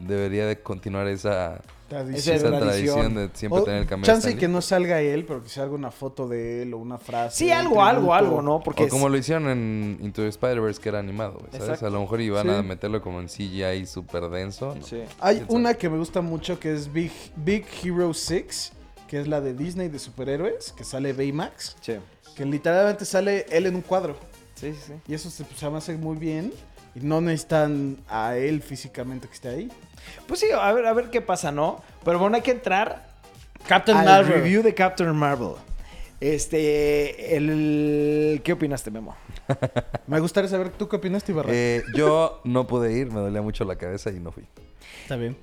debería 0.00 0.46
de 0.46 0.60
continuar 0.60 1.06
esa 1.08 1.60
Tradición. 1.88 2.36
Esa 2.36 2.48
esa 2.48 2.58
tradición. 2.58 2.94
tradición 2.96 3.14
de 3.14 3.30
siempre 3.34 3.60
O 3.60 3.64
tener 3.64 3.80
el 3.82 3.86
cameo. 3.86 4.02
de 4.02 4.06
chance 4.12 4.30
Lee. 4.30 4.36
que 4.36 4.48
no 4.48 4.60
salga 4.60 5.00
él, 5.00 5.24
pero 5.24 5.42
que 5.42 5.48
salga 5.48 5.72
una 5.74 5.90
foto 5.92 6.26
de 6.26 6.62
él 6.62 6.74
o 6.74 6.78
una 6.78 6.98
frase. 6.98 7.36
Sí, 7.36 7.50
algo, 7.52 7.82
algo, 7.84 8.12
algo, 8.12 8.42
¿no? 8.42 8.60
Porque 8.60 8.84
o 8.84 8.88
como 8.88 9.06
es- 9.06 9.12
lo 9.12 9.18
hicieron 9.18 9.48
en 9.48 9.98
Into 10.02 10.22
the 10.22 10.28
Spider-Verse, 10.28 10.80
que 10.80 10.88
era 10.88 10.98
animado, 10.98 11.38
¿sabes? 11.52 11.60
Exacto. 11.68 11.86
A 11.86 11.90
lo 11.90 12.00
mejor 12.00 12.20
iban 12.20 12.46
Sí. 12.46 12.52
a 12.54 12.62
meterlo 12.62 13.00
como 13.00 13.20
en 13.20 13.28
CGI 13.28 13.86
súper 13.86 14.28
denso. 14.30 14.74
¿no? 14.74 14.82
Sí. 14.84 15.02
Hay 15.20 15.36
¿Quién 15.36 15.46
sabe? 15.46 15.58
una 15.60 15.74
que 15.74 15.88
me 15.88 15.98
gusta 15.98 16.20
mucho 16.22 16.58
que 16.58 16.74
es 16.74 16.92
Big, 16.92 17.12
Big 17.36 17.64
Hero 17.84 18.12
6, 18.12 18.72
que 19.06 19.20
es 19.20 19.28
la 19.28 19.40
de 19.40 19.54
Disney 19.54 19.88
de 19.88 20.00
superhéroes, 20.00 20.72
que 20.72 20.82
sale 20.82 21.12
Baymax, 21.12 21.76
Sí. 21.80 21.94
que 22.36 22.44
literalmente 22.44 23.04
sale 23.04 23.46
él 23.50 23.66
en 23.66 23.76
un 23.76 23.82
cuadro. 23.82 24.16
Sí, 24.56 24.72
sí, 24.72 24.80
sí. 24.88 24.92
Y 25.06 25.14
eso 25.14 25.30
se, 25.30 25.44
pues, 25.44 25.60
se 25.60 25.70
me 25.70 25.76
hace 25.78 25.96
muy 25.96 26.16
bien. 26.16 26.52
Y 26.96 27.00
no 27.04 27.20
necesitan 27.20 27.98
a 28.08 28.36
él 28.36 28.62
físicamente 28.62 29.28
que 29.28 29.34
esté 29.34 29.48
ahí. 29.48 29.70
Pues 30.26 30.40
sí, 30.40 30.46
a 30.50 30.72
ver, 30.72 30.86
a 30.86 30.94
ver 30.94 31.10
qué 31.10 31.20
pasa, 31.20 31.52
¿no? 31.52 31.82
Pero 32.04 32.18
bueno, 32.18 32.36
hay 32.36 32.42
que 32.42 32.52
entrar 32.52 33.06
Captain 33.66 33.98
al 33.98 34.04
Marvel. 34.04 34.32
review 34.32 34.62
de 34.62 34.74
Captain 34.74 35.14
Marvel. 35.14 35.52
Este, 36.20 37.36
el... 37.36 38.40
¿Qué 38.42 38.52
opinaste, 38.52 38.90
Memo? 38.90 39.14
Me 40.06 40.18
gustaría 40.20 40.48
saber, 40.48 40.70
¿tú 40.70 40.88
qué 40.88 40.96
opinas, 40.96 41.22
Tibarra? 41.22 41.50
Eh, 41.52 41.82
yo 41.94 42.40
no 42.44 42.66
pude 42.66 42.92
ir, 42.96 43.08
me 43.12 43.20
dolía 43.20 43.42
mucho 43.42 43.64
la 43.64 43.76
cabeza 43.76 44.10
y 44.10 44.18
no 44.18 44.32
fui. 44.32 44.44
Está 45.02 45.16
bien. 45.16 45.36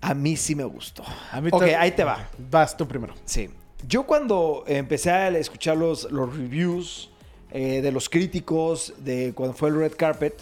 A 0.00 0.14
mí 0.14 0.36
sí 0.36 0.56
me 0.56 0.64
gustó. 0.64 1.04
A 1.30 1.40
mí 1.40 1.50
ok, 1.52 1.62
ahí 1.78 1.92
te 1.92 2.02
va. 2.02 2.28
Vas 2.50 2.76
tú 2.76 2.88
primero. 2.88 3.14
Sí. 3.24 3.48
Yo 3.86 4.02
cuando 4.02 4.64
empecé 4.66 5.10
a 5.12 5.28
escuchar 5.28 5.76
los, 5.76 6.10
los 6.10 6.36
reviews 6.36 7.10
eh, 7.52 7.80
de 7.82 7.92
los 7.92 8.08
críticos 8.08 8.94
de 8.98 9.32
cuando 9.34 9.54
fue 9.54 9.68
el 9.68 9.76
Red 9.76 9.92
Carpet, 9.96 10.34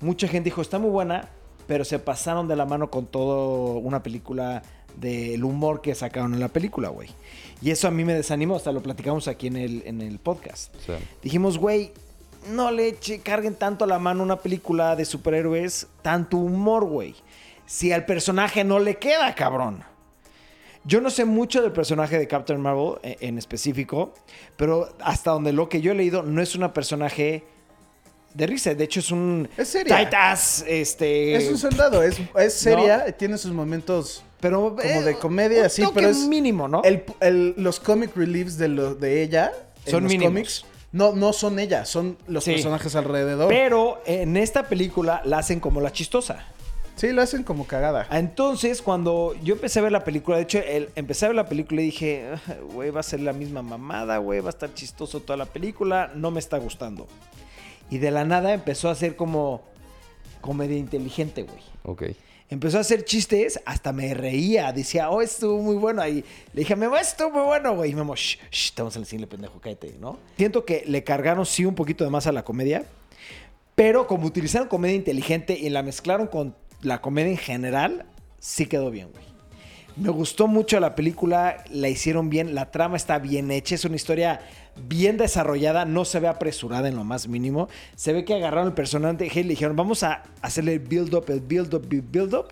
mucha 0.00 0.28
gente 0.28 0.50
dijo, 0.50 0.62
está 0.62 0.78
muy 0.78 0.90
buena, 0.90 1.28
pero 1.66 1.84
se 1.84 1.98
pasaron 1.98 2.48
de 2.48 2.56
la 2.56 2.66
mano 2.66 2.90
con 2.90 3.06
todo 3.06 3.78
una 3.78 4.02
película 4.02 4.62
del 4.96 5.44
humor 5.44 5.80
que 5.80 5.94
sacaron 5.94 6.34
en 6.34 6.40
la 6.40 6.48
película, 6.48 6.88
güey. 6.88 7.10
Y 7.62 7.70
eso 7.70 7.88
a 7.88 7.90
mí 7.90 8.04
me 8.04 8.14
desanimó, 8.14 8.56
hasta 8.56 8.72
lo 8.72 8.82
platicamos 8.82 9.28
aquí 9.28 9.46
en 9.46 9.56
el, 9.56 9.82
en 9.86 10.00
el 10.00 10.18
podcast. 10.18 10.74
Dijimos, 11.22 11.58
güey, 11.58 11.92
no 12.50 12.70
le 12.70 12.88
eche, 12.88 13.20
carguen 13.20 13.54
tanto 13.54 13.84
a 13.84 13.88
la 13.88 13.98
mano 13.98 14.22
una 14.22 14.36
película 14.36 14.96
de 14.96 15.04
superhéroes, 15.04 15.88
tanto 16.02 16.36
humor, 16.36 16.84
güey. 16.84 17.14
Si 17.66 17.92
al 17.92 18.04
personaje 18.04 18.62
no 18.64 18.78
le 18.78 18.96
queda, 18.96 19.34
cabrón. 19.34 19.82
Yo 20.84 21.00
no 21.00 21.10
sé 21.10 21.24
mucho 21.24 21.62
del 21.62 21.72
personaje 21.72 22.16
de 22.16 22.28
Captain 22.28 22.60
Marvel 22.60 22.98
eh, 23.02 23.16
en 23.20 23.38
específico, 23.38 24.14
pero 24.56 24.94
hasta 25.00 25.32
donde 25.32 25.52
lo 25.52 25.68
que 25.68 25.80
yo 25.80 25.90
he 25.90 25.96
leído 25.96 26.22
no 26.22 26.40
es 26.40 26.54
una 26.54 26.72
personaje 26.72 27.44
de 28.36 28.46
risa. 28.46 28.74
De 28.74 28.84
hecho, 28.84 29.00
es 29.00 29.10
un 29.10 29.48
Es 29.56 29.68
seria. 29.68 29.98
ass, 29.98 30.64
este. 30.68 31.34
Es 31.36 31.48
un 31.48 31.58
soldado, 31.58 32.02
es, 32.02 32.18
es 32.38 32.52
seria, 32.54 33.10
tiene 33.16 33.38
sus 33.38 33.52
momentos 33.52 34.22
pero 34.40 34.76
como 34.76 35.02
de 35.02 35.16
comedia, 35.18 35.64
un 35.64 35.70
sí, 35.70 35.82
toque 35.82 35.94
pero 35.94 36.08
es 36.08 36.18
mínimo, 36.28 36.68
¿no? 36.68 36.82
El, 36.84 37.04
el- 37.20 37.54
los 37.56 37.80
comic 37.80 38.14
reliefs 38.16 38.58
de, 38.58 38.68
lo, 38.68 38.94
de 38.94 39.22
ella 39.22 39.50
en 39.86 39.90
Son 39.90 40.02
los 40.04 40.12
mínimos. 40.12 40.30
cómics 40.32 40.64
no, 40.92 41.12
no 41.14 41.32
son 41.32 41.58
ella, 41.58 41.84
son 41.84 42.16
los 42.28 42.44
Sí. 42.44 42.52
personajes 42.52 42.94
alrededor. 42.94 43.48
Pero 43.48 44.00
en 44.06 44.36
esta 44.36 44.68
película 44.68 45.20
la 45.24 45.38
hacen 45.38 45.58
como 45.60 45.80
la 45.80 45.90
chistosa. 45.92 46.44
Sí, 46.96 47.12
lo 47.12 47.20
hacen 47.22 47.42
como 47.42 47.66
cagada. 47.66 48.06
Entonces, 48.10 48.80
cuando 48.80 49.34
yo 49.42 49.54
empecé 49.54 49.80
a 49.80 49.82
ver 49.82 49.92
la 49.92 50.04
película, 50.04 50.36
de 50.38 50.44
hecho, 50.44 50.58
el- 50.58 50.88
empecé 50.94 51.26
a 51.26 51.28
ver 51.28 51.36
la 51.36 51.46
película 51.46 51.82
y 51.82 51.86
dije, 51.86 52.24
"Ah, 52.48 52.54
güey, 52.72 52.90
va 52.90 53.00
a 53.00 53.02
ser 53.02 53.20
la 53.20 53.32
misma 53.34 53.60
mamada, 53.62 54.16
güey, 54.18 54.40
va 54.40 54.48
a 54.48 54.50
estar 54.50 54.72
chistoso 54.72 55.20
toda 55.20 55.36
la 55.36 55.44
película, 55.46 56.10
no 56.14 56.30
me 56.30 56.40
está 56.40 56.56
gustando. 56.58 57.06
Y 57.90 57.98
de 57.98 58.10
la 58.10 58.24
nada 58.24 58.52
empezó 58.54 58.88
a 58.88 58.94
ser 58.94 59.16
como 59.16 59.62
comedia 60.40 60.76
inteligente, 60.76 61.42
güey. 61.42 61.62
ok. 61.84 62.02
Empezó 62.48 62.78
a 62.78 62.82
hacer 62.82 63.04
chistes, 63.04 63.60
hasta 63.64 63.92
me 63.92 64.14
reía, 64.14 64.72
decía, 64.72 65.10
oh, 65.10 65.20
estuvo 65.20 65.60
muy 65.60 65.74
bueno. 65.74 66.00
Ahí 66.00 66.24
le 66.52 66.60
dije, 66.60 66.76
Memo, 66.76 66.96
estuvo 66.96 67.30
muy 67.30 67.42
bueno, 67.42 67.74
güey. 67.74 67.90
Y 67.90 67.94
Memo, 67.96 68.14
shh, 68.14 68.38
shh, 68.52 68.66
estamos 68.66 68.94
en 68.94 69.02
el 69.02 69.06
cine, 69.06 69.26
pendejo, 69.26 69.60
cállate, 69.60 69.96
¿no? 69.98 70.16
Siento 70.36 70.64
que 70.64 70.84
le 70.86 71.02
cargaron 71.02 71.44
sí 71.44 71.64
un 71.64 71.74
poquito 71.74 72.04
de 72.04 72.10
más 72.10 72.28
a 72.28 72.32
la 72.32 72.44
comedia, 72.44 72.84
pero 73.74 74.06
como 74.06 74.28
utilizaron 74.28 74.68
comedia 74.68 74.94
inteligente 74.94 75.58
y 75.58 75.68
la 75.70 75.82
mezclaron 75.82 76.28
con 76.28 76.54
la 76.82 77.00
comedia 77.00 77.32
en 77.32 77.36
general, 77.36 78.06
sí 78.38 78.66
quedó 78.66 78.92
bien, 78.92 79.10
güey. 79.10 79.24
Me 79.96 80.10
gustó 80.10 80.46
mucho 80.46 80.78
la 80.78 80.94
película, 80.94 81.64
la 81.70 81.88
hicieron 81.88 82.28
bien, 82.28 82.54
la 82.54 82.70
trama 82.70 82.96
está 82.98 83.18
bien 83.18 83.50
hecha, 83.50 83.74
es 83.74 83.84
una 83.86 83.96
historia 83.96 84.42
bien 84.86 85.16
desarrollada, 85.16 85.86
no 85.86 86.04
se 86.04 86.20
ve 86.20 86.28
apresurada 86.28 86.88
en 86.88 86.96
lo 86.96 87.04
más 87.04 87.28
mínimo. 87.28 87.68
Se 87.94 88.12
ve 88.12 88.26
que 88.26 88.34
agarraron 88.34 88.68
el 88.68 88.74
personaje 88.74 89.40
y 89.40 89.42
le 89.42 89.50
dijeron, 89.50 89.74
vamos 89.74 90.02
a 90.02 90.24
hacerle 90.42 90.74
el 90.74 90.80
build 90.80 91.14
up, 91.14 91.24
el 91.28 91.40
build 91.40 91.72
up, 91.72 91.88
el 91.90 92.02
build 92.02 92.34
up, 92.34 92.48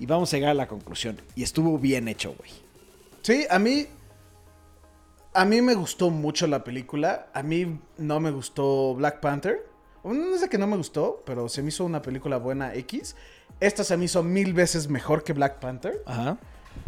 y 0.00 0.06
vamos 0.06 0.32
a 0.32 0.36
llegar 0.36 0.50
a 0.50 0.54
la 0.54 0.66
conclusión. 0.66 1.20
Y 1.36 1.44
estuvo 1.44 1.78
bien 1.78 2.08
hecho, 2.08 2.34
güey. 2.36 2.50
Sí, 3.22 3.46
a 3.48 3.58
mí. 3.58 3.86
A 5.34 5.44
mí 5.44 5.60
me 5.62 5.74
gustó 5.74 6.10
mucho 6.10 6.46
la 6.46 6.64
película. 6.64 7.28
A 7.32 7.42
mí 7.42 7.78
no 7.96 8.18
me 8.18 8.30
gustó 8.30 8.94
Black 8.94 9.20
Panther. 9.20 9.66
No 10.02 10.36
sé 10.38 10.48
que 10.48 10.58
no 10.58 10.66
me 10.66 10.76
gustó, 10.76 11.22
pero 11.26 11.48
se 11.48 11.62
me 11.62 11.68
hizo 11.68 11.84
una 11.84 12.02
película 12.02 12.38
buena 12.38 12.74
X. 12.74 13.14
Esta 13.60 13.84
se 13.84 13.96
me 13.96 14.06
hizo 14.06 14.22
mil 14.22 14.54
veces 14.54 14.88
mejor 14.88 15.22
que 15.22 15.32
Black 15.32 15.58
Panther. 15.58 16.02
Ajá. 16.06 16.38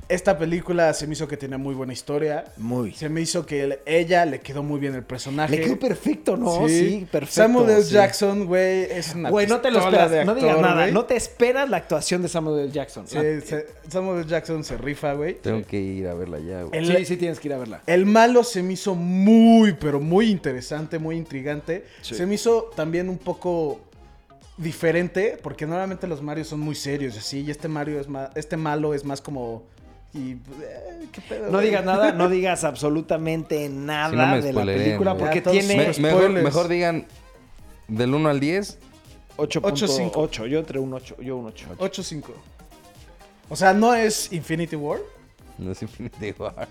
Esta 0.09 0.36
película 0.36 0.93
se 0.93 1.07
me 1.07 1.12
hizo 1.12 1.28
que 1.28 1.36
tenía 1.36 1.57
muy 1.57 1.72
buena 1.74 1.93
historia. 1.93 2.47
Muy. 2.57 2.93
Se 2.95 3.09
me 3.09 3.20
hizo 3.20 3.47
que 3.47 3.62
el- 3.62 3.78
ella 3.86 4.24
le 4.24 4.41
quedó 4.41 4.62
muy 4.64 4.80
bien 4.80 4.95
el 4.97 5.05
personaje. 5.05 5.57
Le 5.57 5.62
quedó 5.62 5.78
perfecto, 5.78 6.36
¿no? 6.36 6.66
Sí, 6.68 7.07
perfecto. 7.12 7.34
Samuel 7.43 7.70
L. 7.70 7.82
sí. 7.84 7.93
Jackson, 7.93 8.47
güey, 8.47 8.82
es 8.91 9.14
una 9.14 9.30
Güey, 9.30 9.47
no 9.47 9.61
te 9.61 9.70
lo 9.70 9.78
esperas, 9.78 10.11
de 10.11 10.24
no 10.24 10.34
digas 10.34 10.57
actor, 10.57 10.68
nada. 10.68 10.86
No 10.91 11.05
te 11.05 11.14
esperas 11.14 11.70
la 11.70 11.76
actuación 11.76 12.22
de 12.22 12.28
Samuel 12.28 12.61
L. 12.64 12.72
Jackson. 12.72 13.07
Sí, 13.07 13.14
La- 13.16 13.41
se- 13.41 13.66
Samuel 13.88 14.18
L. 14.22 14.28
Jackson 14.28 14.64
se 14.64 14.76
rifa, 14.76 15.12
güey. 15.12 15.34
Tengo 15.34 15.64
que 15.64 15.78
ir 15.80 16.09
a 16.09 16.14
verla 16.14 16.41
ya, 16.41 16.64
güey. 16.64 16.84
Sí, 16.84 17.05
sí 17.05 17.16
tienes 17.16 17.38
que 17.38 17.47
ir 17.47 17.55
a 17.55 17.59
verla. 17.59 17.80
El 17.86 18.05
malo 18.05 18.43
se 18.43 18.64
me 18.64 18.72
hizo 18.72 18.97
muy, 18.97 19.74
pero 19.74 20.01
muy 20.01 20.28
interesante, 20.28 20.99
muy 20.99 21.16
intrigante. 21.16 21.84
Sí. 22.03 22.16
Se 22.16 22.26
me 22.26 22.34
hizo 22.34 22.70
también 22.74 23.09
un 23.09 23.18
poco 23.18 23.80
diferente, 24.57 25.38
porque 25.43 25.66
normalmente 25.66 26.07
los 26.07 26.20
Marios 26.20 26.49
son 26.49 26.61
muy 26.61 26.74
serios 26.74 27.14
y 27.14 27.18
así, 27.18 27.41
y 27.43 27.51
este 27.51 27.68
Mario 27.68 28.01
es 28.01 28.09
más, 28.09 28.30
este 28.34 28.57
malo 28.57 28.93
es 28.95 29.05
más 29.05 29.20
como... 29.20 29.62
Y, 30.12 30.32
eh, 30.32 30.38
¿qué 31.12 31.20
pedo, 31.20 31.50
No 31.50 31.61
digas 31.61 31.84
nada, 31.84 32.12
no 32.12 32.28
digas 32.30 32.64
absolutamente 32.64 33.68
nada 33.68 34.11
Sí, 34.11 34.16
no 34.16 34.42
de 34.42 34.52
la 34.52 34.64
película 34.64 35.16
porque 35.16 35.36
Ya 35.36 35.42
todos 35.44 35.58
tiene 35.58 35.76
Me- 35.76 35.98
mejor, 36.00 36.30
mejor 36.30 36.68
digan 36.68 37.06
del 37.88 38.14
1 38.14 38.28
al 38.28 38.40
10. 38.40 38.78
8.8. 39.36 40.12
8.5. 40.20 40.46
Yo 40.48 40.58
entre 40.58 40.78
un 40.78 40.92
8, 40.92 41.16
yo 41.22 41.36
un 41.36 41.46
8. 41.46 41.66
8-5. 41.78 42.24
O 43.48 43.56
sea, 43.56 43.72
no 43.72 43.94
es 43.94 44.32
Infinity 44.32 44.76
War, 44.76 45.00
No 45.58 45.72
es 45.72 45.82
Infinity 45.82 46.34
War. 46.38 46.68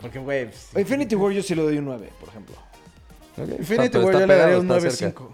porque, 0.00 0.18
güey... 0.18 0.46
pues, 0.46 0.70
Infinity 0.76 1.14
War 1.14 1.32
yo 1.32 1.42
sí 1.42 1.54
le 1.54 1.62
doy 1.62 1.78
un 1.78 1.84
9, 1.86 2.08
por 2.18 2.28
ejemplo. 2.30 2.56
Ok, 3.38 3.58
Infinity 3.60 3.86
está- 3.86 4.00
War 4.00 4.12
yo 4.20 4.26
le 4.26 4.36
daría 4.36 4.58
un 4.58 4.70
está 4.70 4.90
cerca. 4.90 5.20
9-5. 5.20 5.28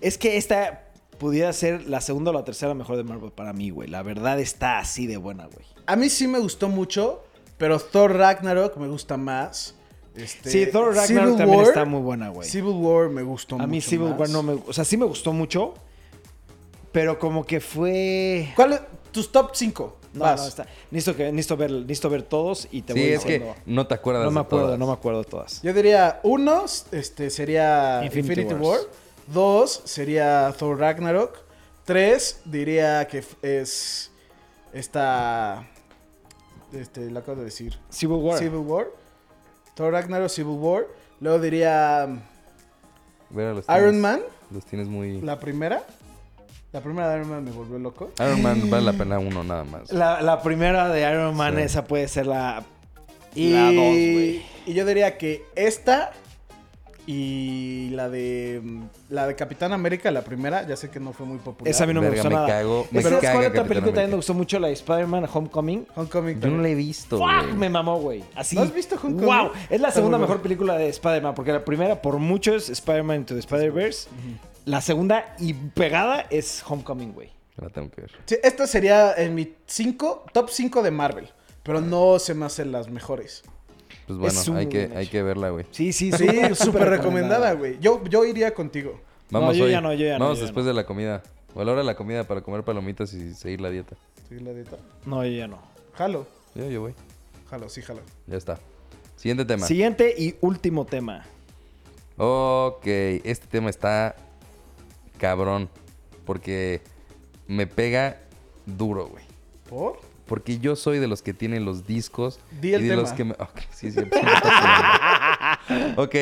Es 0.00 0.18
que 0.18 0.36
esta 0.36 0.84
pudiera 1.18 1.52
ser 1.52 1.86
la 1.88 2.00
segunda 2.00 2.30
o 2.30 2.34
la 2.34 2.44
tercera 2.44 2.74
mejor 2.74 2.96
de 2.96 3.04
Marvel 3.04 3.32
para 3.32 3.52
mí, 3.52 3.70
güey. 3.70 3.88
La 3.88 4.02
verdad 4.02 4.38
está 4.40 4.78
así 4.78 5.06
de 5.06 5.16
buena, 5.16 5.46
güey. 5.46 5.66
A 5.86 5.96
mí 5.96 6.08
sí 6.08 6.26
me 6.28 6.38
gustó 6.38 6.68
mucho, 6.68 7.24
pero 7.56 7.78
Thor 7.78 8.14
Ragnarok 8.16 8.76
me 8.76 8.88
gusta 8.88 9.16
más. 9.16 9.74
Este, 10.14 10.50
Sí, 10.50 10.66
Thor 10.66 10.94
Ragnarok 10.94 11.06
Civil 11.06 11.36
también 11.36 11.58
War- 11.60 11.68
está 11.68 11.84
muy 11.84 12.00
buena, 12.00 12.28
güey. 12.30 12.48
Civil 12.48 12.72
War 12.74 13.08
me 13.08 13.22
gustó 13.22 13.56
mucho 13.56 13.64
A 13.64 13.66
mí 13.68 13.80
Civil 13.80 14.10
más. 14.10 14.18
War 14.20 14.28
no 14.30 14.42
me... 14.42 14.52
O 14.66 14.72
sea, 14.72 14.84
sí 14.84 14.96
me 14.96 15.04
gustó 15.06 15.32
mucho, 15.32 15.74
pero 16.92 17.18
como 17.18 17.44
que 17.44 17.60
fue... 17.60 18.52
¿Cuál 18.56 18.72
es 18.74 18.80
tus 19.12 19.30
top 19.30 19.50
5? 19.54 19.96
No, 20.14 20.24
no, 20.36 20.46
está... 20.46 20.66
Necesito, 20.90 21.16
que, 21.16 21.24
necesito, 21.32 21.56
ver, 21.56 21.70
necesito 21.70 22.10
ver 22.10 22.22
todos 22.22 22.66
y 22.70 22.82
te 22.82 22.94
Sí, 22.94 22.98
voy 23.00 23.08
es 23.10 23.24
que 23.24 23.52
no 23.66 23.86
te 23.86 23.94
acuerdas 23.94 24.24
No 24.24 24.30
me 24.30 24.40
de 24.40 24.46
acuerdo, 24.46 24.64
todas. 24.66 24.78
no 24.78 24.86
me 24.86 24.92
acuerdo 24.92 25.18
de 25.22 25.24
todas. 25.30 25.62
Yo 25.62 25.72
diría 25.72 26.20
uno 26.24 26.64
este, 26.92 27.30
sería 27.30 28.00
Infinity. 28.04 28.54
War. 28.54 28.80
Dos 29.32 29.82
sería 29.84 30.52
Thor 30.58 30.78
Ragnarok. 30.78 31.38
Tres 31.84 32.40
diría 32.44 33.06
que 33.08 33.24
es 33.42 34.10
esta... 34.72 35.66
Este, 36.72 37.10
lo 37.10 37.20
acabo 37.20 37.38
de 37.38 37.44
decir. 37.44 37.78
Civil 37.88 38.18
War. 38.18 38.38
Civil 38.38 38.58
War. 38.60 38.86
Thor 39.74 39.92
Ragnarok, 39.92 40.28
Civil 40.28 40.56
War. 40.58 40.86
Luego 41.20 41.38
diría 41.40 42.06
Vera, 43.30 43.54
los 43.54 43.64
Iron 43.68 43.78
tienes- 43.94 44.00
Man, 44.00 44.20
Los 44.50 44.64
tienes 44.66 44.86
muy... 44.88 45.20
la 45.22 45.38
primera. 45.40 45.82
La 46.72 46.82
primera 46.82 47.08
de 47.08 47.16
Iron 47.16 47.30
Man 47.30 47.44
me 47.44 47.50
volvió 47.50 47.78
loco. 47.78 48.10
Iron 48.18 48.42
Man 48.42 48.68
vale 48.68 48.84
la 48.84 48.92
pena 48.92 49.18
uno 49.18 49.42
nada 49.42 49.64
más. 49.64 49.90
La, 49.90 50.20
la 50.20 50.42
primera 50.42 50.88
de 50.90 51.00
Iron 51.10 51.34
Man, 51.34 51.54
Sí. 51.56 51.62
esa 51.62 51.84
puede 51.84 52.06
ser 52.08 52.26
la... 52.26 52.62
Y, 53.34 53.52
La 53.52 53.64
dos, 53.66 53.74
güey. 53.74 54.42
y 54.66 54.74
yo 54.74 54.84
diría 54.84 55.16
que 55.16 55.44
esta 55.54 56.12
y 57.10 57.88
la 57.94 58.10
de 58.10 58.60
la 59.08 59.26
de 59.26 59.34
Capitán 59.34 59.72
América, 59.72 60.10
la 60.10 60.20
primera, 60.22 60.66
ya 60.68 60.76
sé 60.76 60.90
que 60.90 61.00
no 61.00 61.14
fue 61.14 61.24
muy 61.24 61.38
popular. 61.38 61.70
Esa 61.70 61.84
a 61.84 61.86
mí 61.86 61.94
no 61.94 62.02
me 62.02 62.10
Verga, 62.10 62.22
gustó 62.22 62.28
me 62.28 62.34
nada. 62.36 62.46
cago- 62.46 62.86
me 62.90 63.00
¿Sabes 63.02 63.18
caga 63.20 63.32
cuál 63.32 63.36
otra 63.46 63.48
Capitán 63.48 63.68
película 63.68 63.84
también 63.86 63.98
América? 63.98 64.10
me 64.10 64.16
gustó 64.16 64.34
mucho? 64.34 64.58
La 64.60 64.68
de 64.68 64.74
Spider-Man 64.74 65.28
Homecoming. 65.32 65.86
Homecoming. 65.96 66.34
Yo 66.34 66.36
no 66.36 66.40
también. 66.42 66.62
la 66.62 66.68
he 66.68 66.74
visto, 66.74 67.16
¡Fuck! 67.18 67.26
güey. 67.44 67.52
Me 67.56 67.70
mamó, 67.70 67.98
güey. 67.98 68.22
Así. 68.34 68.56
¿No 68.56 68.62
has 68.62 68.74
visto 68.74 68.96
Homecoming? 68.96 69.24
¡Wow! 69.24 69.50
Es 69.70 69.80
la 69.80 69.88
Está 69.88 69.92
segunda 70.00 70.18
muy 70.18 70.26
mejor 70.26 70.42
película 70.42 70.76
de 70.76 70.88
Spider-Man, 70.90 71.34
porque 71.34 71.52
la 71.52 71.64
primera, 71.64 72.02
por 72.02 72.18
mucho, 72.18 72.54
es 72.54 72.68
Spider-Man 72.68 73.16
Into 73.20 73.32
the 73.34 73.40
Spider-Verse. 73.40 74.08
La 74.66 74.82
segunda 74.82 75.34
y 75.38 75.54
pegada 75.54 76.26
es 76.28 76.62
Homecoming, 76.68 77.14
güey. 77.14 77.30
La 77.56 77.70
tengo 77.70 77.90
que 77.90 78.02
ver. 78.02 78.10
Sí, 78.26 78.36
esta 78.42 78.66
sería 78.66 79.14
en 79.16 79.34
mi 79.34 79.54
5, 79.66 80.26
top 80.34 80.50
5 80.50 80.82
de 80.82 80.90
Marvel, 80.90 81.28
pero 81.62 81.80
no 81.80 82.18
se 82.18 82.34
me 82.34 82.44
hacen 82.44 82.70
las 82.70 82.88
mejores. 82.90 83.42
Pues 84.08 84.18
bueno, 84.18 84.58
hay 84.58 84.68
que, 84.68 84.90
hay 84.96 85.06
que 85.06 85.22
verla, 85.22 85.50
güey. 85.50 85.66
Sí, 85.70 85.92
sí, 85.92 86.10
Sí, 86.12 86.26
súper 86.54 86.88
recomendada, 86.88 87.52
güey. 87.52 87.78
Yo, 87.78 88.02
yo 88.04 88.24
iría 88.24 88.54
contigo. 88.54 88.98
Vamos 89.30 89.54
yo 89.54 89.66
hoy. 89.66 89.70
ya 89.72 89.82
no, 89.82 89.92
yo 89.92 90.06
ya 90.06 90.18
no, 90.18 90.24
Vamos 90.24 90.38
yo 90.38 90.44
ya 90.44 90.46
después 90.46 90.64
de 90.64 90.72
la 90.72 90.86
comida. 90.86 91.22
O 91.54 91.60
a 91.60 91.64
la 91.64 91.72
hora 91.72 91.82
de 91.82 91.86
la 91.86 91.94
comida 91.94 92.24
para 92.24 92.40
comer 92.40 92.62
palomitas 92.62 93.12
y 93.12 93.34
seguir 93.34 93.60
la 93.60 93.68
dieta. 93.68 93.96
Sí, 94.26 94.40
la 94.40 94.52
neta. 94.52 94.78
No, 95.04 95.22
yo 95.26 95.30
ya 95.30 95.46
no. 95.46 95.58
Jalo. 95.92 96.26
Yo, 96.54 96.70
yo 96.70 96.80
voy. 96.80 96.94
Jalo, 97.50 97.68
sí, 97.68 97.82
jalo. 97.82 98.00
Ya 98.26 98.38
está. 98.38 98.58
Siguiente 99.16 99.44
tema. 99.44 99.66
Siguiente 99.66 100.14
y 100.16 100.36
último 100.40 100.86
tema. 100.86 101.26
Ok, 102.16 102.86
este 102.86 103.46
tema 103.46 103.68
está 103.68 104.16
cabrón. 105.18 105.68
Porque 106.24 106.80
me 107.46 107.66
pega 107.66 108.20
duro, 108.64 109.08
güey. 109.08 109.24
¿Por? 109.68 110.07
Porque 110.28 110.58
yo 110.60 110.76
soy 110.76 110.98
de 111.00 111.08
los 111.08 111.22
que 111.22 111.34
tienen 111.34 111.64
los 111.64 111.86
discos. 111.86 112.38
Di 112.60 112.74
el 112.74 112.82
y 112.82 112.84
de 112.84 112.90
tema. 112.90 113.02
los 113.02 113.12
que 113.12 113.24
me... 113.24 113.32
Ok, 113.32 113.60
sí, 113.72 113.90
sí. 113.90 113.98
Ok. 115.96 116.14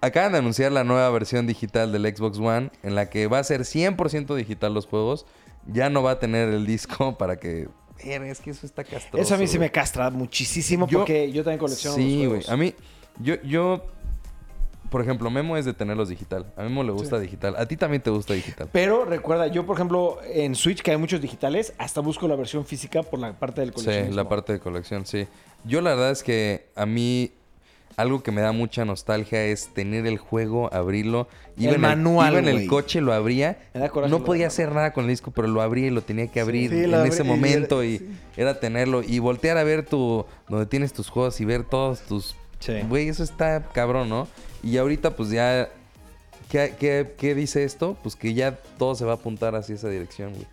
Acaban 0.00 0.32
de 0.32 0.38
anunciar 0.38 0.70
la 0.72 0.84
nueva 0.84 1.10
versión 1.10 1.46
digital 1.46 1.90
del 1.92 2.04
Xbox 2.16 2.38
One 2.38 2.70
en 2.82 2.94
la 2.94 3.10
que 3.10 3.26
va 3.26 3.40
a 3.40 3.44
ser 3.44 3.62
100% 3.62 4.34
digital 4.36 4.72
los 4.74 4.86
juegos. 4.86 5.26
Ya 5.66 5.90
no 5.90 6.02
va 6.02 6.12
a 6.12 6.18
tener 6.18 6.48
el 6.48 6.66
disco 6.66 7.16
para 7.18 7.36
que... 7.36 7.68
Es 7.98 8.38
que 8.40 8.50
eso 8.50 8.64
está 8.64 8.84
castroso. 8.84 9.18
Eso 9.20 9.34
a 9.34 9.38
mí 9.38 9.48
sí 9.48 9.58
me 9.58 9.70
castra 9.72 10.08
muchísimo 10.10 10.86
Yo- 10.86 11.00
porque 11.00 11.32
yo 11.32 11.42
también 11.42 11.58
colecciono 11.58 11.96
Sí, 11.96 12.02
los 12.22 12.28
güey. 12.28 12.28
juegos. 12.28 12.48
A 12.48 12.56
mí, 12.56 12.74
yo, 13.18 13.42
yo, 13.42 13.84
por 14.90 15.00
ejemplo, 15.02 15.30
Memo 15.30 15.56
es 15.56 15.64
de 15.64 15.74
tenerlos 15.74 16.08
digital. 16.08 16.46
A 16.56 16.62
Memo 16.62 16.82
le 16.82 16.92
gusta 16.92 17.18
digital. 17.18 17.54
A 17.56 17.66
ti 17.66 17.76
también 17.76 18.02
te 18.02 18.10
gusta 18.10 18.34
digital. 18.34 18.68
Pero 18.72 19.04
recuerda, 19.04 19.46
yo 19.48 19.64
por 19.66 19.76
ejemplo 19.76 20.18
en 20.24 20.54
Switch 20.54 20.82
que 20.82 20.90
hay 20.92 20.96
muchos 20.96 21.20
digitales, 21.20 21.72
hasta 21.78 22.00
busco 22.00 22.26
la 22.28 22.36
versión 22.36 22.64
física 22.64 23.02
por 23.02 23.18
la 23.20 23.32
parte 23.38 23.60
del 23.60 23.70
Sí, 23.70 23.74
coleccionismo. 23.76 24.16
la 24.16 24.28
parte 24.28 24.52
de 24.54 24.60
colección, 24.60 25.06
sí. 25.06 25.26
Yo 25.64 25.80
la 25.80 25.90
verdad 25.90 26.10
es 26.12 26.22
que 26.22 26.66
a 26.76 26.86
mí 26.86 27.32
algo 27.96 28.22
que 28.22 28.30
me 28.30 28.40
da 28.40 28.52
mucha 28.52 28.84
nostalgia 28.84 29.44
es 29.44 29.74
tener 29.74 30.06
el 30.06 30.18
juego, 30.18 30.72
abrirlo. 30.72 31.26
Iba 31.56 31.70
El 31.70 31.74
en 31.76 31.80
manual, 31.80 32.30
iba 32.34 32.38
en 32.40 32.46
el 32.48 32.68
coche, 32.68 33.00
lo 33.00 33.12
abría. 33.12 33.58
Me 33.74 33.80
da 33.80 33.88
coraje 33.88 34.08
No 34.10 34.22
podía 34.22 34.46
hacer 34.46 34.70
nada 34.70 34.92
con 34.92 35.04
el 35.04 35.10
disco, 35.10 35.32
pero 35.32 35.48
lo 35.48 35.60
abría 35.62 35.88
y 35.88 35.90
lo 35.90 36.02
tenía 36.02 36.28
que 36.28 36.40
abrir 36.40 36.70
Sí, 36.70 36.84
en 36.84 36.92
abrí- 36.92 37.08
ese 37.08 37.24
y- 37.24 37.26
momento 37.26 37.82
y, 37.82 37.98
sí. 37.98 38.08
era 38.36 38.60
tenerlo 38.60 39.02
y 39.02 39.18
voltear 39.18 39.58
a 39.58 39.64
ver 39.64 39.84
tu 39.84 40.24
donde 40.48 40.66
tienes 40.66 40.92
tus 40.92 41.08
juegos 41.10 41.40
y 41.40 41.44
ver 41.44 41.64
todos 41.64 42.00
tus 42.02 42.36
Sí. 42.60 42.72
Güey, 42.88 43.08
eso 43.08 43.22
está 43.22 43.62
cabrón, 43.72 44.08
¿no? 44.08 44.26
Y 44.62 44.76
ahorita 44.76 45.14
pues 45.16 45.30
ya 45.30 45.68
¿qué, 46.50 46.74
qué, 46.78 47.14
qué 47.16 47.34
dice 47.34 47.64
esto? 47.64 47.96
Pues 48.02 48.16
que 48.16 48.34
ya 48.34 48.56
todo 48.78 48.94
se 48.94 49.04
va 49.04 49.12
a 49.12 49.14
apuntar 49.16 49.54
hacia 49.54 49.74
esa 49.74 49.88
dirección, 49.88 50.32
güey. 50.32 50.46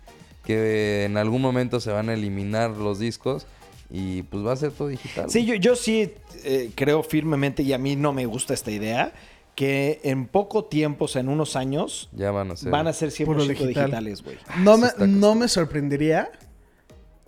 Que 0.44 1.04
en 1.04 1.16
algún 1.16 1.42
momento 1.42 1.80
se 1.80 1.90
van 1.90 2.08
a 2.08 2.14
eliminar 2.14 2.70
los 2.70 2.98
discos 2.98 3.46
y 3.90 4.22
pues 4.24 4.44
va 4.46 4.52
a 4.52 4.56
ser 4.56 4.70
todo 4.72 4.88
digital. 4.88 5.28
Sí, 5.30 5.44
yo, 5.44 5.54
yo 5.54 5.74
sí 5.76 6.12
eh, 6.44 6.70
creo 6.74 7.02
firmemente 7.02 7.62
y 7.62 7.72
a 7.72 7.78
mí 7.78 7.96
no 7.96 8.12
me 8.12 8.26
gusta 8.26 8.54
esta 8.54 8.70
idea 8.70 9.12
que 9.56 10.00
en 10.04 10.26
poco 10.26 10.66
tiempo, 10.66 11.06
o 11.06 11.08
sea, 11.08 11.20
en 11.22 11.30
unos 11.30 11.56
años, 11.56 12.10
Ya 12.12 12.30
van 12.30 12.50
a 12.50 12.56
ser. 12.56 12.70
van 12.70 12.86
a 12.86 12.92
ser 12.92 13.08
100% 13.08 13.24
Puro 13.24 13.44
digital. 13.46 13.68
digitales, 13.86 14.22
güey. 14.22 14.36
No 14.58 14.76
me, 14.76 14.88
está 14.88 15.06
no 15.06 15.34
me 15.34 15.48
sorprendería. 15.48 16.30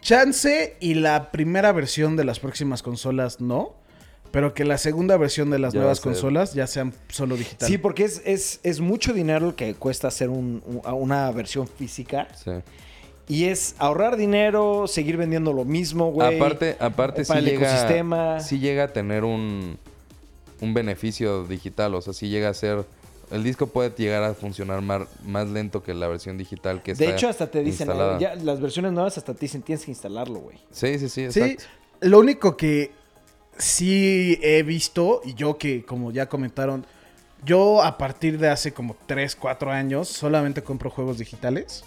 Chance 0.01 0.77
y 0.81 0.95
la 0.95 1.31
primera 1.33 1.73
versión 1.73 2.17
de 2.17 2.25
las 2.25 2.39
próximas 2.39 2.83
consolas 2.83 3.41
no. 3.41 3.75
Pero 4.31 4.53
que 4.53 4.65
la 4.65 4.77
segunda 4.79 5.17
versión 5.17 5.49
de 5.51 5.59
las 5.59 5.73
Ya 5.73 5.81
nuevas 5.81 6.01
consolas 6.01 6.53
ya 6.55 6.67
sean 6.67 6.93
solo 7.09 7.37
digital. 7.37 7.69
Sí, 7.69 7.79
porque 7.79 8.05
es, 8.05 8.21
es, 8.27 8.61
es 8.63 8.81
mucho 8.81 9.13
dinero 9.15 9.49
el 9.49 9.55
que 9.55 9.75
cuesta 9.75 10.09
hacer 10.09 10.29
un- 10.29 10.63
un- 10.67 10.83
una 10.95 11.31
versión 11.31 11.67
física. 11.67 12.29
Sí. 12.35 12.51
Y 13.27 13.45
es 13.45 13.75
ahorrar 13.79 14.17
dinero, 14.17 14.87
seguir 14.87 15.17
vendiendo 15.17 15.53
lo 15.53 15.65
mismo, 15.65 16.11
güey. 16.13 16.37
Aparte, 16.37 16.77
aparte 16.79 17.25
sí 17.25 17.29
para 17.29 17.41
el 17.41 17.47
llega, 17.47 17.71
ecosistema. 17.71 18.41
sí 18.41 18.59
llega 18.59 18.85
a 18.85 18.89
tener 18.93 19.25
un, 19.25 19.79
un 20.61 20.75
beneficio 20.75 21.45
digital. 21.45 21.95
O 21.95 22.03
sea, 22.03 22.13
sí 22.13 22.29
llega 22.29 22.49
a 22.51 22.55
ser... 22.55 22.85
El 23.31 23.45
disco 23.45 23.67
puede 23.67 23.91
llegar 23.97 24.23
a 24.25 24.33
funcionar 24.33 24.81
más, 24.81 25.03
más 25.27 25.47
lento 25.49 25.83
que 25.83 25.93
la 25.93 26.09
versión 26.09 26.39
digital 26.39 26.83
que 26.83 26.93
está 26.93 27.05
De 27.05 27.11
hecho, 27.11 27.29
hasta 27.29 27.51
te 27.51 27.63
dicen, 27.63 27.91
eh, 27.91 28.17
ya 28.19 28.35
las 28.37 28.59
versiones 28.61 28.93
nuevas 28.93 29.19
hasta 29.19 29.35
te 29.35 29.41
dicen 29.41 29.61
tienes 29.61 29.85
que 29.85 29.91
instalarlo, 29.91 30.41
güey. 30.41 30.57
Sí, 30.71 30.99
sí, 30.99 31.11
sí, 31.11 31.31
Sí, 31.31 31.57
lo 32.01 32.21
único 32.21 32.57
que 32.57 32.91
sí 33.59 34.39
he 34.43 34.63
visto, 34.63 35.21
y 35.25 35.35
yo 35.35 35.59
que 35.59 35.85
como 35.85 36.11
ya 36.11 36.29
comentaron, 36.29 36.87
yo 37.45 37.83
a 37.83 37.99
partir 37.99 38.39
de 38.39 38.49
hace 38.49 38.73
como 38.73 38.97
3, 39.07 39.37
4 39.37 39.71
años 39.71 40.09
solamente 40.09 40.63
compro 40.63 40.91
juegos 40.91 41.19
digitales. 41.19 41.85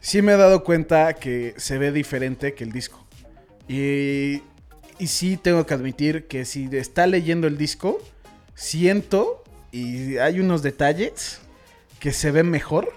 Sí 0.00 0.20
me 0.22 0.34
he 0.34 0.36
dado 0.36 0.64
cuenta 0.64 1.14
que 1.14 1.54
se 1.56 1.78
ve 1.78 1.90
diferente 1.90 2.54
que 2.54 2.64
el 2.64 2.72
disco. 2.72 3.04
Y, 3.68 4.42
y 4.98 5.06
sí 5.06 5.36
tengo 5.36 5.64
que 5.66 5.74
admitir 5.74 6.26
que 6.26 6.44
si 6.44 6.68
está 6.72 7.06
leyendo 7.06 7.46
el 7.46 7.56
disco, 7.56 8.00
siento 8.54 9.42
y 9.72 10.18
hay 10.18 10.38
unos 10.38 10.62
detalles 10.62 11.40
que 11.98 12.12
se 12.12 12.30
ven 12.30 12.50
mejor. 12.50 12.92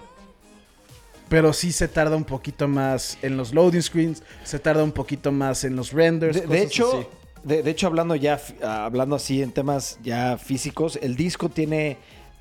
Pero 1.28 1.52
sí 1.52 1.72
se 1.72 1.88
tarda 1.88 2.16
un 2.16 2.24
poquito 2.24 2.68
más 2.68 3.18
en 3.20 3.36
los 3.36 3.52
loading 3.52 3.82
screens, 3.82 4.22
se 4.44 4.58
tarda 4.58 4.82
un 4.82 4.92
poquito 4.92 5.30
más 5.30 5.64
en 5.64 5.76
los 5.76 5.92
renders. 5.92 6.48
De, 6.48 6.62
hecho, 6.62 7.00
así. 7.00 7.06
De, 7.44 7.62
de 7.62 7.70
hecho, 7.70 7.86
hablando 7.86 8.14
ya, 8.16 8.40
ah, 8.62 8.84
hablando 8.84 9.16
así 9.16 9.42
en 9.42 9.52
temas 9.52 9.98
ya 10.02 10.38
físicos, 10.38 10.98
el 11.02 11.16
disco 11.16 11.48
tiene 11.48 11.96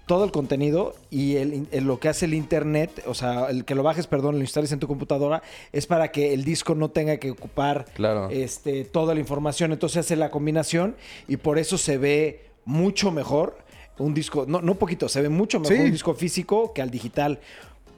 todo 0.05 0.23
el 0.23 0.31
contenido 0.31 0.95
y 1.11 1.35
el, 1.35 1.67
lo 1.81 1.99
que 1.99 2.07
hace 2.07 2.25
el 2.25 2.33
internet, 2.33 3.03
o 3.07 3.13
sea, 3.13 3.47
el 3.49 3.65
que 3.65 3.75
lo 3.75 3.83
bajes, 3.83 4.07
perdón, 4.07 4.35
lo 4.35 4.41
instales 4.41 4.71
en 4.71 4.79
tu 4.79 4.87
computadora, 4.87 5.43
es 5.73 5.85
para 5.85 6.11
que 6.13 6.33
el 6.33 6.45
disco 6.45 6.75
no 6.75 6.89
tenga 6.89 7.17
que 7.17 7.31
ocupar 7.31 7.85
Claro. 7.93 8.29
este, 8.29 8.85
toda 8.85 9.13
la 9.13 9.19
información. 9.19 9.73
Entonces 9.73 9.97
hace 10.05 10.15
la 10.15 10.31
combinación 10.31 10.95
y 11.27 11.35
por 11.37 11.59
eso 11.59 11.77
se 11.77 11.97
ve 11.97 12.45
mucho 12.63 13.11
mejor 13.11 13.57
un 13.97 14.13
disco, 14.13 14.45
no, 14.47 14.61
no 14.61 14.75
poquito, 14.75 15.09
se 15.09 15.21
ve 15.21 15.27
mucho 15.29 15.59
mejor 15.59 15.75
Sí. 15.75 15.83
un 15.83 15.91
disco 15.91 16.13
físico 16.13 16.71
que 16.73 16.81
al 16.81 16.89
digital. 16.89 17.39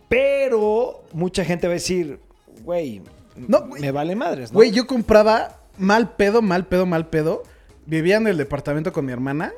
Pero 0.07 1.03
mucha 1.13 1.45
gente 1.45 1.67
va 1.67 1.73
a 1.73 1.75
decir, 1.75 2.19
güey, 2.63 3.01
No, 3.35 3.67
güey. 3.67 3.81
me 3.81 3.91
vale 3.91 4.15
madres, 4.15 4.51
¿no? 4.51 4.55
Güey, 4.57 4.71
yo 4.71 4.87
compraba 4.87 5.58
mal 5.79 6.15
pedo, 6.15 6.41
mal 6.41 6.67
pedo, 6.67 6.85
mal 6.85 7.09
pedo. 7.09 7.43
Vivía 7.85 8.17
en 8.17 8.27
el 8.27 8.37
departamento 8.37 8.93
con 8.93 9.05
mi 9.05 9.11
hermana. 9.11 9.53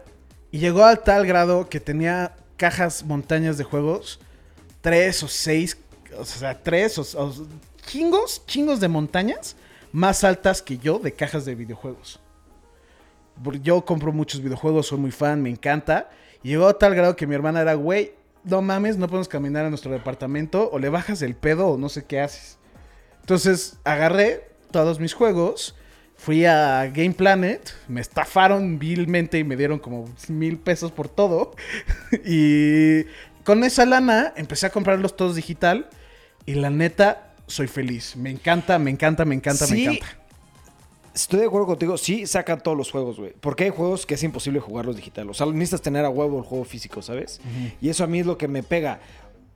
Y 0.51 0.59
llegó 0.59 0.85
a 0.85 0.95
tal 0.95 1.25
grado 1.25 1.67
que 1.69 1.79
tenía 1.79 2.35
cajas, 2.57 3.03
montañas 3.03 3.57
de 3.57 3.63
juegos. 3.63 4.19
Tres 4.81 5.23
o 5.23 5.27
seis. 5.27 5.77
O 6.17 6.25
sea, 6.25 6.61
tres 6.61 6.97
o, 6.97 7.01
o 7.01 7.33
chingos, 7.85 8.45
chingos 8.45 8.79
de 8.79 8.87
montañas. 8.87 9.55
Más 9.91 10.23
altas 10.23 10.61
que 10.61 10.77
yo 10.77 10.99
de 10.99 11.11
cajas 11.13 11.43
de 11.45 11.55
videojuegos. 11.55 12.19
Yo 13.61 13.83
compro 13.83 14.11
muchos 14.11 14.41
videojuegos, 14.41 14.87
soy 14.87 14.99
muy 14.99 15.11
fan, 15.11 15.41
me 15.41 15.49
encanta. 15.49 16.09
Y 16.43 16.49
llegó 16.49 16.67
a 16.67 16.77
tal 16.77 16.95
grado 16.95 17.15
que 17.15 17.27
mi 17.27 17.35
hermana 17.35 17.61
era, 17.61 17.73
güey, 17.73 18.13
no 18.43 18.61
mames, 18.61 18.97
no 18.97 19.07
podemos 19.07 19.27
caminar 19.27 19.65
a 19.65 19.69
nuestro 19.69 19.91
departamento. 19.91 20.69
O 20.71 20.79
le 20.79 20.89
bajas 20.89 21.21
el 21.21 21.35
pedo 21.35 21.67
o 21.67 21.77
no 21.77 21.89
sé 21.89 22.05
qué 22.05 22.21
haces. 22.21 22.57
Entonces 23.21 23.77
agarré 23.83 24.49
todos 24.71 24.99
mis 24.99 25.13
juegos, 25.13 25.75
fui 26.21 26.45
a 26.45 26.85
Game 26.93 27.13
Planet, 27.13 27.73
me 27.87 27.99
estafaron 27.99 28.77
vilmente 28.77 29.39
y 29.39 29.43
me 29.43 29.57
dieron 29.57 29.79
como 29.79 30.07
mil 30.27 30.59
pesos 30.59 30.91
por 30.91 31.09
todo. 31.09 31.55
y 32.25 33.05
con 33.43 33.63
esa 33.63 33.87
lana 33.87 34.31
empecé 34.35 34.67
a 34.67 34.69
comprarlos 34.69 35.17
todos 35.17 35.35
digital 35.35 35.89
y 36.45 36.53
la 36.53 36.69
neta 36.69 37.33
soy 37.47 37.65
feliz. 37.65 38.15
Me 38.15 38.29
encanta, 38.29 38.77
me 38.77 38.91
encanta, 38.91 39.25
me 39.25 39.33
encanta, 39.33 39.65
Sí, 39.65 39.73
me 39.73 39.81
encanta. 39.95 40.17
Estoy 41.15 41.39
de 41.39 41.47
acuerdo 41.47 41.65
contigo, 41.65 41.97
sí 41.97 42.27
sacan 42.27 42.61
todos 42.61 42.77
los 42.77 42.91
juegos, 42.91 43.17
güey. 43.17 43.33
Porque 43.39 43.63
hay 43.63 43.69
juegos 43.71 44.05
que 44.05 44.13
es 44.13 44.21
imposible 44.21 44.59
jugarlos 44.59 44.95
digital. 44.95 45.27
O 45.27 45.33
sea, 45.33 45.47
necesitas 45.47 45.81
tener 45.81 46.05
a 46.05 46.09
huevo 46.09 46.37
el 46.37 46.43
juego 46.43 46.65
físico, 46.65 47.01
¿sabes? 47.01 47.41
Y 47.81 47.89
eso 47.89 48.03
a 48.03 48.07
mí 48.07 48.19
es 48.19 48.27
lo 48.27 48.37
que 48.37 48.47
me 48.47 48.61
pega. 48.61 48.99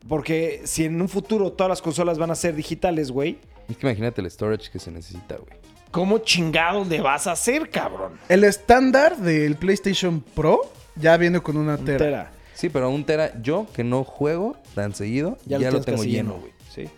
Porque 0.10 0.62
si 0.66 0.86
en 0.86 1.00
un 1.00 1.10
futuro 1.10 1.52
todas 1.52 1.70
las 1.70 1.84
consolas 1.84 2.18
van 2.18 2.32
a 2.32 2.36
ser 2.36 2.56
digitales, 2.56 3.12
güey, 3.12 3.38
Es 3.70 3.78
que 3.78 3.86
imagínate 3.86 4.22
el 4.22 4.32
storage 4.32 4.72
que 4.72 4.80
se 4.80 4.90
necesita, 4.90 5.38
güey. 5.38 5.65
¿Cómo 5.96 6.18
chingados 6.20 6.90
le 6.90 7.00
vas 7.00 7.26
a 7.26 7.32
hacer, 7.32 7.70
cabrón? 7.70 8.20
El 8.28 8.44
estándar 8.44 9.16
del 9.16 9.56
PlayStation 9.56 10.20
Pro 10.20 10.70
ya 10.98 11.16
viene 11.16 11.40
con 11.40 11.56
una 11.56 11.78
tera. 11.78 11.98
Tera. 11.98 12.32
Sí, 12.54 12.68
pero 12.68 12.90
un 12.90 13.06
tera, 13.06 13.32
yo 13.42 13.66
que 13.74 13.86
no 13.86 14.04
juego 14.04 14.58
tan 14.74 14.94
seguido, 14.94 15.38
ya, 15.46 15.58
lo, 15.72 15.80
tengo 15.80 16.04
lleno, 16.04 16.34
güey. 16.34 16.52
Sí. 16.70 16.90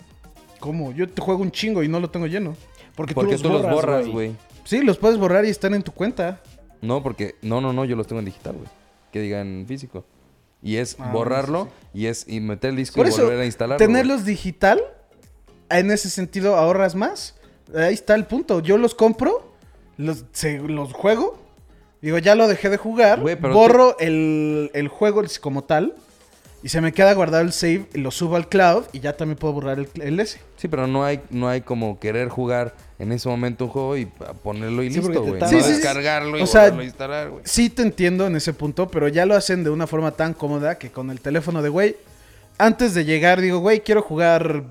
¿Cómo? 0.60 0.94
Yo 0.94 1.08
te 1.08 1.22
juego 1.22 1.44
un 1.44 1.52
chingo 1.52 1.84
y 1.84 1.88
no 1.88 2.00
lo 2.00 2.10
tengo 2.10 2.26
lleno. 2.26 2.56
Porque, 2.96 3.14
Porque 3.14 3.38
tú 3.38 3.50
los 3.50 3.62
borras, 3.62 4.08
güey. 4.08 4.36
Sí, 4.64 4.82
los 4.82 4.98
puedes 4.98 5.20
borrar 5.20 5.46
y 5.46 5.50
están 5.50 5.76
en 5.76 5.84
tu 5.84 5.92
cuenta. 5.92 6.42
No, 6.82 7.04
porque, 7.04 7.36
no, 7.44 7.62
no, 7.62 7.74
no, 7.74 7.86
yo 7.86 7.96
los 7.96 8.08
tengo 8.08 8.20
en 8.20 8.26
digital, 8.26 8.56
güey. 8.56 8.68
Que 9.12 9.22
digan 9.22 9.66
físico. 9.68 10.06
Y 10.64 10.78
es 10.78 10.96
Ah, 10.98 11.12
borrarlo 11.12 11.70
y 11.94 12.08
es 12.08 12.28
y 12.28 12.40
meter 12.40 12.72
el 12.72 12.78
disco 12.78 12.96
Por 12.96 13.06
y 13.06 13.10
eso, 13.10 13.26
volver 13.26 13.42
a 13.42 13.46
instalarlo. 13.46 13.78
tenerlos 13.78 14.26
digital, 14.26 14.82
en 15.70 15.92
ese 15.92 16.10
sentido 16.10 16.56
ahorras 16.56 16.96
más. 16.96 17.36
Ahí 17.76 17.94
está 17.94 18.16
el 18.16 18.26
punto. 18.26 18.60
Yo 18.62 18.78
los 18.78 18.96
compro, 18.96 19.52
los, 19.98 20.26
se- 20.32 20.60
los 20.60 20.94
juego. 20.94 21.38
Digo, 22.02 22.18
ya 22.20 22.36
lo 22.36 22.48
dejé 22.48 22.70
de 22.70 22.78
jugar. 22.78 23.20
Güey, 23.20 23.36
pero 23.36 23.54
borro 23.54 23.98
el, 24.00 24.70
el 24.74 24.88
juego 24.88 25.24
como 25.42 25.64
tal. 25.64 25.94
Y 26.64 26.70
se 26.70 26.82
me 26.82 26.92
queda 26.92 27.14
guardado 27.14 27.44
el 27.44 27.54
save, 27.54 27.86
y 27.94 28.00
lo 28.00 28.10
subo 28.10 28.36
al 28.36 28.50
cloud 28.50 28.86
y 28.92 29.00
ya 29.00 29.16
también 29.16 29.38
puedo 29.38 29.54
borrar 29.54 29.78
el, 29.78 29.90
el 30.02 30.20
S. 30.20 30.40
Sí, 30.58 30.68
pero 30.68 30.88
no 30.88 31.04
hay, 31.06 31.22
no 31.30 31.48
hay 31.48 31.62
como 31.62 32.00
querer 32.00 32.30
jugar 32.30 32.74
en 32.98 33.12
ese 33.12 33.30
momento 33.30 33.66
un 33.66 33.70
juego 33.70 33.96
y 33.96 34.08
pa- 34.08 34.34
ponerlo 34.34 34.82
y 34.82 34.92
Sí, 34.92 35.00
porque 35.00 35.20
listo, 35.20 35.24
te 35.24 35.30
güey. 35.30 35.40
tardas. 35.40 35.54
No 35.54 35.60
Sí, 35.60 35.64
sí, 35.64 35.70
sí. 35.70 35.76
descargarlo 35.82 36.38
y 36.40 36.42
O 36.42 36.48
sea, 36.48 36.62
volverlo 36.62 36.82
a 36.82 36.86
instalar, 36.86 37.30
güey. 37.30 37.42
Sí 37.46 37.70
te 37.70 37.84
entiendo 37.84 38.26
en 38.26 38.36
ese 38.36 38.54
punto, 38.54 38.88
pero 38.90 39.08
ya 39.08 39.26
lo 39.28 39.36
hacen 39.36 39.64
de 39.64 39.70
una 39.70 39.86
forma 39.86 40.12
tan 40.12 40.34
cómoda 40.34 40.80
que 40.80 40.92
con 40.92 41.12
el 41.12 41.22
teléfono 41.22 41.62
de 41.62 41.70
güey, 41.70 41.96
antes 42.58 42.96
de 42.96 43.06
llegar 43.06 43.40
digo, 43.40 43.60
güey, 43.60 43.82
quiero 43.82 44.02
jugar 44.02 44.64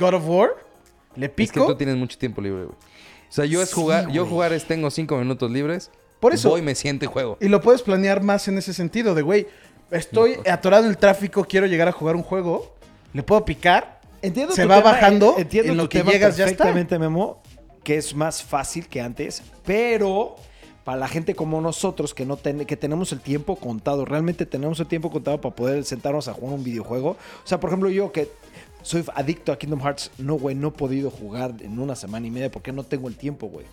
God 0.00 0.14
of 0.14 0.24
War. 0.28 0.50
Le 1.18 1.26
Es 1.26 1.32
que 1.32 1.36
pico. 1.36 1.66
tú 1.66 1.74
tienes 1.76 1.96
mucho 1.96 2.16
tiempo 2.16 2.40
libre, 2.40 2.64
güey. 2.64 2.76
O 2.76 3.32
sea, 3.32 3.44
yo 3.44 3.60
es 3.60 3.68
Sí, 3.70 3.74
jugar, 3.74 4.10
yo 4.10 4.24
jugar 4.24 4.52
es 4.52 4.64
tengo 4.64 4.90
cinco 4.90 5.16
minutos 5.18 5.50
libres. 5.50 5.90
Por 6.20 6.32
eso. 6.32 6.48
Voy, 6.50 6.62
me 6.62 6.74
siento 6.74 7.04
y 7.04 7.08
juego. 7.08 7.36
Y 7.40 7.48
lo 7.48 7.60
puedes 7.60 7.82
planear 7.82 8.22
más 8.22 8.48
en 8.48 8.56
ese 8.58 8.72
sentido, 8.72 9.14
de 9.14 9.22
güey, 9.22 9.46
estoy 9.90 10.36
atorado 10.50 10.84
en 10.84 10.90
el 10.90 10.98
tráfico, 10.98 11.44
quiero 11.44 11.66
llegar 11.66 11.88
a 11.88 11.92
jugar 11.92 12.16
un 12.16 12.22
juego, 12.22 12.74
le 13.12 13.22
puedo 13.22 13.44
picar. 13.44 14.00
Entiendo 14.22 14.54
Se 14.54 14.64
va 14.66 14.78
tema, 14.78 14.90
bajando, 14.92 15.34
eh, 15.38 15.42
entiendo 15.42 15.72
en 15.72 15.76
lo 15.78 15.84
tu 15.84 15.90
que 15.90 15.98
tema 15.98 16.10
llegas 16.12 16.36
ya 16.36 16.44
está. 16.46 16.64
perfectamente, 16.64 16.98
Memo, 16.98 17.40
que 17.84 17.96
es 17.96 18.14
más 18.14 18.42
fácil 18.42 18.88
que 18.88 19.00
antes, 19.00 19.42
pero 19.64 20.34
para 20.82 20.98
la 20.98 21.06
gente 21.08 21.34
como 21.34 21.60
nosotros 21.60 22.14
que 22.14 22.24
no 22.26 22.36
ten- 22.36 22.64
que 22.64 22.76
tenemos 22.76 23.12
el 23.12 23.20
tiempo 23.20 23.54
contado, 23.56 24.04
realmente 24.04 24.44
tenemos 24.46 24.80
el 24.80 24.86
tiempo 24.86 25.10
contado 25.10 25.40
para 25.40 25.54
poder 25.54 25.84
sentarnos 25.84 26.26
a 26.28 26.32
jugar 26.32 26.54
un 26.54 26.64
videojuego. 26.64 27.10
O 27.10 27.46
sea, 27.46 27.60
por 27.60 27.70
ejemplo, 27.70 27.90
yo 27.90 28.10
que 28.10 28.28
soy 28.82 29.04
adicto 29.14 29.52
a 29.52 29.58
Kingdom 29.58 29.80
Hearts, 29.80 30.10
no, 30.18 30.34
güey, 30.34 30.54
no 30.54 30.68
he 30.68 30.70
podido 30.72 31.10
jugar 31.10 31.54
en 31.60 31.78
una 31.78 31.94
semana 31.96 32.26
y 32.26 32.30
media 32.30 32.50
porque 32.50 32.72
no 32.72 32.84
tengo 32.84 33.08
el 33.08 33.16
tiempo, 33.16 33.46
güey. 33.48 33.66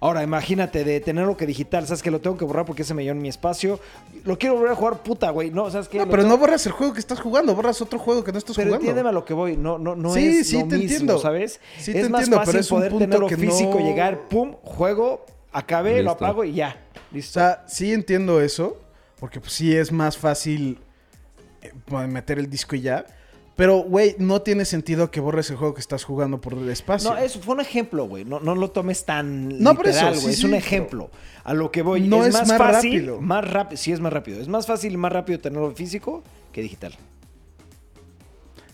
Ahora, 0.00 0.22
imagínate 0.22 0.84
de 0.84 1.00
tenerlo 1.00 1.36
que 1.36 1.46
digital, 1.46 1.86
sabes 1.86 2.02
que 2.02 2.10
lo 2.10 2.20
tengo 2.20 2.36
que 2.36 2.44
borrar 2.44 2.66
porque 2.66 2.84
se 2.84 2.92
me 2.92 3.04
llena 3.04 3.18
mi 3.20 3.28
espacio. 3.28 3.80
Lo 4.24 4.38
quiero 4.38 4.56
volver 4.56 4.72
a 4.72 4.74
jugar, 4.74 5.02
puta, 5.02 5.30
güey. 5.30 5.50
No, 5.50 5.70
sabes 5.70 5.88
que 5.88 5.96
No, 5.98 6.08
pero 6.10 6.24
no 6.24 6.36
borras 6.36 6.66
el 6.66 6.72
juego 6.72 6.92
que 6.92 6.98
estás 7.00 7.20
jugando, 7.20 7.54
borras 7.54 7.80
otro 7.80 7.98
juego 7.98 8.22
que 8.22 8.30
no 8.32 8.36
estás 8.38 8.54
pero 8.56 8.66
jugando. 8.68 8.82
entiéndeme 8.84 9.08
a 9.08 9.12
lo 9.12 9.24
que 9.24 9.32
voy, 9.32 9.56
no, 9.56 9.78
no, 9.78 9.94
no 9.96 10.12
Sí, 10.12 10.26
es 10.38 10.48
sí, 10.48 10.56
lo 10.58 10.66
te 10.68 10.76
mismo, 10.76 10.82
entiendo. 10.82 11.18
¿sabes? 11.20 11.60
Sí, 11.78 11.92
es 11.92 12.02
te 12.02 12.08
más 12.10 12.22
entiendo, 12.24 12.36
fácil 12.36 12.52
pero 12.52 12.60
es 12.60 12.70
un 12.72 12.80
punto 12.82 12.98
tenerlo 12.98 13.26
que 13.28 13.36
físico, 13.38 13.78
no- 13.80 13.86
llegar, 13.86 14.28
pum, 14.28 14.52
juego, 14.62 15.24
acabé, 15.52 16.02
lo 16.02 16.10
apago 16.10 16.44
y 16.44 16.52
ya. 16.54 16.76
O 17.10 17.14
Listo. 17.14 17.34
sea, 17.40 17.64
sí 17.66 17.92
entiendo 17.92 18.40
eso, 18.42 18.76
porque 19.18 19.40
pues 19.40 19.52
sí 19.52 19.74
es 19.74 19.90
más 19.90 20.18
fácil 20.18 20.80
eh, 21.62 21.72
meter 22.08 22.38
el 22.40 22.50
disco 22.50 22.76
y 22.76 22.82
ya. 22.82 23.06
Pero, 23.56 23.78
güey, 23.84 24.16
no 24.18 24.42
tiene 24.42 24.64
sentido 24.64 25.12
que 25.12 25.20
borres 25.20 25.48
el 25.50 25.56
juego 25.56 25.74
que 25.74 25.80
estás 25.80 26.02
jugando 26.02 26.40
por 26.40 26.54
el 26.54 26.68
espacio. 26.68 27.10
no, 27.10 27.16
eso 27.18 27.38
fue 27.40 27.54
un 27.54 27.60
ejemplo, 27.60 28.06
güey. 28.08 28.24
No, 28.24 28.40
no 28.40 28.56
lo 28.56 28.70
tomes 28.72 29.04
tan 29.04 29.48
No, 29.62 29.72
literal, 29.74 30.14
eso, 30.14 30.22
güey. 30.22 30.34
sí, 30.34 30.40
es 30.40 30.44
un 30.44 30.54
ejemplo. 30.54 31.08
A 31.44 31.54
lo 31.54 31.70
que 31.70 31.82
voy. 31.82 32.00
No 32.08 32.22
es, 32.22 32.28
es 32.28 32.34
más, 32.34 32.48
más 32.48 32.58
fácil. 32.58 32.94
rápido. 32.94 33.20
Más 33.20 33.48
rápido. 33.48 33.76
Sí, 33.80 33.92
es 33.92 34.00
más 34.00 34.12
rápido. 34.12 34.40
Es 34.40 34.48
más 34.48 34.66
fácil 34.66 34.92
y 34.92 34.96
más 34.96 35.12
rápido 35.12 35.38
tenerlo 35.38 35.70
físico 35.72 36.24
que 36.52 36.62
digital. 36.62 36.94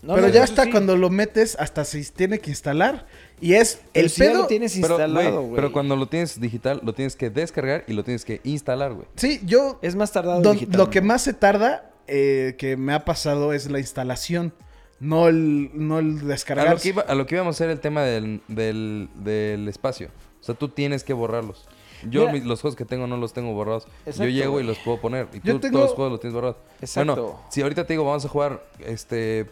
No, 0.01 0.15
pero 0.15 0.27
no, 0.29 0.33
ya 0.33 0.43
hasta 0.43 0.63
sí. 0.63 0.71
cuando 0.71 0.97
lo 0.97 1.11
metes, 1.11 1.55
hasta 1.59 1.85
se 1.85 2.03
tiene 2.05 2.39
que 2.39 2.49
instalar. 2.49 3.05
Y 3.39 3.53
es 3.53 3.79
Pero 3.93 4.05
el 4.05 4.09
si 4.09 4.21
ya 4.23 4.29
pedo. 4.31 4.41
lo 4.41 4.47
tienes 4.47 4.73
Pero, 4.73 4.87
instalado, 4.95 5.41
güey, 5.43 5.55
pero 5.55 5.71
cuando 5.71 5.95
lo 5.95 6.07
tienes 6.07 6.39
digital, 6.41 6.81
lo 6.83 6.93
tienes 6.93 7.15
que 7.15 7.29
descargar 7.29 7.83
y 7.87 7.93
lo 7.93 8.03
tienes 8.03 8.25
que 8.25 8.41
instalar, 8.43 8.93
güey. 8.93 9.05
Sí, 9.15 9.41
yo. 9.45 9.77
Es 9.83 9.95
más 9.95 10.11
tardado 10.11 10.41
Don- 10.41 10.53
digital. 10.53 10.77
lo 10.79 10.89
que 10.89 11.01
más 11.01 11.21
se 11.21 11.33
tarda 11.33 11.91
eh, 12.07 12.55
que 12.57 12.77
me 12.77 12.93
ha 12.93 13.05
pasado 13.05 13.53
es 13.53 13.69
la 13.69 13.77
instalación. 13.77 14.53
No 15.01 15.27
el, 15.27 15.69
no 15.73 15.99
el 15.99 16.19
A 16.19 16.23
descargar. 16.23 16.69
lo, 16.69 16.77
que 16.79 16.89
iba- 16.89 17.01
a 17.01 17.13
lo 17.15 17.25
que 17.25 17.35
íbamos 17.35 17.55
a 17.55 17.57
hacer 17.57 17.69
el 17.71 17.79
tema 17.81 18.03
del, 18.03 18.41
del, 18.47 19.09
del 19.15 19.67
espacio. 19.67 20.07
O 20.39 20.43
sea, 20.43 20.55
tú 20.55 20.69
tienes 20.69 21.03
que 21.03 21.11
borrarlos. 21.11 21.65
Yo 22.09 22.21
Mira. 22.21 22.31
mis- 22.33 22.45
los 22.45 22.61
juegos 22.61 22.75
que 22.77 22.85
tengo 22.85 23.05
no 23.07 23.17
los 23.17 23.33
tengo 23.33 23.51
borrados. 23.53 23.87
Exacto, 24.05 24.23
Yo 24.23 24.29
llego 24.29 24.59
y 24.59 24.63
los 24.63 24.77
puedo 24.79 25.01
poner. 25.01 25.27
Y 25.33 25.41
Yo 25.45 25.55
tú 25.55 25.59
tengo- 25.59 25.73
todos 25.79 25.89
los 25.89 25.95
juegos 25.95 26.11
los 26.13 26.19
tienes 26.21 26.33
borrados. 26.35 26.57
Exacto. 26.81 27.15
Bueno, 27.15 27.39
si 27.49 27.61
ahorita 27.61 27.85
te 27.85 27.93
digo, 27.93 28.05
vamos 28.05 28.23
a 28.25 28.29
jugar 28.29 28.63
este 28.79 29.49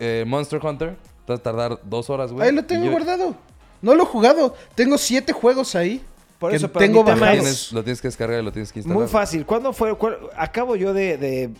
eh, 0.00 0.24
Monster 0.26 0.60
Hunter, 0.64 0.96
te 1.26 1.32
vas 1.32 1.40
a 1.40 1.42
tardar 1.42 1.78
dos 1.84 2.08
horas, 2.10 2.32
güey. 2.32 2.48
Ahí 2.48 2.54
lo 2.54 2.64
tengo 2.64 2.84
yo- 2.86 2.90
guardado. 2.90 3.34
No 3.82 3.94
lo 3.94 4.02
he 4.02 4.06
jugado. 4.06 4.54
Tengo 4.74 4.96
siete 4.98 5.32
juegos 5.32 5.74
ahí. 5.76 6.02
Por 6.38 6.50
que 6.50 6.56
eso, 6.56 6.68
pero 6.68 6.78
tengo 6.84 6.98
Lo 7.00 7.04
bajados. 7.04 7.32
tienes, 7.38 7.72
lo 7.72 7.82
tienes 7.82 8.00
que 8.00 8.08
descargar 8.08 8.40
y 8.40 8.44
lo 8.44 8.52
tienes 8.52 8.72
que 8.72 8.78
instalar. 8.78 8.98
Muy 8.98 9.08
fácil. 9.08 9.44
¿Cuándo 9.44 9.72
fue? 9.72 9.94
cuál- 9.96 10.18
acabo 10.36 10.76
yo 10.76 10.92
de, 10.94 11.16
de- 11.18 11.50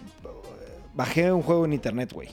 Bajé 0.95 1.31
un 1.33 1.43
juego 1.43 1.65
en 1.65 1.73
internet, 1.73 2.13
güey. 2.13 2.29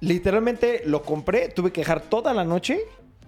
Literalmente 0.00 0.82
lo 0.84 1.02
compré, 1.02 1.48
tuve 1.48 1.72
que 1.72 1.80
dejar 1.80 2.00
toda 2.02 2.32
la 2.34 2.44
noche 2.44 2.80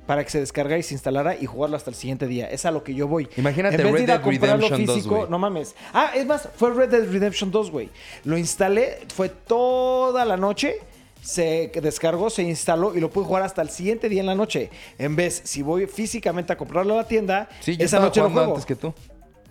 para 0.06 0.24
que 0.24 0.30
se 0.30 0.40
descargara 0.40 0.78
y 0.78 0.82
se 0.82 0.94
instalara 0.94 1.36
y 1.36 1.46
jugarlo 1.46 1.76
hasta 1.76 1.90
el 1.90 1.96
siguiente 1.96 2.26
día. 2.26 2.48
Es 2.50 2.64
a 2.64 2.70
lo 2.70 2.82
que 2.82 2.94
yo 2.94 3.06
voy. 3.08 3.28
Imagínate 3.36 3.76
en 3.76 3.82
vez 3.82 3.92
de 3.92 3.92
Red 3.98 4.02
ir 4.04 4.10
a 4.10 4.14
Dead 4.18 4.24
comprarlo 4.24 4.56
Redemption 4.68 4.86
2, 4.86 4.94
físico, 4.96 5.16
güey. 5.18 5.30
no 5.30 5.38
mames. 5.38 5.74
Ah, 5.92 6.12
es 6.14 6.26
más, 6.26 6.48
fue 6.56 6.72
Red 6.74 6.88
Dead 6.90 7.10
Redemption 7.10 7.50
2, 7.50 7.70
güey. 7.70 7.90
Lo 8.24 8.36
instalé, 8.38 8.98
fue 9.14 9.28
toda 9.28 10.24
la 10.24 10.36
noche. 10.36 10.76
Se 11.22 11.70
descargó, 11.82 12.30
se 12.30 12.42
instaló 12.42 12.96
y 12.96 13.00
lo 13.00 13.10
pude 13.10 13.26
jugar 13.26 13.42
hasta 13.42 13.60
el 13.62 13.68
siguiente 13.68 14.08
día 14.08 14.20
en 14.20 14.26
la 14.26 14.34
noche. 14.34 14.70
En 14.98 15.16
vez, 15.16 15.42
si 15.44 15.60
voy 15.62 15.86
físicamente 15.86 16.52
a 16.52 16.56
comprarlo 16.56 16.94
a 16.94 16.98
la 16.98 17.06
tienda, 17.06 17.48
Sí, 17.60 17.76
yo 17.76 17.84
esa 17.84 18.00
noche 18.00 18.20
lo 18.20 18.30
juego. 18.30 18.48
antes 18.52 18.64
que 18.64 18.74
tú. 18.74 18.94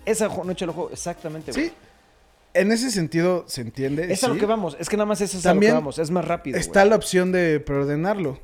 Esa 0.03 0.27
noche 0.29 0.65
lo 0.65 0.73
juego, 0.73 0.89
exactamente, 0.91 1.51
güey. 1.51 1.65
Sí. 1.67 1.73
En 2.53 2.71
ese 2.71 2.89
sentido 2.91 3.45
se 3.47 3.61
entiende. 3.61 4.11
Es 4.11 4.23
a 4.23 4.27
lo 4.27 4.37
que 4.37 4.45
vamos, 4.45 4.75
es 4.79 4.89
que 4.89 4.97
nada 4.97 5.05
más 5.05 5.21
eso 5.21 5.37
es 5.37 5.43
También 5.43 5.71
a 5.71 5.75
lo 5.75 5.79
que 5.79 5.83
vamos, 5.83 5.99
es 5.99 6.09
más 6.11 6.25
rápido. 6.25 6.57
Está 6.57 6.81
güey. 6.81 6.89
la 6.91 6.95
opción 6.95 7.31
de 7.31 7.59
preordenarlo. 7.59 8.39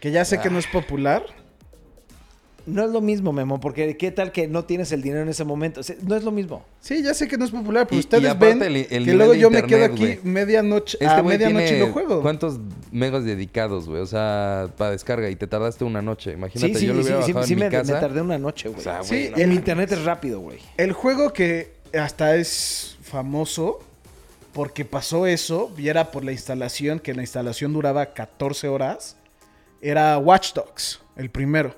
Que 0.00 0.10
ya 0.10 0.24
sé 0.24 0.38
que 0.40 0.50
no 0.50 0.58
es 0.58 0.66
popular. 0.66 1.24
No 2.64 2.84
es 2.84 2.90
lo 2.92 3.00
mismo, 3.00 3.32
Memo, 3.32 3.58
porque 3.58 3.96
qué 3.96 4.12
tal 4.12 4.30
que 4.30 4.46
no 4.46 4.64
tienes 4.64 4.92
el 4.92 5.02
dinero 5.02 5.22
en 5.22 5.28
ese 5.28 5.42
momento. 5.42 5.80
O 5.80 5.82
sea, 5.82 5.96
no 6.06 6.14
es 6.14 6.22
lo 6.22 6.30
mismo. 6.30 6.64
Sí, 6.80 7.02
ya 7.02 7.12
sé 7.12 7.26
que 7.26 7.36
no 7.36 7.44
es 7.44 7.50
popular, 7.50 7.86
pero 7.88 7.96
Y- 7.96 7.98
y 7.98 8.00
ustedes 8.00 8.24
aparte 8.30 8.54
ven 8.54 8.62
el- 8.62 8.86
el 8.88 9.04
que 9.04 9.14
luego 9.14 9.34
yo 9.34 9.50
me 9.50 9.64
quedo 9.64 9.84
aquí 9.84 10.20
medianoche, 10.22 10.96
Este 11.00 11.06
a 11.12 11.22
medianoche 11.24 11.76
y 11.76 11.80
lo 11.80 11.88
juego. 11.92 12.22
¿Cuántos 12.22 12.60
megas 12.92 13.24
dedicados, 13.24 13.88
güey? 13.88 14.00
O 14.00 14.06
sea, 14.06 14.68
para 14.76 14.92
descarga 14.92 15.28
y 15.28 15.34
te 15.34 15.48
tardaste 15.48 15.82
una 15.84 16.02
noche. 16.02 16.34
Imagínate, 16.34 16.74
Sí, 16.74 16.78
sí, 16.80 16.86
yo 16.86 16.94
lo 16.94 17.00
sí, 17.02 17.08
hubiera 17.08 17.22
sí, 17.26 17.32
bajado 17.32 17.46
sí 17.48 17.52
en 17.54 17.58
me, 17.58 17.64
mi 17.64 17.70
casa. 17.72 17.94
me 17.94 18.00
tardé 18.00 18.20
una 18.20 18.38
noche, 18.38 18.68
güey. 18.68 18.78
O 18.80 18.82
sea, 18.84 19.02
Sí, 19.02 19.08
güey, 19.16 19.30
no 19.30 19.36
el- 19.38 19.42
el 19.42 19.52
internet 19.54 19.90
es 19.90 20.04
rápido, 20.04 20.38
güey. 20.38 20.58
El 20.76 20.92
juego 20.92 21.32
que 21.32 21.72
hasta 21.98 22.36
es 22.36 22.91
famoso 23.12 23.80
porque 24.52 24.84
pasó 24.84 25.26
eso, 25.26 25.70
y 25.78 25.88
era 25.88 26.10
por 26.10 26.24
la 26.24 26.32
instalación, 26.32 26.98
que 26.98 27.14
la 27.14 27.22
instalación 27.22 27.72
duraba 27.72 28.06
14 28.12 28.68
horas, 28.68 29.16
era 29.80 30.18
Watch 30.18 30.52
Dogs, 30.52 31.00
el 31.16 31.30
primero. 31.30 31.74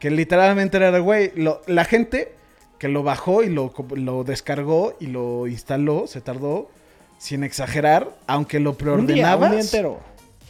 Que 0.00 0.10
literalmente 0.10 0.76
era, 0.76 0.98
güey, 0.98 1.32
la 1.66 1.84
gente 1.84 2.34
que 2.78 2.88
lo 2.88 3.02
bajó 3.02 3.42
y 3.42 3.48
lo, 3.48 3.72
lo 3.94 4.24
descargó 4.24 4.96
y 5.00 5.06
lo 5.06 5.46
instaló, 5.46 6.06
se 6.06 6.20
tardó, 6.20 6.70
sin 7.18 7.44
exagerar, 7.44 8.10
aunque 8.26 8.60
lo 8.60 8.70
Un 8.70 8.76
día, 8.76 8.84
preordenabas. 8.84 9.50
un 9.50 9.56
día 9.56 9.64
entero. 9.64 10.00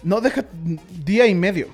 No, 0.03 0.21
deja 0.21 0.45
día 1.05 1.27
y 1.27 1.35
medio. 1.35 1.69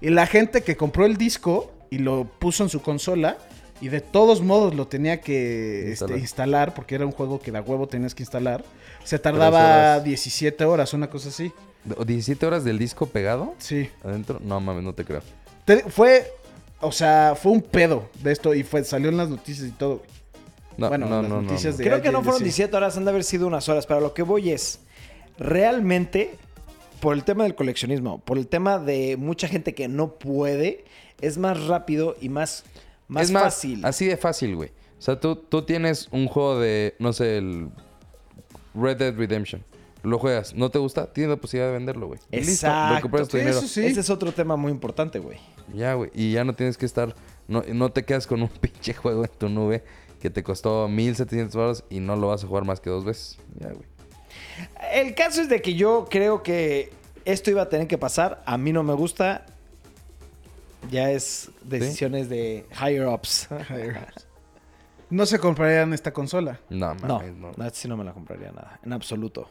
Y 0.00 0.10
la 0.10 0.26
gente 0.26 0.62
que 0.62 0.76
compró 0.76 1.04
el 1.04 1.16
disco 1.16 1.72
y 1.90 1.98
lo 1.98 2.24
puso 2.24 2.62
en 2.62 2.70
su 2.70 2.80
consola 2.80 3.36
y 3.80 3.88
de 3.88 4.00
todos 4.00 4.40
modos 4.42 4.74
lo 4.74 4.86
tenía 4.86 5.20
que 5.20 5.92
este, 5.92 6.18
Instalar. 6.18 6.74
porque 6.74 6.94
era 6.94 7.06
un 7.06 7.12
juego 7.12 7.40
que 7.40 7.50
da 7.50 7.60
huevo 7.62 7.86
tenías 7.88 8.14
que 8.14 8.22
instalar, 8.22 8.64
se 9.04 9.18
tardaba 9.18 9.58
horas. 9.60 10.04
17 10.04 10.64
horas, 10.64 10.92
una 10.94 11.08
cosa 11.08 11.28
así. 11.30 11.52
¿O 11.96 12.04
¿17 12.04 12.42
horas 12.46 12.62
del 12.64 12.78
disco 12.78 13.06
pegado 13.06 13.54
Sí. 13.58 13.88
adentro? 14.04 14.38
No 14.44 14.60
mames, 14.60 14.82
no 14.82 14.92
te 14.92 15.04
creo. 15.04 15.22
Te- 15.64 15.84
fue, 15.84 16.30
o 16.80 16.92
sea, 16.92 17.34
fue 17.40 17.52
un 17.52 17.62
pedo 17.62 18.08
de 18.22 18.32
esto 18.32 18.54
y 18.54 18.62
fue, 18.64 18.84
salió 18.84 19.08
en 19.08 19.16
las 19.16 19.30
noticias 19.30 19.66
y 19.68 19.72
todo. 19.72 20.02
No, 20.76 20.88
Bueno, 20.88 21.06
no, 21.06 21.22
las 21.22 21.30
no, 21.30 21.36
no, 21.36 21.42
noticias 21.42 21.74
no. 21.74 21.78
de- 21.78 21.84
Creo 21.84 22.02
que 22.02 22.10
no 22.12 22.22
fueron 22.22 22.38
sí. 22.38 22.44
17 22.44 22.76
horas, 22.76 22.96
han 22.96 23.04
de 23.04 23.10
haber 23.10 23.24
sido 23.24 23.46
unas 23.46 23.68
horas. 23.68 23.86
Pero 23.86 24.00
lo 24.00 24.12
que 24.14 24.22
voy 24.22 24.50
es, 24.50 24.80
realmente, 25.38 26.34
por 27.00 27.14
el 27.14 27.24
tema 27.24 27.44
del 27.44 27.54
coleccionismo, 27.54 28.18
por 28.20 28.38
el 28.38 28.46
tema 28.46 28.78
de 28.78 29.16
mucha 29.16 29.48
gente 29.48 29.74
que 29.74 29.88
no 29.88 30.12
puede, 30.14 30.84
es 31.20 31.38
más 31.38 31.66
rápido 31.66 32.16
y 32.20 32.28
más, 32.28 32.64
más 33.10 33.24
es 33.24 33.30
más, 33.30 33.42
fácil. 33.42 33.84
así 33.84 34.06
de 34.06 34.16
fácil, 34.16 34.56
güey. 34.56 34.70
O 34.98 35.02
sea, 35.02 35.18
tú, 35.18 35.36
tú 35.36 35.62
tienes 35.62 36.08
un 36.10 36.26
juego 36.26 36.58
de, 36.58 36.94
no 36.98 37.12
sé, 37.12 37.38
el 37.38 37.70
Red 38.74 38.98
Dead 38.98 39.14
Redemption. 39.16 39.64
Lo 40.02 40.18
juegas, 40.18 40.54
¿no 40.54 40.70
te 40.70 40.78
gusta? 40.78 41.12
Tienes 41.12 41.30
la 41.30 41.36
posibilidad 41.36 41.68
de 41.68 41.74
venderlo, 41.78 42.06
güey. 42.06 42.20
Y 42.30 42.36
Listo, 42.36 42.66
Exacto. 42.66 42.94
recuperas 42.96 43.28
tu 43.28 43.36
dinero. 43.36 43.58
eso 43.58 43.68
sí. 43.68 43.84
Ese 43.84 44.00
es 44.00 44.08
otro 44.08 44.32
tema 44.32 44.56
muy 44.56 44.72
importante, 44.72 45.18
güey. 45.18 45.38
Ya, 45.74 45.94
güey. 45.94 46.10
Y 46.14 46.32
ya 46.32 46.44
no 46.44 46.54
tienes 46.54 46.78
que 46.78 46.86
estar, 46.86 47.14
no, 47.48 47.62
no 47.74 47.92
te 47.92 48.04
quedas 48.04 48.26
con 48.26 48.40
un 48.40 48.48
pinche 48.60 48.94
juego 48.94 49.24
en 49.24 49.30
tu 49.38 49.48
nube 49.48 49.84
que 50.20 50.30
te 50.30 50.42
costó 50.42 50.88
1700 50.88 51.52
dólares 51.52 51.84
y 51.90 52.00
no 52.00 52.16
lo 52.16 52.28
vas 52.28 52.44
a 52.44 52.46
jugar 52.46 52.64
más 52.64 52.80
que 52.80 52.88
dos 52.90 53.04
veces. 53.04 53.38
Ya, 53.58 53.68
güey. 53.68 53.84
El 54.92 55.14
caso 55.14 55.40
es 55.42 55.48
de 55.48 55.60
que 55.60 55.74
yo 55.74 56.06
creo 56.10 56.42
que 56.42 56.92
esto 57.24 57.50
iba 57.50 57.62
a 57.62 57.68
tener 57.68 57.86
que 57.86 57.98
pasar. 57.98 58.42
A 58.46 58.56
mí 58.58 58.72
no 58.72 58.82
me 58.82 58.94
gusta. 58.94 59.46
Ya 60.90 61.10
es 61.10 61.50
decisiones 61.62 62.28
de 62.28 62.66
higher 62.80 63.06
ups. 63.12 63.48
No 65.10 65.26
se 65.26 65.38
comprarían 65.38 65.92
esta 65.92 66.12
consola. 66.12 66.60
No, 66.70 66.94
No, 66.94 67.18
mames, 67.18 67.34
no. 67.36 67.52
no, 67.56 67.70
sí 67.70 67.88
no 67.88 67.96
me 67.96 68.04
la 68.04 68.12
compraría 68.12 68.52
nada, 68.52 68.78
en 68.84 68.92
absoluto. 68.92 69.48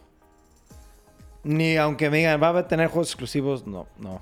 Ni 1.43 1.77
aunque 1.77 2.09
me 2.09 2.17
digan, 2.17 2.41
va 2.41 2.57
a 2.57 2.67
tener 2.67 2.87
juegos 2.87 3.09
exclusivos, 3.09 3.65
no, 3.67 3.87
no. 3.97 4.21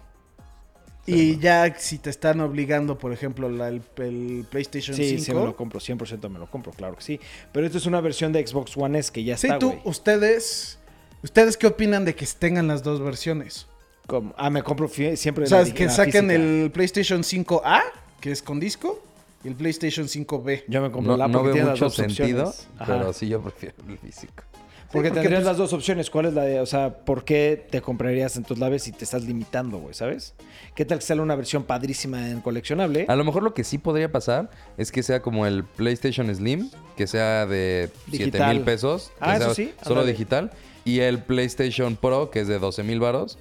Y 1.05 1.37
ya 1.39 1.73
si 1.77 1.99
te 1.99 2.09
están 2.09 2.41
obligando, 2.41 2.97
por 2.97 3.13
ejemplo, 3.13 3.49
la- 3.49 3.69
el, 3.69 3.81
el 3.97 4.45
PlayStation 4.49 4.95
Sí, 4.95 5.11
5. 5.19 5.23
sí 5.23 5.33
me 5.33 5.43
lo 5.45 5.55
compro, 5.55 5.79
100% 5.79 6.29
me 6.29 6.37
lo 6.37 6.51
compro, 6.51 6.73
claro 6.73 6.95
que 6.97 7.01
sí. 7.01 7.19
Pero 7.53 7.65
esto 7.65 7.77
es 7.77 7.85
una 7.85 8.01
versión 8.01 8.33
de 8.33 8.45
Xbox 8.45 8.75
One 8.75 8.99
S 8.99 9.11
que 9.11 9.23
ya 9.23 9.37
Sí, 9.37 9.47
está, 9.47 9.57
tú, 9.57 9.67
güey. 9.69 9.81
ustedes, 9.85 10.77
¿ustedes 11.23 11.55
qué 11.55 11.67
opinan 11.67 12.03
de 12.03 12.13
que 12.13 12.25
tengan 12.37 12.67
las 12.67 12.83
dos 12.83 12.99
versiones? 12.99 13.67
Como- 14.07 14.33
Ah, 14.37 14.49
me 14.49 14.63
compro 14.63 14.87
siempre 14.87 15.43
O 15.43 15.47
sea, 15.47 15.63
la- 15.63 15.73
que 15.73 15.85
la 15.85 15.91
saquen 15.91 16.27
física. 16.29 16.33
el 16.33 16.71
PlayStation 16.71 17.23
5A, 17.23 17.81
que 18.21 18.31
es 18.31 18.41
con 18.41 18.59
disco, 18.59 19.03
y 19.43 19.49
el 19.49 19.55
PlayStation 19.55 20.07
5B. 20.07 20.63
Yo 20.67 20.81
me 20.81 20.89
compro 20.91 21.11
No, 21.11 21.17
la 21.17 21.27
no 21.27 21.33
porque 21.39 21.45
veo 21.47 21.53
tiene 21.53 21.67
las 21.69 21.75
mucho 21.75 21.85
dos 21.85 21.93
sentido, 21.95 22.47
opciones. 22.47 22.67
Ajá. 22.79 22.97
pero 22.97 23.13
sí 23.13 23.27
yo 23.27 23.41
prefiero 23.41 23.75
el 23.87 23.97
físico. 23.97 24.43
Porque 24.89 25.09
porque, 25.09 25.19
tendrías 25.19 25.41
pues, 25.41 25.45
las 25.47 25.57
dos 25.57 25.73
opciones. 25.73 26.09
¿Cuál 26.09 26.27
es 26.27 26.33
la 26.33 26.43
de, 26.43 26.61
o 26.61 26.65
sea, 26.65 26.99
por 27.03 27.25
qué 27.25 27.61
te 27.69 27.81
comprarías 27.81 28.37
en 28.37 28.45
tus 28.45 28.57
laves 28.57 28.83
si 28.83 28.93
te 28.93 29.03
estás 29.03 29.23
limitando, 29.25 29.79
güey, 29.79 29.93
¿sabes? 29.93 30.33
¿Qué 30.75 30.85
tal 30.85 30.99
que 30.99 31.05
sale 31.05 31.19
una 31.21 31.35
versión 31.35 31.63
padrísima 31.63 32.29
en 32.29 32.39
coleccionable? 32.39 33.05
A 33.09 33.15
lo 33.17 33.25
mejor 33.25 33.43
lo 33.43 33.53
que 33.53 33.65
sí 33.65 33.77
podría 33.79 34.09
pasar 34.13 34.49
es 34.77 34.93
que 34.93 35.03
sea 35.03 35.21
como 35.21 35.45
el 35.45 35.65
PlayStation 35.65 36.33
Slim, 36.33 36.71
que 36.95 37.05
sea 37.05 37.45
de 37.45 37.89
7 38.05 38.17
Digital. 38.25 38.55
mil 38.55 38.63
pesos. 38.63 39.11
Ah, 39.19 39.35
eso 39.35 39.53
sea 39.53 39.55
sí, 39.55 39.73
Solo 39.83 40.05
digital. 40.05 40.51
Y 40.85 40.99
el 41.01 41.21
PlayStation 41.21 41.97
Pro, 41.97 42.31
que 42.31 42.39
es 42.39 42.47
de 42.47 42.57
12 42.57 42.83
mil 42.83 43.01
varos. 43.01 43.37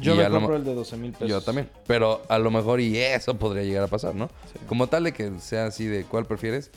Yo 0.00 0.14
y 0.14 0.18
me 0.18 0.30
compro 0.30 0.56
el 0.56 0.64
de 0.64 0.74
12 0.74 0.96
mil 0.96 1.12
pesos. 1.12 1.28
Yo 1.28 1.40
también. 1.40 1.68
Pero 1.86 2.22
a 2.28 2.38
lo 2.38 2.50
mejor 2.50 2.80
y 2.80 2.96
eso 2.98 3.38
podría 3.38 3.64
llegar 3.64 3.84
a 3.84 3.88
pasar, 3.88 4.14
¿no? 4.14 4.30
Como 4.68 4.86
tal 4.86 5.04
de 5.04 5.12
que 5.12 5.32
sea 5.40 5.66
así 5.66 5.86
de 5.86 6.04
cuál 6.04 6.26
prefieres. 6.26 6.70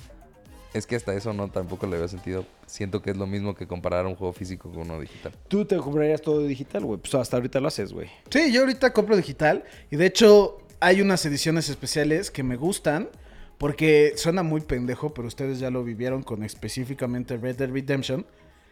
Es 0.73 0.87
que 0.87 0.95
hasta 0.95 1.13
eso 1.13 1.33
no 1.33 1.49
tampoco 1.49 1.85
le 1.85 1.97
veo 1.97 2.07
sentido. 2.07 2.45
Siento 2.65 3.01
que 3.01 3.11
es 3.11 3.17
lo 3.17 3.27
mismo 3.27 3.55
que 3.55 3.67
comparar 3.67 4.05
un 4.05 4.15
juego 4.15 4.31
físico 4.31 4.69
con 4.69 4.83
uno 4.83 5.01
digital. 5.01 5.33
Tú 5.49 5.65
te 5.65 5.75
comprarías 5.77 6.21
todo 6.21 6.41
digital, 6.45 6.85
güey. 6.85 6.97
Pues 6.97 7.13
hasta 7.13 7.35
ahorita 7.35 7.59
lo 7.59 7.67
haces, 7.67 7.91
güey. 7.91 8.07
Sí, 8.29 8.53
yo 8.53 8.61
ahorita 8.61 8.93
compro 8.93 9.17
digital. 9.17 9.65
Y 9.89 9.97
de 9.97 10.05
hecho, 10.05 10.59
hay 10.79 11.01
unas 11.01 11.25
ediciones 11.25 11.67
especiales 11.67 12.31
que 12.31 12.43
me 12.43 12.55
gustan. 12.55 13.09
Porque 13.57 14.13
suena 14.15 14.41
muy 14.41 14.61
pendejo, 14.61 15.13
pero 15.13 15.27
ustedes 15.27 15.59
ya 15.59 15.69
lo 15.69 15.83
vivieron 15.83 16.23
con 16.23 16.41
específicamente 16.43 17.37
Red 17.37 17.57
Dead 17.57 17.69
Redemption. 17.69 18.25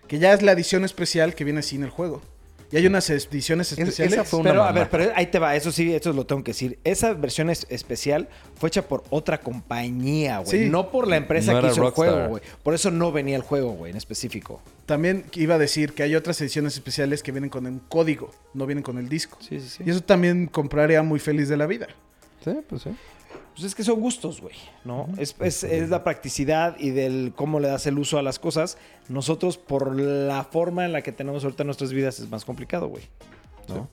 Que 0.08 0.20
ya 0.20 0.34
es 0.34 0.42
la 0.42 0.54
edición 0.54 0.86
especial 0.86 1.36
que 1.36 1.44
viene 1.44 1.62
sin 1.62 1.84
el 1.84 1.90
juego. 1.90 2.22
Y 2.72 2.78
hay 2.78 2.86
unas 2.86 3.10
ediciones 3.10 3.72
Es- 3.72 3.80
especiales. 3.80 4.14
esa 4.14 4.24
fue 4.24 4.40
una 4.41 4.52
Pero 4.52 4.64
a 4.64 4.72
ver, 4.72 4.90
pero 4.90 5.12
ahí 5.16 5.26
te 5.28 5.40
va, 5.40 5.56
eso 5.56 5.72
sí, 5.72 5.94
eso 5.94 6.14
lo 6.14 6.26
tengo 6.26 6.44
que 6.44 6.52
decir. 6.52 6.78
Esa 6.84 7.14
versión 7.14 7.50
es 7.50 7.66
especial 7.70 8.30
fue 8.56 8.68
hecha 8.68 8.88
por 8.88 9.04
otra 9.10 9.40
compañía, 9.40 10.40
güey. 10.40 10.66
Sí. 10.66 10.70
No 10.70 10.91
por 10.91 11.08
la 11.08 11.18
empresa 11.18 11.54
No 11.54 11.62
que 11.62 11.68
hizo 11.68 11.84
el 11.86 11.91
juego, 11.91 12.28
güey. 12.30 12.44
Por 12.62 12.74
eso 12.74 12.91
no 12.91 13.12
venía 13.12 13.36
el 13.36 13.41
juego, 13.41 13.72
güey, 13.72 13.91
en 13.91 13.98
específico. 13.98 14.62
También 14.86 15.26
iba 15.34 15.56
a 15.56 15.58
decir 15.58 15.94
que 15.94 16.04
hay 16.04 16.16
otras 16.16 16.40
ediciones 16.41 16.74
especiales 16.76 17.24
que 17.24 17.32
vienen 17.32 17.50
con 17.50 17.66
un 17.66 17.80
código, 17.80 18.32
no 18.54 18.66
vienen 18.66 18.84
con 18.84 18.98
el 18.98 19.10
disco. 19.10 19.38
Sí, 19.41 19.60
sí, 19.60 19.70
sí. 19.70 19.84
Y 19.86 19.90
eso 19.90 20.02
también 20.02 20.48
compraría 20.48 21.02
muy 21.02 21.20
feliz 21.20 21.50
de 21.50 21.58
la 21.58 21.66
vida. 21.66 21.88
Sí, 22.44 22.52
pues 22.70 22.84
sí. 22.84 22.90
Pues 23.60 23.72
es 23.72 23.76
que 23.76 23.84
son 23.84 23.99
gustos, 23.99 24.40
güey, 24.40 24.56
¿no? 24.86 25.10
Es, 25.18 25.36
es- 25.41 25.65
es 25.65 25.90
la 25.90 26.02
practicidad 26.06 26.77
y 26.80 26.91
del 26.91 27.34
cómo 27.36 27.60
le 27.60 27.68
das 27.68 27.86
el 27.88 27.99
uso 27.99 28.18
a 28.18 28.22
las 28.23 28.40
cosas. 28.40 28.77
Nosotros, 29.10 29.57
por 29.57 29.99
la 29.99 30.45
forma 30.45 30.86
en 30.86 30.94
la 30.94 31.02
que 31.02 31.11
tenemos 31.11 31.44
ahorita 31.44 31.65
nuestras 31.65 31.91
vidas, 31.91 32.19
es 32.22 32.30
más 32.30 32.45
complicado, 32.45 32.88
güey. 32.88 33.03
¿no? 33.68 33.90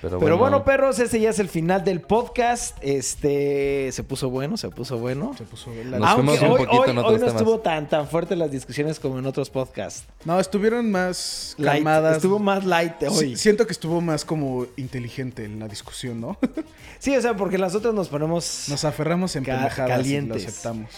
Pero, 0.00 0.20
Pero 0.20 0.38
bueno, 0.38 0.64
perros, 0.64 0.98
ese 1.00 1.18
ya 1.20 1.30
es 1.30 1.38
el 1.40 1.48
final 1.48 1.82
del 1.84 2.00
podcast. 2.00 2.76
Este 2.82 3.90
se 3.90 4.04
puso 4.04 4.30
bueno, 4.30 4.56
se 4.56 4.68
puso 4.70 4.96
bueno. 4.98 5.34
Se 5.36 5.44
puso 5.44 5.70
la- 5.74 5.98
Nos 5.98 6.08
Aunque 6.10 6.36
fuimos 6.38 6.42
un 6.42 6.48
hoy, 6.48 6.58
poquito 6.66 6.82
hoy- 6.82 6.90
en 6.90 6.98
hoy 6.98 7.04
otros 7.04 7.20
no 7.20 7.26
temas. 7.26 7.40
estuvo 7.42 7.58
tan, 7.60 7.88
tan 7.88 8.06
fuerte 8.08 8.36
las 8.36 8.50
discusiones 8.50 9.00
como 9.00 9.18
en 9.18 9.26
otros 9.26 9.50
podcasts. 9.50 10.04
No, 10.24 10.38
estuvieron 10.38 10.90
más 10.92 11.54
Light. 11.58 11.78
calmadas. 11.82 12.16
Estuvo 12.16 12.38
más 12.38 12.64
light 12.64 12.94
Sí, 13.00 13.06
hoy. 13.06 13.14
Sí, 13.30 13.36
siento 13.36 13.66
que 13.66 13.72
estuvo 13.72 14.00
más 14.00 14.24
como 14.24 14.66
inteligente 14.76 15.44
en 15.44 15.58
la 15.58 15.66
discusión, 15.66 16.20
¿no? 16.20 16.38
o 16.38 17.20
sea, 17.20 17.36
porque 17.36 17.58
las 17.58 17.74
otras 17.74 17.92
nos 17.92 18.08
ponemos... 18.08 18.66
Nos 18.68 18.84
aferramos 18.84 19.34
en 19.36 19.44
Ca- 19.44 19.54
pendejadas 19.56 19.90
calientes. 19.90 20.42
y 20.42 20.44
lo 20.44 20.48
aceptamos. 20.50 20.90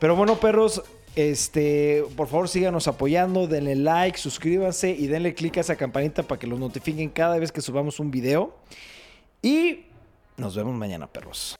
Pero 0.00 0.16
bueno, 0.16 0.40
perros, 0.40 0.82
este, 1.16 2.04
por 2.16 2.28
favor 2.28 2.48
síganos 2.48 2.88
apoyando, 2.88 3.46
denle 3.46 3.76
like, 3.76 4.18
suscríbanse 4.18 4.90
y 4.90 5.06
denle 5.06 5.34
click 5.34 5.58
a 5.58 5.60
esa 5.60 5.76
campanita 5.76 6.22
para 6.22 6.38
que 6.38 6.46
los 6.46 6.58
notifiquen 6.58 7.10
cada 7.10 7.38
vez 7.38 7.52
que 7.52 7.60
subamos 7.60 8.00
un 8.00 8.10
video. 8.10 8.56
Y 9.42 9.86
nos 10.36 10.56
vemos 10.56 10.74
mañana, 10.74 11.06
perros. 11.06 11.56